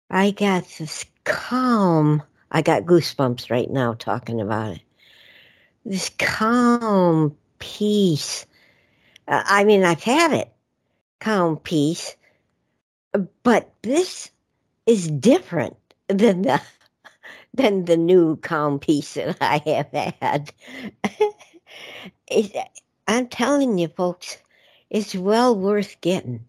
I 0.09 0.31
got 0.31 0.67
this 0.77 1.05
calm. 1.23 2.23
I 2.51 2.61
got 2.61 2.83
goosebumps 2.83 3.51
right 3.51 3.69
now 3.69 3.93
talking 3.93 4.41
about 4.41 4.73
it. 4.77 4.81
This 5.85 6.09
calm 6.17 7.35
peace. 7.59 8.45
Uh, 9.27 9.43
I 9.45 9.63
mean, 9.63 9.83
I've 9.83 10.03
had 10.03 10.33
it, 10.33 10.51
calm 11.19 11.57
peace, 11.57 12.15
but 13.43 13.71
this 13.83 14.31
is 14.87 15.07
different 15.09 15.77
than 16.07 16.41
the 16.41 16.61
than 17.53 17.85
the 17.85 17.97
new 17.97 18.37
calm 18.37 18.79
peace 18.79 19.13
that 19.13 19.37
I 19.41 19.61
have 19.65 20.15
had. 20.21 20.51
it, 22.27 22.67
I'm 23.07 23.27
telling 23.27 23.77
you, 23.77 23.87
folks, 23.89 24.37
it's 24.89 25.13
well 25.13 25.55
worth 25.55 25.99
getting. 26.01 26.45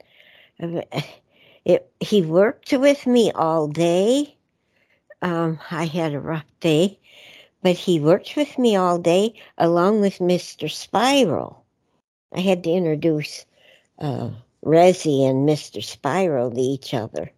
It, 1.64 1.90
he 2.00 2.22
worked 2.22 2.72
with 2.72 3.06
me 3.06 3.32
all 3.32 3.68
day. 3.68 4.36
Um, 5.22 5.58
I 5.70 5.84
had 5.84 6.14
a 6.14 6.20
rough 6.20 6.46
day, 6.60 6.98
but 7.62 7.76
he 7.76 8.00
worked 8.00 8.34
with 8.36 8.58
me 8.58 8.76
all 8.76 8.98
day 8.98 9.34
along 9.58 10.00
with 10.00 10.18
Mr. 10.18 10.70
Spiral. 10.70 11.64
I 12.32 12.40
had 12.40 12.64
to 12.64 12.70
introduce 12.70 13.44
uh, 13.98 14.30
Resi 14.64 15.28
and 15.28 15.46
Mr. 15.48 15.82
Spiral 15.84 16.50
to 16.50 16.60
each 16.60 16.94
other. 16.94 17.30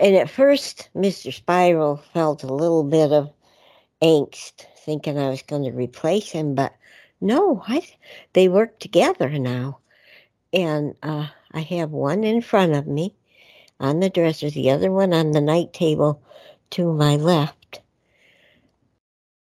And 0.00 0.16
at 0.16 0.30
first, 0.30 0.88
Mr. 0.96 1.32
Spiral 1.32 2.02
felt 2.12 2.42
a 2.42 2.52
little 2.52 2.84
bit 2.84 3.12
of 3.12 3.30
angst, 4.02 4.66
thinking 4.84 5.18
I 5.18 5.28
was 5.28 5.42
going 5.42 5.64
to 5.64 5.70
replace 5.70 6.30
him, 6.30 6.54
but 6.54 6.74
no, 7.20 7.62
I, 7.68 7.86
they 8.32 8.48
work 8.48 8.78
together 8.78 9.30
now. 9.38 9.78
And 10.52 10.94
uh, 11.02 11.28
I 11.52 11.60
have 11.60 11.90
one 11.90 12.24
in 12.24 12.40
front 12.40 12.74
of 12.74 12.86
me 12.86 13.14
on 13.80 14.00
the 14.00 14.10
dresser, 14.10 14.50
the 14.50 14.70
other 14.70 14.90
one 14.90 15.12
on 15.12 15.32
the 15.32 15.40
night 15.40 15.72
table 15.72 16.22
to 16.70 16.92
my 16.92 17.16
left. 17.16 17.80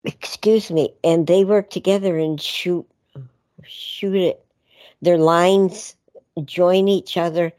Excuse 0.04 0.70
me, 0.70 0.90
and 1.04 1.26
they 1.26 1.44
work 1.44 1.70
together 1.70 2.18
and 2.18 2.40
shoot 2.40 2.86
shoot 3.64 4.14
it. 4.14 4.44
Their 5.02 5.18
lines 5.18 5.96
join 6.44 6.88
each 6.88 7.16
other 7.16 7.52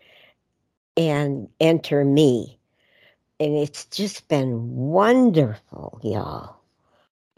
and 0.98 1.48
enter 1.60 2.04
me. 2.04 2.58
And 3.40 3.56
it's 3.56 3.86
just 3.86 4.28
been 4.28 4.76
wonderful, 4.76 6.00
y'all. 6.04 6.58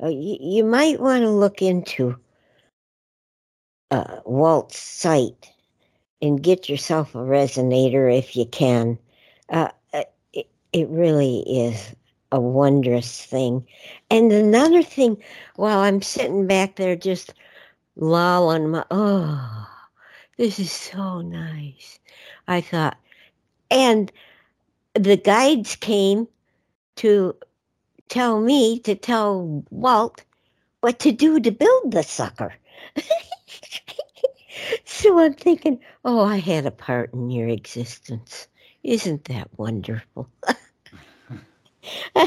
Uh, 0.02 0.08
you, 0.08 0.38
you 0.40 0.64
might 0.64 1.00
want 1.00 1.22
to 1.22 1.30
look 1.30 1.62
into 1.62 2.18
uh, 3.92 4.20
Walt's 4.26 4.80
site 4.80 5.52
and 6.22 6.42
get 6.42 6.70
yourself 6.70 7.14
a 7.14 7.20
resonator 7.20 8.16
if 8.16 8.36
you 8.36 8.46
can. 8.46 8.98
Uh, 9.52 9.70
it, 10.34 10.48
it 10.74 10.88
really 10.90 11.40
is 11.42 11.94
a 12.32 12.40
wondrous 12.40 13.26
thing. 13.26 13.68
And 14.10 14.32
another 14.32 14.82
thing, 14.82 15.18
while 15.58 15.80
I'm 15.80 16.02
sitting 16.02 16.48
back 16.48 16.78
there 16.78 16.96
just 16.96 17.34
lolling 17.98 18.70
my, 18.70 18.86
oh, 18.90 19.68
this 20.38 20.60
is 20.60 20.72
so 20.72 21.22
nice. 21.22 22.00
I 22.48 22.62
thought, 22.62 22.98
and 23.70 24.12
the 24.94 25.18
guides 25.18 25.76
came 25.76 26.28
to 26.98 27.36
tell 28.10 28.42
me 28.42 28.80
to 28.80 28.96
tell 28.96 29.64
Walt 29.70 30.24
what 30.82 31.00
to 31.00 31.12
do 31.12 31.40
to 31.40 31.52
build 31.52 31.92
the 31.92 32.04
sucker. 32.04 32.54
so 34.86 35.20
I'm 35.20 35.34
thinking, 35.34 35.80
oh, 36.06 36.22
I 36.22 36.38
had 36.38 36.66
a 36.66 36.72
part 36.72 37.14
in 37.14 37.30
your 37.30 37.48
existence. 37.48 38.48
Isn't 38.84 39.26
that 39.26 39.50
wonderful? 39.58 40.30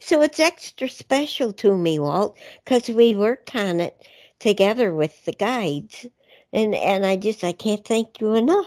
so 0.00 0.22
it's 0.22 0.40
extra 0.40 0.88
special 0.88 1.52
to 1.54 1.76
me, 1.76 1.98
Walt, 1.98 2.38
because 2.64 2.88
we 2.88 3.14
worked 3.14 3.54
on 3.56 3.80
it 3.80 4.08
together 4.40 4.94
with 4.94 5.24
the 5.24 5.32
guides, 5.32 6.06
and 6.52 6.74
and 6.74 7.06
I 7.06 7.16
just 7.16 7.44
I 7.44 7.52
can't 7.52 7.84
thank 7.84 8.20
you 8.20 8.34
enough. 8.34 8.66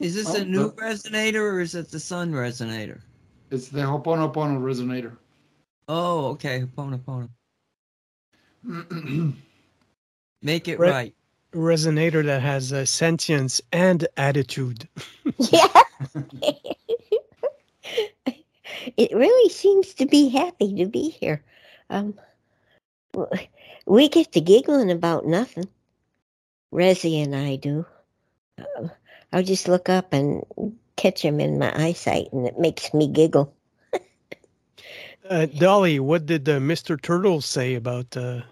Is 0.00 0.14
this 0.14 0.28
Oh, 0.28 0.36
a 0.36 0.44
new 0.44 0.58
no. 0.58 0.70
resonator 0.72 1.40
or 1.54 1.60
is 1.60 1.74
it 1.74 1.90
the 1.90 2.00
sun 2.00 2.32
resonator? 2.32 3.00
It's 3.50 3.68
the 3.68 3.80
Ho'oponopono 3.80 4.60
resonator. 4.60 5.16
Oh, 5.88 6.26
okay. 6.32 6.60
Ho'oponopono. 6.60 7.30
Make 10.42 10.68
it 10.68 10.78
Re- 10.78 10.90
right. 10.90 11.15
Resonator 11.52 12.24
that 12.24 12.42
has 12.42 12.72
uh, 12.72 12.84
sentience 12.84 13.60
and 13.72 14.06
attitude. 14.16 14.88
Yeah. 15.38 15.82
it 18.96 19.10
really 19.12 19.50
seems 19.50 19.94
to 19.94 20.06
be 20.06 20.28
happy 20.28 20.76
to 20.76 20.86
be 20.86 21.10
here. 21.10 21.42
Um, 21.90 22.14
we 23.86 24.08
get 24.08 24.32
to 24.32 24.40
giggling 24.40 24.90
about 24.90 25.26
nothing. 25.26 25.68
Resi 26.72 27.22
and 27.22 27.34
I 27.34 27.56
do. 27.56 27.86
Uh, 28.58 28.88
I'll 29.32 29.42
just 29.42 29.68
look 29.68 29.88
up 29.88 30.12
and 30.12 30.44
catch 30.96 31.22
him 31.22 31.40
in 31.40 31.58
my 31.58 31.72
eyesight, 31.74 32.32
and 32.32 32.46
it 32.46 32.58
makes 32.58 32.92
me 32.94 33.08
giggle. 33.08 33.52
Uh, 35.28 35.46
Dolly, 35.46 35.98
what 35.98 36.26
did 36.26 36.48
uh, 36.48 36.58
Mr. 36.58 37.00
Turtle 37.00 37.40
say 37.40 37.74
about 37.74 38.16
uh, 38.16 38.42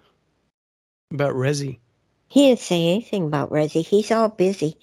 about 1.12 1.34
Resi? 1.34 1.78
He 2.34 2.48
didn't 2.48 2.58
say 2.58 2.88
anything 2.88 3.26
about 3.26 3.50
Resi. 3.50 3.86
He's 3.86 4.10
all 4.10 4.28
busy. 4.28 4.76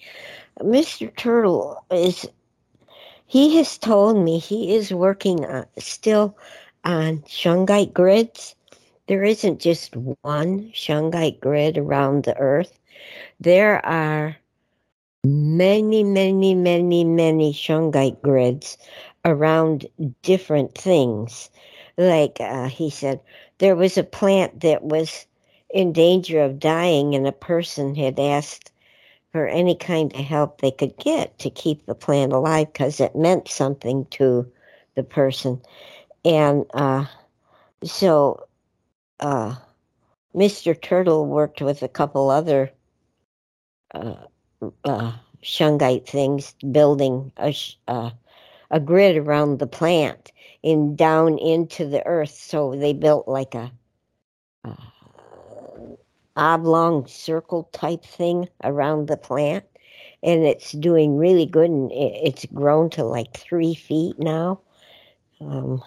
Mr. 0.60 1.14
Turtle 1.14 1.84
is. 1.90 2.26
He 3.26 3.58
has 3.58 3.76
told 3.76 4.16
me 4.16 4.38
he 4.38 4.74
is 4.74 4.90
working 4.90 5.44
uh, 5.44 5.66
still 5.76 6.34
on 6.82 7.18
Shungite 7.28 7.92
grids. 7.92 8.54
There 9.06 9.22
isn't 9.22 9.60
just 9.60 9.94
one 10.22 10.70
Shungite 10.72 11.40
grid 11.40 11.76
around 11.76 12.24
the 12.24 12.34
Earth. 12.38 12.78
There 13.38 13.84
are 13.84 14.34
many, 15.22 16.04
many, 16.04 16.54
many, 16.54 17.04
many 17.04 17.52
Shungite 17.52 18.22
grids 18.22 18.78
around 19.26 19.84
different 20.22 20.74
things. 20.74 21.50
Like 21.98 22.40
uh, 22.40 22.68
he 22.68 22.88
said, 22.88 23.20
there 23.58 23.76
was 23.76 23.98
a 23.98 24.04
plant 24.04 24.62
that 24.62 24.84
was 24.84 25.26
in 25.72 25.92
danger 25.92 26.40
of 26.40 26.58
dying, 26.58 27.14
and 27.14 27.26
a 27.26 27.32
person 27.32 27.94
had 27.94 28.18
asked 28.20 28.70
for 29.32 29.46
any 29.46 29.74
kind 29.74 30.12
of 30.14 30.20
help 30.20 30.60
they 30.60 30.70
could 30.70 30.96
get 30.98 31.38
to 31.38 31.50
keep 31.50 31.86
the 31.86 31.94
plant 31.94 32.32
alive 32.32 32.70
because 32.72 33.00
it 33.00 33.16
meant 33.16 33.48
something 33.48 34.04
to 34.10 34.46
the 34.94 35.02
person. 35.02 35.60
And 36.24 36.66
uh, 36.74 37.06
so 37.82 38.46
uh, 39.20 39.56
Mr. 40.34 40.80
Turtle 40.80 41.26
worked 41.26 41.62
with 41.62 41.82
a 41.82 41.88
couple 41.88 42.30
other 42.30 42.70
uh, 43.94 44.14
uh, 44.84 45.12
shungite 45.42 46.06
things, 46.06 46.54
building 46.70 47.32
a, 47.38 47.54
uh, 47.88 48.10
a 48.70 48.80
grid 48.80 49.16
around 49.16 49.58
the 49.58 49.66
plant 49.66 50.32
and 50.62 50.96
down 50.96 51.38
into 51.38 51.86
the 51.86 52.04
earth. 52.06 52.30
So 52.30 52.76
they 52.76 52.92
built 52.92 53.26
like 53.26 53.54
a 53.54 53.72
uh, 54.64 54.74
oblong 56.36 57.06
circle 57.06 57.68
type 57.72 58.04
thing 58.04 58.48
around 58.64 59.08
the 59.08 59.16
plant 59.16 59.64
and 60.22 60.44
it's 60.44 60.72
doing 60.72 61.16
really 61.16 61.46
good. 61.46 61.70
And 61.70 61.90
it's 61.92 62.46
grown 62.46 62.90
to 62.90 63.04
like 63.04 63.36
three 63.36 63.74
feet 63.74 64.18
now. 64.18 64.60
Um, 65.40 65.82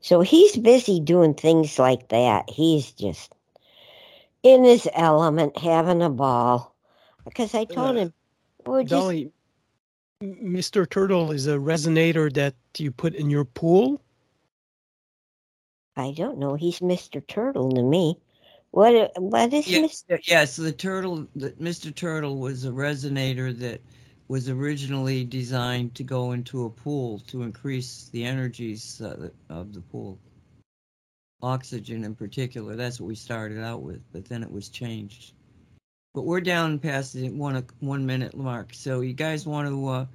so 0.00 0.20
he's 0.20 0.56
busy 0.56 1.00
doing 1.00 1.34
things 1.34 1.78
like 1.78 2.08
that. 2.08 2.50
He's 2.50 2.92
just 2.92 3.32
in 4.42 4.64
his 4.64 4.88
element, 4.94 5.58
having 5.58 6.02
a 6.02 6.10
ball. 6.10 6.76
Because 7.24 7.54
I 7.54 7.64
told 7.64 7.96
Uh, 7.96 7.98
him, 7.98 8.12
we're 8.66 8.84
Dolly, 8.84 9.32
M- 10.22 10.36
Mr. 10.54 10.88
Turtle 10.88 11.32
is 11.32 11.46
a 11.46 11.56
resonator 11.56 12.32
that 12.34 12.54
you 12.78 12.90
put 12.92 13.14
in 13.14 13.30
your 13.30 13.44
pool. 13.44 14.02
I 15.96 16.12
don't 16.12 16.38
know. 16.38 16.54
He's 16.54 16.80
Mr. 16.80 17.26
Turtle 17.26 17.70
to 17.72 17.82
me. 17.82 18.18
What? 18.78 19.10
What 19.20 19.52
is 19.52 19.66
Yeah, 19.66 19.80
Mr. 19.80 20.20
yeah, 20.22 20.44
so 20.44 20.62
the 20.62 20.70
turtle, 20.70 21.26
the, 21.34 21.50
Mr. 21.60 21.92
Turtle 21.92 22.36
was 22.36 22.64
a 22.64 22.70
resonator 22.70 23.52
that 23.58 23.80
was 24.28 24.48
originally 24.48 25.24
designed 25.24 25.96
to 25.96 26.04
go 26.04 26.30
into 26.30 26.64
a 26.64 26.70
pool 26.70 27.18
to 27.26 27.42
increase 27.42 28.08
the 28.12 28.22
energies 28.22 29.00
uh, 29.00 29.30
of 29.50 29.74
the 29.74 29.80
pool. 29.80 30.16
Oxygen 31.42 32.04
in 32.04 32.14
particular, 32.14 32.76
that's 32.76 33.00
what 33.00 33.08
we 33.08 33.16
started 33.16 33.58
out 33.64 33.82
with, 33.82 34.00
but 34.12 34.24
then 34.26 34.44
it 34.44 34.50
was 34.52 34.68
changed. 34.68 35.32
But 36.14 36.24
we're 36.24 36.40
down 36.40 36.78
past 36.78 37.14
the 37.14 37.30
one 37.30 37.66
one 37.80 38.06
minute 38.06 38.36
mark, 38.36 38.68
so 38.72 39.00
you 39.00 39.12
guys 39.12 39.44
want 39.44 39.66
to, 39.66 39.88
uh, 39.88 40.06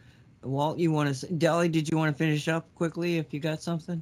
Walt, 0.42 0.80
you 0.80 0.90
want 0.90 1.14
to, 1.14 1.34
Dolly, 1.34 1.68
did 1.68 1.92
you 1.92 1.98
want 1.98 2.16
to 2.16 2.18
finish 2.18 2.48
up 2.48 2.74
quickly 2.76 3.18
if 3.18 3.34
you 3.34 3.42
got 3.42 3.62
something? 3.62 4.02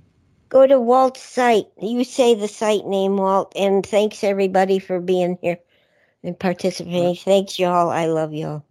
Go 0.52 0.68
to 0.68 0.82
Walt's 0.82 1.22
site. 1.22 1.68
You 1.82 2.04
say 2.04 2.36
the 2.36 2.50
site 2.50 2.86
name, 2.86 3.16
Walt. 3.16 3.54
And 3.56 3.86
thanks 3.86 4.22
everybody 4.22 4.80
for 4.80 5.00
being 5.00 5.38
here 5.42 5.60
and 6.24 6.38
participating. 6.38 7.16
Thanks 7.16 7.58
y'all. 7.58 7.90
I 7.90 8.08
love 8.08 8.34
y'all. 8.34 8.66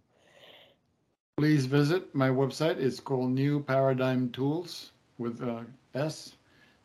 Please 1.37 1.65
visit 1.65 2.13
my 2.13 2.29
website. 2.29 2.77
It's 2.77 2.99
called 2.99 3.31
New 3.31 3.63
Paradigm 3.63 4.29
Tools 4.29 4.91
with 5.17 5.41
uh, 5.41 5.61
S 5.95 6.33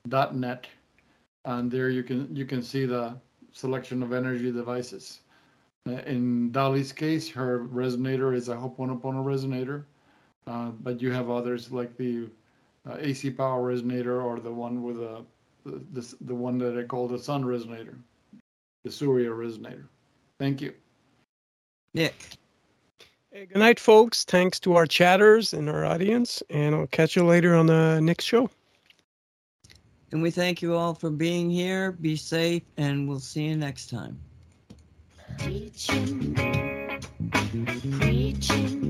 dot 0.09 0.35
net, 0.35 0.67
and 1.45 1.71
there 1.71 1.91
you 1.91 2.03
can 2.03 2.35
you 2.35 2.47
can 2.47 2.63
see 2.63 2.87
the 2.87 3.17
selection 3.53 4.03
of 4.03 4.15
energy 4.15 4.51
devices. 4.51 5.21
Uh, 5.87 6.01
In 6.07 6.53
Dolly's 6.53 6.93
case, 6.93 7.29
her 7.29 7.67
resonator 7.67 8.35
is 8.35 8.49
a 8.49 8.57
Ho'oponopono 8.57 9.23
resonator, 9.23 9.85
uh, 10.47 10.71
but 10.81 11.03
you 11.03 11.13
have 11.13 11.29
others 11.29 11.71
like 11.71 11.95
the 11.99 12.29
uh, 12.89 12.97
AC 12.99 13.31
power 13.31 13.73
resonator 13.73 14.23
or 14.23 14.41
the 14.41 14.53
one 14.53 14.83
with 14.83 15.01
a 15.01 15.25
the, 15.65 15.83
the 15.93 16.15
the 16.23 16.35
one 16.35 16.59
that 16.59 16.79
I 16.79 16.85
call 16.85 17.09
the 17.09 17.19
Sun 17.19 17.45
resonator, 17.45 17.97
the 18.85 18.91
Surya 18.91 19.31
resonator. 19.31 19.87
Thank 20.39 20.61
you. 20.61 20.75
Nick. 21.95 22.15
Hey, 23.33 23.47
good 23.47 23.59
night, 23.59 23.81
folks. 23.81 24.25
Thanks 24.25 24.61
to 24.61 24.77
our 24.77 24.87
chatters 24.87 25.53
and 25.53 25.69
our 25.69 25.85
audience, 25.85 26.43
and 26.49 26.75
I'll 26.75 26.87
catch 26.87 27.17
you 27.17 27.25
later 27.25 27.55
on 27.55 27.67
the 27.67 28.01
next 28.01 28.25
show. 28.25 28.49
And 30.13 30.23
we 30.23 30.31
thank 30.31 30.63
you 30.63 30.75
all 30.75 30.95
for 30.95 31.11
being 31.11 31.51
here. 31.51 31.93
Be 31.93 32.17
safe, 32.17 32.63
and 32.77 33.09
we'll 33.09 33.21
see 33.21 33.45
you 33.45 33.57
next 33.57 33.91
time. 33.91 34.19
Preaching, 35.39 36.35
preaching, 38.01 38.86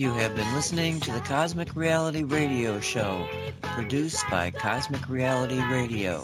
You 0.00 0.14
have 0.14 0.34
been 0.34 0.50
listening 0.54 0.98
to 1.00 1.12
the 1.12 1.20
Cosmic 1.20 1.76
Reality 1.76 2.22
Radio 2.22 2.80
Show, 2.80 3.28
produced 3.60 4.24
by 4.30 4.50
Cosmic 4.50 5.06
Reality 5.10 5.62
Radio. 5.64 6.22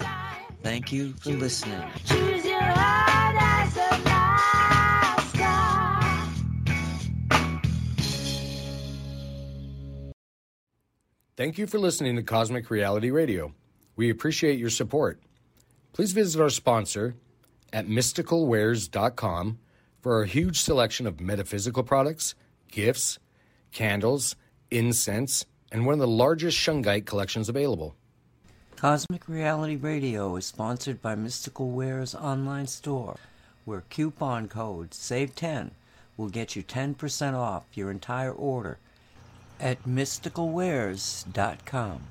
Thank 0.63 0.93
you 0.93 1.13
for 1.21 1.33
listening. 1.33 1.87
Choose 2.07 2.43
your 2.47 2.59
heart 2.59 3.37
as 3.39 3.77
a 3.77 3.99
master. 4.03 5.51
Thank 11.37 11.59
you 11.59 11.67
for 11.67 11.79
listening 11.79 12.17
to 12.17 12.23
Cosmic 12.23 12.71
Reality 12.71 13.11
Radio. 13.11 13.53
We 13.95 14.09
appreciate 14.09 14.59
your 14.59 14.71
support. 14.71 15.21
Please 15.93 16.13
visit 16.13 16.41
our 16.41 16.49
sponsor 16.49 17.15
at 17.75 17.87
mysticalwares.com 17.87 19.59
for 20.01 20.23
a 20.23 20.27
huge 20.27 20.63
selection 20.63 21.07
of 21.07 21.21
metaphysical 21.21 21.83
products, 21.83 22.35
gifts, 22.73 23.19
candles, 23.73 24.37
incense, 24.71 25.45
and 25.73 25.85
one 25.85 25.95
of 25.95 26.01
the 26.01 26.09
largest 26.09 26.59
shungite 26.59 27.07
collections 27.07 27.49
available. 27.49 27.97
Cosmic 28.77 29.29
Reality 29.29 29.77
Radio 29.77 30.37
is 30.37 30.47
sponsored 30.47 31.01
by 31.01 31.15
Mystical 31.15 31.71
Ware's 31.71 32.15
online 32.15 32.67
store, 32.67 33.17
where 33.65 33.85
coupon 33.89 34.49
code 34.49 34.91
SAVE10 34.91 35.71
will 36.17 36.29
get 36.29 36.57
you 36.57 36.63
10% 36.63 37.35
off 37.35 37.65
your 37.75 37.91
entire 37.91 38.33
order 38.33 38.79
at 39.59 39.83
mysticalwares.com. 39.85 42.03